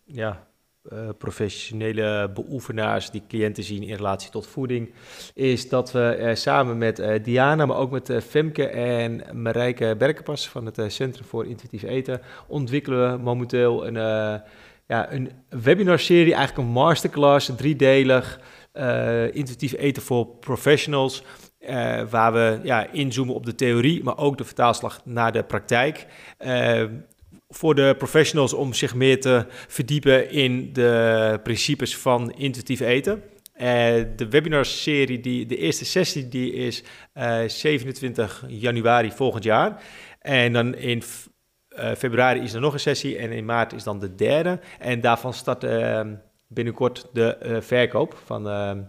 professionele 1.17 2.31
beoefenaars 2.33 3.09
die 3.09 3.23
cliënten 3.27 3.63
zien 3.63 3.83
in 3.83 3.95
relatie 3.95 4.31
tot 4.31 4.47
voeding, 4.47 4.93
is 5.33 5.69
dat 5.69 5.91
we 5.91 6.31
samen 6.33 6.77
met 6.77 7.03
Diana, 7.23 7.65
maar 7.65 7.77
ook 7.77 7.91
met 7.91 8.13
Femke 8.27 8.67
en 8.67 9.41
Marijke 9.41 9.95
Berkenpas 9.97 10.49
van 10.49 10.65
het 10.65 10.81
Centrum 10.87 11.25
voor 11.25 11.45
Intuïtief 11.45 11.83
Eten, 11.83 12.21
ontwikkelen 12.47 13.11
we 13.11 13.17
momenteel 13.17 13.87
een 13.87 14.41
ja, 14.91 15.11
een 15.11 15.31
webinarserie, 15.49 16.33
eigenlijk 16.33 16.67
een 16.67 16.73
masterclass, 16.73 17.51
driedelig, 17.57 18.39
uh, 18.73 19.35
intuïtief 19.35 19.73
eten 19.77 20.01
voor 20.01 20.27
professionals. 20.27 21.23
Uh, 21.69 22.01
waar 22.09 22.33
we 22.33 22.59
ja, 22.63 22.91
inzoomen 22.91 23.35
op 23.35 23.45
de 23.45 23.55
theorie, 23.55 24.03
maar 24.03 24.17
ook 24.17 24.37
de 24.37 24.43
vertaalslag 24.43 25.01
naar 25.05 25.31
de 25.31 25.43
praktijk. 25.43 26.05
Uh, 26.45 26.83
voor 27.49 27.75
de 27.75 27.95
professionals 27.97 28.53
om 28.53 28.73
zich 28.73 28.95
meer 28.95 29.19
te 29.19 29.45
verdiepen 29.67 30.31
in 30.31 30.73
de 30.73 31.39
principes 31.43 31.97
van 31.97 32.31
intuïtief 32.31 32.79
eten. 32.79 33.23
de 34.15 34.27
webinarserie, 34.29 35.19
die, 35.19 35.45
de 35.45 35.57
eerste 35.57 35.85
sessie, 35.85 36.27
die 36.27 36.53
is 36.53 36.83
27 37.47 38.43
januari 38.47 39.11
volgend 39.11 39.43
jaar. 39.43 39.83
En 40.21 40.53
dan 40.53 40.75
in 40.75 41.03
uh, 41.79 41.91
februari 41.97 42.39
is 42.39 42.53
er 42.53 42.61
nog 42.61 42.73
een 42.73 42.79
sessie 42.79 43.17
en 43.17 43.31
in 43.31 43.45
maart 43.45 43.73
is 43.73 43.83
dan 43.83 43.99
de 43.99 44.15
derde. 44.15 44.59
En 44.79 45.01
daarvan 45.01 45.33
start 45.33 45.63
uh, 45.63 46.01
binnenkort 46.47 47.07
de 47.13 47.37
uh, 47.45 47.57
verkoop 47.61 48.17
van 48.25 48.49
ehm, 48.49 48.81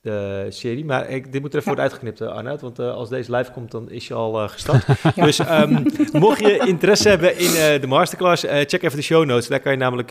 de 0.00 0.46
serie. 0.48 0.84
Maar 0.84 1.10
ik, 1.10 1.32
dit 1.32 1.40
moet 1.40 1.50
er 1.52 1.58
even 1.58 1.66
worden 1.66 1.84
uitgeknipt, 1.84 2.20
eh, 2.20 2.28
Arnoud. 2.28 2.60
Want 2.60 2.78
als 2.78 3.08
deze 3.08 3.36
live 3.36 3.52
komt, 3.52 3.70
dan 3.70 3.90
is 3.90 4.08
je 4.08 4.14
al 4.14 4.48
gestart. 4.48 4.86
Dus 5.14 5.38
um, 5.38 5.82
mocht 6.12 6.40
je 6.40 6.58
interesse 6.66 7.08
hebben 7.08 7.38
in 7.38 7.80
de 7.80 7.86
masterclass, 7.86 8.42
check 8.42 8.82
even 8.82 8.96
de 8.96 9.02
show 9.02 9.24
notes. 9.24 9.48
Daar 9.48 9.60
kan 9.60 9.72
je 9.72 9.78
namelijk 9.78 10.08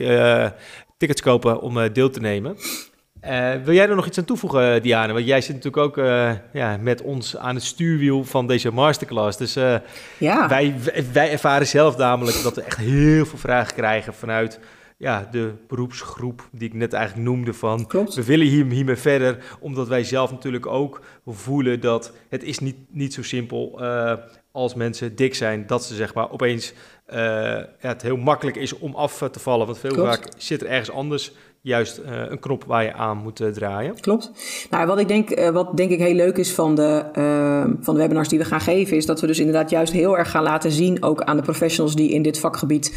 tickets 0.98 1.22
kopen 1.22 1.62
om 1.62 1.94
deel 1.94 2.10
te 2.10 2.20
nemen. 2.20 2.58
Uh, 3.30 3.54
wil 3.64 3.74
jij 3.74 3.90
er 3.90 3.96
nog 3.96 4.08
iets 4.08 4.18
aan 4.18 4.26
toevoegen, 4.26 4.82
Diane? 4.82 5.14
Want 5.14 5.26
jij 5.26 5.42
zit 5.42 5.56
natuurlijk 5.56 5.84
ook 5.84 5.98
uh, 5.98 6.32
ja, 6.54 6.78
met 6.78 7.02
ons 7.02 7.38
aan 7.38 7.56
het 7.56 7.64
stuurwiel 7.64 8.24
van 8.24 8.48
deze 8.48 8.72
masterclass. 8.72 9.38
Dus 9.38 9.58
uh, 9.58 9.76
ja. 10.18 10.48
wij, 10.48 10.76
wij 11.14 11.32
ervaren 11.32 11.68
zelf 11.68 11.98
namelijk 11.98 12.44
dat 12.44 12.56
we 12.56 12.62
echt 12.62 12.78
heel 12.78 13.26
veel 13.26 13.38
vragen 13.38 13.74
krijgen 13.74 14.14
vanuit 14.14 14.60
ja, 14.98 15.28
de 15.32 15.54
beroepsgroep 15.68 16.48
die 16.52 16.68
ik 16.68 16.74
net 16.74 16.94
eigenlijk 16.94 17.28
noemde 17.28 17.54
van... 17.54 17.88
Klopt. 17.88 18.16
we 18.16 18.24
willen 18.24 18.48
hier, 18.48 18.66
hiermee 18.66 18.96
verder, 18.96 19.38
omdat 19.60 19.88
wij 19.88 20.04
zelf 20.04 20.32
natuurlijk 20.32 20.66
ook 20.66 21.02
voelen 21.26 21.80
dat 21.80 22.12
het 22.30 22.44
is 22.44 22.60
niet, 22.60 22.76
niet 22.90 23.14
zo 23.14 23.24
simpel 23.24 23.82
als 24.52 24.74
mensen 24.74 25.16
dik 25.16 25.36
zijn... 25.36 25.68
dat 25.68 25.86
ze 25.86 25.96
zeg 25.96 26.14
maar 26.14 26.32
opeens 26.32 26.74
ja, 27.08 27.68
het 27.78 28.02
heel 28.02 28.18
makkelijk 28.18 28.58
is 28.58 28.78
om 28.78 28.96
af 28.96 29.18
te 29.32 29.40
vallen. 29.40 29.66
Want 29.66 29.80
veel 29.80 29.96
vaak 29.96 30.28
zit 30.38 30.62
er 30.62 30.68
ergens 30.68 30.92
anders 30.92 31.32
juist 31.64 32.00
uh, 32.00 32.06
een 32.30 32.40
knop 32.40 32.64
waar 32.64 32.84
je 32.84 32.94
aan 32.94 33.18
moet 33.18 33.40
uh, 33.40 33.48
draaien. 33.48 34.00
Klopt. 34.00 34.32
Nou, 34.70 34.88
wat 34.88 35.00
ik 35.00 35.08
denk, 35.08 35.40
uh, 35.40 35.50
wat 35.50 35.78
denk 35.78 35.92
ik 35.92 36.00
heel 36.00 36.14
leuk 36.14 36.38
is 36.38 36.54
van 36.54 36.76
de, 36.76 37.04
van 37.82 37.94
de 37.94 38.00
webinars 38.00 38.30
die 38.30 38.40
we 38.40 38.46
gaan 38.46 38.62
geven, 38.62 38.98
is 38.98 39.06
dat 39.06 39.22
we 39.22 39.28
dus 39.28 39.40
inderdaad 39.40 39.70
juist 39.70 39.94
heel 39.94 40.18
erg 40.18 40.32
gaan 40.32 40.44
laten 40.44 40.72
zien, 40.72 41.04
ook 41.04 41.22
aan 41.22 41.38
de 41.38 41.44
professionals 41.44 41.96
die 41.96 42.12
in 42.12 42.22
dit 42.22 42.40
vakgebied 42.40 42.92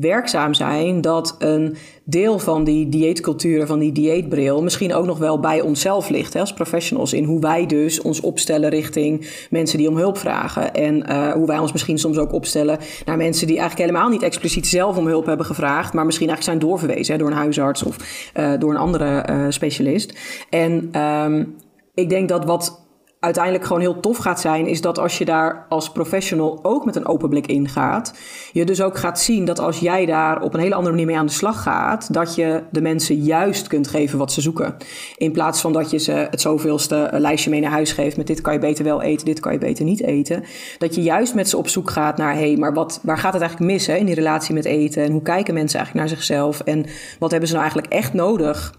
werkzaam 0.00 0.54
zijn, 0.54 1.00
dat 1.00 1.36
een 1.38 1.76
deel 2.04 2.38
van 2.38 2.64
die 2.64 2.88
dieetcultuur, 2.88 3.66
van 3.66 3.78
die 3.78 3.92
dieetbril, 3.92 4.62
misschien 4.62 4.94
ook 4.94 5.06
nog 5.06 5.18
wel 5.18 5.40
bij 5.40 5.60
onszelf 5.60 6.08
ligt 6.08 6.34
hè, 6.34 6.40
als 6.40 6.52
professionals. 6.52 7.12
In 7.12 7.24
hoe 7.24 7.40
wij 7.40 7.66
dus 7.66 8.02
ons 8.02 8.20
opstellen 8.20 8.70
richting 8.70 9.46
mensen 9.50 9.78
die 9.78 9.88
om 9.88 9.96
hulp 9.96 10.18
vragen. 10.18 10.74
En 10.74 11.04
uh, 11.10 11.32
hoe 11.32 11.46
wij 11.46 11.58
ons 11.58 11.72
misschien 11.72 11.98
soms 11.98 12.18
ook 12.18 12.32
opstellen 12.32 12.78
naar 13.04 13.16
mensen 13.16 13.46
die 13.46 13.58
eigenlijk 13.58 13.90
helemaal 13.90 14.10
niet 14.10 14.22
expliciet 14.22 14.66
zelf 14.66 14.96
om 14.96 15.06
hulp 15.06 15.26
hebben 15.26 15.46
gevraagd, 15.46 15.92
maar 15.92 16.06
misschien 16.06 16.28
eigenlijk 16.28 16.58
zijn 16.58 16.70
doorverwezen 16.70 17.12
hè, 17.12 17.18
door 17.18 17.30
een 17.30 17.36
huisarts 17.36 17.82
of 17.82 17.96
uh, 18.36 18.52
door 18.58 18.70
een 18.70 18.76
andere 18.76 19.24
uh, 19.30 19.46
specialist. 19.48 20.18
En 20.50 21.00
um, 21.00 21.54
ik 21.94 22.08
denk 22.08 22.28
dat 22.28 22.44
wat 22.44 22.87
uiteindelijk 23.20 23.64
gewoon 23.64 23.80
heel 23.80 24.00
tof 24.00 24.16
gaat 24.16 24.40
zijn, 24.40 24.66
is 24.66 24.80
dat 24.80 24.98
als 24.98 25.18
je 25.18 25.24
daar 25.24 25.66
als 25.68 25.90
professional 25.92 26.58
ook 26.62 26.84
met 26.84 26.96
een 26.96 27.06
open 27.06 27.28
blik 27.28 27.46
ingaat, 27.46 28.14
je 28.52 28.64
dus 28.64 28.82
ook 28.82 28.98
gaat 28.98 29.20
zien 29.20 29.44
dat 29.44 29.58
als 29.58 29.78
jij 29.78 30.06
daar 30.06 30.42
op 30.42 30.54
een 30.54 30.60
hele 30.60 30.74
andere 30.74 30.90
manier 30.90 31.06
mee 31.06 31.18
aan 31.18 31.26
de 31.26 31.32
slag 31.32 31.62
gaat, 31.62 32.14
dat 32.14 32.34
je 32.34 32.62
de 32.70 32.80
mensen 32.80 33.16
juist 33.16 33.66
kunt 33.66 33.88
geven 33.88 34.18
wat 34.18 34.32
ze 34.32 34.40
zoeken. 34.40 34.76
In 35.16 35.32
plaats 35.32 35.60
van 35.60 35.72
dat 35.72 35.90
je 35.90 35.98
ze 35.98 36.12
het 36.12 36.40
zoveelste 36.40 37.08
lijstje 37.12 37.50
mee 37.50 37.60
naar 37.60 37.70
huis 37.70 37.92
geeft 37.92 38.16
met 38.16 38.26
dit 38.26 38.40
kan 38.40 38.52
je 38.52 38.58
beter 38.58 38.84
wel 38.84 39.02
eten, 39.02 39.26
dit 39.26 39.40
kan 39.40 39.52
je 39.52 39.58
beter 39.58 39.84
niet 39.84 40.02
eten. 40.02 40.44
Dat 40.78 40.94
je 40.94 41.02
juist 41.02 41.34
met 41.34 41.48
ze 41.48 41.56
op 41.56 41.68
zoek 41.68 41.90
gaat 41.90 42.16
naar, 42.16 42.32
hé, 42.32 42.38
hey, 42.38 42.56
maar 42.56 42.74
wat, 42.74 43.00
waar 43.02 43.18
gaat 43.18 43.32
het 43.32 43.42
eigenlijk 43.42 43.72
mis 43.72 43.86
hè, 43.86 43.94
in 43.94 44.06
die 44.06 44.14
relatie 44.14 44.54
met 44.54 44.64
eten? 44.64 45.02
En 45.02 45.12
hoe 45.12 45.22
kijken 45.22 45.54
mensen 45.54 45.78
eigenlijk 45.78 46.08
naar 46.08 46.18
zichzelf? 46.18 46.60
En 46.60 46.86
wat 47.18 47.30
hebben 47.30 47.48
ze 47.48 47.54
nou 47.54 47.66
eigenlijk 47.66 47.94
echt 47.94 48.12
nodig? 48.12 48.72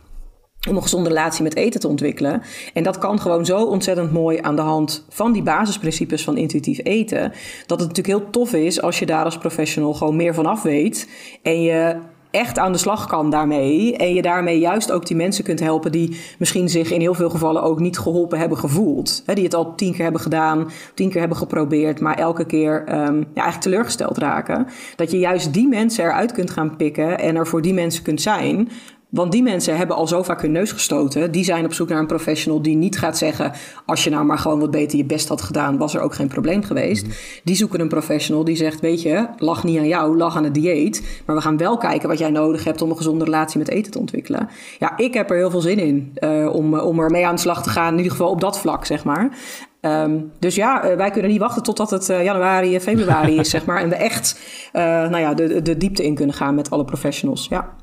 Om 0.67 0.75
een 0.75 0.81
gezonde 0.81 1.09
relatie 1.09 1.43
met 1.43 1.55
eten 1.55 1.79
te 1.79 1.87
ontwikkelen. 1.87 2.41
En 2.73 2.83
dat 2.83 2.97
kan 2.97 3.19
gewoon 3.19 3.45
zo 3.45 3.63
ontzettend 3.63 4.11
mooi 4.11 4.39
aan 4.41 4.55
de 4.55 4.61
hand 4.61 5.05
van 5.09 5.31
die 5.31 5.43
basisprincipes 5.43 6.23
van 6.23 6.37
intuïtief 6.37 6.79
eten. 6.83 7.31
Dat 7.65 7.79
het 7.79 7.87
natuurlijk 7.87 8.19
heel 8.19 8.29
tof 8.29 8.53
is 8.53 8.81
als 8.81 8.99
je 8.99 9.05
daar 9.05 9.23
als 9.23 9.37
professional 9.37 9.93
gewoon 9.93 10.15
meer 10.15 10.33
van 10.33 10.45
af 10.45 10.61
weet. 10.61 11.09
En 11.41 11.61
je 11.61 11.95
echt 12.31 12.57
aan 12.57 12.71
de 12.71 12.77
slag 12.77 13.07
kan 13.07 13.29
daarmee. 13.29 13.97
En 13.97 14.13
je 14.13 14.21
daarmee 14.21 14.59
juist 14.59 14.91
ook 14.91 15.05
die 15.05 15.15
mensen 15.15 15.43
kunt 15.43 15.59
helpen 15.59 15.91
die 15.91 16.19
misschien 16.39 16.69
zich 16.69 16.91
in 16.91 16.99
heel 16.99 17.13
veel 17.13 17.29
gevallen 17.29 17.63
ook 17.63 17.79
niet 17.79 17.99
geholpen 17.99 18.39
hebben 18.39 18.57
gevoeld. 18.57 19.23
die 19.25 19.43
het 19.43 19.53
al 19.53 19.75
tien 19.75 19.93
keer 19.93 20.03
hebben 20.03 20.21
gedaan, 20.21 20.71
tien 20.93 21.09
keer 21.09 21.19
hebben 21.19 21.37
geprobeerd, 21.37 21.99
maar 21.99 22.17
elke 22.17 22.45
keer 22.45 22.79
um, 22.79 23.17
ja, 23.17 23.25
eigenlijk 23.33 23.61
teleurgesteld 23.61 24.17
raken. 24.17 24.67
Dat 24.95 25.11
je 25.11 25.17
juist 25.17 25.53
die 25.53 25.67
mensen 25.67 26.03
eruit 26.03 26.31
kunt 26.31 26.49
gaan 26.49 26.75
pikken 26.75 27.19
en 27.19 27.35
er 27.35 27.47
voor 27.47 27.61
die 27.61 27.73
mensen 27.73 28.03
kunt 28.03 28.21
zijn. 28.21 28.69
Want 29.09 29.31
die 29.31 29.43
mensen 29.43 29.77
hebben 29.77 29.95
al 29.95 30.07
zo 30.07 30.23
vaak 30.23 30.41
hun 30.41 30.51
neus 30.51 30.71
gestoten. 30.71 31.31
Die 31.31 31.43
zijn 31.43 31.65
op 31.65 31.73
zoek 31.73 31.89
naar 31.89 31.99
een 31.99 32.07
professional 32.07 32.61
die 32.61 32.75
niet 32.75 32.97
gaat 32.97 33.17
zeggen: 33.17 33.51
als 33.85 34.03
je 34.03 34.09
nou 34.09 34.25
maar 34.25 34.37
gewoon 34.37 34.59
wat 34.59 34.71
beter 34.71 34.97
je 34.97 35.05
best 35.05 35.27
had 35.27 35.41
gedaan, 35.41 35.77
was 35.77 35.95
er 35.95 36.01
ook 36.01 36.13
geen 36.13 36.27
probleem 36.27 36.63
geweest. 36.63 37.05
Mhm. 37.05 37.15
Die 37.43 37.55
zoeken 37.55 37.79
een 37.79 37.87
professional 37.87 38.43
die 38.43 38.55
zegt: 38.55 38.79
Weet 38.79 39.01
je, 39.01 39.27
lag 39.37 39.63
niet 39.63 39.77
aan 39.77 39.87
jou, 39.87 40.17
lag 40.17 40.35
aan 40.35 40.43
het 40.43 40.53
dieet. 40.53 41.21
Maar 41.25 41.35
we 41.35 41.41
gaan 41.41 41.57
wel 41.57 41.77
kijken 41.77 42.09
wat 42.09 42.17
jij 42.17 42.29
nodig 42.29 42.63
hebt 42.63 42.81
om 42.81 42.89
een 42.89 42.97
gezonde 42.97 43.23
relatie 43.23 43.59
met 43.59 43.69
eten 43.69 43.91
te 43.91 43.99
ontwikkelen. 43.99 44.49
Ja, 44.79 44.97
ik 44.97 45.13
heb 45.13 45.29
er 45.29 45.37
heel 45.37 45.49
veel 45.49 45.61
zin 45.61 45.79
in 45.79 46.13
uh, 46.19 46.55
om, 46.55 46.79
om 46.79 46.99
er 46.99 47.09
mee 47.09 47.27
aan 47.27 47.35
de 47.35 47.41
slag 47.41 47.63
te 47.63 47.69
gaan. 47.69 47.91
In 47.91 47.97
ieder 47.97 48.11
geval 48.11 48.29
op 48.29 48.41
dat 48.41 48.59
vlak, 48.59 48.85
zeg 48.85 49.03
maar. 49.03 49.37
Um, 49.81 50.31
dus 50.39 50.55
ja, 50.55 50.89
uh, 50.89 50.95
wij 50.95 51.11
kunnen 51.11 51.31
niet 51.31 51.39
wachten 51.39 51.63
totdat 51.63 51.89
het 51.89 52.09
uh, 52.09 52.23
januari, 52.23 52.79
februari 52.79 53.35
is, 53.35 53.49
zeg 53.55 53.65
maar. 53.65 53.81
En 53.81 53.89
we 53.89 53.95
echt 53.95 54.39
nou 54.71 55.17
ja, 55.17 55.33
de, 55.33 55.61
de 55.61 55.77
diepte 55.77 56.05
in 56.05 56.15
kunnen 56.15 56.35
gaan 56.35 56.55
met 56.55 56.69
alle 56.69 56.85
professionals. 56.85 57.47
Ja. 57.49 57.75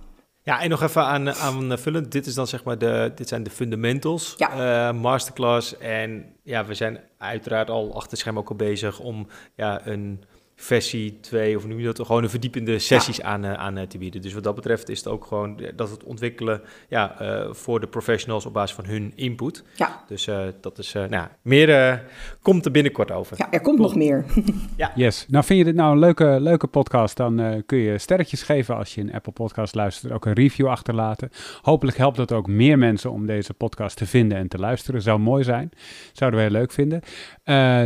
Ja, 0.46 0.60
en 0.60 0.68
nog 0.68 0.82
even 0.82 1.04
aan, 1.04 1.32
aanvullend. 1.32 2.12
Dit, 2.12 2.26
is 2.26 2.34
dan 2.34 2.46
zeg 2.46 2.64
maar 2.64 2.78
de, 2.78 3.12
dit 3.14 3.28
zijn 3.28 3.42
de 3.42 3.50
fundamentals, 3.50 4.34
ja. 4.36 4.88
Uh, 4.88 5.00
masterclass. 5.00 5.78
En 5.78 6.24
ja, 6.42 6.64
we 6.64 6.74
zijn 6.74 7.00
uiteraard 7.18 7.70
al 7.70 7.94
achter 7.94 8.18
scherm 8.18 8.38
ook 8.38 8.48
al 8.48 8.56
bezig 8.56 8.98
om 8.98 9.28
ja, 9.54 9.86
een 9.86 10.24
versie 10.56 11.20
2 11.20 11.56
of 11.56 11.66
nu 11.66 11.82
dat 11.82 12.00
gewoon 12.06 12.22
een 12.22 12.30
verdiepende 12.30 12.78
sessies 12.78 13.22
aan, 13.22 13.44
uh, 13.44 13.52
aan 13.52 13.76
eh, 13.76 13.86
te 13.86 13.98
bieden. 13.98 14.22
Dus 14.22 14.32
wat 14.32 14.44
dat 14.44 14.54
betreft 14.54 14.88
is 14.88 14.98
het 14.98 15.08
ook 15.08 15.24
gewoon 15.24 15.60
dat 15.76 15.90
het 15.90 16.04
ontwikkelen 16.04 16.60
ja, 16.88 17.22
uh, 17.22 17.52
voor 17.52 17.80
de 17.80 17.86
professionals 17.86 18.46
op 18.46 18.52
basis 18.52 18.76
van 18.76 18.84
hun 18.84 19.12
input. 19.14 19.64
Ja. 19.74 20.04
Dus 20.08 20.28
dat 20.60 20.78
is, 20.78 20.92
nou 20.92 21.26
meer 21.42 22.02
komt 22.42 22.64
er 22.64 22.70
binnenkort 22.70 23.10
over. 23.10 23.36
Ja, 23.38 23.50
er 23.50 23.60
komt 23.60 23.78
nog 23.78 23.94
meer. 23.94 24.24
ja. 24.76 24.92
Yes. 24.94 25.26
Nou, 25.28 25.44
vind 25.44 25.58
je 25.58 25.64
dit 25.64 25.74
nou 25.74 25.92
een 25.92 25.98
leuke, 25.98 26.36
leuke 26.40 26.66
podcast, 26.66 27.16
dan 27.16 27.62
kun 27.66 27.78
je 27.78 27.98
sterretjes 27.98 28.42
geven 28.42 28.76
als 28.76 28.94
je 28.94 29.00
een 29.00 29.12
Apple 29.12 29.32
podcast 29.32 29.74
luistert. 29.74 30.12
Ook 30.12 30.26
een 30.26 30.32
review 30.32 30.66
achterlaten. 30.66 31.30
Hopelijk 31.62 31.96
helpt 31.96 32.16
dat 32.16 32.32
ook 32.32 32.46
meer 32.46 32.78
mensen 32.78 33.10
om 33.10 33.26
deze 33.26 33.54
podcast 33.54 33.96
te 33.96 34.06
vinden 34.06 34.38
en 34.38 34.48
te 34.48 34.58
luisteren. 34.58 35.02
Zou 35.02 35.18
mooi 35.18 35.44
zijn. 35.44 35.70
Zouden 36.12 36.40
we 36.40 36.46
heel 36.46 36.54
leuk 36.54 36.72
vinden. 36.72 37.02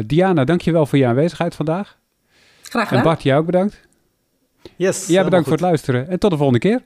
Diana, 0.07 0.45
dankjewel 0.45 0.87
voor 0.87 0.99
je 0.99 1.07
aanwezigheid 1.07 1.55
vandaag. 1.55 2.00
Graag 2.71 2.89
gedaan. 2.89 3.03
En 3.03 3.09
Bart, 3.09 3.23
jou 3.23 3.41
ook 3.41 3.47
bedankt. 3.47 3.81
Yes. 4.77 5.07
Jij 5.07 5.25
bedankt 5.25 5.45
voor 5.45 5.57
het 5.57 5.67
luisteren 5.67 6.09
en 6.09 6.19
tot 6.19 6.31
de 6.31 6.37
volgende 6.37 6.61
keer. 6.61 6.83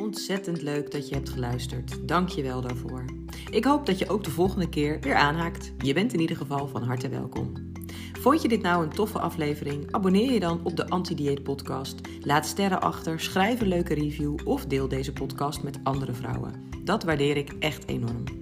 Ontzettend 0.00 0.62
leuk 0.62 0.90
dat 0.90 1.08
je 1.08 1.14
hebt 1.14 1.28
geluisterd. 1.28 2.08
Dank 2.08 2.28
je 2.28 2.42
wel 2.42 2.60
daarvoor. 2.60 3.04
Ik 3.50 3.64
hoop 3.64 3.86
dat 3.86 3.98
je 3.98 4.08
ook 4.08 4.24
de 4.24 4.30
volgende 4.30 4.68
keer 4.68 5.00
weer 5.00 5.14
aanhaakt. 5.14 5.72
Je 5.78 5.92
bent 5.92 6.12
in 6.12 6.20
ieder 6.20 6.36
geval 6.36 6.68
van 6.68 6.82
harte 6.82 7.08
welkom. 7.08 7.52
Vond 8.20 8.42
je 8.42 8.48
dit 8.48 8.62
nou 8.62 8.82
een 8.82 8.92
toffe 8.92 9.18
aflevering? 9.18 9.92
Abonneer 9.92 10.32
je 10.32 10.40
dan 10.40 10.60
op 10.62 10.76
de 10.76 10.88
Anti-Dieet 10.88 11.42
Podcast. 11.42 12.00
Laat 12.20 12.46
sterren 12.46 12.80
achter, 12.80 13.20
schrijf 13.20 13.60
een 13.60 13.68
leuke 13.68 13.94
review 13.94 14.34
of 14.44 14.66
deel 14.66 14.88
deze 14.88 15.12
podcast 15.12 15.62
met 15.62 15.78
andere 15.82 16.12
vrouwen. 16.12 16.68
Dat 16.84 17.02
waardeer 17.02 17.36
ik 17.36 17.52
echt 17.58 17.88
enorm. 17.88 18.39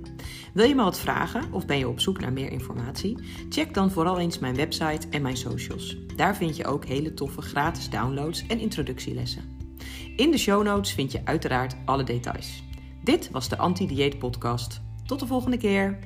Wil 0.54 0.68
je 0.68 0.74
me 0.74 0.82
wat 0.82 0.98
vragen 0.98 1.52
of 1.52 1.66
ben 1.66 1.78
je 1.78 1.88
op 1.88 2.00
zoek 2.00 2.20
naar 2.20 2.32
meer 2.32 2.50
informatie? 2.50 3.18
Check 3.48 3.74
dan 3.74 3.90
vooral 3.90 4.18
eens 4.18 4.38
mijn 4.38 4.54
website 4.54 5.08
en 5.10 5.22
mijn 5.22 5.36
socials. 5.36 5.96
Daar 6.16 6.36
vind 6.36 6.56
je 6.56 6.66
ook 6.66 6.84
hele 6.84 7.14
toffe 7.14 7.40
gratis 7.40 7.90
downloads 7.90 8.46
en 8.46 8.58
introductielessen. 8.58 9.56
In 10.16 10.30
de 10.30 10.38
show 10.38 10.62
notes 10.62 10.92
vind 10.92 11.12
je 11.12 11.20
uiteraard 11.24 11.76
alle 11.84 12.04
details. 12.04 12.62
Dit 13.02 13.30
was 13.30 13.48
de 13.48 13.58
Anti-Dieet 13.58 14.18
Podcast. 14.18 14.80
Tot 15.06 15.20
de 15.20 15.26
volgende 15.26 15.56
keer. 15.56 15.98